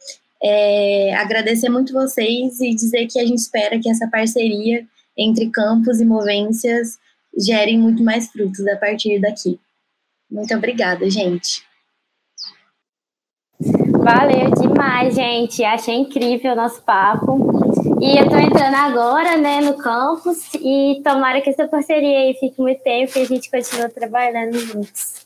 É, 0.42 1.14
agradecer 1.16 1.70
muito 1.70 1.94
vocês 1.94 2.60
e 2.60 2.74
dizer 2.74 3.08
que 3.08 3.20
a 3.20 3.26
gente 3.26 3.40
espera 3.40 3.80
que 3.80 3.90
essa 3.90 4.08
parceria 4.08 4.86
entre 5.18 5.50
campus 5.50 6.00
e 6.00 6.06
movências 6.06 6.98
gerem 7.38 7.80
muito 7.80 8.04
mais 8.04 8.28
frutos 8.28 8.66
a 8.68 8.78
partir 8.78 9.20
daqui. 9.20 9.60
Muito 10.30 10.54
obrigada, 10.56 11.10
gente. 11.10 11.64
Valeu 13.60 14.52
demais, 14.52 15.16
gente. 15.16 15.64
Achei 15.64 15.96
incrível 15.96 16.54
o 16.54 16.56
nosso 16.56 16.82
papo. 16.82 17.38
E 18.02 18.18
eu 18.18 18.28
tô 18.28 18.36
entrando 18.36 18.76
agora, 18.76 19.38
né, 19.38 19.62
no 19.62 19.78
campus 19.78 20.54
e 20.56 21.02
tomara 21.04 21.40
que 21.40 21.50
essa 21.50 21.68
parceria 21.68 22.20
aí 22.20 22.34
fique 22.34 22.60
muito 22.60 22.84
tempo 22.84 23.18
e 23.18 23.22
a 23.22 23.26
gente 23.26 23.50
continue 23.50 23.90
trabalhando 23.90 24.60
juntos. 24.60 25.26